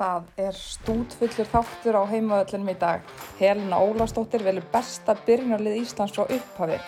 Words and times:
Það 0.00 0.28
er 0.40 0.54
stútfullur 0.56 1.48
þáttur 1.52 1.96
á 2.00 2.08
heimavöllinum 2.08 2.70
í 2.72 2.74
dag. 2.80 3.02
Helena 3.36 3.82
Ólastóttir 3.84 4.40
velur 4.46 4.64
besta 4.72 5.12
byrjunarlið 5.26 5.82
Íslands 5.82 6.14
frá 6.16 6.22
upphafi. 6.24 6.78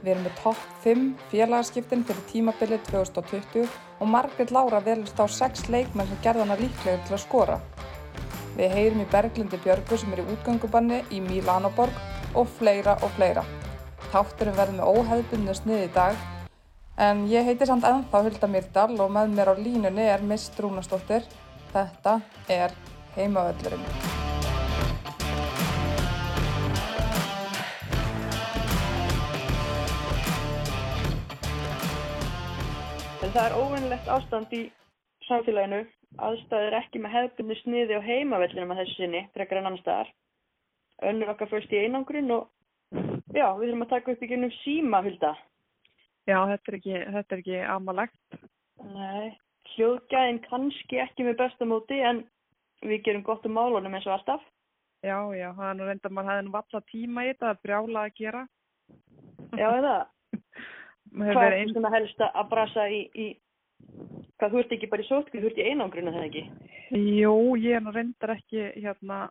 Við 0.00 0.10
erum 0.10 0.24
með 0.26 0.34
topp 0.40 0.64
5 0.82 1.04
félagaskiptin 1.30 2.02
fyrir 2.08 2.24
tímabilið 2.32 2.82
2020 2.88 3.70
og 4.00 4.10
Margret 4.10 4.50
Lára 4.50 4.82
velist 4.82 5.22
á 5.22 5.30
6 5.30 5.68
leikmenn 5.70 6.10
sem 6.10 6.20
gerðana 6.26 6.58
líklega 6.58 7.06
til 7.06 7.14
að 7.14 7.22
skora. 7.28 7.60
Við 8.58 8.74
heyrum 8.74 9.06
í 9.06 9.08
Berglindi 9.14 9.62
Björgu 9.62 10.02
sem 10.02 10.18
er 10.18 10.24
í 10.24 10.28
útgöngubanni 10.34 11.04
í 11.14 11.22
Milanoborg 11.22 12.34
og 12.34 12.50
fleira 12.58 12.98
og 12.98 13.14
fleira. 13.14 13.46
Þátturum 14.10 14.58
verður 14.58 14.80
með 14.80 14.90
óheðbunni 14.90 15.54
snið 15.62 15.86
í 15.86 15.94
dag 15.94 16.18
en 16.98 17.26
ég 17.30 17.46
heiti 17.46 17.66
samt 17.68 17.86
ennþá 17.86 18.26
Hulda 18.26 18.50
Myrdal 18.50 18.92
og 18.98 19.10
með 19.14 19.38
mér 19.38 19.54
á 19.54 19.54
línunni 19.54 20.10
er 20.10 20.26
Miss 20.26 20.50
Drúnastóttir. 20.58 21.22
Þetta 21.76 22.12
er 22.48 22.72
heimavöllurinn. 23.12 23.82
En 33.20 33.34
það 33.34 33.42
er 33.42 33.58
óvinnlegt 33.60 34.08
ástand 34.08 34.56
í 34.56 34.62
samfélaginu. 35.28 35.82
Aðstæður 36.16 36.78
ekki 36.80 37.04
með 37.04 37.16
hefðbunni 37.18 37.60
sniði 37.60 38.00
á 38.00 38.08
heimavellinum 38.08 38.72
að 38.72 38.84
þessu 38.86 38.98
sinni, 39.02 39.24
frekar 39.36 39.60
en 39.60 39.68
annar 39.68 39.84
staðar. 39.84 40.16
Önnur 41.04 41.36
okkar 41.36 41.52
fyrst 41.52 41.76
í 41.76 41.84
einangrun 41.84 42.38
og 42.38 42.46
já, 43.36 43.50
við 43.52 43.66
þurfum 43.66 43.84
að 43.90 43.96
taka 43.98 44.14
upp 44.16 44.22
í 44.24 44.32
gennum 44.32 44.60
síma, 44.62 45.04
Hulda. 45.04 45.36
Já, 46.24 46.38
þetta 46.54 46.72
er 46.72 46.78
ekki, 46.80 47.00
þetta 47.18 47.36
er 47.36 47.42
ekki 47.42 47.66
amalegt. 47.74 48.46
Nei, 48.96 49.36
hljóðgæðin 49.76 50.42
kannski 50.48 51.00
ekki 51.02 51.26
með 51.26 51.38
besta 51.42 51.68
móti 51.68 52.00
en 52.04 52.24
við 52.84 53.02
gerum 53.06 53.24
gott 53.26 53.46
um 53.48 53.56
málunum 53.56 53.96
eins 53.96 54.06
og 54.08 54.16
alltaf. 54.16 54.44
Já, 55.04 55.18
já, 55.36 55.50
það 55.54 55.68
er 55.68 55.78
nú 55.78 55.86
reynda 55.86 56.08
að 56.08 56.14
maður 56.16 56.30
hefði 56.32 56.46
nú 56.46 56.54
valla 56.56 56.82
tíma 56.90 57.24
í 57.24 57.30
þetta, 57.30 57.44
það 57.44 57.54
er 57.54 57.62
brjála 57.66 58.04
að 58.04 58.14
gera. 58.20 58.44
Já, 59.56 59.66
eða? 59.70 59.96
Maður 61.16 61.38
Hvað 61.38 61.46
er 61.46 61.56
ein... 61.56 61.72
svona 61.72 61.90
helst 61.94 62.22
að 62.26 62.48
brasa 62.50 62.86
í, 62.92 63.00
í 63.14 63.26
hvað 64.36 64.52
þú 64.52 64.60
ert 64.60 64.72
ekki 64.76 64.88
bara 64.92 65.04
í 65.04 65.08
sótkví, 65.08 65.40
þú 65.40 65.50
ert 65.50 65.60
í 65.60 65.66
einangrun 65.70 66.10
eða 66.10 66.24
ekki? 66.26 66.42
Jú, 66.96 67.36
ég 67.60 67.78
er 67.78 67.84
nú 67.84 67.92
reyndar 67.94 68.34
ekki 68.36 68.66
hérna 68.74 69.26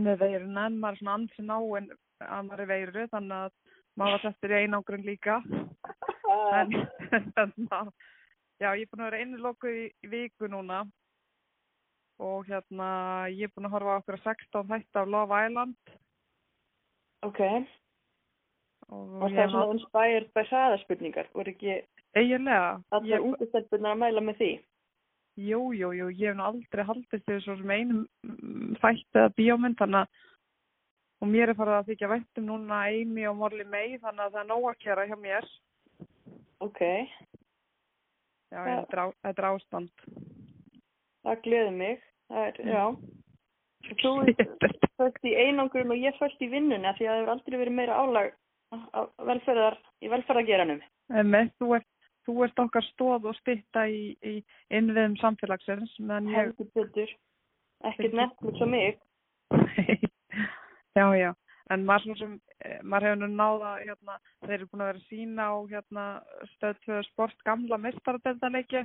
með 0.00 0.22
veiruna 0.24 0.68
en 0.68 0.78
maður 0.80 0.96
er 0.96 1.00
svona 1.00 1.16
ansi 1.18 1.46
ná 1.46 1.56
en 1.80 1.90
maður 2.46 2.62
er 2.64 2.70
veiru 2.70 3.06
þannig 3.12 3.36
að 3.38 3.56
maður 3.98 4.14
var 4.14 4.24
settur 4.24 4.54
í 4.54 4.62
einangrun 4.64 5.06
líka. 5.06 5.40
En, 6.30 6.70
en 7.42 7.64
að, 7.74 7.88
já, 8.60 8.70
ég 8.76 8.86
er 8.86 8.90
búin 8.90 9.04
að 9.04 9.10
vera 9.10 9.22
innilokuð 9.24 9.76
í, 9.82 9.84
í 10.04 10.10
viku 10.12 10.50
núna. 10.52 10.84
Og 12.20 12.48
hérna 12.48 12.88
ég 13.32 13.48
er 13.48 13.54
búin 13.54 13.68
að 13.70 13.76
horfa 13.76 13.96
á 13.96 14.00
okkur 14.02 14.20
16 14.24 14.72
þætti 14.72 15.00
af 15.00 15.12
Love 15.14 15.44
Island. 15.46 15.94
Ok, 17.24 17.40
og 18.88 19.20
og 19.20 19.28
það 19.28 19.42
er 19.42 19.50
svona 19.52 19.76
inspired 19.76 20.28
by 20.36 20.44
hraðaspurningar, 20.48 21.28
voru 21.36 21.52
ekki 21.52 21.74
eiginlega, 22.16 22.78
allar 22.96 23.10
ég, 23.12 23.26
útistelpunar 23.28 23.92
að 23.92 24.02
mæla 24.04 24.22
með 24.24 24.38
því? 24.40 24.52
jú, 25.40 25.60
jú, 25.72 25.92
jú, 25.94 26.08
ég 26.10 26.30
hef 26.30 26.36
nú 26.36 26.46
aldrei 26.46 26.84
haldist 26.86 27.26
því 27.26 27.38
svo 27.44 27.56
sem 27.60 27.70
einum 27.70 28.02
mm, 28.26 28.76
þætti 28.82 29.20
eða 29.20 29.32
bíómynd 29.38 29.78
þannig 29.80 30.04
að 30.04 30.26
og 31.20 31.28
mér 31.28 31.52
er 31.52 31.58
farið 31.58 31.76
að 31.76 31.88
þykja 31.90 32.10
væntum 32.14 32.46
núna 32.48 32.84
Amy 32.88 33.26
og 33.28 33.36
Morley 33.36 33.66
May 33.68 33.98
þannig 34.00 34.24
að 34.24 34.36
það 34.36 34.40
er 34.42 34.48
nóg 34.48 34.68
að 34.70 34.78
kjæra 34.84 35.06
hjá 35.10 35.16
mér. 35.20 35.48
Ok, 36.64 36.80
já, 38.50 38.60
Já. 38.60 38.76
þetta 39.22 39.36
er 39.36 39.48
ástand 39.50 40.06
það 41.24 41.42
gleður 41.46 41.74
mig, 41.76 42.04
það 42.30 42.46
er, 42.48 42.60
já. 42.74 42.84
Þú 44.00 44.12
fölst 45.00 45.24
í 45.24 45.34
einangrun 45.36 45.94
og 45.94 46.00
ég 46.00 46.16
fölst 46.20 46.42
í 46.44 46.50
vinnunni 46.52 46.94
því 46.98 47.08
að 47.08 47.14
það 47.14 47.20
hefur 47.20 47.32
aldrei 47.34 47.58
verið 47.62 47.76
meira 47.78 48.00
álag 48.00 48.34
velferðar, 49.26 49.76
í 50.04 50.10
velferðargeranum. 50.12 50.82
Emme, 51.18 51.46
þú 51.58 51.74
ert 51.80 51.88
þú 52.28 52.44
ert 52.44 52.62
okkar 52.62 52.84
stóð 52.90 53.30
og 53.30 53.36
stytta 53.40 53.86
í, 53.90 54.14
í 54.22 54.34
innviðum 54.76 55.16
samfélagsins 55.20 55.96
meðan 56.02 56.28
ég 56.30 56.38
Heldur 56.38 56.68
betur, 56.76 57.14
ekkert 57.88 58.16
Netflix 58.18 58.60
á 58.60 58.66
mig. 58.68 59.00
já, 60.98 61.06
já, 61.16 61.30
en 61.72 61.86
maður 61.88 62.20
sem 62.20 62.36
maður 62.84 63.06
hefur 63.08 63.20
nú 63.22 63.28
náða 63.34 63.70
hérna, 63.84 64.16
þeir 64.44 64.54
eru 64.58 64.66
búin 64.70 64.82
að 64.84 64.90
vera 64.90 65.00
að 65.00 65.08
sína 65.10 65.46
á 65.48 65.56
hérna, 65.70 66.04
stöð 66.54 66.80
2 66.86 67.02
sport 67.10 67.44
gamla 67.48 67.78
mestaradeldaleiki 67.80 68.82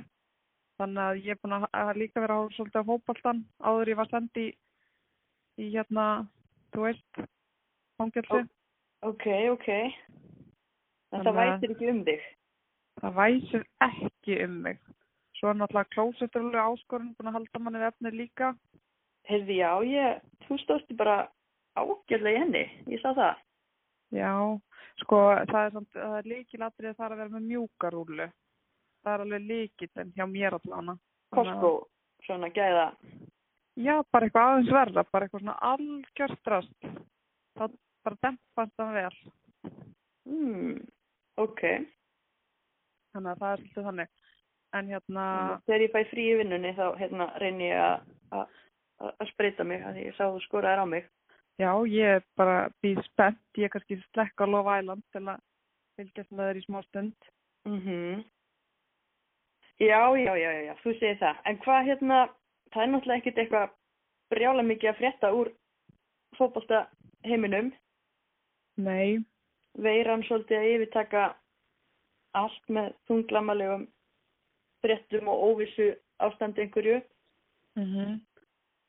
þannig 0.80 1.02
að 1.06 1.20
ég 1.24 1.34
er 1.34 1.40
búin 1.42 1.56
að 1.58 1.66
hafa 1.72 1.96
líka 1.98 2.20
vera 2.24 2.38
á 2.40 2.42
svolítið 2.56 2.86
fótboltan 2.90 3.44
áður 3.60 3.92
ég 3.92 3.96
var 4.00 4.08
sendi 4.12 4.46
í, 4.46 4.54
í 5.60 5.70
hérna, 5.76 6.06
þú 6.72 6.86
veist 6.88 7.22
fangelsi, 8.00 8.42
Ok, 9.04 9.26
ok. 9.52 9.68
En 11.12 11.20
það 11.22 11.28
að- 11.30 11.36
vætir 11.38 11.70
ekki 11.76 11.88
um 11.92 12.00
þig. 12.04 12.22
það 13.00 13.12
væsir 13.20 13.64
ekki 13.84 14.38
um 14.44 14.54
mig 14.62 14.78
svo 15.36 15.50
er 15.50 15.54
náttúrulega 15.60 15.92
klósetturlega 15.92 16.64
áskorun 16.72 17.10
búin 17.18 17.28
að 17.28 17.36
halda 17.36 17.58
manni 17.60 17.78
við 17.82 17.90
efnið 17.92 18.14
líka 18.22 18.54
Heyrði, 19.28 19.56
já, 19.58 19.70
ég, 19.84 20.20
þú 20.46 20.56
stóðst 20.62 20.96
bara 20.96 21.28
ágjörlega 21.76 22.36
í 22.36 22.40
henni, 22.40 22.64
ég 22.94 23.00
sá 23.02 23.10
það. 23.12 23.36
Já, 24.14 24.32
sko 25.02 25.18
það 25.50 25.62
er, 25.64 25.72
samt, 25.74 25.88
það 25.94 26.18
er 26.18 26.28
líkilatrið 26.30 26.92
er 26.92 27.12
að 27.12 27.16
vera 27.20 27.32
með 27.34 27.48
mjúkarúlu. 27.50 28.28
Það 29.02 29.14
er 29.14 29.24
alveg 29.24 29.46
líkillinn 29.50 30.12
hjá 30.16 30.26
mér 30.30 30.56
allána. 30.58 30.94
Costco, 31.34 31.72
svona 32.26 32.50
gæða. 32.54 32.86
Já, 33.76 33.96
bara 34.12 34.26
eitthvað 34.26 34.50
aðeins 34.52 34.70
verða, 34.72 35.04
bara 35.12 35.26
eitthvað 35.26 35.42
svona 35.42 35.58
algjörstrast. 35.72 36.86
Það 37.58 37.74
bara 38.06 38.20
dempast 38.22 38.76
það 38.78 38.94
vel. 38.96 39.16
Hmm, 40.26 40.78
ok. 41.42 41.62
Þannig 43.14 43.32
að 43.32 43.42
það 43.42 43.52
er 43.52 43.64
svolítið 43.64 43.90
þannig. 43.90 44.14
En 44.76 44.88
hérna, 44.92 45.24
Þegar 45.66 45.84
ég 45.84 45.92
fæ 45.94 46.00
frí 46.10 46.24
í 46.30 46.38
vinnunni 46.40 46.72
þá 46.76 46.86
hérna 47.00 47.26
reyni 47.40 47.68
ég 47.70 48.00
að- 48.32 49.28
spreita 49.30 49.64
mig, 49.64 49.82
að 49.82 50.00
ég 50.02 50.16
sá 50.16 50.24
þú 50.30 50.40
skoraðir 50.46 50.82
á 50.82 50.86
mig. 50.86 51.06
Já, 51.58 51.70
ég 51.88 52.16
er 52.18 52.24
bara 52.36 52.70
býð 52.84 53.02
spennt. 53.10 53.42
Ég 53.56 53.68
er 53.68 53.72
kannski 53.74 53.98
slekka 54.12 54.44
á 54.44 54.52
Love 54.52 54.78
Island 54.80 55.04
til 55.12 55.22
að 55.24 55.40
fylgjast 55.96 56.32
með 56.32 56.50
þér 56.50 56.60
í 56.60 56.64
smá 56.66 56.80
stund. 56.86 57.30
Mhm. 57.66 58.24
Já, 59.78 60.00
já, 60.16 60.32
já, 60.40 60.50
já, 60.52 60.62
já, 60.64 60.74
þú 60.80 60.92
segir 60.98 61.18
það. 61.20 61.40
En 61.44 61.58
hvað 61.58 61.86
hérna, 61.86 62.18
það 62.72 62.82
er 62.82 62.90
náttúrulega 62.92 63.20
ekkert 63.20 63.40
eitthvað 63.42 63.74
brjála 64.32 64.62
mikið 64.62 64.90
að 64.90 65.00
frétta 65.00 65.32
úr 65.36 65.50
fótbolta 66.36 66.86
heiminum. 67.24 67.72
Nei, 68.76 69.24
Veiran 69.76 70.24
svolítið 70.24 70.56
að 70.56 70.70
yfirtaka 70.72 71.24
allt 72.36 72.72
með 72.72 72.94
þunglamalegum 73.08 73.84
fréttum 74.84 75.28
og 75.28 75.44
óvissu 75.50 75.92
ástandi 76.24 76.64
einhverju. 76.64 77.02
mm 77.76 78.20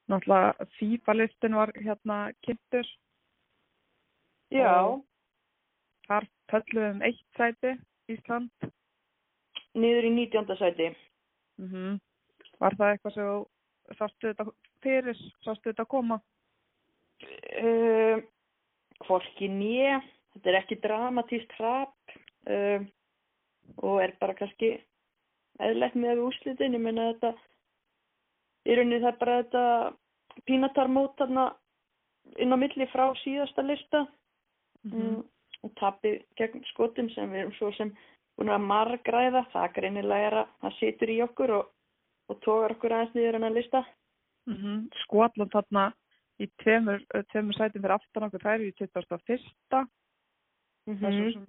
náttúrulega 0.09 0.68
FIFA-listin 0.78 1.56
var 1.56 1.72
hérna 1.75 2.18
kynntur. 2.45 2.88
Já, 4.51 4.72
Og- 4.88 5.03
Þar 6.07 6.23
pölluðum 6.47 7.01
eitt 7.03 7.23
sæti, 7.35 7.73
Ísland. 8.09 8.50
niður 9.75 10.06
í 10.07 10.12
19. 10.16 10.56
sæti. 10.57 10.95
Mm 11.59 12.00
Var 12.59 12.73
það 12.73 12.91
eitthvað 12.94 13.13
sem 13.13 13.97
sástu 13.97 14.28
þetta 14.31 14.45
fyrir, 14.81 15.18
sástu 15.45 15.69
þetta 15.69 15.85
koma? 15.85 16.22
Uh, 17.62 18.22
hvorki 19.06 19.50
nýja, 19.50 20.00
þetta 20.34 20.50
er 20.50 20.57
ekki 20.62 20.78
dramatíst 20.81 21.51
hrap 21.57 21.94
uh, 22.50 22.81
og 23.78 24.01
er 24.01 24.16
bara 24.22 24.34
kannski 24.38 24.72
eðlegt 25.59 25.95
með 25.95 26.24
úrslitin, 26.25 26.74
ég 26.78 26.81
meina 26.81 27.12
þetta 27.13 27.34
í 28.67 28.75
rauninni 28.75 29.01
það 29.03 29.09
er 29.13 29.19
bara 29.22 29.39
þetta 29.41 29.63
pínatarmót 30.47 31.24
inn 31.27 32.53
á 32.53 32.57
milli 32.59 32.88
frá 32.91 33.07
síðasta 33.24 33.63
lista 33.65 34.03
mm. 34.86 35.21
og 35.63 35.74
tapið 35.80 36.19
gegn 36.39 36.65
skotum 36.74 37.09
sem 37.15 37.31
við 37.31 37.45
erum 37.45 37.56
svo 37.57 37.71
sem 37.77 37.94
búin 38.38 38.53
að 38.53 38.68
margræða, 38.69 39.45
það 39.53 39.71
greinilega 39.80 40.27
er 40.30 40.39
að 40.44 40.51
það 40.62 40.75
situr 40.80 41.13
í 41.13 41.21
okkur 41.25 41.56
og, 41.57 41.71
og 42.30 42.41
tógar 42.45 42.75
okkur 42.75 42.94
aðeins 42.94 43.15
niður 43.15 43.39
en 43.39 43.50
að 43.50 43.57
lista 43.62 43.86
Mm 44.47 44.86
Skotland 45.03 45.51
þarna 45.51 45.89
í 46.39 46.47
tveimur, 46.62 47.01
tveimur 47.33 47.57
sætum 47.57 47.81
fyrir 47.81 47.95
aftan 47.97 48.25
okkur, 48.27 48.44
það 48.44 48.53
eru 48.53 48.68
í 48.69 48.75
21. 48.80 49.88
mm 50.88 51.00
Það 51.01 51.07
er 51.09 51.18
svo 51.18 51.31
sem 51.33 51.47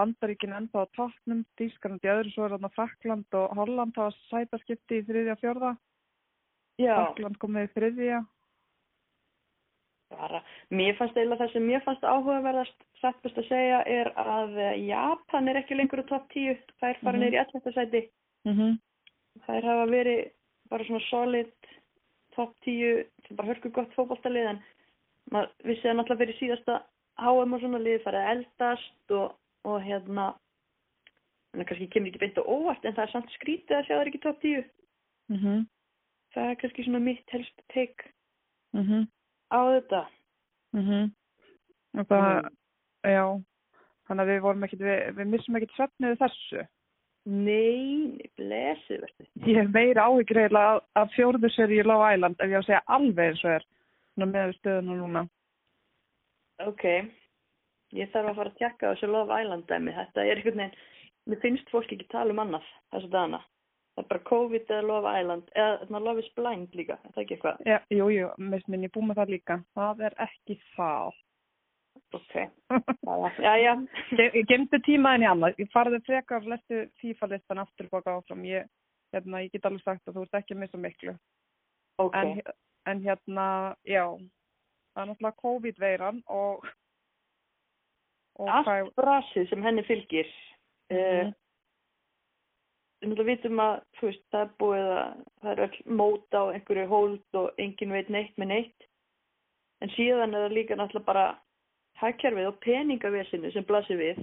Bandaríkin 0.00 0.54
enda 0.56 0.82
á 0.82 0.92
toppnum, 0.96 1.44
Þýskarland 1.60 2.06
í 2.06 2.10
öðru, 2.10 2.32
svo 2.32 2.46
er 2.46 2.54
þarna 2.54 2.70
Frakland 2.74 3.36
og 3.36 3.56
Holland 3.58 3.98
hafa 4.00 4.14
sætaskipti 4.30 5.00
í 5.00 5.04
þriðja 5.06 5.36
fjórða. 5.42 5.74
Já, 6.80 6.94
Frakland 6.96 7.38
komið 7.42 7.66
í 7.68 7.72
þriðja. 7.76 8.20
bara, 10.10 10.40
mér 10.74 10.96
fannst 10.98 11.14
eiginlega 11.16 11.44
það 11.44 11.52
sem 11.54 11.66
mér 11.70 11.82
fannst 11.86 12.02
áhugaverðast 12.02 12.80
satt 13.00 13.20
best 13.22 13.36
að 13.38 13.46
segja 13.48 13.76
er 13.86 14.08
að 14.18 14.56
eh, 14.58 14.72
Japan 14.88 15.48
er 15.48 15.60
ekki 15.60 15.76
lengur 15.78 16.02
á 16.02 16.10
topp 16.10 16.26
10, 16.34 16.56
þær 16.82 16.98
fara 17.04 17.16
Mhm. 17.16 17.20
niður 17.22 17.36
í 17.36 17.42
11. 17.44 17.72
sæti 17.76 18.02
Mm 18.44 18.78
þær 19.46 19.62
hafa 19.64 19.86
verið 19.90 20.30
bara 20.70 20.84
svona 20.84 21.00
solid 21.08 21.52
topp 22.34 22.54
10 22.66 23.04
sem 23.28 23.36
bara 23.36 23.48
hörku 23.54 23.70
gott 23.72 23.92
fótballtalið 23.94 24.48
en 24.50 24.58
maður 25.30 25.50
vissi 25.64 25.86
það 25.86 25.96
náttúrulega 26.00 26.22
fyrir 26.24 26.38
síðasta 26.40 26.82
HM 27.20 27.54
og 27.54 27.60
svona 27.60 27.78
liðið 27.78 28.02
farið 28.04 28.20
að 28.24 28.30
eldast 28.34 29.10
og, 29.14 29.34
og 29.64 29.78
hérna 29.86 30.26
en 31.54 31.60
það 31.62 31.66
kannski 31.70 31.88
kemur 31.94 32.08
ekki 32.10 32.18
beint 32.24 32.38
á 32.42 32.44
óvart 32.50 32.84
en 32.84 32.94
það 32.98 33.06
er 33.06 33.12
samt 33.14 33.30
skrítið 33.38 33.76
að 33.78 33.86
sjá 33.86 33.94
það 33.96 34.06
ekki 34.10 34.22
topp 34.26 34.40
10 34.42 34.64
Mhm. 35.30 35.66
Það 36.34 36.50
er 36.50 36.58
kannski 36.60 36.84
svona 36.86 37.00
mitt 37.02 37.30
helst 37.34 37.62
teik 37.74 38.06
Mhm. 38.74 39.08
á 39.52 39.60
þetta 39.74 40.06
Mhm. 40.72 41.10
Og 41.98 42.06
það, 42.06 42.50
já, 43.02 43.24
þannig 44.06 44.22
að 44.22 44.28
við 44.30 44.40
vorum 44.44 44.62
ekkit, 44.64 44.78
við, 44.86 45.14
við 45.16 45.26
missum 45.26 45.56
ekkit 45.56 45.72
svefnið 45.74 46.18
þessu. 46.20 46.66
Nei, 47.26 48.30
verður 48.38 49.10
Ég 49.44 49.56
hef 49.58 49.68
meira 49.74 50.04
áhyggjur 50.06 50.38
eiginlega 50.44 50.76
af- 50.76 50.84
af 50.94 51.10
fjórðu 51.16 51.50
seri 51.50 51.80
í 51.80 51.84
Love 51.84 52.14
Island 52.14 52.36
ef 52.38 52.46
ég 52.48 52.54
á 52.56 52.62
að 52.62 52.66
segja 52.68 52.82
alveg 52.86 53.28
eins 53.32 53.44
og 53.44 53.50
er 53.50 53.64
með 54.16 54.54
stöðuna 54.60 54.96
núna. 55.00 55.28
Ok, 56.60 56.84
ég 57.92 58.10
þarf 58.12 58.30
að 58.30 58.36
fara 58.36 58.50
að 58.50 58.56
tjekka 58.58 58.94
þessu 58.94 59.08
Love 59.10 59.40
Island 59.42 59.66
dæmi. 59.66 59.92
Þetta 59.96 60.24
er 60.24 60.36
einhvern 60.36 60.56
veginn, 60.62 60.76
mér 61.28 61.40
finnst 61.42 61.70
fólk 61.70 61.90
ekki 61.92 62.08
tala 62.08 62.30
um 62.30 62.38
annað 62.38 62.62
þessu 62.92 63.10
dagana. 63.10 63.42
Það 64.00 64.06
er 64.06 64.08
bara 64.14 64.28
COVID 64.30 64.70
eða 64.72 64.84
Love 64.88 65.10
Island, 65.20 65.48
eða 65.52 65.72
þarna 65.80 65.98
Love 66.00 66.22
is 66.22 66.28
Blind 66.36 66.76
líka, 66.78 66.94
er 67.04 67.10
það 67.12 67.22
ekki 67.22 67.34
eitthvað? 67.36 67.58
Já, 67.68 67.76
jú, 67.92 68.06
jú, 68.14 68.28
mist 68.48 68.68
minn, 68.72 68.84
ég 68.86 68.92
búið 68.94 69.08
með 69.10 69.18
það 69.20 69.32
líka. 69.34 69.56
Það 69.76 70.00
er 70.06 70.14
ekki 70.24 70.56
það. 70.76 71.18
Ok, 72.16 72.32
já, 73.44 73.52
já. 73.60 73.72
Ég 74.16 74.46
gemdi 74.48 74.80
tímaðin 74.86 75.26
í 75.26 75.28
annað. 75.28 75.60
Ég 75.60 75.68
farði 75.74 76.00
frekar 76.06 76.46
lestu 76.48 76.80
FIFA-listan 77.02 77.60
aftur 77.60 77.90
baka 77.92 78.16
áfram. 78.16 78.40
Ég, 78.48 78.70
hérna, 79.12 79.42
ég 79.44 79.52
get 79.52 79.68
alveg 79.68 79.84
sagt 79.84 80.08
að 80.08 80.16
þú 80.16 80.24
ert 80.24 80.40
ekki 80.40 80.56
að 80.56 80.62
missa 80.62 80.80
miklu. 80.80 81.14
Ok, 82.00 82.16
En, 82.16 82.40
en 82.88 83.02
hérna, 83.04 83.46
já, 83.84 84.06
það 84.94 85.02
er 85.04 85.10
náttúrulega 85.10 85.42
COVID-veiran 85.44 86.22
og, 86.32 86.64
og 88.40 88.48
allt 88.48 88.94
brasið 88.96 89.50
sem 89.52 89.62
henni 89.68 89.84
fylgir. 89.84 90.32
Mm 90.90 90.96
Mhm. 90.96 91.34
Við 93.00 93.22
vitum 93.24 93.60
að, 93.64 93.78
veist, 94.02 94.24
það 94.32 94.42
er 94.44 94.50
búið 94.60 94.88
að, 94.92 95.20
það 95.40 95.52
er 95.52 95.62
öll 95.66 95.96
móta 96.00 96.42
og 96.44 96.50
einhverju 96.54 96.88
hold 96.90 97.38
og 97.40 97.62
enginn 97.62 97.94
veit 97.96 98.10
neitt 98.12 98.34
með 98.36 98.50
neitt. 98.52 98.88
En 99.80 99.92
síðan 99.94 100.34
er 100.34 100.44
það 100.44 100.56
líka 100.58 100.76
náttúrulega 100.76 101.06
bara 101.06 101.24
hagkerfið 102.00 102.50
og 102.50 102.58
peningavesinu 102.64 103.52
sem 103.54 103.64
blasir 103.68 104.00
við. 104.00 104.20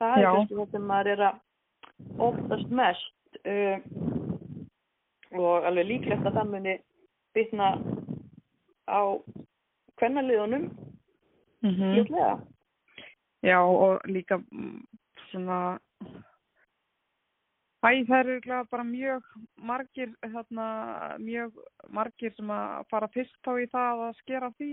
Það 0.00 0.16
er 0.16 0.28
kannski 0.30 0.58
þetta 0.62 0.80
maður 0.88 1.12
er 1.12 1.24
að 1.28 1.44
óttast 2.22 2.72
mest 2.72 3.40
uh, 3.44 3.76
og 5.36 5.66
alveg 5.68 5.88
líklegt 5.88 6.26
að 6.26 6.38
það 6.38 6.52
muni 6.54 6.76
bitna 7.36 7.72
á 8.88 9.00
kvennaliðunum 10.00 10.70
mm 11.62 11.74
-hmm. 11.74 12.46
Já, 13.42 13.60
og 13.62 14.00
líka 14.04 14.36
mm, 14.36 14.86
svona 15.30 15.78
Æ, 17.78 17.90
það 18.08 18.18
eru 18.18 18.32
örugglega 18.34 18.64
bara 18.72 18.84
mjög 18.84 19.26
margir, 19.62 20.10
þarna, 20.32 20.64
mjög 21.22 21.58
margir 21.94 22.32
sem 22.34 22.48
að 22.50 22.88
fara 22.90 23.08
fyrst 23.14 23.36
þá 23.46 23.52
í 23.62 23.66
það 23.70 24.00
að 24.08 24.16
skera 24.18 24.48
því. 24.58 24.70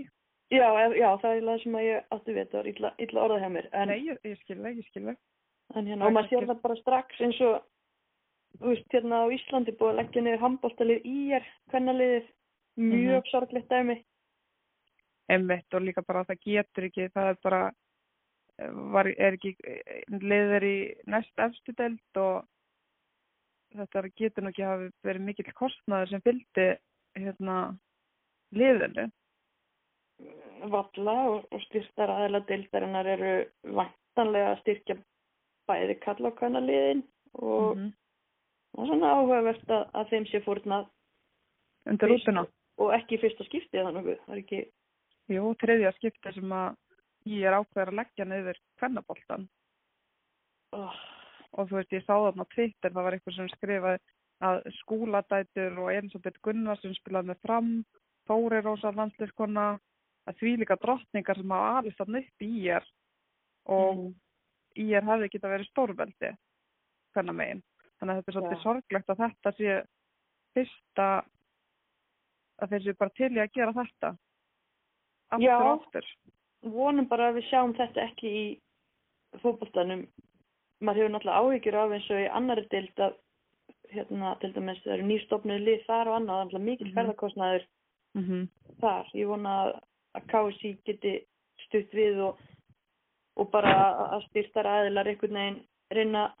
Já, 0.50 0.66
já, 0.94 1.08
það 1.22 1.36
er 1.36 1.44
það 1.46 1.62
sem 1.62 1.76
að 1.78 1.86
ég 1.86 2.10
átti 2.16 2.34
við, 2.34 2.48
það 2.50 2.58
var 2.60 2.68
illa, 2.72 2.90
illa 3.06 3.22
orðað 3.26 3.40
hjá 3.44 3.48
mér. 3.56 3.68
En, 3.72 3.88
Nei, 3.92 4.00
ég, 4.08 4.18
ég 4.26 4.40
skil 4.42 4.58
það, 4.58 4.76
ég 4.80 4.88
skil 4.90 5.04
það. 5.06 5.16
en 5.74 5.86
hérna, 5.90 6.06
og 6.06 6.12
maður 6.14 6.28
sér 6.30 6.46
það 6.50 6.60
bara 6.62 6.76
strax 6.80 7.20
eins 7.26 7.40
og, 7.46 7.54
þú 8.58 8.68
veist, 8.72 8.90
hérna 8.94 9.22
á 9.22 9.26
Íslandi 9.34 9.72
búið 9.78 9.90
að 9.92 9.98
leggja 10.00 10.22
niður 10.22 10.42
handbóltalið 10.44 11.06
í 11.10 11.16
er, 11.38 11.48
kvennaliðið, 11.70 12.28
mjög 12.78 13.22
Mhm. 13.22 13.30
sorglegt 13.30 13.68
dæmi. 13.70 13.96
Einmitt 15.28 15.74
og 15.74 15.82
líka 15.82 16.02
bara 16.06 16.22
að 16.22 16.28
það 16.30 16.42
getur 16.46 16.84
ekki, 16.90 17.08
það 17.14 17.30
er 17.30 17.38
bara, 17.42 17.62
eh, 18.58 18.70
var, 18.94 19.06
er 19.06 19.32
ekki 19.38 19.56
liður 20.10 20.62
í 20.62 20.76
næst 21.06 21.34
efstu 21.38 21.74
deild 21.74 21.98
og 22.22 22.46
þetta 23.74 24.02
getur 24.16 24.44
nú 24.44 24.52
ekki 24.52 24.64
hafi 24.66 24.90
verið 25.04 25.24
mikill 25.26 25.52
kostnaður 25.58 26.12
sem 26.12 26.22
fylgdi 26.24 26.66
hérna 27.16 27.56
liðinu. 28.56 29.10
Valla 30.72 31.14
og, 31.28 31.44
og 31.52 31.60
styrktar 31.66 32.10
aðeila 32.12 32.40
deildarinnar 32.48 33.08
eru 33.12 33.32
vantanlega 33.76 34.54
að 34.54 34.60
styrkja 34.62 34.96
bæði 35.68 35.98
kalla 36.00 36.30
á 36.32 36.36
kvennaliðin 36.38 37.02
og 37.34 37.76
Mhm. 37.76 37.90
það 38.72 38.82
er 38.82 38.86
svona 38.92 39.12
áhugavert 39.12 39.68
að, 39.68 39.84
að 39.92 40.08
þeim 40.12 40.26
sé 40.30 40.40
fórnað 40.46 40.86
Undir 41.86 42.08
rútuna. 42.08 42.46
og 42.78 42.92
ekki 42.96 43.18
fyrsta 43.20 43.44
skiptið 43.44 43.84
þannig, 43.84 44.18
það 44.24 44.34
er 44.34 44.42
ekki, 44.42 44.62
Jú, 45.28 45.54
þriðja 45.58 45.92
skipti 45.96 46.32
sem 46.34 46.52
að 46.54 46.76
ég 47.26 47.44
er 47.48 47.56
ákveður 47.58 47.88
að 47.90 47.98
leggja 48.00 48.24
niður 48.24 48.58
kvennaboltan 48.78 49.48
oh, 50.72 50.94
og 51.52 51.68
þú 51.68 51.78
veist, 51.78 51.94
ég 51.94 52.04
sá 52.04 52.14
þarna 52.14 52.46
á 52.46 52.52
Twitter, 52.54 52.92
það 52.92 53.06
var 53.06 53.16
eitthvað 53.16 53.36
sem 53.36 53.50
skrifaði 53.54 54.00
að 54.46 54.58
skúladætur 54.82 55.78
og 55.80 55.92
Elisabeth 55.94 56.42
Gunnarsson 56.44 56.96
spilaði 56.98 57.32
með 57.32 57.42
fram, 57.46 57.70
Þóri 58.26 58.58
Rósa 58.64 58.90
landsleiskona, 58.90 59.66
að 60.26 60.40
því 60.40 60.52
líka 60.60 60.76
drottningar 60.82 61.38
sem 61.38 61.54
hafa 61.54 61.78
alist 61.78 62.00
þarna 62.00 62.22
upp 62.24 62.42
í 62.42 62.50
ég 62.66 62.88
og 63.70 64.00
mm, 64.00 64.10
í 64.82 64.88
ég 64.90 65.06
hefði 65.06 65.30
geta 65.32 65.52
verið 65.52 65.70
stórveldi 65.70 66.32
hvernig 67.14 67.38
megin. 67.38 67.62
Þannig 67.96 68.12
að 68.12 68.18
þetta 68.18 68.32
er 68.32 68.36
svolítið 68.36 68.58
Já. 68.58 68.64
sorglegt 68.64 69.12
að 69.12 69.22
þetta 69.22 69.52
sé 69.56 69.76
fyrsta 70.56 71.08
að 72.56 72.72
þeir 72.72 72.84
séu 72.84 72.98
bara 73.00 73.16
til 73.16 73.30
í 73.32 73.42
að 73.42 73.54
gera 73.54 73.76
þetta 73.76 74.12
aftur 75.36 75.46
Já. 75.46 75.56
og 75.56 75.72
aftur. 75.72 76.10
vonum 76.76 77.08
bara 77.08 77.30
að 77.30 77.38
við 77.38 77.48
sjáum 77.50 77.74
þetta 77.76 78.04
ekki 78.10 78.32
í 78.40 78.46
fótboltanum. 79.42 80.06
Maður 80.84 80.98
hefur 81.00 81.12
náttúrulega 81.14 81.40
áhyggjur 81.40 81.78
af 81.80 81.92
eins 81.96 82.10
og 82.10 82.20
í 82.20 82.26
annari 82.36 82.66
deild 82.70 83.00
að 83.06 83.14
hérna 83.94 84.32
til 84.40 84.52
dæmis 84.52 84.80
það 84.84 84.92
eru 84.96 85.06
nýstofnuð 85.08 85.62
lið 85.64 85.84
þar 85.86 86.08
og 86.10 86.16
annað, 86.18 86.50
það 86.50 86.58
er 86.58 86.64
mikill 86.66 86.88
Mhm. 86.90 86.96
ferðarkostnaður 86.98 87.66
Mm 88.16 88.48
þar. 88.80 89.06
Ég 89.14 89.26
vona 89.28 89.50
að, 89.64 89.80
KSI 90.28 90.70
geti 90.86 91.10
stutt 91.66 91.90
við 91.92 92.20
og, 92.24 92.38
og 93.36 93.50
bara 93.50 93.72
að 94.16 94.24
styrtar 94.28 94.64
aðilar 94.64 95.06
einhvern 95.06 95.36
veginn 95.36 95.58
reyna 95.92 96.34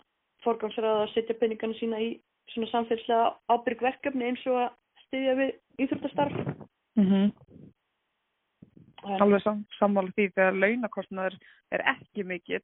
forgangsraða 0.44 1.04
að 1.04 1.12
setja 1.14 1.34
peningana 1.38 1.74
sína 1.74 2.00
í 2.00 2.20
svona 2.52 2.70
samfélagslega 2.70 3.34
ábyrg 3.52 3.80
verkefni 3.80 4.24
eins 4.24 4.46
og 4.46 4.56
að 4.56 4.70
styðja 5.06 5.34
við 5.36 5.50
íþróttastarf. 5.84 6.32
-hmm. 6.96 7.32
En- 9.06 9.20
alveg 9.22 9.42
sam, 9.42 9.64
sammála 9.78 10.10
því 10.16 10.32
þegar 10.34 10.56
launakostnaður 10.62 11.36
er 11.72 11.80
ekki 11.94 12.24
mikill 12.24 12.62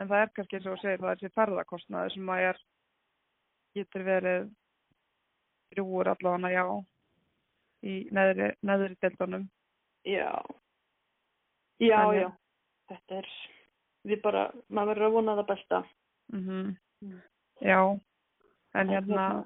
en 0.00 0.08
það 0.08 0.22
er 0.24 0.32
kannski 0.36 0.56
eins 0.58 0.66
og 0.66 0.76
þú 0.76 0.82
segir 0.82 1.02
það 1.04 1.10
er 1.12 1.20
þessi 1.20 1.34
ferðakostnaður 1.36 2.14
sem 2.14 2.30
að 2.34 2.44
er 2.50 2.60
getur 3.78 4.04
verið 4.06 4.48
drúur 5.74 6.10
allavega 6.10 6.50
já 6.54 6.64
í 7.86 7.94
neðri, 8.12 8.50
neðri 8.66 8.96
deltunum 9.02 9.48
Já. 10.08 10.30
Já, 11.80 11.96
Þannig- 12.00 12.20
já. 12.22 12.28
Þetta 12.90 13.16
er, 13.20 13.26
við 14.08 14.20
bara, 14.24 14.42
maður 14.68 14.88
verður 14.94 15.06
að 15.06 15.12
vona 15.18 15.34
það 15.40 15.46
besta. 15.54 15.82
mm 16.32 16.76
Mm. 17.02 17.20
já 17.62 17.78
en 18.74 18.88
hérna 18.92 19.44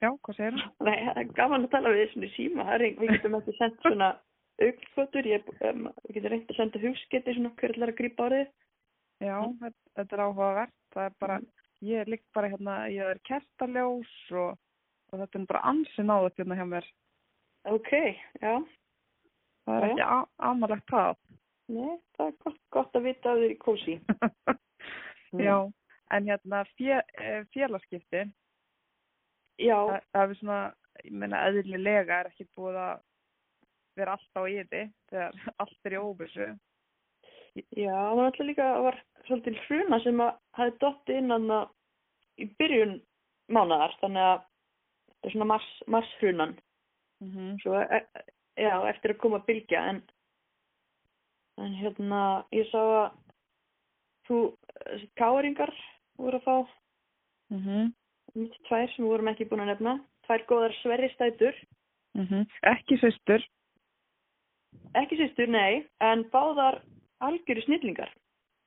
já, 0.00 0.08
hvað 0.24 0.36
segir 0.36 0.54
það? 0.56 0.70
Nei, 0.86 0.96
það 1.04 1.18
er 1.20 1.24
gaman 1.36 1.64
að 1.66 1.70
tala 1.74 1.90
við 1.92 1.98
þessum 2.06 2.24
í 2.24 2.30
síma. 2.36 2.64
Er, 2.74 2.80
við 2.96 3.10
getum 3.12 3.34
ekki 3.36 3.52
sendt 3.58 3.80
svona 3.82 4.08
augfotur. 4.64 5.26
Ég, 5.28 5.44
um, 5.68 5.82
við 6.08 6.14
getum 6.16 6.30
reynd 6.32 6.48
að 6.50 6.56
senda 6.56 6.80
hugsketi 6.80 7.34
svona 7.34 7.50
hver 7.60 7.74
ætlar 7.74 7.92
að 7.92 7.98
grípa 7.98 8.24
á 8.24 8.28
þið. 8.32 8.48
Já, 9.22 9.36
þetta, 9.60 9.84
þetta 9.98 10.16
er 10.16 10.24
áhugavert. 10.24 10.74
Það 10.94 11.04
er 11.08 11.14
bara, 11.24 11.38
ég 11.84 12.02
er 12.02 12.10
líkt 12.14 12.26
bara 12.36 12.50
hérna 12.52 12.76
ég 12.92 13.12
er 13.12 13.20
kertaljós 13.28 14.14
og, 14.32 14.58
og 15.12 15.22
þetta 15.22 15.40
er 15.40 15.48
bara 15.52 15.64
ansi 15.72 16.06
náðut 16.06 16.38
hérna 16.40 16.58
hjá 16.58 16.66
mér. 16.70 16.90
Ok, 17.68 17.90
já. 18.40 18.54
það 19.66 19.74
er 19.82 19.88
Já, 19.88 19.92
ekki 19.92 20.08
amalegt 20.50 20.92
það. 20.92 21.18
Nei, 21.68 21.98
það 22.16 22.30
er 22.30 22.36
gott, 22.44 22.60
gott 22.72 22.96
að 22.96 23.08
vita 23.10 23.34
að 23.34 23.42
þið 23.42 23.50
er 23.50 23.58
kósi. 23.64 23.98
Já, 25.44 25.56
en 26.16 26.28
hérna 26.30 26.62
fjö, 26.78 27.02
eh, 27.20 27.42
félagskipti, 27.52 28.22
Já, 29.58 29.74
það, 29.74 30.04
það 30.14 30.22
er 30.22 30.38
svona, 30.38 30.58
ég 31.02 31.14
meina 31.18 31.42
eðlilega 31.48 32.20
er 32.22 32.30
ekki 32.30 32.46
búið 32.56 32.78
að 32.78 33.00
vera 33.98 34.14
alltaf 34.14 34.46
á 34.46 34.50
yði 34.52 34.82
þegar 35.10 35.38
allt 35.64 35.88
er 35.88 35.96
í 35.96 36.02
óvissu. 36.02 36.48
já, 37.74 37.90
það 37.90 38.14
var 38.20 38.28
alltaf 38.28 38.46
líka, 38.46 38.68
það 38.76 38.86
var 38.86 38.98
svolítið 39.26 39.58
hruna 39.66 40.00
sem 40.04 40.20
að 40.20 40.36
hafi 40.58 40.74
dottið 40.82 41.20
inn 41.20 41.34
aðna 41.34 41.60
í 42.38 42.48
byrjun 42.58 42.94
mánaðar, 43.52 43.94
þannig 44.02 44.26
að 44.28 44.40
þetta 45.08 45.28
er 45.28 45.34
svona 45.34 45.50
mars, 45.52 45.68
mars 45.86 46.10
hrunan. 46.20 46.56
Mm 47.22 47.30
-hmm. 47.30 47.54
Svo, 47.62 47.74
e, 47.80 48.00
já, 48.62 48.74
eftir 48.88 49.14
að 49.14 49.20
koma 49.22 49.40
að 49.40 49.46
bylgja, 49.46 49.84
en, 49.90 50.02
en 51.58 51.74
hérna, 51.74 52.44
ég 52.52 52.68
sá 52.70 52.78
að 52.78 53.08
þú, 54.28 54.38
þessi 54.84 55.08
káringar 55.16 55.74
voru 56.18 56.36
að 56.36 56.44
fá 56.44 56.76
Mm 57.48 57.60
-hmm. 57.64 58.52
tvær 58.68 58.90
sem 58.92 59.04
við 59.04 59.08
vorum 59.08 59.28
ekki 59.28 59.48
búin 59.48 59.60
að 59.60 59.66
nefna, 59.66 59.92
tvær 60.26 60.42
góðar 60.46 60.74
sverristætur 60.82 61.54
Mm 62.18 62.46
Ekki 62.62 62.98
sýstur. 62.98 63.44
Ekki 64.94 65.16
sýstur, 65.16 65.48
nei, 65.48 65.86
en 66.00 66.24
báðar 66.32 66.82
algjöru 67.20 67.62
snillingar. 67.62 68.10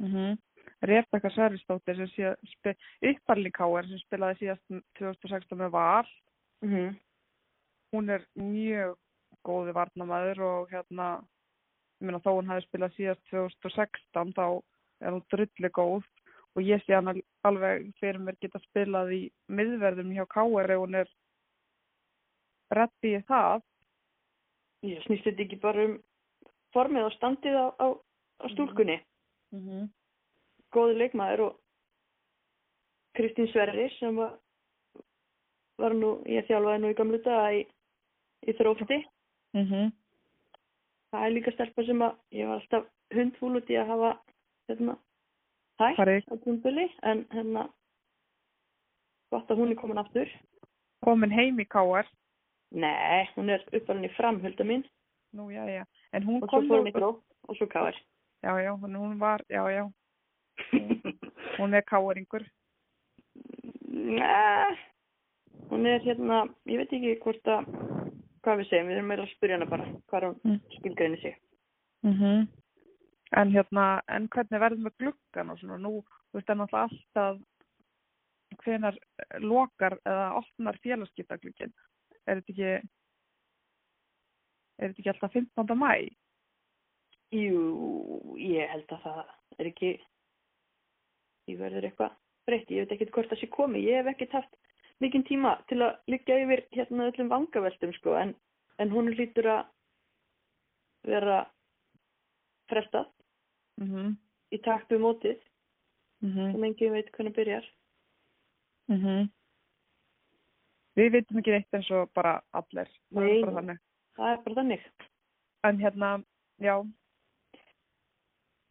Mm 0.02 0.38
Rebecca 0.82 1.30
Sverrisdóttir 1.30 1.96
sem 1.96 2.10
sé 2.10 2.74
upparli 3.06 3.52
káar 3.54 3.86
sem 3.86 4.00
spilaði 4.02 4.40
síðast 4.40 4.64
2016 4.98 5.58
með 5.60 5.70
Val. 5.76 6.08
Mm 6.66 6.72
-hmm. 6.72 6.96
Hún 7.94 8.10
er 8.10 8.26
mjög 8.36 8.98
góði 9.46 9.74
varnamæður 9.74 10.42
og 10.42 10.72
hérna, 10.72 11.22
meina 12.00 12.20
þó 12.20 12.32
hún 12.34 12.50
hafi 12.50 12.66
spilað 12.66 12.96
síðast 12.96 13.24
2016 13.30 14.34
þá 14.34 14.62
er 15.02 15.12
hún 15.12 15.26
drulli 15.30 15.70
góð 15.70 16.04
og 16.56 16.62
ég 16.62 16.84
sé 16.86 16.96
hann 16.96 17.22
alveg 17.44 17.94
fyrir 18.00 18.20
mér 18.20 18.36
geta 18.42 18.60
spilað 18.60 19.14
í 19.14 19.22
miðverðum 19.48 20.14
hjá 20.16 20.26
káar 20.26 20.72
ef 20.72 20.80
hún 20.80 20.96
er 20.96 21.10
reddi 22.72 23.16
í 23.18 23.24
það. 23.28 23.62
Ég 24.84 25.04
snýst 25.06 25.24
þetta 25.24 25.44
ekki 25.44 25.60
bara 25.62 25.86
um 25.86 25.96
formið 26.74 27.08
og 27.08 27.14
standið 27.14 27.56
á, 27.56 27.68
á, 27.86 27.88
á 28.44 28.46
stúlkunni. 28.50 28.98
Mm 29.52 29.62
-hmm. 29.68 29.90
Góði 30.72 30.98
leikmaður 30.98 31.42
og 31.46 31.60
Kristín 33.18 33.48
Sverri 33.52 33.90
sem 34.00 34.16
var, 34.16 34.38
var 35.78 35.94
nú, 35.94 36.24
ég 36.26 36.48
þjálfaði 36.48 36.82
nú 36.82 36.92
í 36.92 36.96
gamlu 36.96 37.18
daga 37.24 37.52
í, 37.54 37.66
í 38.48 38.54
þrófti. 38.54 39.02
Mm 39.54 39.66
-hmm. 39.66 39.92
Það 41.12 41.26
er 41.26 41.32
líka 41.32 41.52
stelpa 41.52 41.84
sem 41.84 42.02
að 42.02 42.16
ég 42.32 42.48
var 42.48 42.62
alltaf 42.62 42.86
hundfúl 43.14 43.56
út 43.58 43.70
í 43.70 43.76
að 43.76 43.88
hafa 43.88 44.12
hérna 44.70 44.98
hægt 45.80 46.32
á 46.32 46.36
tímbili 46.44 46.88
en 47.02 47.26
hérna 47.32 47.68
gott 49.32 49.52
að 49.52 49.58
hún 49.58 49.72
er 49.72 49.76
komin 49.76 49.98
aftur. 49.98 50.30
Komin 51.04 51.32
heim 51.32 51.60
í 51.60 51.66
káar. 51.66 52.08
Nei, 52.72 53.28
hún 53.36 53.50
er 53.50 53.68
uppalinn 53.74 54.06
í 54.06 54.16
framhölda 54.16 54.64
mín 54.64 54.86
Nú, 55.34 55.52
já, 55.52 55.66
já. 55.70 55.86
En 56.12 56.24
hún 56.24 56.44
og 56.44 56.50
svo 56.50 56.60
kom 56.60 56.68
fór 56.68 56.82
hún 56.82 56.90
í 56.92 56.96
gró 56.96 57.10
og 57.48 57.56
svo 57.56 57.68
káir. 57.72 57.96
Já, 58.44 58.60
já, 58.62 58.72
hún 58.74 59.20
var, 59.20 59.44
já, 59.50 59.70
já. 59.70 59.92
Hún 61.58 61.74
er 61.74 61.84
káaringur. 61.86 62.44
Nei, 63.92 64.78
hún 65.70 65.86
er 65.86 66.02
hérna, 66.02 66.46
ég 66.66 66.80
veit 66.80 66.94
ekki 66.96 67.12
hvort 67.22 67.50
að, 67.52 67.68
hvað 68.42 68.62
við 68.62 68.70
segjum, 68.70 68.88
við 68.90 68.98
erum 68.98 69.10
meira 69.12 69.26
að 69.28 69.34
spyrja 69.36 69.58
hana 69.60 69.68
bara, 69.70 69.86
hvað 70.10 70.26
hún 70.26 70.40
Mm. 70.44 70.60
skilgreini 70.78 71.22
sig. 71.22 71.36
Mm 72.04 72.48
En 73.38 73.52
hérna, 73.52 74.02
en 74.10 74.28
hvernig 74.28 74.60
verður 74.60 74.82
með 74.84 74.98
gluggan 75.00 75.50
og 75.54 75.60
svona 75.60 75.78
nú, 75.80 76.02
þú 76.32 76.34
veist, 76.36 76.48
það 76.48 76.56
er 76.56 76.60
náttúrulega 76.62 76.88
alltaf 76.90 77.38
hvenar 78.66 78.98
lokar 79.40 79.96
eða 80.06 80.26
opnar 80.36 80.80
félagskiptaglugginn. 80.84 81.72
Er 82.28 82.42
þetta 82.42 82.52
ekki, 82.52 82.72
er 84.80 84.90
þetta 84.90 85.00
ekki 85.00 85.14
alltaf 85.14 85.32
15. 85.32 85.78
mæ? 85.80 86.10
Jú, 87.32 88.36
ég 88.36 88.68
held 88.74 88.90
að 88.92 89.06
það 89.06 89.20
er 89.60 89.70
ekki, 89.70 89.92
ég 91.48 91.62
verður 91.62 91.88
eitthvað 91.88 92.18
breytti, 92.50 92.76
ég 92.76 92.84
veit 92.84 92.96
ekkert 92.98 93.14
hvort 93.16 93.32
það 93.32 93.40
sé 93.40 93.48
komið, 93.54 93.88
ég 93.88 94.02
hef 94.02 94.12
ekkert 94.12 94.36
haft 94.40 94.58
mikinn 95.00 95.24
tíma 95.24 95.54
til 95.70 95.80
að 95.86 95.96
liggja 96.12 96.42
yfir 96.44 96.66
hérna 96.76 97.08
öllum 97.08 97.32
vangaveltum 97.32 97.94
sko, 97.96 98.18
en, 98.20 98.36
en 98.78 98.92
hún 98.92 99.14
hlýtur 99.14 99.48
að 99.48 99.64
vera 101.08 101.40
frestað 102.70 103.08
Mm 103.82 103.88
-hmm. 103.88 104.16
í 104.52 104.58
takt 104.62 104.92
við 104.92 105.00
mótið, 105.00 105.40
Mm 106.22 106.52
sem 106.52 106.64
enginn 106.64 106.92
veit 106.94 107.12
hvernig 107.12 107.34
byrjar. 107.34 107.66
Við 110.96 111.12
veitum 111.12 111.38
ekki 111.40 111.52
neitt 111.52 111.74
eins 111.74 111.92
og 111.92 112.12
bara 112.14 112.42
allir. 112.52 112.90
Það 113.14 113.24
Nei. 113.24 113.38
er 113.38 113.46
bara 113.46 113.56
þannig. 113.56 113.80
Það 114.16 114.32
er 114.32 114.44
bara 114.44 114.56
þannig. 114.56 114.84
En 115.64 115.80
hérna, 115.80 116.24
já, 116.60 116.76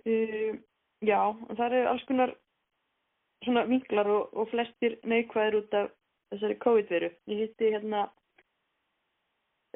Uh, 0.07 0.57
já, 1.04 1.21
það 1.57 1.66
eru 1.66 1.88
alls 1.90 2.04
konar 2.09 2.35
svona 3.45 3.64
vinklar 3.69 4.09
og, 4.09 4.30
og 4.37 4.49
flestir 4.52 4.99
neikvæðir 5.09 5.59
út 5.62 5.75
af 5.76 5.90
þessari 6.33 6.57
COVID-veru. 6.64 7.11
Ég 7.33 7.42
hitti 7.45 7.73
hérna 7.75 8.07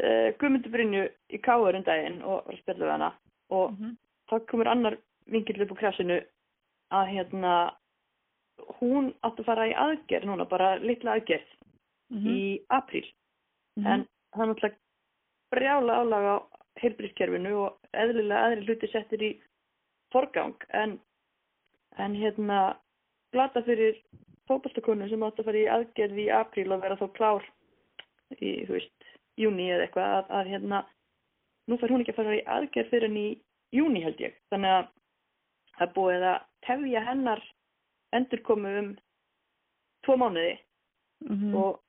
uh, 0.02 0.30
Guðmundur 0.40 0.72
Brynju 0.74 1.04
í 1.34 1.40
Káur 1.44 1.76
um 1.78 1.84
daginn 1.86 2.22
og 2.22 2.44
var 2.46 2.54
að 2.56 2.62
spjalla 2.62 2.84
við 2.86 2.94
hana 2.96 3.12
og 3.50 3.76
mm 3.78 3.96
þá 4.24 4.38
komur 4.48 4.68
annar 4.72 4.94
vinkill 5.28 5.60
upp 5.60 5.74
á 5.76 5.80
krasinu 5.82 6.14
að 6.96 7.10
hérna 7.12 7.50
hún 8.78 9.10
átti 9.20 9.42
að 9.42 9.48
fara 9.50 9.66
í 9.68 9.74
aðgerð 9.76 10.30
núna, 10.30 10.46
bara 10.48 10.78
litla 10.80 11.18
aðgerð 11.18 11.50
Mhm. 12.08 12.28
í 12.32 12.62
apríl 12.72 13.04
en 13.84 14.06
það 14.32 14.40
er 14.40 14.48
náttúrulega 14.48 14.76
brjála 15.52 15.98
álag 16.00 16.24
á 16.24 16.36
heilbríðskerfinu 16.80 17.52
og 17.66 17.76
eðlilega 17.92 18.44
aðri 18.46 18.64
hluti 18.64 18.90
settir 18.92 19.22
í 19.22 19.30
forgang 20.14 20.66
en, 20.80 20.96
en 21.98 22.16
hérna 22.18 22.60
glata 23.34 23.62
fyrir 23.66 23.98
fótballtakonu 24.48 25.08
sem 25.10 25.24
átt 25.26 25.40
að 25.40 25.48
fara 25.50 25.62
í 25.62 25.70
aðgerð 25.76 26.20
í 26.24 26.26
apríl 26.38 26.70
og 26.74 26.82
vera 26.84 26.98
þó 27.00 27.06
klár 27.16 27.46
í, 28.38 28.64
þú 28.66 28.76
veist, 28.76 29.08
júni 29.40 29.70
eða 29.72 29.86
eitthvað 29.86 30.16
að, 30.18 30.34
að 30.38 30.50
hérna, 30.52 30.82
nú 31.68 31.78
fær 31.80 31.94
hún 31.94 32.04
ekki 32.04 32.14
að 32.14 32.20
fara 32.20 32.36
í 32.36 32.44
aðgerð 32.58 32.92
fyrir 32.92 33.08
en 33.10 33.20
í 33.20 33.28
júni 33.74 34.04
held 34.04 34.20
ég. 34.22 34.36
Þannig 34.52 34.76
að 34.76 34.92
það 35.78 35.94
búið 35.96 36.26
að 36.30 36.44
tefja 36.66 37.06
hennar 37.08 37.42
endurkomu 38.14 38.76
um 38.82 38.92
tvo 40.04 40.20
mánuði. 40.20 40.54
Mhm. 41.24 41.54
og 41.56 41.80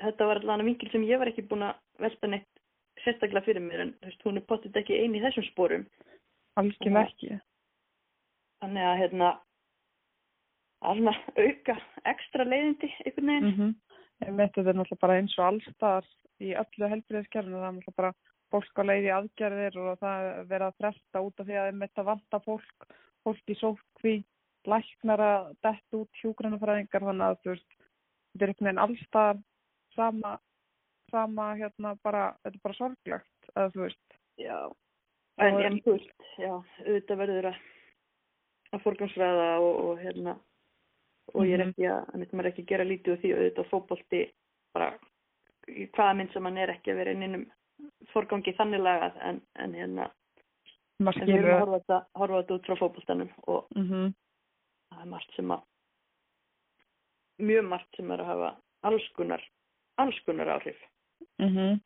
þetta 0.00 0.26
var 0.28 0.40
allavega 0.40 0.66
vinkil 0.66 0.90
sem 0.92 1.04
ég 1.08 1.20
var 1.20 1.30
ekki 1.30 1.46
búin 1.48 1.64
að 1.64 1.78
velta 2.02 2.28
neitt 2.28 2.60
sérstaklega 3.04 3.46
fyrir 3.46 3.64
mér 3.64 3.84
en 3.84 3.92
þú 4.00 4.08
veist, 4.08 4.24
hún 4.26 4.40
er 4.40 4.46
pottit 4.48 4.76
ekki 4.76 4.98
eini 4.98 5.20
í 5.20 5.24
þessum 5.24 5.46
sporum 5.48 5.86
algjörlega 6.56 7.06
ekki. 7.06 7.40
þannig 8.60 8.88
að 8.88 8.98
hérna 9.02 9.30
að 10.80 10.96
svona 11.00 11.14
auka 11.36 11.76
ekstra 12.08 12.44
leiðindi 12.44 12.90
einhvern 13.04 13.32
veginn 13.32 13.48
Mm 13.50 13.56
-hmm. 13.56 13.74
Þetta 14.20 14.60
er 14.60 14.76
náttúrulega 14.76 15.00
bara 15.00 15.16
eins 15.16 15.38
og 15.38 15.46
allstar 15.46 16.06
í 16.44 16.52
öllu 16.52 16.88
helbriðiskerfinu. 16.92 17.56
Það 17.56 17.68
er 17.68 17.76
náttúrulega 17.76 17.96
bara 17.96 18.12
fólk 18.52 18.80
á 18.80 18.82
leið 18.84 19.06
í 19.06 19.14
aðgerðir 19.16 19.78
og 19.80 19.98
það 20.02 20.26
er 20.26 20.44
verið 20.50 20.66
að 20.66 20.78
fresta 20.82 21.22
út 21.24 21.40
af 21.40 21.46
því 21.46 21.56
að 21.60 21.70
þetta 21.84 22.04
vanta 22.08 22.40
fólk, 22.44 22.86
fólk 23.24 23.52
í 23.52 23.56
sótkví, 23.60 24.14
læknar 24.66 25.22
að 25.24 25.50
detta 25.64 26.00
út 26.00 26.20
hjúgrunafræðingar 26.20 27.06
þannig 27.08 27.26
að 27.26 27.40
þú 27.40 27.54
veist, 27.54 27.70
þetta 28.32 28.44
er 28.44 28.52
einhvern 28.52 28.68
veginn 28.68 28.84
allstar 28.84 29.40
sama, 29.94 30.34
sama 31.10 31.48
hérna 31.56 31.94
bara, 32.04 32.24
þetta 32.42 32.56
er 32.56 32.64
bara 32.66 32.80
sorglegt 32.80 33.52
að 33.54 33.72
þú 33.74 33.84
veist. 33.86 34.18
já, 34.40 34.58
en, 35.40 35.54
Og- 35.54 35.64
en 35.64 35.80
þú 35.84 35.92
veist 35.96 36.24
já, 36.38 36.52
auðvitað 36.86 37.20
verður 37.24 37.50
að 37.52 37.58
að 38.70 38.82
forgangsræða 38.84 39.46
og, 39.60 39.78
og 39.84 39.98
hérna 39.98 40.36
og 41.34 41.46
ég 41.46 41.54
er 41.54 41.64
Mhm. 41.64 41.70
ekki 41.70 41.86
að, 41.90 42.14
en 42.14 42.20
maður 42.32 42.46
er 42.46 42.50
ekki 42.52 42.62
að 42.62 42.70
gera 42.72 42.84
lítið 42.84 43.12
úr 43.12 43.20
því 43.22 43.30
auðvitað 43.34 43.70
fótbolti 43.70 44.20
bara 44.74 44.98
hvaða 45.66 46.16
mynd 46.16 46.32
sem 46.32 46.44
hann 46.44 46.58
er 46.58 46.70
ekki 46.70 46.90
að 46.92 46.96
vera 47.00 47.10
inn 47.10 47.22
innum 47.22 47.44
forgangi 48.12 48.54
þannig 48.58 48.80
lagað 48.82 49.16
en, 49.22 49.40
en 49.56 49.74
hérna 49.74 50.10
en 51.00 51.06
við 51.26 51.34
erum 51.38 51.50
að 51.54 51.60
horfa 51.60 51.78
þetta, 51.78 51.98
horfa 52.14 52.40
þetta 52.42 52.54
út 52.54 52.66
frá 52.66 52.76
fótboltanum 52.80 53.30
og 53.46 53.66
mm 53.76 53.86
-hmm. 53.88 54.14
það 54.90 55.00
er 55.02 55.06
margt 55.14 55.34
sem 55.36 55.50
að 55.50 55.62
mjög 57.40 57.68
margt 57.68 57.96
sem 57.96 58.10
er 58.10 58.20
að 58.20 58.26
hafa 58.26 58.50
alls 58.82 59.08
konar 59.16 59.42
alls 59.98 60.20
konar 60.26 60.48
áhrif 60.58 60.76
Mm 61.38 61.80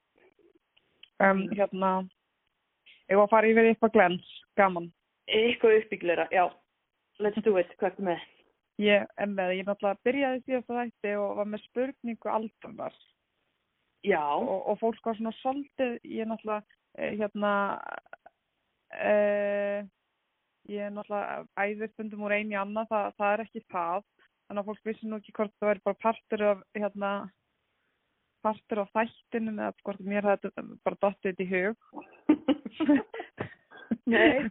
um, 1.20 1.48
hérna, 1.54 2.08
ég 3.10 3.18
var 3.18 3.26
að 3.26 3.32
fara 3.34 3.50
yfir 3.50 3.70
eitthvað 3.70 3.96
glens, 3.96 4.30
gaman. 4.58 4.92
eitthvað 5.28 5.80
uppbyggleira, 5.80 6.28
já. 6.32 6.46
Let's 7.22 7.42
do 7.46 7.56
it, 7.60 7.70
hvað 7.78 7.98
er 7.98 8.06
með? 8.10 8.28
Ég 8.82 9.04
er 9.22 9.28
með, 9.30 9.56
ég 9.60 9.66
náttúrulega 9.68 10.02
byrjaði 10.06 10.40
síðast 10.44 10.70
að 10.72 10.80
þætti 10.80 11.16
og 11.22 11.36
var 11.38 11.50
með 11.50 11.66
spurningu 11.68 12.30
aldunar 12.30 12.96
já, 14.04 14.22
og, 14.36 14.66
og 14.68 14.78
fólk 14.80 15.06
var 15.06 15.16
svona 15.18 15.32
svolítið, 15.40 15.96
ég 16.04 16.28
náttúrulega, 16.28 16.78
eh, 16.98 17.14
hérna, 17.18 17.52
uh, 18.94 19.78
ég 20.68 20.92
náttúrulega 20.92 21.44
æðistundum 21.56 22.26
úr 22.26 22.36
einu 22.36 22.54
í 22.54 22.60
annað, 22.60 22.90
það, 22.92 23.08
það 23.18 23.32
er 23.32 23.44
ekki 23.46 23.64
það, 23.72 24.04
þannig 24.44 24.62
að 24.62 24.68
fólk 24.70 24.90
vissi 24.90 25.08
nú 25.08 25.20
ekki 25.20 25.36
hvort 25.38 25.56
það 25.56 25.70
væri 25.70 25.84
bara 25.88 26.02
partur 26.04 26.46
af, 26.50 26.62
hérna, 26.76 27.12
partur 28.44 28.84
af 28.84 28.92
þættinum 28.96 29.62
eða 29.62 29.74
hvort 29.86 30.04
mér 30.04 30.28
hefði 30.30 30.52
bara 30.84 31.00
dottið 31.06 31.42
í 31.44 31.48
hug. 31.54 31.88
nei 34.14 34.50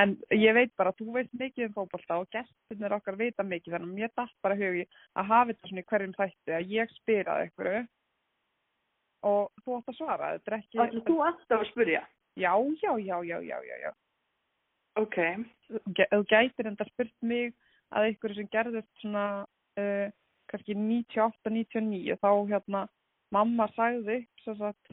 En 0.00 0.14
ég 0.32 0.54
veit 0.56 0.72
bara, 0.78 0.92
þú 0.96 1.12
veist 1.14 1.32
mikið 1.36 1.68
um 1.68 1.74
fótbolta 1.74 2.18
og 2.22 2.28
gestinir 2.34 2.94
okkar 2.96 3.18
vita 3.20 3.44
mikið 3.46 3.76
þannig 3.76 3.90
að 3.90 3.96
mér 3.98 4.12
dætt 4.16 4.36
bara 4.44 4.58
hugi 4.58 4.84
að 5.14 5.28
hafa 5.30 5.48
þetta 5.50 5.70
svona 5.70 5.82
í 5.82 5.88
hverjum 5.90 6.14
þætti 6.16 6.54
að 6.56 6.72
ég 6.74 6.94
spyr 6.96 7.30
að 7.30 7.42
einhverju 7.44 7.82
og 9.30 9.64
þú 9.64 9.76
átt 9.76 9.90
að 9.92 9.98
svara, 9.98 10.30
þetta 10.36 10.50
er 10.50 10.56
ekki... 10.58 10.78
ætlar 10.78 11.06
þú 11.10 11.18
alltaf 11.26 11.58
að 11.58 11.70
spyrja 11.72 12.04
Já, 12.38 12.52
já, 12.80 12.92
já, 13.02 13.16
já, 13.26 13.36
já, 13.42 13.56
já, 13.66 13.76
já. 13.84 13.90
ok, 15.02 15.18
Þú 15.98 16.22
gætir 16.30 16.70
enda 16.70 16.86
spurt 16.88 17.16
mig 17.26 17.52
að 17.90 18.08
einhverju 18.08 18.38
sem 18.38 18.50
gerðist 18.54 19.02
svona 19.02 19.26
uh, 19.44 20.06
kannski 20.50 20.76
98-99 20.78 22.16
þá 22.22 22.30
hérna 22.48 22.86
mamma 23.32 23.68
sagði 23.76 24.20
upp 24.24 24.58
sagt 24.58 24.92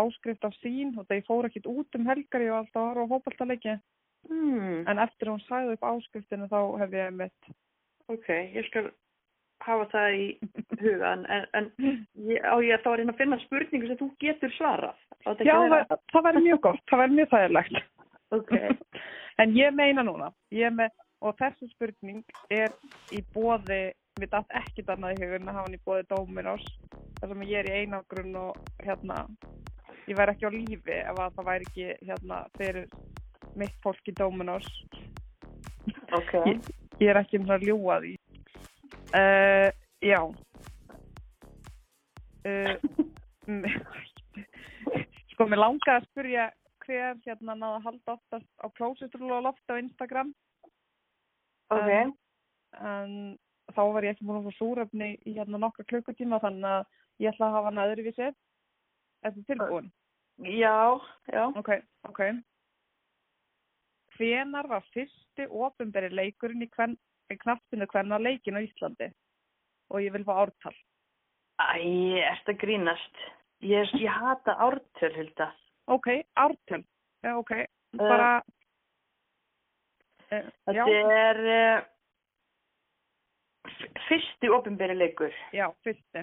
áskrift 0.00 0.44
af 0.46 0.54
sín 0.62 0.92
og 0.98 1.06
það 1.08 1.18
ég 1.20 1.26
fór 1.26 1.48
ekkert 1.48 1.66
út 1.66 1.96
um 1.98 2.06
helgar 2.06 2.44
ég 2.44 2.52
var 2.54 2.62
alltaf 2.64 2.82
að 2.82 2.90
horfa 2.90 3.06
á 3.06 3.12
fótballtaleiki 3.14 3.78
Hmm. 4.28 4.84
en 4.86 4.98
eftir 5.00 5.30
að 5.30 5.32
hún 5.32 5.46
sagði 5.48 5.72
upp 5.78 5.84
áskriftinu 5.88 6.46
þá 6.52 6.58
hef 6.82 6.90
ég 6.92 7.14
mitt 7.16 7.46
Ok, 8.12 8.26
ég 8.28 8.66
skal 8.66 8.90
hafa 9.64 9.86
það 9.94 10.16
í 10.18 10.26
hugan 10.82 11.22
en, 11.32 11.46
en 11.56 11.70
ég, 12.28 12.42
á 12.44 12.54
ég 12.60 12.82
þá 12.84 12.90
er 12.92 12.98
hérna 13.00 13.14
að 13.14 13.20
finna 13.22 13.38
spurningu 13.46 13.88
sem 13.88 13.96
þú 13.96 14.08
getur 14.20 14.52
svarað. 14.58 14.96
Á 15.24 15.28
þetta 15.32 15.44
Já, 15.48 15.54
vera- 15.62 15.86
það, 15.88 16.02
það 16.12 16.26
væri 16.28 16.42
mjög 16.44 16.60
gott, 16.66 16.82
það 16.90 17.00
væri 17.02 17.16
mjög 17.16 17.30
þægilegt 17.32 17.80
Ok. 18.36 18.52
en 19.40 19.56
ég 19.56 19.72
meina 19.74 20.02
núna 20.04 20.28
ég 20.52 20.72
með, 20.76 20.90
og 21.24 21.36
þessi 21.40 21.70
spurning 21.72 22.22
er 22.50 22.76
í 23.16 23.24
bóði 23.32 23.80
við 24.20 24.30
datt 24.36 24.52
ekki 24.60 24.84
annað 24.84 25.16
í 25.16 25.22
hugun 25.24 25.48
að 25.48 25.54
hafa 25.56 25.64
hann 25.70 25.78
í 25.80 25.84
bóði 25.88 26.06
Dóminós 26.12 26.66
þar 27.20 27.32
sem 27.32 27.46
ég 27.48 27.58
er 27.60 27.68
í 27.68 27.76
einangrun 27.82 28.36
og 28.40 28.52
hérna 28.80 29.24
ég 30.08 30.16
væri 30.18 30.34
ekki 30.34 30.48
á 30.48 30.56
lífi 30.56 30.96
ef 30.96 31.16
að 31.18 31.34
það 31.36 31.48
væri 31.50 31.68
ekki 31.68 31.86
hérna 32.08 32.38
fyrir 32.58 32.86
mitt 33.60 33.76
fólk 33.84 34.08
í 34.08 34.16
Dóminós 34.16 34.68
Ok. 36.16 36.32
ég, 36.46 36.56
ég 37.00 37.10
er 37.10 37.20
ekki 37.20 37.40
um 37.40 37.46
það 37.48 37.56
að 37.58 37.66
ljúa 37.68 37.98
því 38.04 38.14
uh, 39.20 39.68
já 40.04 40.20
uh, 42.50 42.74
sko 45.34 45.48
mér 45.48 45.62
langaði 45.62 45.98
að 45.98 46.08
spyrja 46.08 46.48
hver 46.86 47.20
hérna 47.26 47.58
náða 47.58 47.76
að 47.76 47.86
halda 47.88 48.16
oftast 48.16 48.50
á 48.64 48.66
klósitrúlu 48.78 49.36
og 49.36 49.46
loft 49.50 49.72
á 49.72 49.78
Instagram 49.78 50.32
Ok. 51.70 51.90
en, 51.94 52.14
en 52.80 53.12
þá 53.70 53.82
var 53.94 54.06
ég 54.06 54.16
ekki 54.16 54.26
múin 54.26 54.40
að 54.40 54.48
fá 54.48 54.58
súrefni 54.58 55.12
í 55.28 55.36
hérna 55.36 55.60
nokkra 55.62 55.86
klukkutíma 55.90 56.40
þannig 56.42 56.70
að 56.80 56.88
ég 57.20 57.32
ætla 57.32 57.48
að 57.50 57.56
hafa 57.58 57.70
hann 57.70 57.82
öðruvísi 57.84 58.30
Þetta 59.20 59.42
tilbúin? 59.48 59.90
Já, 60.40 61.00
já. 61.28 61.42
Ok, 61.60 61.74
ok. 62.08 62.20
Hvenar 64.16 64.68
var 64.68 64.84
fyrsti 64.94 65.46
ofinberi 65.48 66.08
leikurinn 66.12 66.64
í, 66.64 66.68
kven, 66.72 66.96
knappinu 67.42 67.88
hvenna 67.92 68.20
leikin 68.20 68.56
á 68.56 68.64
Íslandi? 68.64 69.10
Og 69.92 70.00
ég 70.04 70.14
vil 70.14 70.24
fá 70.24 70.32
ártal. 70.40 70.76
Æ, 71.60 71.84
að 72.24 72.56
grínast. 72.62 73.22
Ég, 73.60 73.92
ég 74.00 74.08
hata 74.08 74.56
ártöl, 74.56 75.12
Hilda. 75.12 75.50
Ok, 75.92 76.08
ártal. 76.40 76.84
Já, 77.20 77.36
ok. 77.36 77.52
Bara... 78.00 78.32
Uh, 80.30 80.46
Þetta 80.64 80.84
er 81.10 81.38
uh, 81.50 81.78
fyrsti 84.06 84.48
ofinberi 84.54 84.94
leikur. 84.96 85.34
já, 85.52 85.66
fyrsti. 85.84 86.22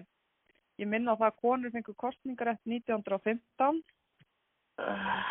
Ég 0.78 0.88
minna 0.90 1.16
á 1.16 1.20
það 1.20 1.30
að 1.32 1.38
konur 1.42 1.74
fengur 1.74 1.96
kostningar 1.98 2.52
eftir 2.54 2.74
1915. 2.78 3.80
Uh, 4.78 5.22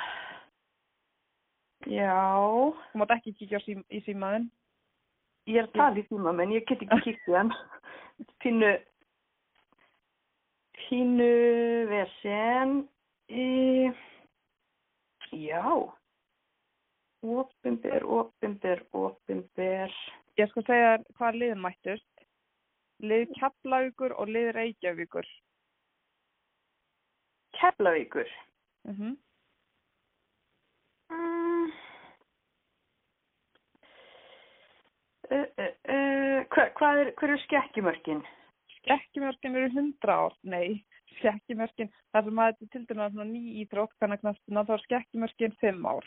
já, 1.86 2.16
Þú 2.90 2.98
mátt 2.98 3.14
ekki 3.14 3.34
kíkja 3.38 3.60
sím, 3.62 3.84
í 3.94 4.00
símaðinn. 4.06 4.48
ég 5.46 5.60
er 5.60 5.68
að 5.68 5.76
tala 5.78 6.02
í 6.02 6.06
tíma, 6.08 6.32
menn 6.34 6.54
ég 6.56 6.66
get 6.66 6.82
ekki 6.82 6.98
kíkt 7.04 7.28
í 7.30 7.36
hann. 7.36 7.52
Pínu, 8.42 8.72
pínu 10.80 11.30
vesen. 11.92 12.74
Í, 13.30 13.46
já, 15.34 15.62
opinber, 17.22 18.04
opinber, 18.06 18.82
opinber. 18.94 19.94
Ég 20.38 20.50
skal 20.50 20.66
segja 20.66 20.92
hvað 21.18 21.38
lið 21.40 21.56
mættust. 21.62 22.15
Lið 23.04 23.28
Keflavíkur 23.36 24.14
og 24.16 24.28
lið 24.32 24.52
Reykjavíkur. 24.56 25.26
Keflavíkur. 27.60 28.28
Mm 28.84 28.94
-hmm. 28.96 29.16
Mm. 31.10 31.72
Uh, 35.26 35.42
uh, 35.58 35.72
uh, 35.90 36.40
hva, 36.54 36.64
hvað 36.78 37.00
er, 37.00 37.08
hver 37.18 37.32
er 37.34 37.40
skekkjumörkin? 37.42 38.20
Skekkjumörkin 38.76 39.56
eru 39.58 39.70
100 39.72 40.12
ár, 40.12 40.36
nei, 40.46 40.84
skekkjumörkin, 41.16 41.90
það 42.14 42.28
sem 42.28 42.38
að 42.38 42.52
þetta 42.52 42.66
er 42.66 42.70
til 42.74 42.84
dæmis 42.86 43.12
svona 43.12 43.26
ný 43.32 43.42
íþrótt 43.62 43.96
kannar 43.98 44.20
knastina, 44.22 44.62
þá 44.68 44.72
er 44.76 44.84
skekkjumörkin 44.84 45.56
5 45.64 45.88
ár. 45.90 46.06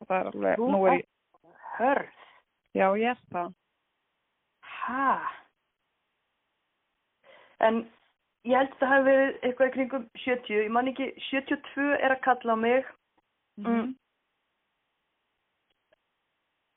Og 0.00 0.06
það 0.06 0.20
er 0.20 0.30
alveg, 0.30 0.56
Þú 0.60 0.70
nú 0.70 0.80
er 0.86 0.96
ég, 1.00 1.08
Hörð. 1.78 2.22
já 2.78 2.86
ég 3.00 3.10
er 3.10 3.20
það. 3.34 3.54
Hæ? 4.84 5.16
En 7.64 7.80
ég 8.44 8.56
held 8.58 8.72
að 8.74 8.80
það 8.80 8.92
hafi 8.92 9.04
verið 9.08 9.36
eitthvað 9.48 9.68
í 9.68 9.74
kringum 9.76 10.08
70, 10.24 10.56
ég 10.64 10.72
man 10.76 10.90
ekki, 10.90 11.10
72 11.30 11.86
er 11.96 12.16
að 12.16 12.24
kalla 12.26 12.56
á 12.56 12.58
mig. 12.60 12.90
Mm. 13.62 13.94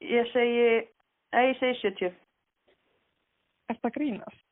Ég 0.07 0.29
segi, 0.31 0.67
nei, 1.33 1.43
ég 1.49 1.59
segi 1.59 1.79
70. 1.81 2.13
Er 3.67 3.79
það 3.81 3.95
grínast? 3.97 4.43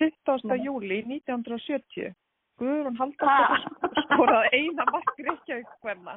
20. 0.00 0.48
Nei. 0.50 0.58
júli 0.66 1.00
1970, 1.06 2.14
Guðrún 2.58 2.96
Ha? 2.98 3.34
Halldóttir 3.50 4.04
skoraði 4.08 4.58
eina 4.58 4.84
mark 4.90 5.14
Reykjavík 5.18 5.70
hverna. 5.82 6.16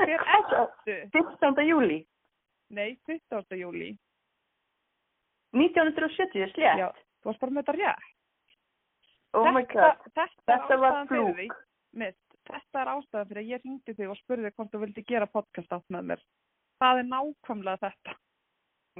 Hver 0.00 0.24
ertu? 0.38 0.96
15. 1.12 1.62
júli, 1.68 2.00
Nei, 2.72 2.96
20. 3.06 3.56
júli. 3.60 3.92
1970, 5.56 6.48
slétt. 6.54 6.80
Já, 6.80 6.88
þú 7.22 7.30
varst 7.30 7.44
bara 7.44 7.54
með 7.56 7.66
þetta 7.66 7.76
rétt. 7.78 8.08
Oh 9.32 9.48
my 9.48 9.62
god, 9.70 10.02
þetta, 10.08 10.26
þetta 10.50 10.74
er 10.74 10.82
var 10.82 10.98
flúk. 11.08 11.54
þetta 12.50 12.82
er 12.82 12.90
ástæðan 12.92 13.30
fyrir 13.30 13.42
að 13.42 13.52
ég 13.52 13.62
ringdi 13.64 13.94
þig 13.96 14.10
og 14.12 14.18
spurði 14.20 14.50
hvort 14.52 14.74
þú 14.74 14.82
vildi 14.82 15.06
gera 15.08 15.30
podcast 15.30 15.72
átt 15.72 15.88
með 15.88 16.10
mér. 16.10 16.26
Það 16.82 17.00
er 17.00 17.08
nákvæmlega 17.12 17.82
þetta. 17.86 18.18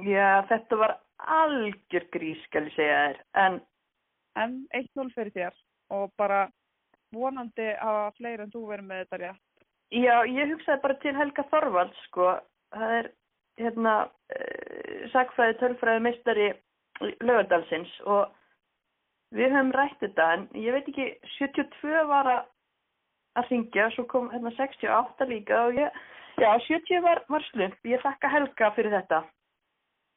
Já, 0.09 0.29
þetta 0.49 0.79
var 0.81 0.95
algjör 1.37 2.09
grís, 2.15 2.41
skal 2.47 2.65
ég 2.65 2.75
segja 2.77 2.97
þér. 3.03 3.21
En 3.43 3.61
En 4.39 4.63
1-0 4.73 5.11
fyrir 5.13 5.33
þér 5.35 5.57
og 5.93 6.13
bara 6.17 6.45
vonandi 7.13 7.67
hafa 7.77 8.13
fleiri 8.17 8.45
en 8.45 8.53
þú 8.53 8.63
verið 8.71 8.87
með 8.89 9.03
þetta 9.03 9.19
rétt. 9.21 9.43
já, 9.93 10.15
ég 10.25 10.53
hugsaði 10.53 10.81
bara 10.81 10.95
til 11.03 11.13
Helga 11.17 11.43
Þorvalds, 11.51 11.99
sko. 12.07 12.29
Það 12.73 12.93
er, 12.99 13.09
hérna, 13.61 13.95
uh, 14.35 15.03
sagfræði 15.13 15.59
tölfræði 15.61 16.05
meistari 16.07 16.47
lögadalsins 17.23 17.91
og 18.05 18.31
við 19.33 19.53
höfum 19.53 19.71
rætt 19.73 20.01
þetta, 20.01 20.27
en 20.35 20.47
ég 20.61 20.75
veit 20.75 20.89
ekki, 20.91 21.07
72 21.37 22.03
var 22.09 22.29
að, 22.29 22.41
ringja, 23.49 23.89
svo 23.95 24.05
kom 24.09 24.29
hérna 24.33 24.53
68 24.57 25.29
líka 25.29 25.63
og 25.67 25.79
ég, 25.79 26.01
já, 26.37 26.49
70 26.67 27.01
var, 27.05 27.23
var 27.29 27.45
slump. 27.49 27.79
Ég 27.89 28.01
þakka 28.03 28.29
Helga 28.29 28.69
fyrir 28.77 28.93
þetta. 28.93 29.23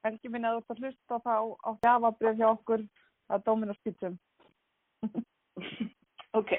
Helgi 0.07 0.31
minn 0.31 0.47
að 0.47 0.59
þú 0.59 0.63
ert 0.63 0.75
að 0.75 0.83
hlusta 0.85 1.21
þá 1.25 1.37
á 1.65 1.71
gjafabrjöf 1.87 2.37
hjá 2.39 2.49
okkur 2.51 2.85
að 3.33 3.47
Dominos 3.49 3.81
Pizzum. 3.85 4.19
ok. 6.39 6.53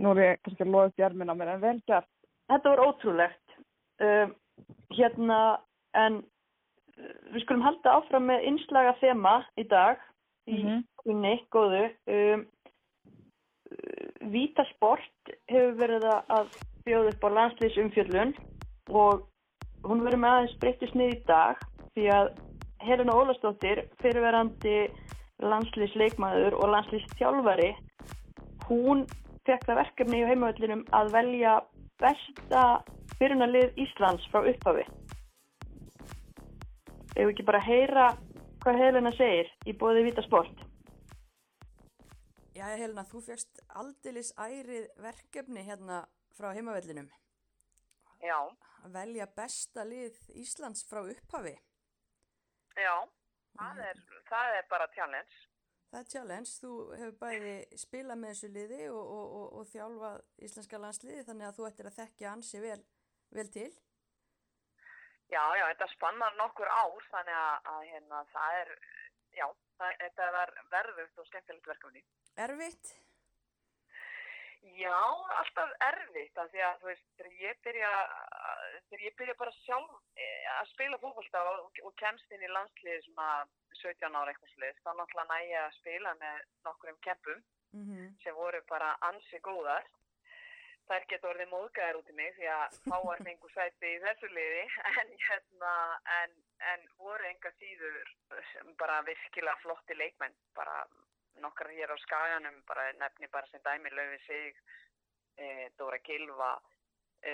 Nú 0.00 0.14
er 0.14 0.22
ég 0.24 0.40
kannski 0.42 0.64
að 0.64 0.72
loða 0.72 0.90
upp 0.90 1.04
jærminn 1.04 1.30
á 1.30 1.34
mér 1.38 1.52
en 1.54 1.62
vel 1.62 1.76
gert. 1.86 2.10
þetta 2.50 2.72
var 2.72 2.82
ótrúlegt. 2.88 3.58
Um, 4.02 4.34
hérna, 4.96 5.38
en 5.94 6.20
uh, 6.98 7.14
við 7.34 7.44
skulum 7.44 7.62
halda 7.66 7.96
áfram 7.98 8.26
með 8.30 8.44
innslaga 8.50 8.96
þema 9.00 9.36
í 9.58 9.64
dag 9.68 9.98
í 10.46 10.58
Mhm. 10.62 10.82
kunni, 11.02 11.34
góðu. 11.52 11.84
Um, 12.06 12.46
uh, 13.70 14.28
Vítasport 14.34 15.34
hefur 15.50 15.74
verið 15.80 16.04
að- 16.28 16.54
bjóða 16.84 17.14
upp 17.14 17.24
á 17.24 17.28
landslýsumfjöllun 17.38 18.34
og 18.92 19.22
hún 19.84 20.02
verður 20.04 20.20
með 20.20 20.32
aðeins 20.34 20.58
breyttist 20.60 20.94
niður 20.94 21.14
í 21.16 21.24
dag 21.26 21.56
því 21.94 22.04
að 22.12 22.26
Helena 22.84 23.14
Ólastóttir, 23.16 23.78
fyrirverandi 24.02 24.90
landslýsleikmaður 25.40 26.52
og 26.60 26.68
landslýstjálfari, 26.74 27.70
hún 28.68 29.06
fekk 29.46 29.64
það 29.64 29.80
verkefni 29.80 30.20
í 30.20 30.26
heimavöllinum 30.28 30.84
að 30.92 31.10
velja 31.16 31.54
besta 32.00 32.82
byrjunarlið 33.20 33.78
Íslands 33.84 34.26
frá 34.32 34.42
upphafi. 34.50 34.84
Ef 37.14 37.30
ekki 37.30 37.44
bara 37.46 37.60
heyra 37.62 38.08
hvað 38.64 38.78
Helena 38.80 39.12
segir 39.14 39.50
í 39.70 39.74
bóði 39.78 40.02
Vítasport. 40.08 40.64
Já, 42.54 42.68
Helena, 42.78 43.02
þú 43.06 43.20
fegst 43.26 43.60
aldeilis 43.80 44.32
ærið 44.38 44.86
verkefni 45.02 45.64
hérna 45.66 46.04
frá 46.36 46.52
heimavellinum. 46.56 47.08
Já, 48.24 48.38
Að 48.84 48.92
velja 48.98 49.24
besta 49.32 49.80
lið 49.88 50.16
Íslands 50.36 50.82
frá 50.84 51.00
upphafi. 51.08 51.54
já, 52.76 52.94
það 53.56 53.78
er, 53.88 54.00
það 54.28 54.56
er 54.58 54.66
bara 54.70 54.88
challenge. 54.94 55.38
Það 55.90 56.00
er 56.00 56.08
challenge. 56.12 56.50
Þú 56.60 56.72
hefur 56.98 57.14
bæði 57.22 57.54
spilað 57.80 58.18
með 58.20 58.32
þessu 58.34 58.50
liði 58.52 58.80
og, 58.90 59.06
og, 59.14 59.32
og, 59.38 59.46
og 59.60 59.68
þjálfað 59.72 60.18
íslenska 60.48 60.80
landsliði 60.82 61.24
þannig 61.28 61.46
að 61.48 61.56
þú 61.60 61.66
ættir 61.70 61.88
að 61.90 61.96
þekkja 62.02 62.32
ansi 62.34 62.60
vel, 62.60 62.80
vel 63.38 63.50
til. 63.54 63.70
Já, 65.32 65.42
já, 65.58 65.64
þetta 65.72 65.88
spannar 65.94 66.36
nokkur 66.38 66.68
ár, 66.68 67.06
þannig 67.10 67.38
að, 67.38 67.70
að 67.72 67.86
hérna, 67.90 68.20
það 68.34 68.58
er, 68.60 68.74
já, 69.38 69.46
það, 69.78 69.96
þetta 70.02 70.28
var 70.36 70.52
verðugt 70.74 71.18
og 71.22 71.26
skemmtilegt 71.30 71.72
verkefni. 71.72 72.04
Erfitt? 72.44 72.92
Já, 74.74 75.00
alltaf 75.38 75.72
erfitt 75.84 76.38
af 76.40 76.48
því 76.52 76.62
að 76.64 76.78
þú 76.80 76.88
veist, 76.88 77.08
þegar 77.18 77.34
ég 77.42 77.58
byrja, 77.66 77.90
þegar 78.88 79.02
ég 79.04 79.16
byrja 79.18 79.34
bara 79.40 79.52
sjálf 79.58 79.98
eh, 80.16 80.46
að 80.54 80.70
spila 80.70 81.00
fótbolta 81.02 81.42
og, 81.50 81.82
og 81.84 81.92
kemst 82.00 82.32
inn 82.32 82.46
í 82.46 82.52
landslið 82.52 83.02
svona 83.08 83.28
17 83.82 84.16
ára 84.16 84.32
eitthvað 84.32 84.54
slið, 84.54 84.80
þá 84.80 84.90
náttúrulega 84.94 85.26
næja 85.34 85.66
að 85.66 85.76
spila 85.80 86.14
með 86.22 86.40
nokkurum 86.68 87.02
kempum 87.04 87.44
Mm 87.74 88.14
sem 88.22 88.34
voru 88.34 88.60
bara 88.68 88.94
ansi 89.02 89.38
góðar. 89.42 89.84
Þær 90.84 91.04
geta 91.08 91.28
orðið 91.30 91.48
móðgæðar 91.48 91.96
út 91.96 92.10
í 92.12 92.14
mig 92.18 92.34
því 92.36 92.48
að 92.52 92.74
fáar 92.84 93.22
fengu 93.24 93.48
sæti 93.54 93.92
í 93.94 94.00
þessu 94.02 94.28
liði 94.36 94.64
en, 95.00 95.12
hérna, 95.28 95.72
en, 96.18 96.34
en 96.72 96.84
voru 97.00 97.24
enga 97.30 97.52
síður 97.56 98.10
bara 98.80 98.98
virkilega 99.06 99.56
flotti 99.62 99.96
leikmenn, 99.96 100.36
bara 100.58 100.82
nokkar 101.40 101.70
hér 101.72 101.94
á 101.94 101.98
skaganum, 102.04 102.60
bara 102.68 102.90
nefni 103.00 103.30
bara 103.32 103.48
sem 103.50 103.62
dæmi 103.64 103.90
Laufi 103.96 104.20
Sig, 104.26 104.60
e, 105.40 105.70
Dóra 105.78 105.98
Gilva, 106.04 106.52
e, 107.24 107.32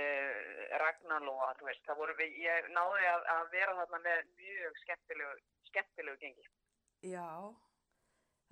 Ragnar 0.80 1.26
Lóa, 1.26 1.50
þú 1.58 1.68
veist, 1.68 1.82
það 1.88 2.00
voru 2.04 2.14
við, 2.22 2.38
ég 2.46 2.70
náði 2.76 3.10
að, 3.10 3.26
að 3.34 3.50
vera 3.56 3.76
þarna 3.82 4.00
með 4.06 4.22
mjög 4.38 4.78
skemmtilegu, 4.84 5.34
skemmtilegu 5.72 6.22
gengi. 6.22 6.48
Já, 7.10 7.26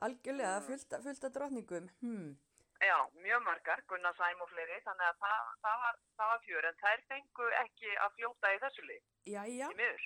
algjörlega, 0.04 0.58
Mm. 0.58 0.66
fullt, 0.66 1.24
af 1.24 1.32
drotningum. 1.38 1.88
Hmm. 2.02 2.37
Já, 2.78 2.98
mjög 3.24 3.42
margar, 3.42 3.80
Gunnar 3.90 4.14
Sæm 4.14 4.42
og 4.44 4.50
fleiri, 4.52 4.76
þannig 4.86 5.06
að 5.08 5.16
það, 5.22 5.46
það, 5.64 5.78
var, 5.84 5.96
það 6.18 6.28
var 6.32 6.42
fjör, 6.44 6.68
en 6.68 6.76
þær 6.82 7.00
fengu 7.12 7.48
ekki 7.62 7.94
að 8.04 8.12
fljóta 8.18 8.52
í 8.54 8.60
þessu 8.64 8.84
lið, 8.90 9.00
Jæja. 9.32 9.70
í 9.72 9.78
miður. 9.80 10.04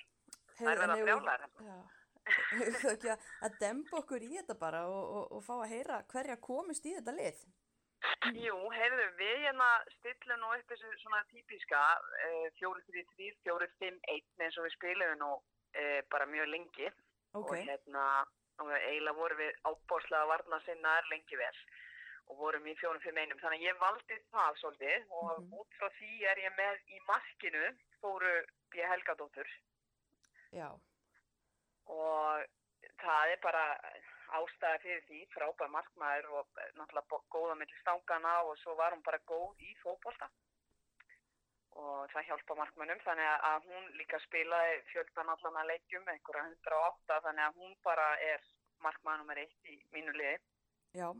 Heyrðu, 0.59 0.87
verða 1.03 1.35
hérna. 1.35 1.35
Já. 1.67 1.75
Hefur 2.23 2.77
þau 2.79 2.91
ekki 2.93 3.11
að, 3.13 3.27
að 3.45 3.57
dempa 3.61 3.99
okkur 3.99 4.23
í 4.23 4.31
þetta 4.37 4.55
bara 4.59 4.85
og, 4.87 5.03
og, 5.03 5.25
og 5.37 5.43
fá 5.43 5.53
að 5.57 5.71
heyra 5.73 5.99
hverja 6.13 6.39
komist 6.47 6.85
í 6.87 6.95
þetta 6.95 7.15
lið? 7.17 7.41
Jú, 8.35 8.55
heyrðu, 8.73 9.07
við 9.19 9.41
hérna 9.45 9.67
stillum 9.97 10.45
upp 10.49 10.71
þessu 10.71 10.91
svona 11.01 11.21
típiska 11.31 11.81
uh, 11.99 12.47
4-3-3, 12.59 13.29
4-5-1 13.45 14.45
eins 14.45 14.59
og 14.59 14.67
við 14.67 14.75
spilum 14.77 15.13
nú 15.21 15.31
uh, 15.35 15.99
bara 16.11 16.27
mjög 16.31 16.49
lengi 16.51 16.89
Ok, 17.33 17.53
og 17.53 17.55
hérna 17.59 18.07
og 18.61 18.69
eiginlega 18.75 19.17
vorum 19.17 19.39
við 19.39 19.55
ábáslega 19.65 20.29
varna 20.29 20.59
sinnaðar 20.67 21.07
lengi 21.11 21.39
vel 21.39 21.55
og 22.29 22.37
vorum 22.37 22.65
í 22.67 22.75
4-5-1 22.79 23.35
þannig 23.41 23.59
að 23.59 23.67
ég 23.67 23.79
valdi 23.79 24.17
það 24.31 24.59
svolítið 24.61 25.05
og 25.11 25.39
Mhm. 25.43 25.53
út 25.59 25.73
frá 25.79 25.89
því 25.99 26.11
er 26.31 26.37
ég 26.37 26.55
með 26.57 26.79
í 26.87 26.99
markinu 27.07 27.65
fóru 28.01 28.33
B. 28.71 28.75
Helgadóttur 28.81 29.47
já, 30.53 30.69
og 31.87 32.45
það 32.99 33.31
er 33.33 33.39
bara 33.41 33.63
ástæða 34.33 34.79
fyrir 34.81 35.03
því, 35.07 35.19
frábær 35.35 35.69
markmaður 35.69 36.29
og 36.39 36.47
náttúrulega 36.77 37.07
bo- 37.09 37.23
góð 37.29 37.51
á 37.53 37.55
milli 37.55 37.77
stangana 37.81 38.41
og 38.43 38.57
svo 38.57 38.75
var 38.75 38.91
hún 38.93 39.03
bara 39.03 39.19
góð 39.27 39.55
í 39.59 39.75
fótbolta 39.83 40.29
og 41.75 42.09
það 42.13 42.25
hjálpa 42.27 42.55
markmannum 42.55 42.99
þannig 43.05 43.29
að- 43.41 43.63
hún 43.67 43.91
líka 43.97 44.19
spilaði 44.19 44.81
fjöldan 44.91 45.29
allan 45.29 45.55
að 45.61 45.67
leikjum, 45.71 46.07
einhverja 46.07 46.43
108 46.49 47.21
þannig 47.21 47.45
að 47.47 47.55
hún 47.55 47.75
bara 47.83 48.07
er 48.21 48.41
markmaður 48.79 49.17
nummer 49.17 49.37
eitt 49.37 49.63
í 49.65 49.81
mínu 49.93 50.11
liði. 50.13 50.37
já, 50.93 51.13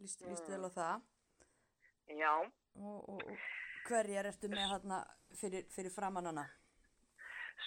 líst, 0.00 0.24
vel 0.48 0.64
á 0.64 0.70
það. 0.72 1.06
Já, 2.12 2.34
Og, 2.72 3.08
og, 3.12 3.22
og 3.28 3.86
hverjar 3.88 4.26
ertu 4.30 4.48
með 4.48 4.70
hérna 4.72 5.04
fyrir, 5.36 5.66
fyrir 5.74 5.92
framannana? 5.92 6.46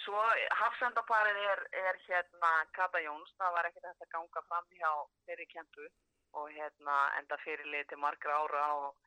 svo 0.06 0.22
hafsendaparið 0.60 1.38
er, 1.50 1.62
er 1.82 1.96
hérna 2.06 2.50
Kata 2.76 3.00
Jóns, 3.02 3.32
það 3.40 3.54
var 3.56 3.68
ekkert 3.68 3.88
hægt 3.88 4.04
að 4.04 4.12
ganga 4.14 4.42
fram 4.48 4.68
hjá 4.78 4.90
þeirri 5.26 5.46
kempu 5.50 5.86
og 6.38 6.52
hérna 6.54 6.96
enda 7.18 7.38
fyrirlið 7.42 7.88
til 7.90 7.98
margra 8.02 8.36
ára 8.42 8.66
og 8.84 9.00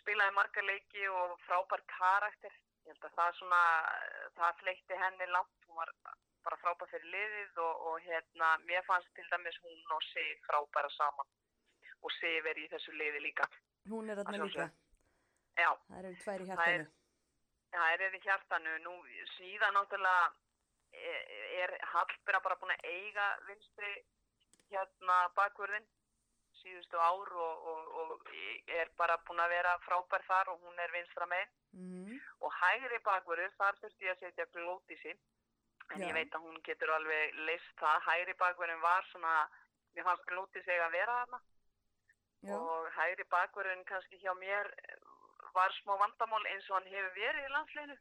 spilaði 0.00 0.34
marga 0.34 0.64
leiki 0.64 1.06
og 1.12 1.36
frábær 1.46 1.84
karakter. 1.94 2.54
Ég 2.86 2.94
held 2.94 3.06
að 3.10 3.16
það 3.18 3.38
svona, 3.38 3.62
það 4.38 4.60
fleitti 4.62 5.00
henni 5.02 5.30
langt, 5.30 5.68
hún 5.68 5.78
var 5.82 5.92
bara 6.46 6.60
frábær 6.64 6.90
fyrir 6.90 7.10
liðið 7.14 7.62
og, 7.66 7.86
og 7.90 8.00
hérna, 8.06 8.54
mér 8.66 8.86
fannst 8.88 9.12
til 9.14 9.28
dæmis 9.30 9.60
hún 9.66 9.96
og 9.98 10.06
Sif 10.10 10.46
frábæra 10.48 10.90
saman 10.96 11.30
og 12.02 12.12
Sif 12.18 12.46
er 12.46 12.58
í 12.62 12.68
þessu 12.72 12.92
liði 12.94 13.20
líka. 13.24 13.48
Hún 13.90 14.10
er 14.10 14.16
þarna 14.22 14.44
líka. 14.46 14.68
Já, 15.58 15.70
Það 15.88 15.98
eru 16.04 16.14
tværi 16.22 16.46
Það 16.46 16.50
er- 16.50 16.56
hjartanu. 16.56 16.86
það 17.72 18.02
er 18.06 18.14
í 18.14 18.20
hjartanu. 18.26 18.78
Nú 18.84 18.92
síðan 19.36 19.74
náttúrulega 19.74 20.32
er, 20.92 21.22
er 21.62 21.78
Hallbera 21.92 22.40
bara 22.40 22.56
búin 22.56 22.74
að 22.76 22.84
eiga 22.84 23.26
vinstri 23.48 23.92
hérna 24.70 25.16
bakvörðin 25.36 25.86
síðustu 26.62 26.98
ár 26.98 27.32
og, 27.32 27.66
og, 27.70 27.88
og 28.02 28.30
er 28.68 28.88
bara 28.98 29.16
búin 29.26 29.40
að 29.40 29.48
vera 29.54 29.76
frábær 29.86 30.24
þar 30.26 30.48
og 30.52 30.60
hún 30.66 30.78
er 30.84 30.92
vinstra 30.92 31.26
með 31.26 31.46
Mm. 31.68 32.16
og 32.40 32.52
hægri 32.56 32.96
bakvörður 33.04 33.50
þar 33.58 33.76
þurfti 33.76 34.06
ég 34.06 34.14
að 34.14 34.20
setja 34.22 34.46
glótísi 34.54 35.10
en 35.92 36.00
Já. 36.00 36.06
ég 36.08 36.14
veit 36.16 36.32
að 36.32 36.40
hún 36.46 36.56
getur 36.64 36.88
alveg 36.94 37.34
list 37.44 37.74
það, 37.76 38.00
hægri 38.06 38.34
bakvörðin 38.40 38.80
var 38.80 39.04
svona 39.10 39.34
mér 39.94 40.04
fannst 40.08 40.24
glótísi 40.30 40.70
eiga 40.72 40.86
að 40.88 40.92
vera 40.96 41.16
þarna 41.26 41.40
Já, 42.46 42.54
og 42.54 42.90
hægri 42.94 43.24
bakvörðin 43.32 43.84
kannski 43.88 44.20
hjá 44.22 44.30
mér 44.38 44.68
var 45.54 45.72
smá 45.80 45.96
vandamál 45.98 46.44
eins 46.46 46.68
og 46.70 46.76
hann 46.76 46.92
hefur 46.92 47.14
verið 47.16 47.46
í 47.48 47.54
landsleginu 47.54 47.96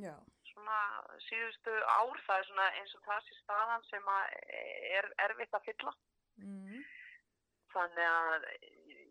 já, 0.00 0.14
svona 0.52 0.78
síðustu 1.26 1.74
ár 1.84 2.22
það 2.26 2.38
er 2.38 2.48
svona 2.48 2.68
eins 2.78 2.94
og 2.96 3.04
það 3.08 3.26
sé 3.26 3.36
staðan 3.42 3.84
sem 3.90 4.08
að 4.14 4.38
er 4.96 5.10
erfitt 5.26 5.58
að 5.58 5.68
fylla. 5.68 5.92
Mm. 6.40 6.80
þannig 7.72 8.08
að 8.08 8.46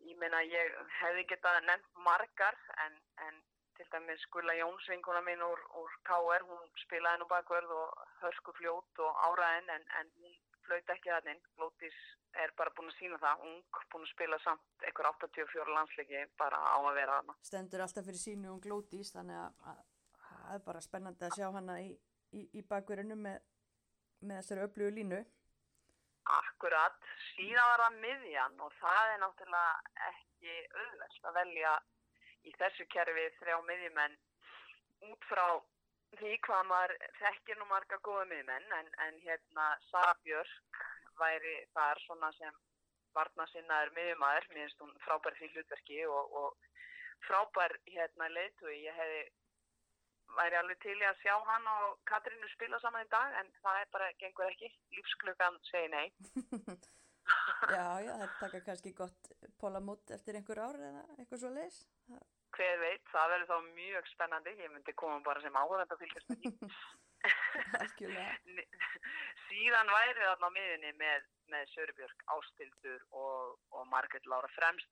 ég 0.10 0.18
meina 0.22 0.42
ég 0.46 0.74
hefði 1.00 1.24
getað 1.30 1.60
nefnt 1.68 2.02
margar 2.06 2.58
en, 2.86 2.98
en 3.26 3.38
til 3.78 3.88
dæmis 3.94 4.26
Gulla 4.34 4.54
Jóns 4.58 4.88
vinkuna 4.90 5.22
mín 5.26 5.42
úr, 5.46 5.62
úr 5.82 5.94
KR 6.10 6.46
hún 6.50 6.66
spilaði 6.84 7.22
nú 7.22 7.28
bakvörð 7.30 7.72
og 7.78 8.02
hörsku 8.22 8.54
fljót 8.58 9.02
og 9.06 9.22
áraðin 9.30 9.70
en, 9.78 9.86
en 10.00 10.12
hún 10.18 10.36
flaut 10.66 10.94
ekki 10.96 11.14
þannig 11.14 11.46
Glótis 11.56 12.02
er 12.40 12.54
bara 12.58 12.74
búin 12.76 12.92
að 12.92 12.98
sína 12.98 13.20
það 13.22 13.46
ung, 13.48 13.80
búin 13.92 14.06
að 14.06 14.12
spila 14.14 14.40
samt 14.44 14.86
einhver 14.88 15.10
84 15.12 15.76
landsleiki 15.76 16.26
bara 16.40 16.60
á 16.60 16.78
að 16.80 16.98
vera 17.00 17.18
þarna 17.20 17.38
stendur 17.48 17.84
alltaf 17.86 18.08
fyrir 18.08 18.24
sínu 18.24 18.54
og 18.54 18.62
glótís 18.64 19.12
þannig 19.16 19.40
að 19.42 19.82
það 20.52 20.56
er 20.56 20.64
bara 20.66 20.84
spennandi 20.84 21.28
að 21.28 21.38
sjá 21.38 21.48
hana 21.56 21.78
í, 21.84 21.92
í, 22.38 22.42
í 22.60 22.64
bakverðinu 22.72 23.18
með, 23.20 23.44
með 24.22 24.42
þessari 24.42 24.66
öflugu 24.68 24.96
línu. 24.98 25.22
Akkurat, 26.32 26.98
síðan 27.32 27.70
var 27.72 27.84
það 27.86 28.00
miðjan 28.06 28.60
og 28.66 28.76
það 28.80 29.14
er 29.14 29.22
náttúrulega 29.24 30.08
ekki 30.12 30.58
auðvelt 30.82 31.30
að 31.30 31.38
velja 31.40 31.76
í 32.48 32.54
þessu 32.60 32.88
kerfi 32.94 33.28
þrjá 33.40 33.58
miðjumenn 33.70 34.18
út 35.10 35.30
frá 35.30 35.46
því 36.20 36.36
hvað 36.46 36.68
maður 36.70 36.94
þekkir 37.20 37.60
nú 37.60 37.68
marga 37.72 38.00
góða 38.06 38.28
miðjumenn 38.30 38.78
en, 38.78 38.92
en 39.08 39.20
hérna 39.26 39.68
Sara 39.90 40.14
Björk 40.26 40.84
væri 41.22 41.56
þar 41.76 42.02
svona 42.06 42.32
sem 42.38 42.60
varnasinnaður 43.16 43.94
miðjumæður, 43.98 44.48
mér 44.52 44.66
finnst 44.66 44.84
hún 44.84 44.94
frábær 45.06 45.38
því 45.38 45.52
hlutverki 45.54 46.02
og, 46.08 46.36
og 46.42 47.26
frábær 47.28 47.76
hérna 47.92 48.30
leiðtúi, 48.32 48.78
ég 48.86 48.98
hefði 48.98 49.24
væri 50.38 50.58
alveg 50.62 50.80
til 50.84 50.96
í 50.96 51.08
að 51.08 51.20
sjá 51.20 51.34
hann 51.50 51.68
og 51.68 51.98
Katrínu 52.08 52.48
spila 52.54 52.80
saman 52.80 53.04
í 53.04 53.12
dag 53.12 53.36
en 53.42 53.52
það 53.60 53.82
er 53.82 53.92
bara, 53.96 54.10
gengur 54.22 54.48
ekki, 54.48 54.72
lífsklukkan 54.96 55.60
segir 55.68 55.92
nei. 55.92 56.08
Já, 57.72 58.02
já, 58.04 58.12
það 58.18 58.32
taka 58.40 58.60
kannski 58.68 58.92
gott 58.98 59.28
pólamót 59.62 60.12
eftir 60.16 60.38
einhver 60.40 60.60
ár 60.64 60.80
eða 60.82 61.04
eitthvað 61.18 61.44
svo 61.44 61.52
leis. 61.54 61.78
Hver 62.58 62.82
veit, 62.82 63.04
það 63.14 63.30
verður 63.34 63.52
þá 63.52 63.70
mjög 63.78 64.10
spennandi, 64.12 64.56
ég 64.60 64.74
myndi 64.74 64.96
koma 65.00 65.22
bara 65.24 65.44
sem 65.44 65.56
áhverjand 65.62 65.96
að 65.96 66.02
fylgjast 66.04 66.34
með 66.34 66.42
því. 66.42 66.72
Síðan 69.48 69.92
væri 69.94 70.22
þarna 70.22 70.50
á 70.50 70.56
miðunni 70.56 70.92
með, 71.00 71.26
með 71.54 71.64
Sörubjörg, 71.76 72.20
Ástildur 72.36 73.02
og, 73.12 73.58
og 73.76 73.84
Margret 73.92 74.26
Lára 74.32 74.50
fremst 74.56 74.92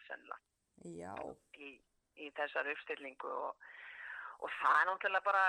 í, 1.58 1.70
í 2.20 2.28
þessar 2.38 2.70
uppstillingu 2.74 3.32
og, 3.32 3.52
og 4.44 4.50
það 4.60 4.82
er 4.82 4.86
náttúrulega 4.92 5.30
bara 5.30 5.46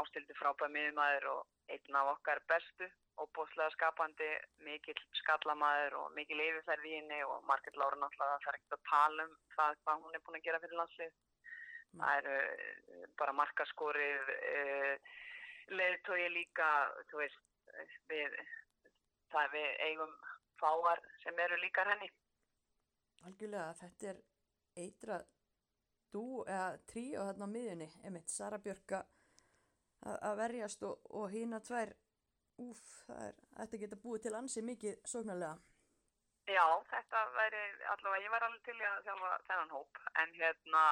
Ástildur 0.00 0.38
frábæð 0.40 0.72
miðumæður 0.72 1.24
og 1.34 1.72
einn 1.72 1.98
af 2.00 2.14
okkar 2.14 2.40
bestu 2.48 2.86
og 3.20 3.28
bóðslega 3.36 3.72
skapandi, 3.74 4.28
mikill 4.64 5.00
skallamæður 5.20 5.98
og 6.00 6.14
mikil 6.16 6.40
yfirferð 6.40 6.88
í 6.88 6.94
henni 6.96 7.18
og 7.26 7.44
Margret 7.48 7.76
Lára 7.80 7.98
náttúrulega 8.00 8.40
er 8.40 8.58
ekkert 8.58 8.78
að 8.78 8.86
tala 8.88 9.26
um 9.28 9.34
það 9.56 9.76
hvað 9.82 10.06
hún 10.06 10.16
er 10.16 10.24
búin 10.24 10.38
að 10.38 10.46
gera 10.46 10.62
fyrir 10.62 10.80
landslið. 10.80 11.12
Það 11.92 12.12
eru 12.22 12.36
uh, 12.40 13.04
bara 13.20 13.36
markaskorið, 13.36 14.32
uh, 14.48 15.12
leðtói 15.70 16.28
líka, 16.32 16.68
þú 17.10 17.22
veist, 17.22 17.38
við, 18.10 18.36
það 19.32 19.54
við 19.56 19.70
eigum 19.88 20.12
fáar 20.60 21.00
sem 21.22 21.38
eru 21.38 21.58
líkar 21.62 21.90
henni. 21.94 22.10
algjörlega. 23.22 23.72
Þetta 23.80 24.10
er 24.12 24.22
eitrað 24.82 25.26
dú 26.12 26.44
eða 26.44 26.78
trí 26.90 27.04
og 27.16 27.28
þarna 27.30 27.48
á 27.48 27.54
miðjunni, 27.54 27.90
emitt, 28.08 28.30
Sara 28.30 28.58
Björka 28.58 29.04
að 30.02 30.38
verjast 30.40 30.82
og, 30.86 31.04
og 31.14 31.30
hína 31.30 31.60
tvær 31.62 31.92
úf, 32.62 32.80
er, 33.14 33.36
þetta 33.58 33.80
geta 33.84 34.00
búið 34.02 34.26
til 34.26 34.34
ansi 34.38 34.64
mikið 34.66 34.98
sóknarlega. 35.08 35.56
Já, 36.50 36.64
þetta 36.90 37.20
væri 37.36 37.62
allavega, 37.92 38.22
ég 38.24 38.32
væri 38.34 38.46
alveg 38.48 38.64
til 38.66 38.78
að 38.82 39.04
þjálfa 39.06 39.34
þennan 39.46 39.74
hóp, 39.76 40.00
en 40.22 40.32
hérna, 40.40 40.82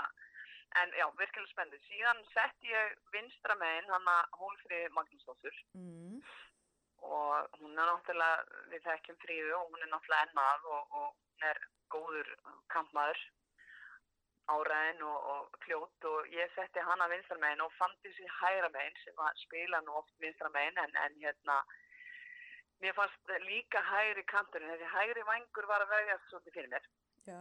en 0.82 0.92
já, 0.98 1.06
virkilega 1.18 1.50
spennið. 1.52 1.82
Síðan 1.88 2.22
sett 2.34 2.68
ég 2.68 2.94
vinstra 3.12 3.56
megin 3.58 3.90
hana 3.90 4.20
Hólfrið 4.38 4.90
Magnúsdóttur 4.94 5.56
Mm. 5.74 6.22
og 7.02 7.48
hún 7.58 7.78
er 7.78 7.86
náttúrulega, 7.88 8.44
við 8.70 8.82
þekkjum 8.84 9.16
fríðu 9.24 9.52
og 9.56 9.68
hún 9.72 9.82
er 9.82 9.88
náttúrulega 9.88 10.26
ennað 10.28 10.64
og, 10.64 10.96
og 11.00 11.14
hún 11.16 11.46
er 11.50 11.60
góður 11.90 12.28
kampmaður 12.68 13.20
áræðin 14.50 15.02
og, 15.06 15.18
og 15.32 15.58
kljót 15.64 16.06
og 16.10 16.26
ég 16.34 16.50
setti 16.54 16.82
hana 16.84 17.06
vinstra 17.08 17.38
megin 17.38 17.62
og 17.64 17.72
fann 17.78 17.94
þessi 18.04 18.26
hægra 18.40 18.68
megin 18.74 18.96
sem 19.04 19.18
að 19.26 19.38
spila 19.44 19.80
nú 19.86 19.94
oft 20.00 20.12
vinstra 20.22 20.50
megin 20.54 20.78
en, 20.84 20.96
en 21.04 21.16
hérna 21.22 21.60
mér 22.80 22.94
fannst 22.96 23.32
líka 23.46 23.82
hægri 23.84 24.24
kanturinn, 24.24 24.70
þessi 24.72 24.88
hægri 24.94 25.22
vangur 25.28 25.66
var 25.70 25.84
að 25.84 25.92
vegja 25.94 26.18
svolítið 26.28 26.56
fyrir 26.58 26.72
mér 26.74 26.88
Já, 27.28 27.40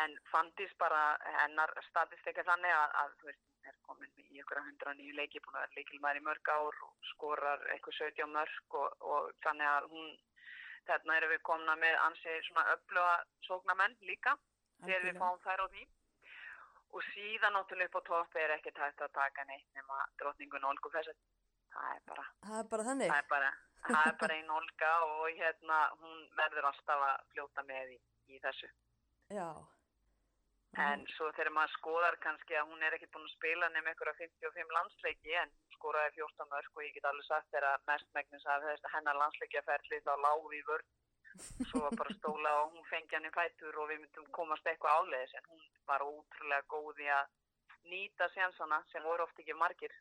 en 0.00 0.14
fandist 0.30 0.76
bara 0.80 1.00
hennar 1.42 1.72
statistika 1.90 2.44
þannig 2.48 2.72
að, 2.72 2.94
að 3.02 3.16
þú 3.20 3.26
veist, 3.30 3.42
er 3.68 3.76
komin 3.86 4.12
í 4.18 4.40
ykkur 4.40 4.58
að 4.58 4.68
109 4.72 5.16
leiki, 5.18 5.40
búin 5.44 5.56
að 5.58 5.64
vera 5.66 5.76
leikilmaður 5.78 6.20
í 6.20 6.24
mörg 6.26 6.48
ár 6.54 6.78
og 6.86 7.08
skorar 7.12 7.66
eitthvað 7.74 7.98
17 7.98 8.32
mörg 8.36 8.76
og, 8.80 8.94
og 9.12 9.28
þannig 9.44 9.68
að 9.70 9.88
hún, 9.92 10.08
þarna 10.88 11.16
erum 11.20 11.30
við 11.34 11.42
komna 11.46 11.76
með 11.78 11.98
ansi 12.06 12.38
svona 12.48 12.64
öfluga 12.76 13.12
sóknamenn 13.46 13.98
líka 14.08 14.36
þegar 14.82 15.04
við 15.06 15.20
fáum 15.20 15.42
þær 15.44 15.62
á 15.62 15.66
því 15.74 15.84
og 16.92 17.04
síðan 17.12 17.54
náttúrulega 17.56 17.88
upp 17.92 18.00
á 18.00 18.08
topp 18.08 18.34
er 18.42 18.54
ekki 18.56 18.72
tægt 18.76 19.04
að 19.06 19.12
taka 19.16 19.44
neitt 19.48 19.68
nema 19.76 20.00
drotningun 20.20 20.66
Olgu 20.72 20.90
Fessett 20.92 21.20
það 21.72 21.92
er 21.94 22.02
bara, 22.08 22.24
Það 22.48 22.58
er 22.58 22.66
bara 22.72 22.88
þannig. 22.88 23.12
það 23.12 23.22
er 23.22 23.28
bara, 23.30 23.52
það 23.86 24.08
er 24.10 24.16
bara 24.24 24.34
einn 24.40 24.50
Olga 24.56 24.90
og 25.06 25.22
hérna 25.38 25.78
hún 26.02 26.18
verður 26.40 26.68
alltaf 26.72 27.06
að 27.06 27.22
fljóta 27.32 27.64
með 27.70 27.94
í, 27.94 28.00
í 28.34 28.42
þessu 28.42 28.68
Já. 29.32 29.46
En 30.80 31.02
svo 31.12 31.26
þegar 31.36 31.52
maður 31.52 31.72
skoðar 31.74 32.14
kannski 32.24 32.56
að 32.56 32.70
hún 32.70 32.84
er 32.86 32.94
ekki 32.96 33.10
búin 33.12 33.26
að 33.26 33.34
spila 33.34 33.68
nefnum 33.68 33.90
einhverja 33.90 34.14
55 34.20 34.70
landsleiki 34.76 35.34
en 35.42 35.50
skoraði 35.74 36.14
14 36.16 36.48
mörg 36.48 36.78
og 36.78 36.86
ég 36.86 36.94
get 36.96 37.08
alveg 37.10 37.26
sagt 37.26 37.58
mestmægnis 37.90 38.46
að 38.48 38.64
þess 38.70 38.88
að 38.88 38.94
hennar 38.96 39.20
landsleikjaferli 39.20 40.00
þá 40.06 40.12
lág 40.24 40.46
við 40.54 40.64
vörn. 40.70 40.88
Svo 41.68 41.82
var 41.84 41.98
bara 42.00 42.16
stóla 42.16 42.54
og 42.62 42.72
hún 42.72 42.88
fengi 42.88 43.16
hann 43.16 43.28
í 43.28 43.34
fætur 43.36 43.76
og 43.82 43.92
við 43.92 44.00
myndum 44.00 44.32
komast 44.38 44.66
eitthvað 44.66 44.96
áleiðis 45.02 45.36
en 45.36 45.50
hún 45.52 45.62
var 45.90 46.04
ótrúlega 46.08 46.68
góð 46.72 47.04
í 47.04 47.12
að 47.20 47.28
nýta 47.92 48.28
sjansana 48.32 48.80
sem 48.92 49.04
voru 49.04 49.26
oft 49.26 49.44
ekki 49.44 49.56
margir. 49.60 49.92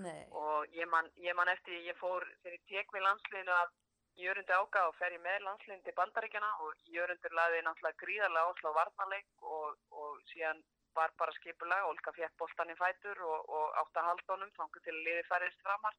Nei. 0.00 0.24
Og 0.32 0.72
ég 0.74 0.88
man, 0.90 1.08
ég 1.20 1.36
man 1.36 1.52
eftir, 1.52 1.76
ég 1.84 1.96
fór 2.00 2.24
þegar 2.42 2.56
ég 2.56 2.64
tek 2.72 2.96
við 2.96 3.04
landsliðinu 3.04 3.56
að 3.56 3.74
Jörundi 4.20 4.54
ága 4.54 4.84
og 4.88 4.94
fer 4.98 5.14
ég 5.16 5.22
með 5.24 5.42
landsliðin 5.46 5.82
til 5.86 5.94
bandaríkjana 5.98 6.50
og 6.64 6.84
Jörundur 6.94 7.34
laði 7.34 7.62
náttúrulega 7.66 8.00
gríðarlega 8.02 8.50
áslá 8.52 8.70
varnarleik 8.78 9.46
og, 9.56 9.78
og 9.90 10.20
síðan 10.30 10.62
var 10.94 11.10
bara 11.18 11.34
skipulega, 11.38 11.88
Olga 11.90 12.12
fjekk 12.14 12.36
boltan 12.38 12.70
í 12.70 12.76
fætur 12.78 13.18
og, 13.26 13.48
og 13.58 13.80
átt 13.80 13.98
að 13.98 14.08
halda 14.10 14.36
honum 14.36 14.52
þangur 14.58 14.84
til 14.84 14.94
að 14.94 15.02
liði 15.08 15.24
færist 15.30 15.66
framar 15.66 15.98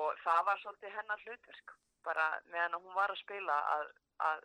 og 0.00 0.18
það 0.24 0.42
var 0.48 0.62
svolítið 0.62 0.96
hennar 0.96 1.22
hlutverk 1.26 1.76
bara 2.06 2.26
meðan 2.50 2.78
hún 2.80 2.98
var 2.98 3.14
að 3.14 3.22
spila 3.22 3.56
að, 3.76 3.86
að, 4.26 4.44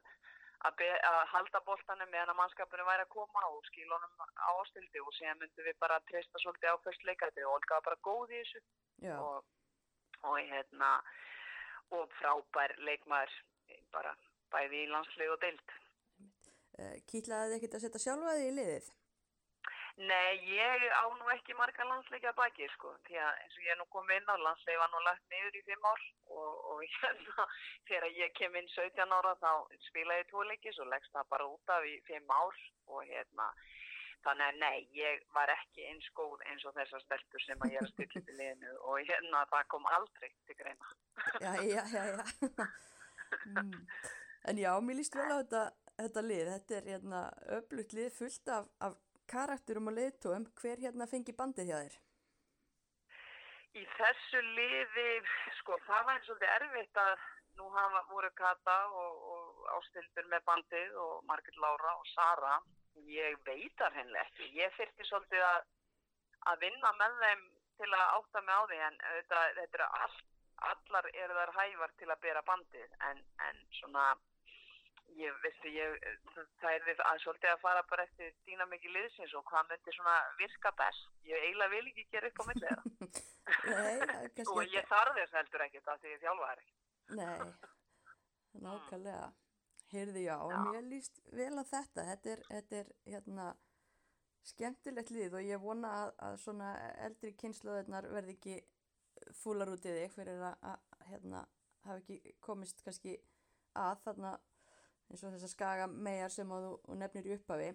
að, 0.67 0.77
be, 0.81 0.89
að 1.09 1.19
halda 1.33 1.61
boltanum 1.67 2.11
meðan 2.13 2.33
að 2.33 2.39
mannskapinu 2.41 2.87
væri 2.87 3.05
að 3.05 3.13
koma 3.17 3.45
og 3.49 3.69
skila 3.71 3.97
honum 3.97 4.25
á 4.45 4.49
ástildi 4.61 5.01
og 5.01 5.13
síðan 5.17 5.41
myndum 5.41 5.69
við 5.69 5.79
bara 5.81 6.01
treysta 6.09 6.41
svolítið 6.43 6.77
á 6.77 6.83
fyrst 6.85 7.07
leikæti 7.09 7.45
og 7.45 7.57
Olga 7.57 7.79
var 7.79 7.87
bara 7.89 8.03
góð 8.09 8.35
í 8.35 8.43
þessu 8.43 9.15
og, 9.17 9.45
og 10.29 10.37
hérna 10.51 10.91
og 11.93 12.11
frábær 12.19 12.75
leikmaður 12.87 13.33
bara 13.93 14.13
bæði 14.53 14.83
í 14.83 14.91
landslið 14.91 15.33
og 15.35 15.41
deild. 15.43 15.73
Uh, 16.75 16.95
Kýtlaði 17.09 17.49
þið 17.49 17.57
ekkert 17.57 17.77
að 17.77 17.83
setja 17.85 18.03
sjálfa 18.05 18.37
þið 18.37 18.47
í 18.49 18.53
liðið? 18.59 18.93
Nei, 19.95 20.35
ég 20.51 20.81
á 20.91 21.07
nú 21.07 21.29
ekki 21.31 21.55
marga 21.55 21.85
landsleikja 21.87 22.33
baki 22.35 22.65
sko, 22.73 22.89
því 23.07 23.15
að 23.15 23.37
eins 23.43 23.53
og 23.55 23.63
ég 23.63 23.71
er 23.71 23.77
nú 23.79 23.85
komið 23.93 24.17
inn 24.19 24.27
á 24.27 24.35
landsleik 24.43 24.79
var 24.81 24.89
nú 24.91 24.99
lagt 25.05 25.23
niður 25.31 25.55
í 25.55 25.61
fimm 25.69 25.87
ár 25.87 26.01
og, 26.35 26.57
og 26.73 26.81
hérna 26.97 27.45
þegar 27.87 28.07
ég 28.17 28.33
kem 28.35 28.57
inn 28.59 28.67
17 28.73 29.15
ára 29.15 29.31
þá 29.39 29.51
spilaði 29.87 30.25
ég 30.25 30.29
tvo 30.33 30.43
leiki 30.49 30.75
svo 30.75 30.89
leggst 30.91 31.15
það 31.15 31.31
bara 31.31 31.47
út 31.47 31.73
af 31.77 31.87
í 31.87 31.95
fimm 32.09 32.35
ár 32.35 32.59
og 32.91 33.07
hérna 33.07 33.47
þannig 34.25 34.45
að 34.49 34.59
nei, 34.63 34.77
ég 34.97 35.23
var 35.35 35.51
ekki 35.53 35.87
eins 35.91 36.09
góð 36.17 36.43
eins 36.49 36.65
og 36.65 36.75
þessar 36.77 37.03
stelpur 37.05 37.45
sem 37.45 37.63
að 37.63 37.73
ég 37.75 37.81
er 37.81 37.87
að 37.87 37.93
stilla 37.93 38.21
til 38.27 38.37
liðinu 38.39 38.75
og 38.81 38.99
hérna 39.09 39.45
það 39.53 39.71
kom 39.73 39.89
aldrei 39.97 40.29
til 40.45 40.59
greina. 40.59 40.93
Já, 41.41 41.53
já, 41.63 41.81
já, 41.93 42.03
já. 42.11 42.67
mm. 43.53 43.73
En 44.45 44.61
já, 44.61 44.71
mér 44.81 44.99
líst 44.99 45.15
vel 45.17 45.25
á 45.31 45.41
þetta, 45.41 45.63
þetta 45.97 46.23
lið. 46.29 46.49
Þetta 46.53 46.75
er 46.77 46.89
hérna 46.93 47.21
öflugt 47.57 47.95
lið 47.97 48.11
fullt 48.13 48.51
af, 48.53 48.67
af 48.85 48.97
karakterum 49.31 49.89
og 49.89 49.95
liðtóum. 49.97 50.49
Hver 50.59 50.83
hérna 50.83 51.07
fengi 51.09 51.33
bandið 51.37 51.71
hjá 51.71 51.77
þér? 51.79 51.95
Í 53.75 53.85
þessu 53.97 54.41
liði, 54.55 55.07
sko, 55.57 55.79
það 55.87 56.05
var 56.09 56.21
svolítið 56.27 56.53
erfitt 56.59 57.01
að 57.01 57.25
nú 57.57 57.65
hafa 57.73 58.03
voru 58.11 58.29
Kata 58.37 58.75
og, 59.01 59.25
og 59.33 59.65
Ástildur 59.77 60.29
með 60.31 60.45
bandið 60.47 60.95
og 61.01 61.25
Margit 61.27 61.57
Lára 61.63 61.95
og 61.97 62.07
Sara. 62.13 62.59
Ég 63.03 63.39
veit 63.47 63.73
það 63.79 63.97
hennilega 63.99 64.23
ekki. 64.25 64.47
Ég 64.55 64.77
þyrfti 64.77 65.07
svolítið 65.09 65.43
að, 65.47 65.65
að 66.51 66.63
vinna 66.63 66.93
með 66.99 67.19
þeim 67.23 67.43
til 67.79 67.91
að 67.91 68.13
átta 68.19 68.41
mig 68.45 68.55
á 68.55 68.63
því 68.69 68.79
en 68.87 69.01
þetta, 69.03 69.41
þetta 69.57 69.77
er 69.79 69.83
all, 69.87 70.15
allar 70.71 71.09
eru 71.11 71.37
þar 71.39 71.53
hævar 71.57 71.93
til 71.99 72.09
að 72.09 72.23
bera 72.23 72.45
bandið 72.47 72.95
en, 73.09 73.21
en 73.47 73.61
svona, 73.79 74.05
ég 75.19 75.37
veistu, 75.43 75.71
ég, 75.75 76.09
það 76.63 76.71
er 76.71 77.03
að 77.09 77.21
svolítið 77.25 77.51
að 77.51 77.63
fara 77.65 77.85
bara 77.91 78.07
eftir 78.07 78.33
dýna 78.47 78.67
mikið 78.71 78.95
liðsins 78.95 79.35
og 79.35 79.45
hvað 79.51 79.71
myndir 79.71 79.97
svona 79.99 80.17
virka 80.39 80.73
best. 80.79 81.07
Ég 81.27 81.47
eiginlega 81.47 81.75
vil 81.75 81.87
ekki 81.91 82.07
gera 82.15 82.31
upp 82.31 82.41
á. 82.41 82.45
Nei, 83.75 83.95
það 84.39 84.51
og 84.55 84.61
ég 84.73 84.91
þarf 84.91 85.17
þess 85.19 85.39
heldur 85.39 85.65
ekkert 85.67 85.91
að 85.91 86.05
því 86.05 86.13
ég 86.15 86.23
þjálfa 86.23 86.51
þær 86.51 86.63
ekki. 86.63 86.77
Nei, 87.19 87.73
nákvæmlega. 88.65 89.33
Heyrðu 89.95 90.23
já, 90.25 90.35
Já. 90.51 90.57
mér 90.71 90.87
líst 90.89 91.21
vel 91.31 91.53
á 91.55 91.63
þetta. 91.63 92.05
Þetta 92.11 92.31
er, 92.33 92.41
þetta 92.49 92.79
er 92.81 92.89
hérna 93.13 93.45
skemmtilegt 94.45 95.11
lið 95.15 95.37
og 95.39 95.45
ég 95.47 95.61
vona 95.61 95.91
að, 96.03 96.11
að 96.27 96.39
svona 96.43 96.71
eldri 97.07 97.31
kynnslóðurnar 97.41 98.09
verði 98.13 98.35
ekki 98.35 98.57
fúlar 99.39 99.71
út 99.73 99.85
í 99.87 99.93
þig 99.95 100.11
fyrir 100.13 100.43
að, 100.51 100.57
að 100.71 101.07
hérna, 101.09 101.45
hafa 101.85 102.01
ekki 102.03 102.35
komist 102.43 102.83
kannski 102.85 103.15
að 103.75 104.03
þarna 104.03 104.35
eins 105.09 105.23
og 105.23 105.33
þessar 105.35 105.51
skaga 105.53 105.87
megar 105.87 106.33
sem 106.33 106.51
að 106.51 106.67
þú 106.85 106.99
nefnir 106.99 107.29
í 107.29 107.35
upphafi. 107.37 107.71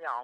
Já, 0.00 0.14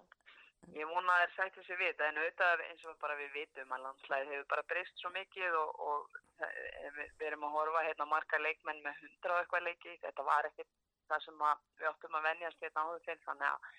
ég 0.79 0.88
vona 0.90 1.14
að 1.14 1.23
þær 1.25 1.35
sættu 1.37 1.64
sér 1.66 1.79
við 1.81 2.01
en 2.07 2.18
auðvitað 2.23 2.62
eins 2.68 2.85
og 2.90 2.99
bara 3.03 3.16
við 3.18 3.31
vitum 3.37 3.73
að 3.77 3.85
landslæðið 3.87 4.33
hefur 4.35 4.49
bara 4.53 4.66
breyst 4.73 5.01
svo 5.03 5.11
mikið 5.14 5.57
og, 5.61 5.71
og 5.90 6.18
það- 6.38 6.59
við, 6.99 7.12
erum 7.29 7.47
að 7.49 7.55
horfa 7.59 7.85
hérna 7.87 8.07
marga 8.11 8.38
leikmenn 8.42 8.83
með 8.85 9.01
hundra 9.03 9.35
og 9.37 9.40
eitthvað 9.44 9.66
leiki. 9.68 9.94
Þetta 10.03 10.27
var 10.29 10.49
ekkert 10.51 10.75
það 11.09 11.23
sem 11.25 11.47
að, 11.51 11.62
við 11.81 11.88
áttum 11.92 12.18
að 12.18 12.27
venjast 12.29 12.61
hérna 12.66 12.85
áður 12.88 13.05
til 13.07 13.18
þannig 13.25 13.49
að 13.49 13.71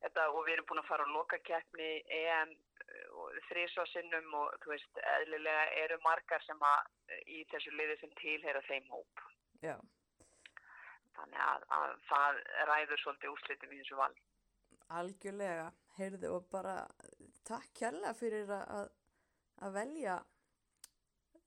þetta, 0.00 0.28
og 0.30 0.40
við 0.46 0.52
erum 0.54 0.68
búin 0.70 0.82
að 0.82 0.88
fara 0.90 1.04
á 1.08 1.14
lokakeppni 1.16 1.90
EM 2.20 2.54
uh, 2.54 3.10
og 3.20 3.36
þrísva 3.50 3.86
sinnum 3.92 4.34
og 4.40 4.56
þú 4.62 4.72
veist, 4.72 5.02
eðlilega 5.16 5.66
eru 5.84 5.98
margar 6.04 6.42
sem 6.46 6.62
að 6.70 7.12
í 7.26 7.42
þessu 7.52 7.74
liði 7.76 7.98
sem 8.00 8.12
tilheyra 8.20 8.62
þeim 8.70 8.88
hóp. 8.92 9.22
Já, 9.64 9.76
þannig 11.16 11.40
að, 11.48 11.68
að 11.78 11.94
það 12.10 12.40
ræður 12.70 13.02
svolítið 13.04 13.32
úrslitum 13.34 13.72
í 13.72 13.80
þessu 13.82 14.00
val 14.00 14.14
algjörlega. 14.88 15.70
Heyrðu 15.96 16.32
og 16.36 16.48
bara 16.52 16.76
takk 17.48 17.70
kærlega 17.78 18.12
fyrir 18.18 18.50
að, 18.52 18.90
að, 19.60 19.74
velja 19.74 20.16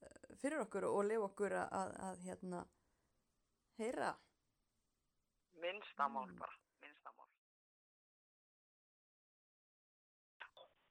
eh, 0.02 0.36
fyrir 0.42 0.64
okkur 0.64 0.88
og 0.90 1.04
lefa 1.06 1.28
okkur 1.30 1.56
að, 1.60 1.74
að, 1.82 1.94
að 2.08 2.24
hérna 2.28 2.64
heyra. 3.80 4.14
minnstamál 5.60 6.30
Mm. 6.30 6.38
bara, 6.40 6.56
minnstamál 6.82 7.28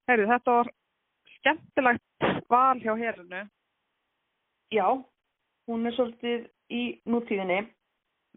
Heyrðu, 0.08 0.26
þetta 0.32 0.52
var 0.58 0.70
skemmtilegt 1.38 2.28
val 2.48 2.80
hjá 2.80 2.94
herinu. 2.96 3.42
Já, 4.72 4.87
hún 5.68 5.87
er 5.87 5.96
svolítið 5.96 6.46
í 6.70 6.82
nútíðinni. 7.08 7.61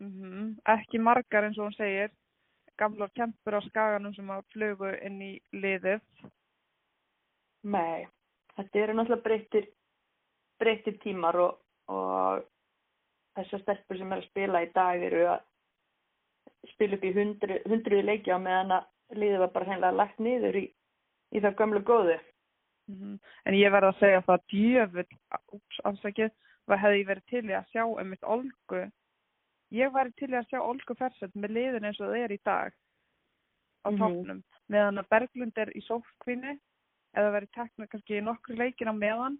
Mm 0.01 0.57
Ekki 0.65 0.99
margar 0.99 1.43
eins 1.43 1.59
og 1.59 1.69
hún 1.69 1.77
segir. 1.77 2.11
Gamlar 2.81 3.11
kempur 3.17 3.57
á 3.57 3.61
skaganum 3.67 4.13
sem 4.15 4.29
að 4.33 4.47
flugu 4.53 4.89
inn 5.05 5.19
í 5.21 5.33
liðið. 5.53 6.01
Nei, 7.69 8.07
þetta 8.57 8.81
eru 8.81 8.95
náttúrulega 8.97 9.25
breyttir, 9.27 9.67
breyttir 10.61 10.97
tímar 11.03 11.37
og, 11.43 11.59
og 11.93 12.41
þessar 13.37 13.61
stelpur 13.61 13.99
sem 13.99 14.11
er 14.15 14.23
að 14.23 14.29
spila 14.31 14.63
í 14.65 14.71
dag 14.73 15.05
eru 15.11 15.27
að 15.35 15.43
spila 16.73 16.97
upp 16.97 17.05
í 17.05 17.13
hundru, 17.15 17.59
hundruði 17.69 18.07
leiki 18.07 18.33
á 18.33 18.39
meðan 18.41 18.75
að 18.79 19.17
liðið 19.21 19.43
var 19.43 19.53
bara 19.53 19.69
hreinlega 19.69 19.97
lagt 19.99 20.19
niður 20.23 20.57
í, 20.57 20.65
í 21.35 21.41
það 21.43 21.57
gömlu 21.61 21.83
góðu. 21.85 22.17
Mm 22.89 23.19
En 23.45 23.55
ég 23.57 23.71
verð 23.71 23.91
að 23.91 23.99
segja 23.99 24.23
það 24.25 24.47
djöfull, 24.53 25.11
úps, 25.53 25.77
afsakið, 25.85 26.31
var- 26.67 26.81
hefði 26.81 26.99
ég 26.99 27.07
verið 27.07 27.25
til 27.29 27.45
í 27.45 27.55
að 27.57 27.69
sjá 27.71 27.83
um 27.85 28.09
mitt 28.09 28.23
Olgu 28.23 28.81
ég 29.71 29.91
væri 29.93 30.11
til 30.19 30.31
að 30.35 30.47
sjá 30.49 30.59
Olgu 30.61 30.95
Fersett 30.99 31.35
með 31.35 31.53
liðin 31.57 31.85
eins 31.87 31.99
og 32.01 32.09
það 32.11 32.23
er 32.25 32.31
í 32.35 32.39
dag 32.45 32.73
á 33.85 33.89
Mhm. 33.91 33.97
toppnum 33.99 34.43
meðan 34.69 34.99
að 34.99 35.09
Berglind 35.09 35.57
er 35.57 35.69
í 35.75 35.81
sótkvinni 35.87 36.59
eða 37.15 37.31
verið 37.35 37.51
tekna 37.51 37.87
kannski 37.87 38.17
í 38.19 38.23
nokkru 38.23 38.55
leikir 38.57 38.87
á 38.91 38.93
meðan 38.93 39.37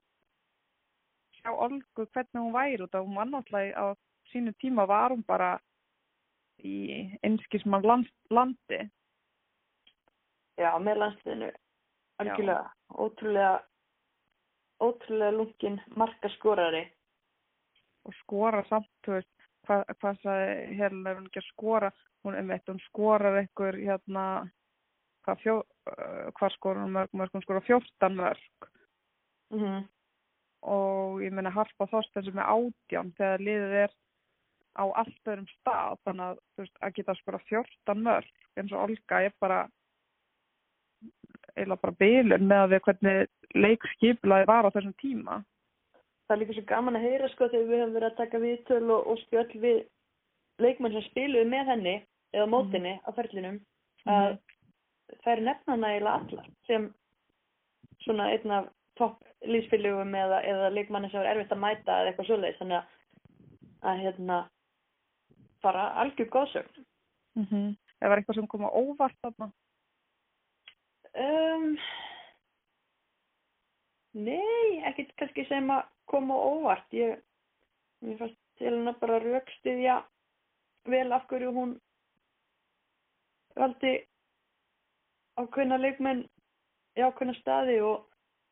sjá 1.41 1.51
Olgu 1.51 2.05
hvernig 2.07 2.39
hún 2.41 2.53
væri 2.53 2.81
út 2.83 2.95
af 2.95 3.05
hún 3.05 3.15
var 3.15 3.25
náttúrulega 3.25 3.75
á 3.77 3.95
sínu 4.31 4.53
tíma 4.59 4.87
var 4.87 5.11
hún 5.11 5.23
bara 5.27 5.59
í 6.63 7.17
einskismann 7.23 7.83
land, 7.83 8.07
landi 8.29 8.89
Já, 10.57 10.77
með 10.77 10.97
landsliðinu. 11.01 11.51
Algjörlega. 12.19 12.71
Ótrúlega, 12.93 13.63
ótrúlega 14.81 15.31
lungin 15.33 15.79
markaskorari. 15.95 16.91
og 18.05 18.13
skora 18.13 18.63
samt, 18.67 18.87
þú 19.05 19.11
veist, 19.13 19.40
hvað, 19.71 19.95
hvað 20.01 20.19
sagði 20.25 20.75
Helena, 20.81 21.13
er 21.13 21.21
hún 21.21 21.29
ekki 21.31 21.41
að 21.41 21.47
skora, 21.47 21.93
hún 22.25 22.37
meitt, 22.49 22.67
hún 22.67 22.83
skorar 22.89 23.39
einhver, 23.39 23.79
hérna, 23.79 24.25
hvað, 25.25 25.41
fjó, 25.45 25.55
uh, 25.93 26.27
hvað 26.35 26.53
skora 26.57 26.83
hún 26.83 26.93
mörg, 26.99 27.15
mörg, 27.15 27.33
hún 27.33 27.47
skora 27.47 27.63
14 27.69 28.19
mörg. 28.19 28.69
Mm 29.55 29.81
og 30.61 31.21
ég 31.23 31.33
meina 31.33 31.49
Harpa 31.53 31.87
Þorstein 31.89 32.27
sem 32.27 32.39
er 32.39 32.49
átján 32.53 33.11
þegar 33.17 33.43
liðið 33.45 33.75
er 33.85 33.93
á 34.77 34.83
allt 35.01 35.27
öðrum 35.27 35.47
stað, 35.57 35.99
þannig 36.05 36.25
að, 36.27 36.41
veist, 36.61 36.75
að 36.79 36.97
geta 36.97 37.15
skora 37.19 37.39
14 37.49 38.03
mörg 38.05 38.59
eins 38.59 38.75
og 38.75 38.83
Olga 38.85 39.21
er 39.25 39.33
bara 39.41 39.61
eiginlega 41.55 41.81
bara 41.81 41.97
bylun 41.99 42.47
með 42.47 42.63
að 42.63 42.73
við 42.73 42.83
hvernig 42.85 43.57
leikskiplaði 43.57 44.47
var 44.47 44.69
á 44.69 44.73
þessum 44.75 44.93
tíma. 45.01 45.41
Það 46.31 46.37
er 46.37 46.39
líka 46.45 46.53
svo 46.55 46.61
gaman 46.69 46.95
að 46.95 47.05
heyra 47.09 47.27
sko 47.27 47.47
þegar 47.51 47.65
við 47.67 47.81
höfum 47.81 47.95
verið 47.97 48.07
að 48.07 48.19
taka 48.21 48.39
viðtöl 48.39 48.85
og, 48.95 49.07
og 49.11 49.17
spjöll 49.25 49.59
við 49.59 49.79
leikmenn 50.63 50.93
sem 50.95 51.03
spiluðu 51.09 51.49
með 51.51 51.71
henni 51.73 51.95
eða 52.31 52.45
mótinni 52.47 52.93
á 53.03 53.09
ferlinum 53.17 53.57
að 54.07 54.37
það 55.25 55.33
er 55.33 55.41
nefnana 55.49 55.89
eiginlega 55.91 56.13
allar 56.21 56.47
sem 56.69 56.85
svona 58.05 58.29
einn 58.31 58.55
af 58.61 58.69
topp 58.95 59.27
lífsfélögum 59.51 60.15
eða, 60.15 60.39
eða 60.53 60.69
leikmanni 60.71 61.11
sem 61.11 61.19
er 61.19 61.33
erfitt 61.33 61.51
að 61.51 61.63
mæta 61.65 61.97
eða 61.99 62.13
eitthvað 62.13 62.29
svoleiðis 62.29 62.61
þannig 62.61 62.79
að, 62.79 62.95
að 63.91 64.01
hérna 64.05 64.39
bara 65.67 65.89
algjör 66.05 66.31
góðsögn. 66.37 66.85
Mm 67.35 67.47
-hmm. 67.49 67.67
Það 67.99 68.09
var 68.09 68.21
eitthvað 68.21 68.39
sem 68.39 68.47
kom 68.47 68.63
á 68.63 68.71
óvart 68.71 69.19
þarna. 69.19 69.51
Um, 71.11 71.75
nei, 74.17 74.81
ekkert 74.89 75.13
kannski 75.19 75.45
sem 75.49 75.69
að 75.71 75.85
koma 76.11 76.35
óvart. 76.35 76.87
Ég, 76.95 77.19
mér 78.03 78.19
fannst 78.19 78.63
hennar 78.63 78.97
bara 79.01 79.19
raukstiðja 79.23 80.01
vel 80.91 81.07
af 81.15 81.27
hverju 81.29 81.51
hún 81.55 81.75
valdi 83.57 83.93
ákveðna 85.39 85.77
leikmenn 85.81 86.23
í 86.97 87.03
ákveðna 87.05 87.35
staði 87.39 87.77
og 87.85 88.07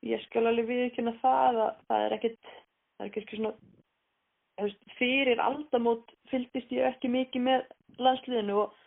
ég 0.06 0.22
skal 0.28 0.46
alveg 0.48 0.70
viðkynna 0.70 1.16
það 1.24 1.62
að 1.66 1.72
það 1.90 2.06
er 2.06 2.16
ekkert, 2.18 2.52
það 2.98 3.06
er 3.06 3.10
ekkert 3.10 3.34
svona, 3.36 3.54
fyrir 5.00 5.42
aldamót 5.44 6.14
fylgdist 6.32 6.72
ég 6.76 6.88
ekki 6.88 7.12
mikið 7.12 7.46
með 7.48 7.66
landsliðinu 8.00 8.62
og, 8.64 8.78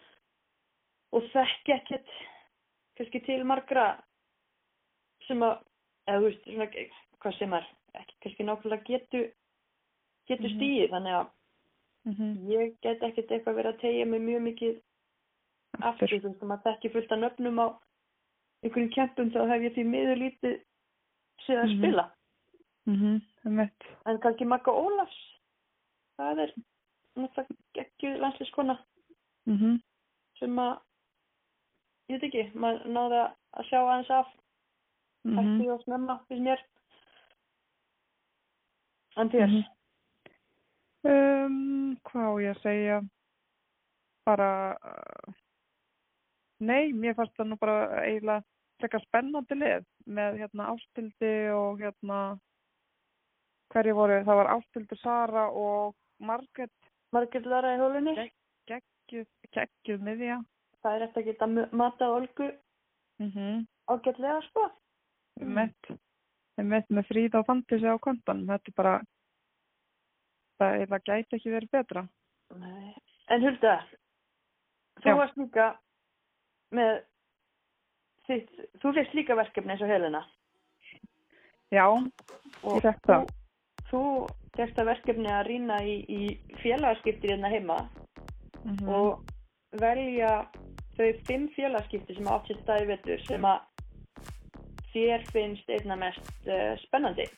og 1.13 1.29
þekki 1.35 1.77
ekkert 1.77 2.15
kannski 2.99 3.23
til 3.27 3.43
margra 3.49 3.87
sem 5.27 5.43
að, 5.45 5.61
eða 6.09 6.19
þú 6.19 6.25
veist, 6.29 6.45
svona, 6.45 6.67
hvað 7.23 7.38
sem 7.38 7.53
er, 7.53 7.67
ekki 7.95 8.15
kannski 8.23 8.45
nákvæmlega 8.49 8.85
getu, 8.88 9.23
getu 10.29 10.43
Mhm. 10.49 10.57
stíði, 10.57 10.88
þannig 10.91 11.15
að 11.21 11.27
Mm 12.05 12.12
-hmm. 12.15 12.33
ég 12.51 12.81
get 12.83 13.03
ekkert 13.03 13.31
eitthvað 13.31 13.55
verið 13.55 13.73
að 13.75 13.81
tegja 13.81 14.07
mig 14.07 14.21
mjög 14.21 14.43
mikið 14.43 14.81
aftur, 15.83 16.09
þú 16.09 16.23
veist, 16.23 16.43
að 16.43 16.49
maður 16.49 16.62
þekki 16.67 16.93
fullt 16.93 17.12
af 17.12 17.19
nöfnum 17.19 17.59
á 17.62 17.67
einhverjum 18.65 18.91
kempum 18.95 19.31
þá 19.31 19.47
hef 19.49 19.62
ég 19.62 19.75
því 19.75 19.85
miður 19.87 20.17
lítið 20.19 20.62
séð 21.47 21.59
að 21.62 21.69
Mhm. 21.71 21.79
spila. 21.79 22.11
Mm 22.87 22.97
-hmm. 22.97 23.71
En 24.07 24.19
kannski 24.19 24.45
Magga 24.45 24.71
Ólafs, 24.73 25.38
það 26.19 26.38
er 26.38 26.53
náttúrulega 27.17 27.57
geggjuð 27.75 28.19
landslískona 28.21 28.79
Mm 29.47 29.57
-hmm. 29.59 29.81
sem 30.38 30.57
að, 30.59 30.81
ég 32.09 32.21
veit 32.21 32.23
ekki, 32.35 32.53
maður 32.55 32.87
náði 32.87 33.33
að 33.55 33.65
sjá 33.69 33.79
aðeins 33.79 34.11
af 34.11 34.27
Mm 35.25 35.39
hætti 35.39 35.71
og 35.71 35.83
snemma 35.85 36.19
fyrir 36.29 36.43
mér. 36.43 36.63
En 39.17 39.29
þér? 39.31 39.47
Mhm. 39.47 39.65
Um, 41.05 41.97
hvað 42.07 42.27
á 42.27 42.33
ég 42.43 42.51
að 42.57 42.63
segja? 42.63 43.01
Bara, 44.25 44.77
uh, 44.79 45.33
nei, 46.61 46.93
mér 46.93 47.15
fannst 47.19 47.35
það 47.37 47.49
nú 47.51 47.59
bara 47.59 48.05
eiginlega 48.05 48.45
frekar 48.79 49.03
spennandi 49.07 49.59
lið 49.59 49.85
með 50.07 50.39
hérna 50.43 50.69
Ástildi 50.73 51.33
og 51.55 51.83
hérna, 51.83 52.19
hverju 53.75 53.95
voru, 53.99 54.21
það 54.27 54.39
var 54.41 54.53
Ástildi 54.57 54.99
Sara 55.03 55.49
og 55.51 55.95
Margrét 56.23 56.93
Margrét 57.13 57.47
Lara 57.47 57.75
í 57.77 57.81
hólunni, 57.83 58.15
geggjuð, 58.71 59.27
geggjuð 59.55 60.07
miðja. 60.07 60.39
það 60.83 60.95
er 60.97 61.03
eftir 61.07 61.23
að 61.23 61.27
geta 61.31 61.47
matað 61.73 62.17
Olgu 62.19 62.53
Mm 63.21 63.31
-hmm. 63.31 63.67
ágætlega 63.87 64.41
sko. 64.43 64.71
Mm. 65.40 65.55
Mett, 65.57 65.92
mett 66.61 66.90
með 66.92 67.09
fríða 67.09 67.40
og 67.40 67.49
fantisi 67.49 67.88
á 67.88 67.97
kontanum, 68.03 68.51
þetta 68.51 68.71
er 68.71 68.77
bara, 68.77 68.95
það 70.61 70.77
eiginlega 70.77 71.07
gæti 71.09 71.38
ekki 71.38 71.55
verið 71.55 71.73
betra. 71.79 72.05
Nei. 72.61 72.92
En 73.33 73.45
Hulda, 73.47 73.77
þú 75.01 75.09
Já. 75.09 75.16
varst 75.16 75.38
líka 75.40 75.66
með 76.77 76.92
þitt, 78.29 78.53
þú 78.83 78.95
fyrst 78.99 79.16
líka 79.16 79.37
verkefni 79.38 79.75
eins 79.75 79.85
og 79.85 79.92
Helena 79.92 80.23
Já, 81.73 81.87
og 81.88 82.85
það. 82.85 83.27
þú 83.88 84.03
fyrst 84.57 84.77
það 84.77 84.90
verkefni 84.90 85.33
að 85.33 85.47
rýna 85.49 85.81
í, 85.88 85.97
í 86.05 86.57
félagaskiptir 86.62 87.35
hérna 87.35 87.53
heima 87.53 87.81
Mm 88.62 88.87
og 88.95 89.25
velja 89.81 90.45
þau 90.95 91.09
fimm 91.27 91.49
félagaskiptir 91.57 92.14
sem 92.14 92.29
átt 92.31 92.47
sér 92.47 92.61
staði 92.61 92.85
vettur 92.92 93.23
sem 93.27 93.42
að 93.49 93.64
þér 94.93 95.27
finnst 95.33 95.71
einna 95.71 95.97
mest 95.97 96.49
uh, 96.49 96.75
spennandi 96.87 97.29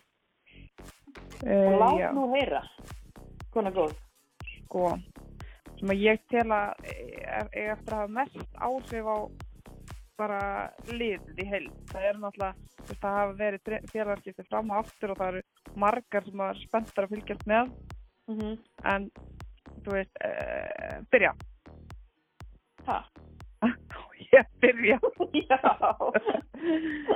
og 1.45 1.79
lát 1.81 2.01
já. 2.01 2.09
nú 2.13 2.29
heyra 2.35 2.63
kona 3.55 3.71
góð 3.71 3.95
sko 4.65 4.95
sem 5.79 5.91
að 5.93 6.05
ég 6.05 6.23
tel 6.31 6.47
að 6.55 6.87
e- 6.89 7.49
eiga 7.53 7.75
eftir 7.75 7.95
að 7.95 8.01
hafa 8.01 8.15
mest 8.19 8.59
áhrif 8.59 9.11
á 9.11 9.19
bara 10.19 10.71
liðið 10.93 11.43
í 11.43 11.47
heild. 11.51 11.75
Það 11.91 12.07
er 12.09 12.21
náttúrulega, 12.23 12.55
það 12.93 13.17
hafa 13.19 13.37
verið 13.41 13.89
félagskipti 13.91 14.47
fram 14.49 14.71
og 14.71 14.85
aftur 14.85 15.15
og 15.15 15.21
það 15.21 15.33
eru 15.33 15.75
margar 15.85 16.29
sem 16.29 16.45
er 16.47 16.63
spenntar 16.63 17.09
að 17.09 17.17
fylgjast 17.17 17.47
með 17.51 17.73
mm 18.31 18.39
-hmm. 18.39 18.55
en 18.95 19.11
þú 19.85 19.97
veist, 19.99 20.17
uh, 20.25 20.97
byrja. 21.11 21.33
ha, 22.87 22.99
ég 24.37 24.47
byrja. 24.61 24.99
já 25.51 25.59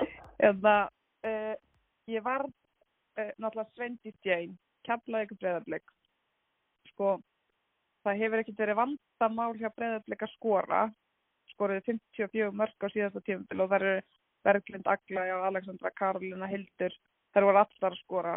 Eða, 0.38 0.76
uh, 1.26 1.54
ég 2.06 2.22
var 2.22 2.46
uh, 2.46 3.32
náttúrulega 3.38 3.72
Svendi 3.74 4.12
Jane, 4.24 4.56
keflaði 4.86 5.26
ykkur 5.28 5.40
breyðarblik. 5.42 5.90
Sko, 6.92 7.16
það 8.06 8.20
hefur 8.22 8.42
ekkert 8.42 8.62
verið 8.62 8.80
vandamál 8.82 9.52
hjá 9.58 9.68
breyðarblik 9.74 10.22
að 10.22 10.34
skora. 10.36 10.82
Skoriði 11.54 11.84
54 11.90 12.52
mörg 12.54 12.86
á 12.86 12.88
síðasta 12.94 13.24
tímabil 13.26 13.64
og 13.64 13.72
það 13.72 13.80
eru 13.82 13.94
Berglind 14.46 14.86
Agla 14.86 15.24
og 15.36 15.46
Alexandra 15.48 15.90
Karolina 15.98 16.46
Hildur. 16.46 16.94
Þær 17.34 17.48
voru 17.48 17.60
allar 17.64 17.90
að 17.92 18.00
skora. 18.04 18.36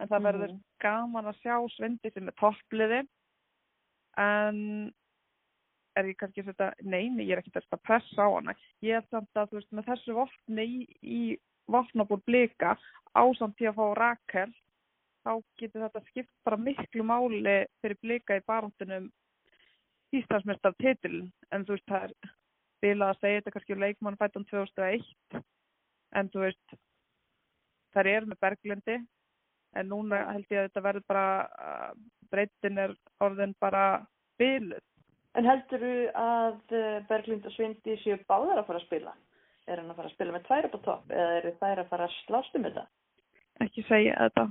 En 0.00 0.08
það 0.08 0.24
verður 0.28 0.50
Mhm. 0.52 0.62
gaman 0.80 1.28
að 1.30 1.40
sjá 1.42 1.56
Svendi 1.76 2.12
sem 2.12 2.28
er 2.28 2.34
toppliði. 2.40 3.06
En 4.16 4.92
er 5.96 6.10
ég 6.10 6.18
kannski 6.20 6.42
að 6.44 6.50
setja, 6.50 6.70
neini, 6.84 7.26
ég 7.26 7.36
er 7.36 7.42
ekki 7.42 7.52
að 7.56 7.82
pressa 7.84 8.26
á 8.26 8.28
hana. 8.28 8.54
Ég 8.84 8.98
er 8.98 9.04
samt 9.10 9.38
að, 9.38 9.50
þú 9.50 9.58
veist, 9.60 9.72
með 9.72 9.88
þessu 9.90 10.16
vopni 10.16 10.66
í, 10.66 10.80
í 11.02 11.20
vopnabúr 11.72 12.22
blika 12.26 12.76
ásamt 13.16 13.56
til 13.58 13.70
að 13.70 13.78
fá 13.78 13.86
Rakel, 13.98 14.50
þá 15.26 15.32
getur 15.58 15.86
þetta 15.86 16.02
skipt 16.10 16.32
bara 16.46 16.60
miklu 16.60 17.06
máli 17.06 17.56
fyrir 17.82 17.98
blika 18.02 18.36
í 18.38 18.44
baráttunum 18.46 19.08
Íslandsmestar 20.14 20.76
titilin. 20.78 21.32
En 21.50 21.64
þú 21.66 21.76
veist, 21.76 21.88
það 21.88 22.04
er 22.06 22.34
bilað 22.84 23.14
að 23.14 23.20
segja 23.20 23.40
þetta 23.40 23.54
kannski 23.56 23.76
um 23.76 23.82
leikmann 23.82 24.18
fættan 24.20 24.48
2001, 24.50 25.06
en 26.16 26.30
þú 26.32 26.44
veist, 26.44 26.76
þær 27.96 28.10
eru 28.12 28.30
með 28.30 28.42
Berglindi, 28.44 28.98
en 29.76 29.90
núna 29.90 30.20
held 30.30 30.52
ég 30.52 30.60
að 30.60 30.68
þetta 30.68 30.84
verður 30.84 31.06
bara, 31.10 31.26
breytin 32.30 32.84
er 32.84 32.94
orðin 33.24 33.56
bara 33.60 33.86
biluð. 34.40 34.84
En 35.36 35.44
heldur 35.44 35.82
þú 35.82 35.94
að 36.16 36.76
eh, 36.76 37.00
Berglind 37.08 37.46
og 37.48 37.52
Svindi 37.52 37.96
séu 38.00 38.16
báðar 38.28 38.62
að 38.62 38.68
fara 38.70 38.80
að 38.80 38.86
spila? 38.86 39.16
Er 39.66 39.82
hann 39.82 39.90
að 39.90 39.98
fara 39.98 40.08
að 40.08 40.14
spila 40.14 40.36
með 40.36 40.46
tvær 40.46 40.68
upp 40.68 40.76
á 40.76 40.80
topp 40.86 41.10
eða 41.12 41.34
eru 41.40 41.56
þær 41.60 41.82
að 41.82 41.90
fara 41.90 42.06
að 42.06 42.14
slást 42.22 42.56
um 42.56 42.68
þetta? 42.68 42.86
Ekki 43.66 43.84
segja 43.88 44.14
þetta. 44.20 44.46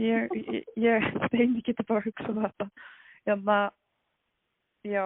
ég, 0.00 0.34
ég, 0.40 0.64
ég 0.80 1.06
steini 1.28 1.62
getur 1.66 1.86
bara 1.88 2.02
að 2.02 2.10
hugsa 2.10 2.36
þetta 2.40 2.68
hérna 3.28 3.58
já 4.86 5.04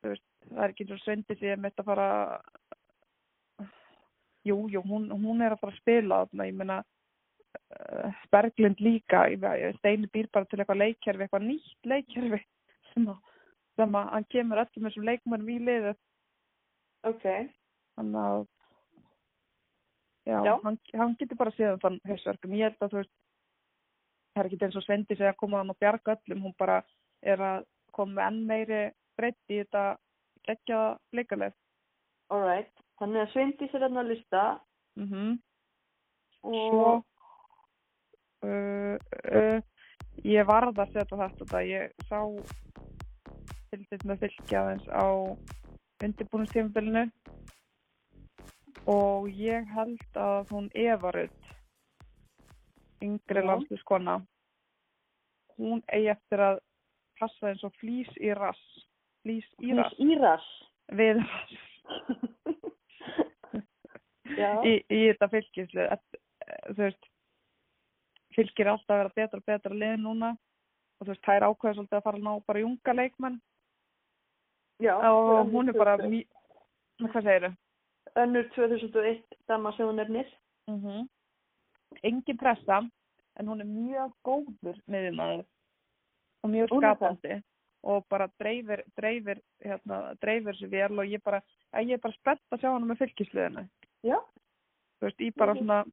þú 0.00 0.12
veist, 0.12 0.28
það 0.48 0.62
er 0.64 0.72
ekki 0.72 0.86
eins 0.86 0.94
og 0.96 1.02
svendi 1.04 1.36
því 1.36 1.52
að 1.52 1.64
mitt 1.64 1.82
að 1.82 1.90
fara 1.90 2.08
jú, 4.46 4.56
jú, 4.72 4.82
hún, 4.86 5.10
hún 5.12 5.44
er 5.44 5.54
að 5.54 5.60
fara 5.60 5.74
að 5.74 5.82
spila 5.82 6.22
þarna, 6.24 6.46
ég 6.48 6.56
meina 6.56 6.78
uh, 6.80 8.22
Berglind 8.32 8.80
líka 8.80 9.26
steini 9.78 10.08
býr 10.12 10.30
bara 10.32 10.48
til 10.48 10.62
eitthvað 10.62 10.82
leikkerfi 10.84 11.26
eitthvað 11.26 11.46
nýtt 11.50 11.92
leikkerfi 11.92 12.40
sem 12.94 13.08
að, 13.10 13.18
sem 13.78 13.98
að 14.00 14.08
hann 14.14 14.26
kemur 14.34 14.62
öllum 14.64 14.88
þessum 14.88 15.08
leikmennum 15.08 15.52
í 15.54 15.58
liðu 15.68 15.94
Ok, 17.08 17.24
þannig 17.96 18.20
að 18.20 18.42
já, 20.28 20.38
Já. 20.44 20.52
Hann, 20.64 20.78
hann 21.00 21.16
getur 21.20 21.40
bara 21.40 21.54
séð 21.56 21.74
um 21.74 21.82
þann 21.84 22.00
hausverkum, 22.10 22.56
ég 22.58 22.68
held 22.68 22.84
að 22.84 22.92
þú 22.92 23.00
veist 23.00 23.14
það 24.30 24.42
er 24.42 24.50
ekki 24.50 24.66
eins 24.66 24.78
og 24.78 24.86
Svendi 24.86 25.16
segja 25.16 25.32
að 25.32 25.40
koma 25.40 25.62
hann 25.62 25.72
og 25.72 25.80
bjarga 25.80 26.16
öllum, 26.18 26.44
hún 26.48 26.56
bara 26.60 26.80
er 27.22 27.42
að 27.42 27.64
koma 27.96 28.28
enn 28.28 28.44
meiri 28.48 28.82
breytt 29.18 29.52
í 29.52 29.62
þetta 29.62 29.84
geggja 30.46 30.80
leikaleg 31.16 31.56
alright. 32.30 32.72
Þannig 33.00 33.24
að 33.24 33.32
Sveindís 33.32 33.72
er 33.74 33.86
þarna 33.86 34.04
að 34.04 34.12
lista. 34.14 34.42
Mm 35.00 35.38
og 36.40 36.54
svo 36.56 36.84
uh, 38.48 38.96
uh, 39.36 39.58
ég 40.24 40.46
varð 40.48 40.78
að 40.80 40.94
setja 40.94 41.18
þetta 41.18 41.28
þetta, 41.42 41.60
ég 41.68 42.06
sá 42.08 42.18
þetta 43.70 44.08
með 44.08 44.22
fylgja 44.24 44.60
aðeins 44.64 44.86
á 44.90 45.06
undirbúinistímabilinu 46.02 47.04
og 48.90 49.28
ég 49.38 49.68
held 49.76 50.16
að 50.18 50.50
hún 50.50 50.66
Eva 50.74 51.12
Rutt 51.14 51.52
yngri 53.04 53.44
landslískona 53.46 54.16
hún 55.60 55.84
eigi 55.92 56.10
eftir 56.10 56.42
að 56.42 56.58
passa 57.20 57.50
eins 57.50 57.62
og 57.66 57.74
flýs 57.78 58.10
í 58.18 58.32
rass. 58.34 58.62
Flýs 59.22 59.46
í 59.60 59.74
rass. 59.76 59.94
Íras. 60.02 60.48
við 60.96 61.20
rass. 61.20 61.54
Já, 64.34 64.50
í, 64.70 64.72
í 64.88 65.00
þetta 65.12 65.28
fylgislu 65.36 65.86
þú 66.72 66.78
veist 66.80 67.10
fylgir 68.34 68.66
er 68.66 68.72
alltaf 68.72 68.96
að 68.96 69.02
vera 69.02 69.14
betra 69.20 69.42
og 69.42 69.46
betra 69.52 69.78
lið 69.84 69.94
núna. 70.00 70.32
Og 70.98 71.06
þú 71.06 71.12
veist, 71.12 71.24
þær 71.28 71.46
ákveða 71.48 71.76
svolítið 71.76 72.00
að 72.00 72.04
fara 72.08 72.18
að 72.18 72.26
ná 72.26 72.32
bara 72.50 72.64
junga 72.64 72.96
leikmenn 72.96 73.38
já. 74.80 74.94
og 75.10 75.50
hún 75.52 75.68
er 75.68 75.78
bara 75.78 75.96
mý... 75.96 76.24
hvað 77.00 77.22
segir 77.22 77.48
þau? 77.48 77.56
Önnur 78.16 78.48
2001 78.56 79.22
dama 79.48 79.72
sem 79.76 79.86
hún 79.86 79.96
nefnir. 79.96 80.26
Mm 80.68 80.80
-hmm. 80.80 81.08
engin 82.02 82.36
pressa 82.38 82.82
en 83.36 83.48
hún 83.48 83.60
er 83.60 83.66
mjög 83.66 84.12
góður 84.24 84.76
miðjumæður 84.86 85.44
og 86.42 86.50
mjög 86.50 86.68
skapandi 86.68 87.42
og 87.82 88.04
bara 88.08 88.28
dreifir 88.38 88.82
dreifir, 88.96 89.40
hérna, 89.64 90.14
dreifir 90.20 90.54
sér 90.58 90.70
vel 90.70 90.98
og 90.98 91.06
ég 91.06 91.22
bara, 91.24 91.40
ég 91.72 91.92
er 91.92 92.02
bara 92.02 92.12
spennt 92.12 92.52
að 92.52 92.60
sjá 92.60 92.72
hana 92.72 92.86
með 92.86 92.98
fylgisliðinu 92.98 93.68
Já. 94.04 94.18
þú 95.00 95.06
veist, 95.06 95.20
í 95.20 95.30
bara 95.36 95.54
Mhm. 95.54 95.58
svona 95.58 95.84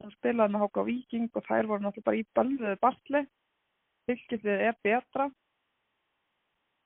hún 0.00 0.12
spilaði 0.16 0.52
með 0.52 0.60
Háka 0.60 0.84
Víking 0.84 1.30
og 1.34 1.44
þær 1.44 1.66
voru 1.66 1.82
náttúrulega 1.82 2.04
bara 2.04 2.16
í 2.16 2.24
bölviðu 2.34 2.80
bartli 2.80 3.26
fylgislið 4.08 4.60
er 4.68 4.76
betra 4.82 5.30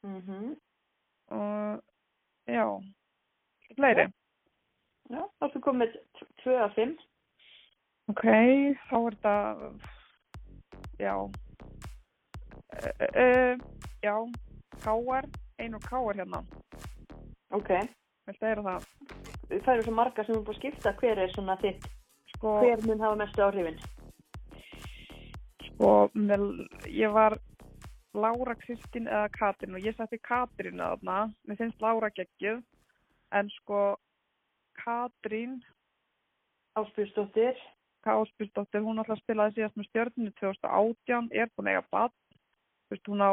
Mm 0.05 0.57
og 1.31 1.81
já 2.49 2.67
fleiri, 3.77 4.07
Já, 5.11 5.21
þá 5.39 5.45
ertu 5.49 5.61
komið 5.61 5.97
2 6.45 6.55
af 6.65 6.75
5. 6.77 6.95
ok 8.13 8.23
þá 8.89 8.97
er 8.99 9.17
þetta 9.17 9.35
já 11.01 11.15
uh, 11.17 11.31
uh, 13.25 13.55
já 14.05 14.17
Káar, 14.85 15.25
ein 15.59 15.75
og 15.75 15.83
Káar 15.89 16.17
hérna 16.19 16.41
Ok. 17.55 17.71
viltu 18.27 18.45
heyra 18.47 18.63
það 18.63 18.83
Það 19.55 19.75
eru 19.75 19.83
svo 19.85 19.93
marga 19.95 20.25
sem 20.25 20.35
er 20.35 20.41
búin 20.43 20.55
að 20.57 20.59
skipta. 20.59 20.93
Hver 20.99 21.19
er 21.21 21.31
svona 21.35 21.55
þitt? 21.61 21.85
sko, 22.35 22.55
Hver 22.65 22.81
mun 22.89 23.01
hafa 23.05 23.17
mestu 23.21 23.43
áhrifin? 23.45 23.77
sko 25.69 25.91
með, 26.15 26.41
ég 26.89 27.13
var 27.15 27.37
Lára 28.15 28.55
Kristín 28.63 29.09
eða 29.11 29.29
Katrin 29.35 29.75
og 29.75 29.85
ég 29.85 29.97
setti 29.99 30.21
Katrin 30.23 30.83
að 30.83 30.99
þarna. 30.99 31.21
Mér 31.45 31.61
finnst 31.61 31.83
Lára 31.83 32.11
geggjuð. 32.15 32.63
En 33.35 33.49
sko 33.59 33.85
Katrín 34.79 35.59
Áspjúsdóttir. 36.75 37.59
Káspilsdóttir, 38.05 38.83
hún 38.85 39.01
alltaf 39.01 39.21
spilaði 39.23 39.57
síðast 39.57 39.79
með 39.79 39.87
stjörnunu 39.89 40.33
2018, 40.41 41.29
er 41.33 41.51
búin 41.55 41.71
að 41.71 41.77
eiga 41.77 41.85
bad 41.95 42.15
veist, 42.93 43.09
hún 43.09 43.25
á 43.25 43.33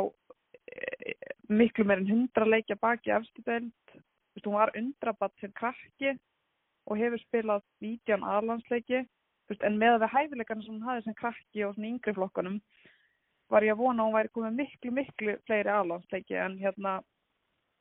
e, 0.71 1.15
miklu 1.51 1.85
meir 1.87 1.99
en 1.99 2.07
100 2.07 2.47
leikja 2.47 2.77
baki 2.79 3.11
veist, 3.11 4.45
hún 4.45 4.55
var 4.55 4.71
undrabatt 4.79 5.35
sem 5.41 5.51
krakki 5.59 6.13
og 6.87 7.01
hefur 7.01 7.19
spilað 7.25 7.65
19 7.83 8.23
aðlandsleiki 8.23 9.03
en 9.59 9.75
með 9.81 9.97
við 9.99 10.13
hæfileikana 10.13 10.63
sem 10.63 10.77
hún 10.77 10.87
hafði 10.87 11.03
sem 11.09 11.17
krakki 11.19 11.65
og 11.67 11.81
yngri 11.91 12.15
flokkanum 12.15 12.61
var 13.51 13.65
ég 13.67 13.73
að 13.75 13.81
vona 13.83 14.03
að 14.03 14.07
hún 14.07 14.15
væri 14.17 14.31
komið 14.35 14.59
miklu, 14.61 14.91
miklu 14.95 15.37
fleiri 15.47 15.71
aðlandsleiki 15.73 16.37
en 16.39 16.57
hérna 16.61 16.93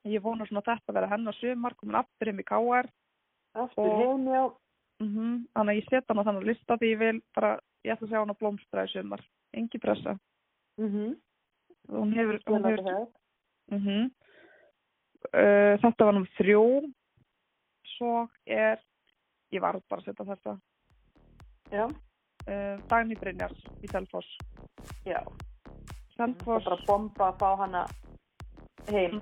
ég 0.08 0.22
vona 0.24 0.46
svona 0.48 0.62
að 0.64 0.70
þetta 0.72 0.96
verða 0.96 1.12
hennar 1.14 1.36
sumar 1.38 1.76
komin 1.78 1.98
aftur 2.00 2.30
heim 2.30 2.42
í 2.42 2.46
KR 2.48 2.88
Aftur 3.60 3.90
heim, 3.98 4.26
já. 4.30 4.44
Mm 5.00 5.46
Þannig 5.56 5.72
að 5.72 5.78
ég 5.80 5.88
set 5.88 6.10
hann 6.10 6.20
á 6.20 6.26
þannig 6.28 6.46
lista 6.50 6.76
því 6.78 6.90
ég 6.92 7.00
vil 7.00 7.20
bara, 7.34 7.52
ég 7.84 7.94
ætla 7.94 8.06
að 8.06 8.12
sjá 8.12 8.20
hann 8.20 8.32
að 8.34 8.40
blómstra 8.42 8.84
í 8.86 8.92
sumar. 8.92 9.22
Engi 9.56 9.80
pressa. 9.82 10.16
Mm 10.78 11.16
Hún 11.90 12.12
hefur, 12.14 12.38
hún 12.46 12.66
hefur, 12.68 12.84
það. 12.86 13.06
mm 13.74 14.10
uh, 15.34 15.74
þetta 15.82 16.06
var 16.06 16.14
nummer 16.14 16.34
þrjú. 16.36 16.64
Svo 17.96 18.12
er, 18.46 18.78
ég 19.50 19.64
var 19.64 19.80
bara 19.88 20.00
að 20.04 20.06
setja 20.12 20.28
þetta, 20.28 20.56
Já, 21.70 21.84
uh, 21.86 22.76
Dagný 22.90 23.16
Brynjars 23.18 23.58
í 23.82 23.90
Selfoss. 23.90 24.30
já. 25.06 25.18
Selfoss, 26.20 26.66
bara 26.68 26.78
bomba 26.86 27.30
að 27.30 27.38
fá 27.40 27.48
hana 27.62 27.84
heim. 28.90 29.20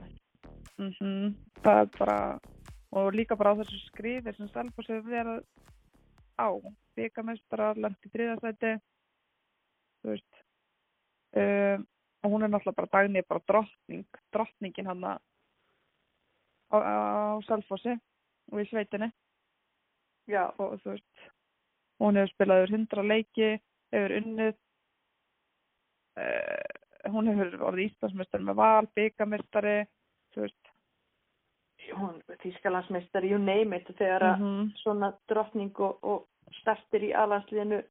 mm 0.79 1.35
það 1.63 1.81
er 1.83 1.89
bara, 1.99 2.19
og 2.95 3.15
líka 3.15 3.37
bara 3.39 3.55
á 3.55 3.59
þessu 3.61 3.79
skrifi 3.87 4.35
sem 4.35 4.51
Selfoss 4.55 4.91
hefur 4.91 5.11
verið 5.11 5.41
á. 6.39 6.49
Byggamestara, 6.99 7.73
lent 7.79 8.07
í 8.07 8.11
þriðasæti, 8.11 8.75
þú 10.03 10.13
veist. 10.13 10.43
Uh, 11.39 11.79
og 12.23 12.31
hún 12.33 12.43
er 12.43 12.51
náttúrulega 12.51 12.77
bara 12.77 12.93
Dagný 12.93 13.19
er 13.23 13.27
bara 13.29 13.45
drottning, 13.49 14.07
drottningin 14.33 14.87
hann 14.87 15.05
á, 15.05 15.15
á 16.73 17.39
Selfossi 17.47 17.95
og 18.53 18.63
í 18.63 18.67
sveitinni 18.71 19.11
Já, 20.29 20.49
og 20.59 20.81
þú 20.83 20.95
veist 20.95 21.29
hún 22.03 22.19
hefur 22.19 22.33
spilað 22.33 22.63
yfir 22.65 22.75
hundra 22.77 23.05
leiki 23.07 23.51
hefur 23.93 24.17
unnið 24.19 24.55
uh, 26.19 26.88
hún 27.15 27.31
hefur 27.31 27.69
orðið 27.71 27.91
Íslandsmeistari 27.91 28.49
með 28.49 28.59
val, 28.61 28.89
byggamestari 28.99 29.77
þú 30.35 30.45
veist 30.47 30.73
hún, 31.99 32.19
Þískalandsmeistari, 32.43 33.31
you 33.33 33.39
name 33.41 33.77
it, 33.77 33.89
þegar 33.99 34.25
að 34.33 34.43
mhm, 34.43 34.73
svona 34.83 35.13
drottning 35.31 35.85
og, 35.85 36.03
og 36.03 36.57
startir 36.61 37.07
í 37.09 37.13
alansliðinu 37.17 37.83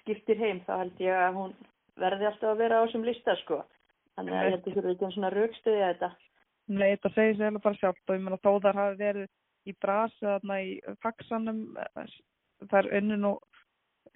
skiptir 0.00 0.40
heim, 0.40 0.60
þá 0.66 0.72
held 0.82 1.00
ég 1.00 1.16
að 1.16 1.38
hún 1.38 1.54
verði 2.00 2.28
alltaf 2.28 2.50
að 2.52 2.60
vera 2.64 2.80
á 2.80 2.84
þessum 2.84 3.06
lista, 3.06 3.36
sko. 3.42 3.62
Þannig 4.16 4.36
að 4.36 4.44
ég 4.44 4.54
held 4.56 4.66
ég 4.68 4.76
þurfi 4.76 4.92
ekki 4.92 5.06
en 5.06 5.14
svona 5.14 5.32
raukstuði 5.32 5.82
að 5.82 5.92
þetta. 5.92 6.10
Nei, 6.72 6.88
þetta 6.90 7.12
segir 7.14 7.38
sér 7.38 7.48
alveg 7.48 7.64
bara 7.64 7.80
sjálft 7.80 8.10
og 8.10 8.18
ég 8.18 8.24
meina 8.26 8.40
þó 8.42 8.50
þar 8.64 8.80
hafi 8.80 8.98
verið 9.00 9.30
í 9.68 9.74
brasi 9.80 10.26
þarna 10.26 10.58
í 10.62 10.74
faxanum 11.02 11.62
það 11.78 12.78
er 12.82 12.88
unnu 12.98 13.18
nú 13.22 13.32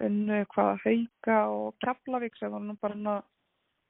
unnu 0.03 0.43
hvað 0.53 0.83
hauka 0.83 1.37
og 1.53 1.77
Keflavík 1.83 2.37
sem 2.37 2.51
var 2.53 2.63
nú 2.63 2.75
bara, 2.81 3.15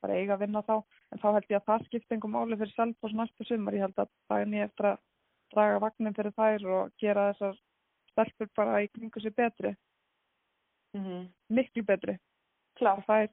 bara 0.01 0.13
eiga 0.19 0.33
að 0.35 0.43
vinna 0.45 0.61
þá 0.67 0.75
en 1.11 1.19
þá 1.21 1.27
held 1.33 1.49
ég 1.49 1.59
að 1.61 1.65
það 1.69 1.85
skipti 1.87 2.15
einhver 2.15 2.33
máli 2.33 2.57
fyrir 2.59 2.73
Selfoss 2.75 3.13
næstu 3.17 3.45
sumar, 3.47 3.73
ég 3.73 3.85
held 3.85 3.97
að 4.03 4.09
það 4.29 4.41
er 4.41 4.51
nýja 4.51 4.67
eftir 4.69 4.85
að 4.91 4.97
draga 5.53 5.81
vagnin 5.85 6.15
fyrir 6.17 6.35
þær 6.37 6.65
og 6.75 6.91
gera 7.01 7.27
þessar 7.33 7.59
stelpur 8.11 8.49
bara 8.55 8.81
í 8.83 8.87
kringu 8.93 9.21
sér 9.23 9.35
betri, 9.37 9.75
Mm 10.95 11.03
-hmm. 11.03 11.27
miklu 11.49 11.83
betri 11.83 12.17
Klár. 12.79 12.97
og 12.97 13.03
það 13.05 13.21
er 13.23 13.29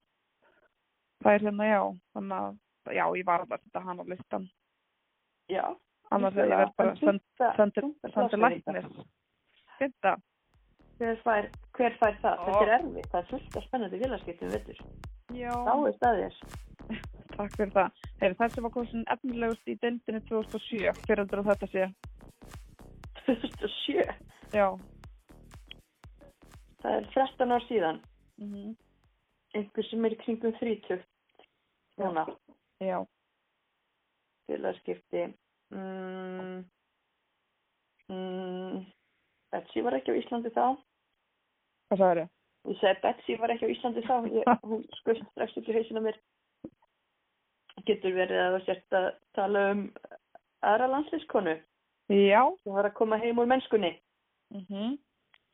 það 1.22 1.32
er 1.34 1.40
hérna 1.40 1.64
já 1.64 1.82
þannig 2.14 2.38
að 2.38 2.58
já, 2.94 3.04
ég 3.16 3.24
var 3.24 3.46
bara 3.46 3.58
að 3.60 3.64
setja 3.64 3.80
hann 3.80 4.00
á 4.00 4.04
listan 4.04 4.50
Já. 5.48 5.76
annars 6.10 6.36
er 6.36 6.48
ég 6.48 6.56
verð 6.58 6.76
bara 6.76 6.96
sendir, 6.96 7.24
sendir 7.56 8.38
læknis 8.38 9.06
Fynda, 9.78 10.16
Hver 10.98 11.16
fær, 11.24 12.14
það? 12.22 12.38
Þetta 12.38 12.60
er 12.62 12.68
erfitt. 12.76 13.08
Það 13.10 13.20
er 13.20 13.26
fullt 13.30 13.56
af 13.56 13.64
spennandi 13.64 13.98
félagskiptum, 13.98 14.52
veitur. 14.54 14.78
Já, 15.34 15.52
Þá 15.66 15.74
er 15.88 15.94
staðir. 15.98 16.36
takk 17.36 17.54
fyrir 17.58 17.72
það 17.74 18.02
Heyri, 18.22 18.36
þessi 18.40 18.62
var 18.64 18.72
kosin 18.74 19.04
efnilegust 19.14 19.68
í 19.72 19.76
deildinni 19.82 20.20
2007 20.28 20.92
fyrir 21.06 21.22
heldur 21.24 21.42
að 21.42 21.50
þetta 21.52 21.70
sé 21.74 21.88
2007. 23.24 24.04
já, 24.54 24.68
Það 26.84 26.96
er 26.98 27.06
13 27.14 27.54
ár 27.56 27.64
síðan. 27.70 28.00
mm 28.42 28.74
einhver 29.54 29.86
sem 29.86 30.04
er 30.04 30.14
í 30.16 30.16
kringum 30.18 30.50
30 30.58 30.96
núna, 32.02 32.24
Já. 32.82 32.96
félagskipti. 34.50 35.20
Mm, 35.70 36.64
mm, 38.10 38.80
Betsy 39.54 39.84
var 39.86 39.94
ekki 40.00 40.10
á 40.10 40.18
Íslandi 40.18 40.50
þá. 40.56 40.64
Hvað 41.86 42.00
sagður 42.02 42.20
þið? 42.24 42.33
Þú 42.64 42.74
segir 42.80 43.00
Betsy 43.02 43.36
var 43.40 43.52
ekki 43.52 43.68
á 43.68 43.74
Íslandi 43.74 44.04
þá, 44.06 44.14
hún 44.64 44.84
skoðst 45.00 45.26
strax 45.32 45.56
upp 45.60 45.68
í 45.68 45.76
hausina 45.76 46.02
mér. 46.04 46.18
Getur 47.84 48.14
verið 48.16 48.40
að 48.40 48.54
það 48.54 48.66
sért 48.68 48.96
að 48.96 49.08
tala 49.36 49.64
um 49.74 49.82
aðra 50.64 50.86
landslískonu 50.94 51.58
Já. 52.08 52.40
sem 52.62 52.76
var 52.76 52.88
að 52.88 52.96
koma 52.96 53.20
heim 53.20 53.42
úr 53.42 53.50
mennskunni. 53.50 53.96
Mm 54.54 54.96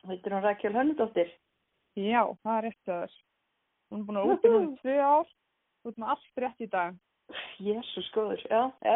Heitir 0.09 0.33
hún 0.33 0.41
Rakel 0.41 0.73
Hönnudóttir. 0.73 1.29
Já, 1.93 2.23
það 2.41 2.55
er 2.57 2.65
að 2.65 2.77
þess. 2.87 3.17
Hún 3.91 3.99
er 3.99 4.05
búin 4.07 4.17
að 4.17 4.29
núna 4.31 4.61
í 4.63 4.77
tvö 4.79 4.95
ár. 4.97 5.27
Þú 5.81 5.91
ert 5.91 5.99
með 6.01 6.13
allt 6.13 6.41
rétt 6.41 6.63
í 6.63 6.67
dag. 6.71 6.95
Jésús 7.61 8.07
góður, 8.15 8.41
já, 8.49 8.61
já. 8.81 8.95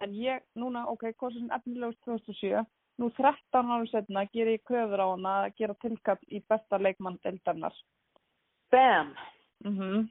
En 0.00 0.14
ég, 0.16 0.40
núna, 0.56 0.86
ok, 0.88 1.04
kosin 1.20 1.52
efnilegust 1.52 2.00
2007. 2.08 2.64
Nú 3.02 3.10
13 3.10 3.70
árum 3.74 3.86
setna 3.90 4.22
ger 4.30 4.52
ég 4.52 4.62
köfur 4.62 5.02
á 5.02 5.06
hana 5.10 5.32
að 5.44 5.54
gera 5.58 5.74
tilkall 5.82 6.20
í 6.30 6.40
besta 6.48 6.78
leikmann 6.78 7.18
deildarnar. 7.24 7.74
Bam! 8.70 9.14
Mm 9.64 10.10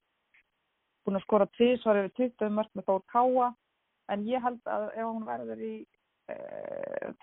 Búin 1.04 1.20
að 1.20 1.26
skora 1.26 1.46
tvísvar 1.58 1.98
yfir 2.00 2.14
20 2.40 2.54
mörg 2.56 2.70
með 2.78 2.86
Þór 2.88 3.02
Káa. 3.12 3.48
En 4.14 4.24
ég 4.28 4.44
held 4.44 4.70
að 4.72 4.86
ef 4.94 5.04
hún 5.04 5.26
verður 5.28 5.64
í 5.64 5.74
e, 6.32 6.36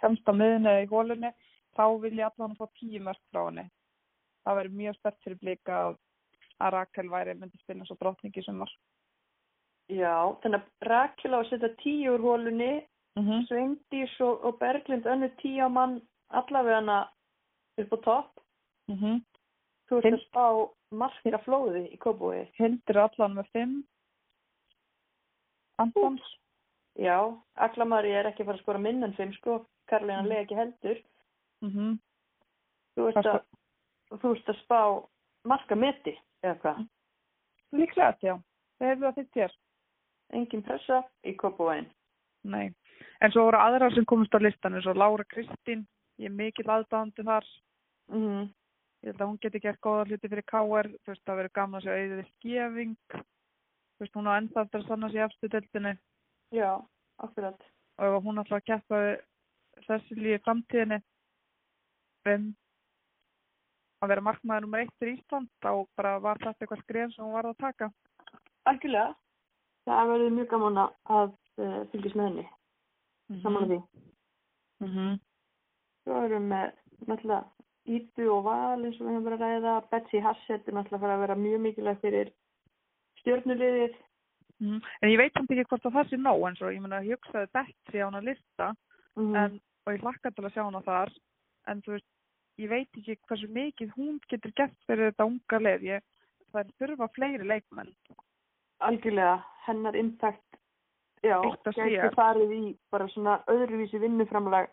fremsta 0.01 0.35
miðinu 0.37 0.69
eða 0.69 0.83
í 0.85 0.89
hólunni, 0.91 1.31
þá 1.77 1.85
vil 2.03 2.13
ég 2.19 2.27
allan 2.29 2.57
fá 2.59 2.67
10 2.81 3.07
mörg 3.07 3.23
frá 3.33 3.41
henni. 3.47 3.65
Það 4.45 4.59
verður 4.59 4.79
mjög 4.83 4.99
stert 4.99 5.25
fyrir 5.25 5.41
blika 5.41 5.79
að, 5.87 5.97
að 6.61 6.75
Rakel 6.77 7.09
væri 7.13 7.37
myndi 7.39 7.61
spila 7.63 7.85
eins 7.85 7.95
og 7.95 8.01
drottningi 8.01 8.45
sem 8.45 8.61
var. 8.61 8.77
Já, 9.91 10.15
þannig 10.43 10.61
að 10.61 10.89
Rakel 10.91 11.33
á 11.35 11.39
að 11.41 11.49
setja 11.51 11.73
tíu 11.81 12.15
úr 12.15 12.27
hólunni, 12.29 12.73
Mm 13.17 13.27
-hmm. 13.27 13.47
Sveindís 13.47 14.21
og, 14.21 14.45
og 14.45 14.59
Berglind 14.59 15.07
önnu 15.07 15.29
tíu 15.43 15.67
á 15.67 15.69
mann 15.69 16.01
allavega 16.29 16.75
hana 16.75 17.09
upp 17.79 17.93
á 17.93 17.99
topp. 18.05 18.41
Mm 18.89 18.97
-hmm. 18.97 19.25
Þú 19.89 19.97
ert 19.97 20.15
að 20.15 20.27
spá 20.27 20.47
markir 20.91 21.35
af 21.35 21.45
flóði 21.45 21.83
í 21.95 21.97
Kópúi. 21.99 22.51
Hildur 22.59 22.99
allan 22.99 23.35
með 23.35 23.47
5. 23.53 23.85
Antons. 25.79 26.23
Já, 26.99 27.41
Aklamari 27.55 28.13
er 28.13 28.27
ekki 28.27 28.43
að 28.43 28.47
fara 28.47 28.59
að 28.59 28.63
skora 28.63 28.79
minn 28.79 29.05
en 29.05 29.15
fimm 29.15 29.33
sko, 29.33 29.67
Karolina 29.89 30.23
lega 30.23 30.41
ekki 30.41 30.59
heldur. 30.59 31.03
Mm 31.63 31.71
-hmm. 31.71 31.99
Þú 32.97 33.09
ert 33.09 33.27
að, 33.27 33.41
þú 34.21 34.35
ert 34.35 34.49
að 34.49 34.61
spá 34.65 34.81
marka 35.45 35.75
meti, 35.75 36.19
eða 36.43 36.59
hvað? 36.63 36.89
Líklega, 37.73 38.17
já. 38.23 38.35
Það 38.79 38.89
hefur 38.89 39.07
það 39.07 39.15
þitt 39.15 39.35
hér. 39.35 39.57
Engin 40.33 40.63
pressa 40.63 41.03
í 41.25 41.37
Kópúin. 41.37 41.91
Nei. 42.45 42.75
En 43.21 43.33
svo 43.33 43.47
voru 43.49 43.61
aðrar 43.61 43.95
sem 43.95 44.07
komist 44.09 44.35
á 44.37 44.41
listan 44.41 44.77
eins 44.77 44.89
og 44.91 44.97
Lára 44.97 45.25
Kristín. 45.29 45.87
Ég 46.21 46.31
er 46.31 46.37
mikill 46.37 46.69
aðdáðandi 46.69 47.25
þar. 47.25 47.47
Mm 48.13 48.25
-hmm. 48.27 48.49
Ég 49.01 49.11
held 49.11 49.21
að 49.21 49.29
hún 49.29 49.41
geti 49.41 49.61
gert 49.61 49.81
góða 49.81 50.07
hluti 50.07 50.29
fyrir 50.29 50.45
KR. 50.45 50.89
Þú 51.03 51.13
veist, 51.13 51.25
það 51.25 51.37
verður 51.37 51.57
gaman 51.59 51.81
að 51.81 51.85
sjá 51.85 51.93
auðvitað 51.97 52.31
skefing. 52.31 52.97
Þú 53.11 54.01
veist, 54.05 54.15
hún 54.15 54.29
á 54.29 54.33
enda 54.37 54.63
eftir 54.63 54.81
að 54.81 54.89
sanna 54.89 55.09
sér 55.09 55.25
eftir 55.25 55.49
deildinni. 55.49 55.95
Já, 56.53 56.73
akkurat. 57.19 57.61
Og 57.99 58.23
hún 58.25 58.39
ætla 58.39 58.57
að 58.57 58.69
keppa 58.69 59.17
þessi 59.87 60.15
lífi 60.15 60.43
framtíðinni 60.45 61.03
um 62.29 62.55
að 64.01 64.09
vera 64.13 64.25
markmaður 64.25 64.67
nummer 64.67 64.85
eitt 64.85 64.95
fyrir 65.01 65.19
Ísland, 65.19 65.49
þá 65.65 65.87
bara 65.97 66.19
var 66.25 66.39
þetta 66.41 66.65
eitthvað 66.65 66.83
skref 66.85 67.13
sem 67.15 67.25
hún 67.25 67.37
var 67.37 67.49
að 67.49 67.59
taka. 67.61 67.91
Algjörlega. 68.71 69.17
Það 69.89 70.11
verður 70.13 70.35
mjög 70.37 70.49
gaman 70.55 70.81
að 70.81 71.37
fylgjast 71.93 72.17
með 72.17 72.27
henni. 72.29 72.47
Mm 73.31 73.37
-hmm. 73.37 73.43
Saman 73.43 73.63
að 73.65 73.71
því. 73.71 73.81
Mm 74.81 74.93
-hmm. 74.93 75.19
Svo 76.03 76.21
erum 76.25 76.51
við 76.51 76.73
náttúrulega 77.07 77.45
Íbu 77.87 78.29
og 78.37 78.45
Val 78.45 78.85
eins 78.85 79.01
og 79.01 79.07
við 79.07 79.13
hefum 79.13 79.25
verið 79.25 79.41
að 79.41 79.47
ræða. 79.47 79.75
Betsy 79.91 80.19
Hassett 80.21 80.69
er 80.69 80.75
náttúrulega 80.75 80.97
að 80.97 81.01
fara 81.01 81.15
að 81.15 81.21
vera 81.25 81.35
mjög 81.35 81.61
mikilvæg 81.61 82.01
fyrir 82.01 82.33
stjórnuliðið. 83.21 83.95
Mm. 84.61 84.81
En 85.03 85.11
ég 85.11 85.19
veit 85.19 85.33
samt 85.33 85.51
ekki 85.51 85.65
hvort 85.65 85.87
að 85.87 85.95
það 85.97 86.09
sé 86.09 86.17
nóg 86.17 86.49
eins 86.49 86.61
og 86.63 86.73
ég 86.75 86.81
meina 86.81 87.03
ég 87.03 87.17
hugsaði 87.17 87.53
Betsy 87.53 87.99
á 87.99 88.09
hana 88.09 88.21
lista 88.21 88.75
Mm 89.17 89.37
en, 89.37 89.61
og 89.87 89.95
ég 89.95 90.05
hlakka 90.05 90.31
til 90.31 90.45
að 90.47 90.55
sjá 90.55 90.63
hana 90.65 90.83
þar 90.87 91.13
en 91.71 91.83
þú 91.85 91.97
veist, 91.97 92.09
ég 92.61 92.71
veit 92.71 92.99
ekki 93.01 93.17
hversu 93.29 93.49
mikið 93.57 93.95
hún 93.97 94.21
getur 94.31 94.53
gert 94.57 94.77
fyrir 94.87 95.11
þetta 95.11 95.27
unga 95.31 95.61
leið 95.65 95.87
ég, 95.89 96.05
það 96.53 96.61
er 96.63 96.71
þurfa 96.81 97.09
fleiri 97.17 97.49
leikmenn 97.49 97.91
Algjörlega, 98.87 99.41
hennar 99.67 99.99
impact 99.99 100.50
já, 101.23 101.37
gæti 101.77 102.11
farið 102.17 102.53
í 102.57 102.63
bara 102.93 103.09
svona 103.15 103.41
öðruvísi 103.51 104.01
vinnuframlag 104.01 104.71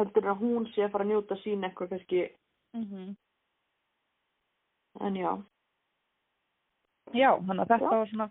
heldur 0.00 0.30
að 0.32 0.42
hún 0.44 0.66
sé 0.74 0.84
að 0.86 0.92
fara 0.94 1.06
að 1.06 1.12
njóta 1.12 1.38
sín 1.42 1.64
eitthvað 1.64 1.94
kannski, 1.94 2.26
mm 2.76 2.84
-hmm. 2.84 3.16
en 5.06 5.16
já. 5.16 5.32
Já, 7.12 7.30
þannig 7.46 7.64
að 7.64 7.72
þetta 7.72 7.90
Já. 7.90 7.98
var 7.98 8.08
svona 8.08 8.30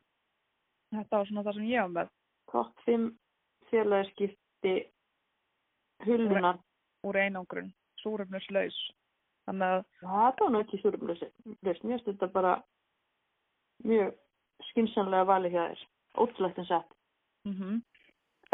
þetta 0.95 1.17
var 1.17 1.27
svona 1.27 1.43
það 1.43 1.53
sem 1.53 1.67
ég 1.69 1.81
var 1.81 1.89
með. 1.89 2.07
Topp 2.51 2.79
5 2.85 3.09
félagskipti 3.69 4.75
hullunar 6.05 6.59
úr 7.03 7.15
einangrun, 7.15 7.73
súrefnuslaus 8.01 8.77
þannig 9.45 9.75
að 9.75 9.83
það 10.01 10.39
var 10.39 10.51
nú 10.51 10.61
ekki 10.63 10.81
súrumlöst 10.81 11.23
mér 11.63 11.81
finnst 11.81 12.07
þetta 12.07 12.27
bara 12.33 12.55
mjög 13.83 14.15
skynsanlega 14.71 15.29
valið 15.29 15.55
hjá 15.55 15.63
þér. 15.67 15.83
Ótrúlegt 16.19 16.57
en 16.59 16.65
sett 16.65 16.98
mm 17.49 17.79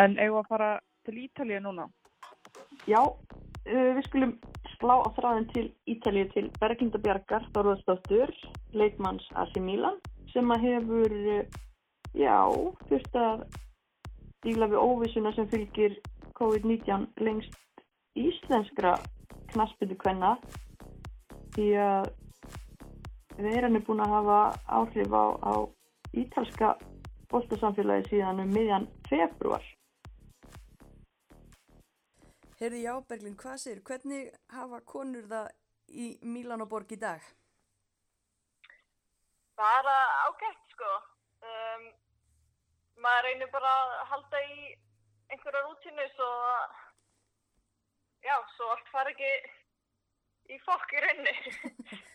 en 0.03 0.17
eigum 0.19 0.35
við 0.35 0.41
að 0.41 0.49
fara 0.51 0.71
til 1.07 1.17
Ítalíu 1.23 1.59
núna? 1.63 1.85
Já, 2.89 2.99
uh, 2.99 3.91
við 3.95 4.01
skulum 4.09 4.33
slá 4.75 4.95
á 4.99 5.09
þráðin 5.15 5.47
til 5.53 5.65
Ítalíu 5.87 6.27
til 6.33 6.49
Berginda 6.59 6.99
Bjargar 6.99 7.45
Þorðarsdóttur 7.55 8.33
leikmanns 8.75 9.27
AC 9.39 9.55
Milan 9.63 10.01
sem 10.33 10.51
að 10.51 10.65
hefur 10.67 11.15
uh, 11.15 11.45
já, 12.11 12.35
þurft 12.89 13.15
að 13.21 13.45
díla 14.43 14.67
við 14.73 14.83
óvissuna 14.83 15.31
sem 15.35 15.47
fylgir 15.49 15.95
COVID-19 16.35 17.07
lengst 17.23 17.55
íslenskra 18.19 18.97
knaspinu 19.53 19.95
kvenna 19.99 20.35
því 21.55 21.69
að 21.79 22.11
veiran 23.39 23.79
er 23.79 23.83
búin 23.87 24.03
að 24.03 24.13
hafa 24.15 24.39
áhrif 24.79 25.15
á, 25.15 25.25
á 25.39 25.53
ítalska 26.15 26.75
bóltasamfélagi 27.32 28.09
síðan 28.09 28.43
um 28.43 28.53
miðjan 28.53 28.88
februar. 29.09 29.65
Heyrði 32.59 32.86
já, 32.86 32.93
Berglind, 33.09 33.38
hvað 33.41 33.57
segir, 33.61 33.82
hvernig 33.88 34.30
hafa 34.55 34.80
konur 34.88 35.26
það 35.28 35.49
í 35.91 36.05
Mílanoborg 36.23 36.93
í 36.95 36.99
dag? 37.01 37.26
Bara 39.59 39.95
ágætt 40.28 40.71
sko. 40.71 40.93
Um, 41.45 41.86
maður 43.03 43.28
reynir 43.28 43.51
bara 43.51 43.76
að 43.82 43.93
halda 44.13 44.41
í 44.47 44.71
einhverja 45.34 45.65
rútínu 45.67 46.07
svo 46.15 46.32
að, 46.47 46.80
já, 48.23 48.36
svo 48.55 48.71
allt 48.73 48.91
fara 48.93 49.13
ekki 49.13 49.32
í 50.55 50.59
fokk 50.63 50.95
í 50.95 51.05
raunni. 51.05 51.36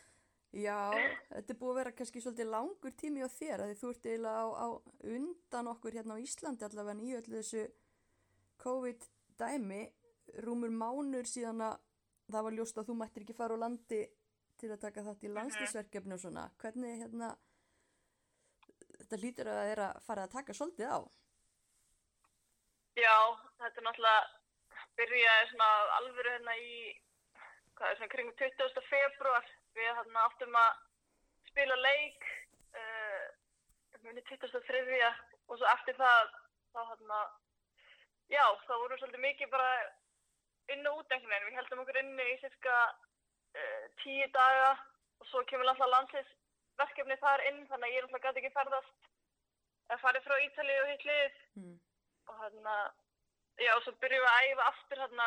Já, 0.51 0.91
þetta 1.31 1.53
er 1.53 1.59
búið 1.61 1.71
að 1.71 1.79
vera 1.79 1.93
kannski 1.95 2.21
svolítið 2.25 2.49
langur 2.51 2.95
tími 2.99 3.23
á 3.23 3.31
þér 3.31 3.63
að 3.65 3.75
þú 3.79 3.91
ert 3.93 4.07
eiginlega 4.09 4.41
á, 4.43 4.47
á 4.51 4.67
undan 5.15 5.71
okkur 5.71 5.95
hérna 5.95 6.17
á 6.19 6.23
Íslandi 6.23 6.67
allavega 6.67 7.07
í 7.07 7.13
öllu 7.21 7.37
þessu 7.39 7.63
COVID-dæmi 8.65 9.83
rúmur 10.43 10.75
mánur 10.75 11.29
síðan 11.31 11.63
að 11.69 11.79
það 12.31 12.47
var 12.47 12.57
ljóst 12.59 12.81
að 12.81 12.91
þú 12.91 12.97
mættir 12.99 13.25
ekki 13.25 13.39
fara 13.39 13.55
á 13.55 13.63
landi 13.63 14.01
til 14.61 14.73
að 14.75 14.83
taka 14.83 15.05
þátt 15.07 15.25
í 15.25 15.33
landslýsverkefni 15.37 16.17
og 16.17 16.23
svona. 16.23 16.49
Hvernig 16.61 16.99
hérna, 17.05 17.31
þetta 18.99 19.21
hlýtur 19.23 19.51
að 19.51 19.61
það 19.61 19.73
er 19.73 19.85
að 19.87 20.03
fara 20.07 20.27
að 20.27 20.35
taka 20.35 20.57
svolítið 20.59 20.91
á? 20.91 21.01
Já, 22.99 23.17
þetta 23.63 23.81
er 23.81 23.87
náttúrulega 23.87 24.27
byrjaði 24.99 25.49
svona 25.53 25.71
alvöru 26.01 26.35
hérna 26.35 26.59
í, 26.59 26.75
hvað 27.79 27.93
er 27.93 28.01
svona 28.01 28.13
kringum 28.17 28.39
20. 28.43 28.87
februar. 28.91 29.51
Við 29.77 29.91
hérna 29.97 30.25
áttum 30.27 30.57
að 30.59 30.71
spila 31.51 31.77
leik, 31.81 32.27
uh, 32.79 33.27
muni 34.05 34.23
23. 34.29 35.11
og 35.51 35.59
svo 35.59 35.67
eftir 35.75 35.97
það, 35.99 36.31
þá 36.75 36.81
hérna, 36.93 37.21
já, 38.33 38.45
þá 38.67 38.73
vorum 38.75 38.95
við 38.95 39.03
svolítið 39.03 39.25
mikið 39.27 39.51
bara 39.53 39.71
inn 40.75 40.87
og 40.87 41.01
út 41.03 41.13
einhvern 41.13 41.33
veginn. 41.35 41.49
Við 41.51 41.59
heldum 41.61 41.83
okkur 41.85 42.01
inni 42.03 42.27
í 42.33 42.39
cirka 42.43 42.77
uh, 42.91 43.85
tíu 44.03 44.27
daga 44.35 44.71
og 45.21 45.29
svo 45.29 45.43
kemur 45.51 45.69
alltaf 45.73 45.91
landsliðsverkefni 45.95 47.19
þar 47.21 47.47
inn, 47.51 47.63
þannig 47.69 47.89
að 47.91 47.95
ég 47.97 48.05
náttúrulega 48.07 48.31
gæti 48.31 48.43
ekki 48.45 48.55
ferðast 48.57 49.09
að 49.91 50.03
farið 50.05 50.27
frá 50.27 50.37
Ítalíu 50.47 50.83
og 50.85 50.91
hitt 50.93 51.07
liðið 51.09 51.39
Mm. 51.61 51.79
og 52.31 52.37
hérna, 52.45 52.75
já, 53.59 53.73
og 53.75 53.83
svo 53.83 53.93
byrjum 54.01 54.23
við 54.23 54.31
að 54.31 54.45
æfa 54.51 54.67
aftur 54.71 55.01
hérna, 55.03 55.25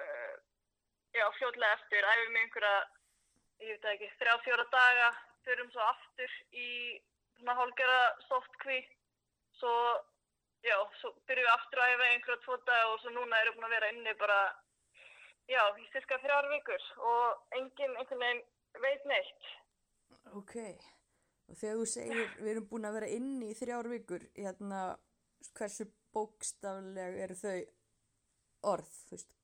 uh, 0.00 0.36
já, 1.12 1.24
fljótlega 1.36 1.76
eftir, 1.76 2.06
æfum 2.08 2.32
við 2.32 2.40
einhverja, 2.42 2.78
ég 3.62 3.74
veit 3.74 3.90
ekki, 3.92 4.10
þrjá, 4.20 4.36
fjóra 4.44 4.66
daga 4.72 5.08
förum 5.48 5.70
svo 5.72 5.82
aftur 5.86 6.34
í 6.52 6.68
svona 7.38 7.56
hálgera 7.58 7.98
softkví. 8.28 8.78
Svo, 9.58 9.72
já, 10.66 10.76
svo 11.00 11.12
byrjum 11.28 11.46
við 11.46 11.54
aftur 11.54 11.82
að 11.82 11.94
í 11.94 12.10
einhverja 12.12 12.42
tvo 12.44 12.58
daga 12.68 12.92
og 12.92 13.00
svo 13.02 13.14
núna 13.14 13.40
erum 13.42 13.56
við 13.56 13.60
búin 13.60 13.68
að 13.68 13.74
vera 13.76 13.90
inni 13.94 14.14
bara 14.20 14.38
já, 15.48 15.62
í 15.80 15.88
cirka 15.94 16.20
þrjár 16.22 16.50
vikur 16.52 16.86
og 17.10 17.58
enginn 17.58 17.96
einhvern 17.96 18.24
veginn 18.24 18.44
veit 18.84 19.08
neitt. 19.10 19.50
Ok, 20.36 20.54
og 21.48 21.58
þegar 21.58 21.80
þú 21.80 21.88
segir 21.94 22.32
við 22.38 22.52
erum 22.52 22.70
búin 22.70 22.88
að 22.88 22.98
vera 23.00 23.12
inni 23.16 23.50
í 23.50 23.58
þrjár 23.58 23.90
vikur, 23.94 24.26
hérna, 24.36 24.82
hversu 25.56 25.88
bókstafleg 26.14 27.18
eru 27.24 27.38
þau 27.38 27.58
orð, 28.74 28.92
þú 29.08 29.16
veist, 29.16 29.34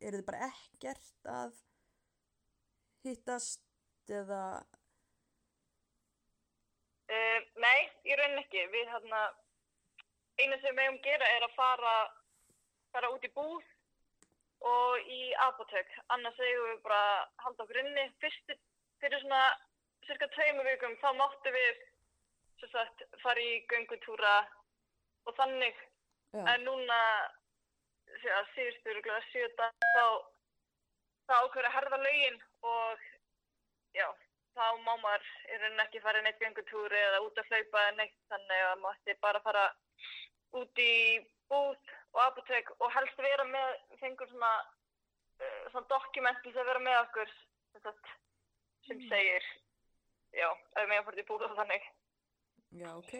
eru 0.00 0.20
þið 0.20 0.26
bara 0.30 0.48
ekkert 0.48 1.30
að 1.30 1.58
hittast 3.06 3.60
eða, 4.10 4.42
Uh, 7.10 7.42
nei, 7.58 7.78
í 8.06 8.14
raunin 8.14 8.38
ekki. 8.38 8.60
Við 8.70 8.86
hérna, 8.86 9.20
eina 10.38 10.58
sem 10.60 10.68
við 10.70 10.76
megum 10.78 10.98
gera 11.02 11.26
er 11.34 11.46
að 11.46 11.56
fara, 11.56 11.94
fara 12.94 13.10
út 13.10 13.24
í 13.26 13.30
búð 13.34 13.64
og 14.70 15.10
í 15.10 15.32
apotek. 15.48 15.90
Annars 16.14 16.38
eigum 16.38 16.68
við 16.68 16.84
bara 16.84 17.02
halda 17.42 17.64
okkur 17.64 17.80
inni. 17.82 18.04
Fyrst 18.22 18.54
fyrir 19.02 19.24
svona 19.24 19.42
cirka 20.06 20.28
tveimu 20.36 20.62
vikum 20.68 20.94
þá 21.02 21.08
máttu 21.18 21.54
við 21.56 21.82
sagt, 22.70 23.02
fara 23.24 23.42
í 23.42 23.58
göngutúra 23.72 24.36
og 25.26 25.34
þannig. 25.40 25.74
já, 26.30 26.44
En 26.44 26.62
núna, 26.62 26.98
síðustu 28.54 28.94
sjö 29.32 29.48
daga, 29.58 29.88
þá, 29.96 30.04
þá 31.26 31.34
ákveður 31.40 31.70
að 31.70 31.76
herða 31.78 32.02
lögin 32.04 32.38
og 32.62 32.98
já, 33.96 34.06
þá 34.56 34.64
má 34.84 34.92
maður 35.02 35.26
í 35.48 35.58
rauninni 35.60 35.84
ekki 35.84 36.02
fara 36.04 36.22
neitt 36.22 36.40
göngutúri 36.42 36.98
eða 36.98 37.20
út 37.26 37.38
að 37.38 37.50
hlaupa 37.50 37.84
eða 37.86 37.96
neitt 38.00 38.16
þannig 38.32 38.64
að 38.66 38.80
maður 38.84 38.98
ætti 39.00 39.16
bara 39.22 39.40
að 39.40 39.46
fara 39.48 39.64
út 40.60 40.82
í 40.82 40.94
búð 41.50 41.92
og 42.12 42.20
apotek 42.24 42.70
og 42.78 42.90
helst 42.94 43.18
vera 43.22 43.44
með, 43.46 43.76
fengur 44.00 44.28
svona, 44.30 44.50
uh, 45.40 45.62
svona 45.70 45.86
dokumenti 45.92 46.52
sem 46.54 46.66
vera 46.66 46.82
með 46.82 46.98
okkur 47.04 47.30
sem, 47.36 47.82
sagt, 47.84 48.10
sem 48.88 49.00
segir, 49.10 49.46
já, 50.34 50.48
ef 50.50 50.82
við 50.82 50.90
megum 50.90 51.06
fara 51.06 51.16
út 51.16 51.22
í 51.22 51.28
búð 51.30 51.46
og 51.46 51.56
þannig, 51.60 51.86
já, 52.82 52.90
ok. 52.96 53.14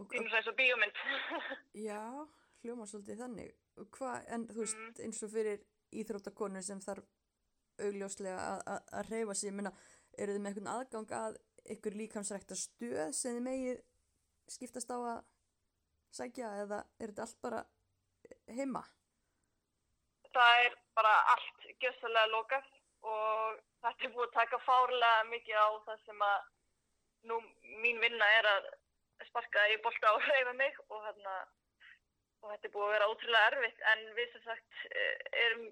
Og, 0.00 0.06
og, 0.06 0.14
eins 0.16 0.46
og 0.48 0.54
bíómynd. 0.56 0.96
já, 1.88 2.00
hljóma 2.64 2.86
svolítið 2.88 3.18
þannig. 3.20 3.50
Og 3.80 3.88
hvað, 3.98 4.22
en 4.32 4.46
þú 4.48 4.62
veist, 4.62 4.78
Mhm. 4.78 4.94
eins 5.04 5.22
og 5.26 5.32
fyrir 5.34 5.58
íþróttakonu 5.92 6.62
sem 6.64 6.80
þarf 6.80 7.04
augljóslega 7.86 8.40
að- 8.50 8.84
að 8.92 9.34
sig, 9.34 9.48
ég 9.50 9.56
meina, 9.56 9.72
eru 10.18 10.32
þið 10.34 10.40
með 10.40 10.50
einhvern 10.50 10.72
aðgang 10.74 11.10
að 11.20 11.36
ykkur 11.74 11.96
líkamsrækta 12.00 12.54
stöð 12.56 13.12
sem 13.14 13.36
þið 13.36 13.42
megið 13.46 13.82
skiptast 14.50 14.90
á 14.90 14.98
að 14.98 15.20
sækja 16.10 16.48
eða 16.64 16.80
er 17.00 17.12
þetta 17.12 17.22
allt 17.26 17.40
bara 17.42 17.60
heima? 18.48 18.82
það 20.34 20.64
er 20.64 20.74
bara 20.94 21.14
allt 21.34 21.64
gjössalega 21.82 22.30
lokað 22.30 22.66
og 23.02 23.60
þetta 23.82 24.04
er 24.06 24.12
búið 24.14 24.28
að 24.28 24.36
taka 24.36 24.58
fárlega 24.66 25.24
mikið 25.30 25.56
á 25.58 25.68
það 25.86 26.04
sem 26.06 26.20
að 26.22 26.40
nú 27.30 27.38
mín 27.82 27.98
vinna 28.00 28.28
er 28.38 28.46
að 28.46 28.68
sparka 29.28 29.64
í 29.72 29.80
bolta 29.82 30.12
og 30.14 30.22
reyfa 30.28 30.52
mig 30.56 30.78
og 30.88 31.02
hérna 31.04 31.34
og 32.40 32.52
þetta 32.52 32.68
er 32.68 32.74
búið 32.74 32.86
að 32.86 32.94
vera 32.94 33.10
ótrúlega 33.12 33.50
erfitt 33.50 33.84
en 33.92 34.02
við 34.16 34.32
sem 34.32 34.42
sagt 34.46 34.80
eh, 34.90 35.28
erum 35.44 35.68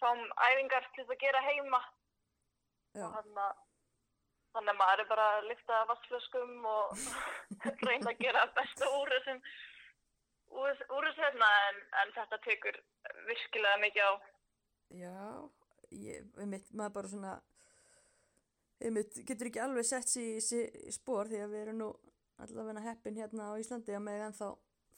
fáum 0.00 0.22
æfingar 0.48 0.88
til 0.92 1.02
þess 1.02 1.14
að 1.16 1.22
gera 1.24 1.44
heima. 1.48 1.82
Já, 2.92 3.04
og 3.08 3.14
hérna 3.16 3.46
þannig 4.52 4.74
að 4.74 4.80
maður 4.82 5.02
er 5.02 5.08
bara 5.08 5.26
að 5.36 5.46
lyfta 5.48 5.82
vassflöskum 5.88 6.66
og 6.68 7.04
reyna 7.88 8.12
að 8.12 8.20
gera 8.20 8.44
besta 8.56 8.90
úr 8.98 9.12
þessum 9.16 9.40
úr, 10.52 10.82
úr 10.92 11.08
þessu 11.08 11.24
hérna 11.24 11.48
en, 11.68 11.80
en 12.02 12.14
þetta 12.18 12.40
tekur 12.46 12.78
virkilega 13.28 13.80
mikið 13.82 14.10
á. 14.10 14.12
Já, 14.92 15.16
ég, 15.96 16.28
einmitt, 16.36 16.68
maður 16.76 16.96
bara 16.98 17.12
svona, 17.14 17.36
einmitt, 18.84 19.22
getur 19.28 19.48
ekki 19.48 19.62
alveg 19.64 19.88
sett 19.88 20.12
sér 20.12 20.36
í, 20.36 20.64
í 20.88 20.92
spór 20.92 21.32
því 21.32 21.40
að 21.46 21.54
við 21.54 21.64
erum 21.64 21.80
nú 21.80 21.90
allavega 22.42 22.84
heppin 22.84 23.16
hérna 23.16 23.52
á 23.54 23.60
Íslandi 23.60 23.96
að 23.96 24.04
með 24.04 24.26
ennþá 24.28 24.50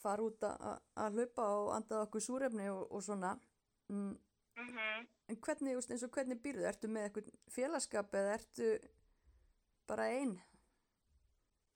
fara 0.05 0.25
út 0.25 0.45
að 0.45 1.17
hlaupa 1.19 1.49
og 1.59 1.73
andað 1.79 2.05
okkur 2.05 2.23
súrefni 2.23 2.69
og, 2.71 2.85
og 2.91 3.03
svona. 3.05 3.35
Mm, 3.89 4.15
mm 4.61 5.11
en 5.29 5.37
hvernig, 5.41 5.73
eins 5.75 6.03
og 6.05 6.13
hvernig 6.13 6.37
býrðu? 6.41 6.65
Ertu 6.69 6.89
með 6.91 7.07
eitthvað 7.07 7.31
félagskap 7.55 8.13
eða 8.19 8.35
ertu 8.37 8.67
bara 9.89 10.07
einn? 10.13 10.35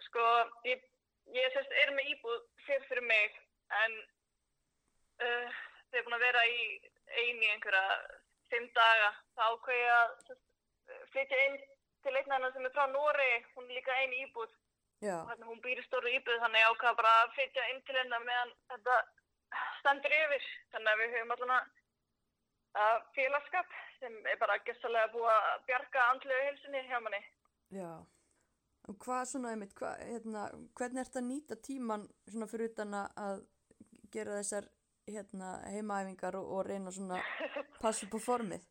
Sko, 0.06 0.26
ég, 0.70 0.86
ég 1.34 1.56
sérst 1.56 1.74
er 1.84 1.94
með 1.98 2.12
íbúð 2.14 2.46
sér 2.68 2.86
fyrir 2.90 3.06
mig 3.10 3.40
en 3.80 3.98
uh, 5.26 5.58
ég 5.94 6.00
er 6.00 6.06
búin 6.06 6.18
að 6.20 6.26
vera 6.28 6.46
í 6.50 6.62
eini 7.24 7.50
einhverja 7.56 7.98
fimm 8.54 8.70
daga 8.78 9.12
þá 9.38 9.44
ákveði 9.50 9.92
að 9.96 10.16
sérst, 10.28 10.48
flytja 11.14 11.44
inn 11.48 11.60
til 12.06 12.16
einn 12.16 12.38
annan 12.38 12.54
sem 12.54 12.66
er 12.66 12.74
frá 12.74 12.86
Nóri, 12.90 13.32
hún 13.56 13.68
er 13.68 13.80
líka 13.80 13.98
eini 14.02 14.24
íbúð 14.28 14.54
Hérna, 15.02 15.46
hún 15.48 15.62
býr 15.64 15.80
í 15.80 15.86
stóru 15.88 16.12
íbúð 16.12 16.42
þannig 16.44 16.64
ég 16.64 16.72
ákveða 16.74 16.96
bara 17.00 17.12
að 17.24 17.34
flytja 17.38 17.68
inn 17.74 17.82
til 17.88 17.96
hennar 17.96 18.24
meðan 18.28 18.54
þetta 18.72 18.96
stendur 19.80 20.16
yfir 20.18 20.48
þannig 20.74 20.92
að 20.94 21.04
við 21.04 21.14
höfum 21.18 21.54
að 22.80 23.06
félagskap 23.16 23.78
sem 24.00 24.18
er 24.32 24.38
bara 24.42 24.60
gessalega 24.68 25.12
búið 25.14 25.30
að 25.34 25.64
bjarga 25.70 26.08
andlegu 26.14 26.48
hilsunni 26.50 26.84
hjá 26.90 27.00
manni. 27.04 27.22
já. 27.76 27.92
Og 28.90 28.96
hvað 29.06 29.24
svona, 29.30 29.50
einmitt, 29.54 29.74
hvað, 29.78 30.00
hérna, 30.10 30.44
hvernig 30.80 31.02
ert 31.04 31.18
að 31.20 31.26
nýta 31.28 31.56
tíman 31.62 32.06
svona 32.26 32.48
fyrir 32.50 32.72
utan 32.72 32.94
að- 32.98 33.44
gera 34.14 34.40
þessar 34.40 34.66
hérna, 35.10 35.50
heimaæfingar 35.74 36.36
og, 36.40 36.48
og 36.58 36.66
reyna 36.66 36.92
svona 36.92 37.20
passa 37.84 38.06
upp 38.08 38.16
á 38.18 38.20
formið? 38.26 38.64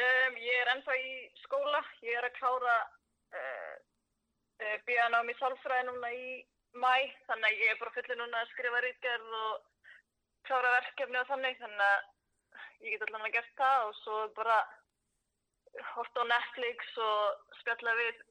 Um, 0.00 0.36
ég 0.38 0.58
er 0.62 0.70
ennþá 0.74 0.96
í 1.00 1.14
skóla, 1.42 1.80
ég 2.06 2.18
er 2.18 2.28
að 2.28 2.36
klára 2.36 2.74
uh, 3.34 3.76
uh, 4.60 4.76
bíðanám 4.88 5.32
í 5.32 5.36
sálfræði 5.40 5.88
núna 5.88 6.12
í 6.14 6.30
mæ, 6.76 6.94
þannig 7.26 7.48
að 7.50 7.62
ég 7.64 7.72
er 7.72 7.80
bara 7.80 7.94
fullið 7.96 8.20
núna 8.20 8.42
að 8.42 8.52
skrifa 8.52 8.82
rítgerð 8.84 9.36
og 9.40 9.54
klára 10.48 10.74
verkefni 10.78 11.20
og 11.20 11.30
þannig, 11.30 11.58
þannig 11.60 11.86
að 11.86 12.86
ég 12.86 12.94
get 12.94 13.06
allan 13.08 13.26
að 13.26 13.34
gert 13.36 13.56
það 13.58 13.86
og 13.88 13.96
svo 14.00 14.20
bara 14.36 14.58
horta 15.94 16.24
á 16.24 16.30
Netflix 16.30 16.94
og 16.98 17.56
spjalla 17.60 17.94
við 17.98 18.22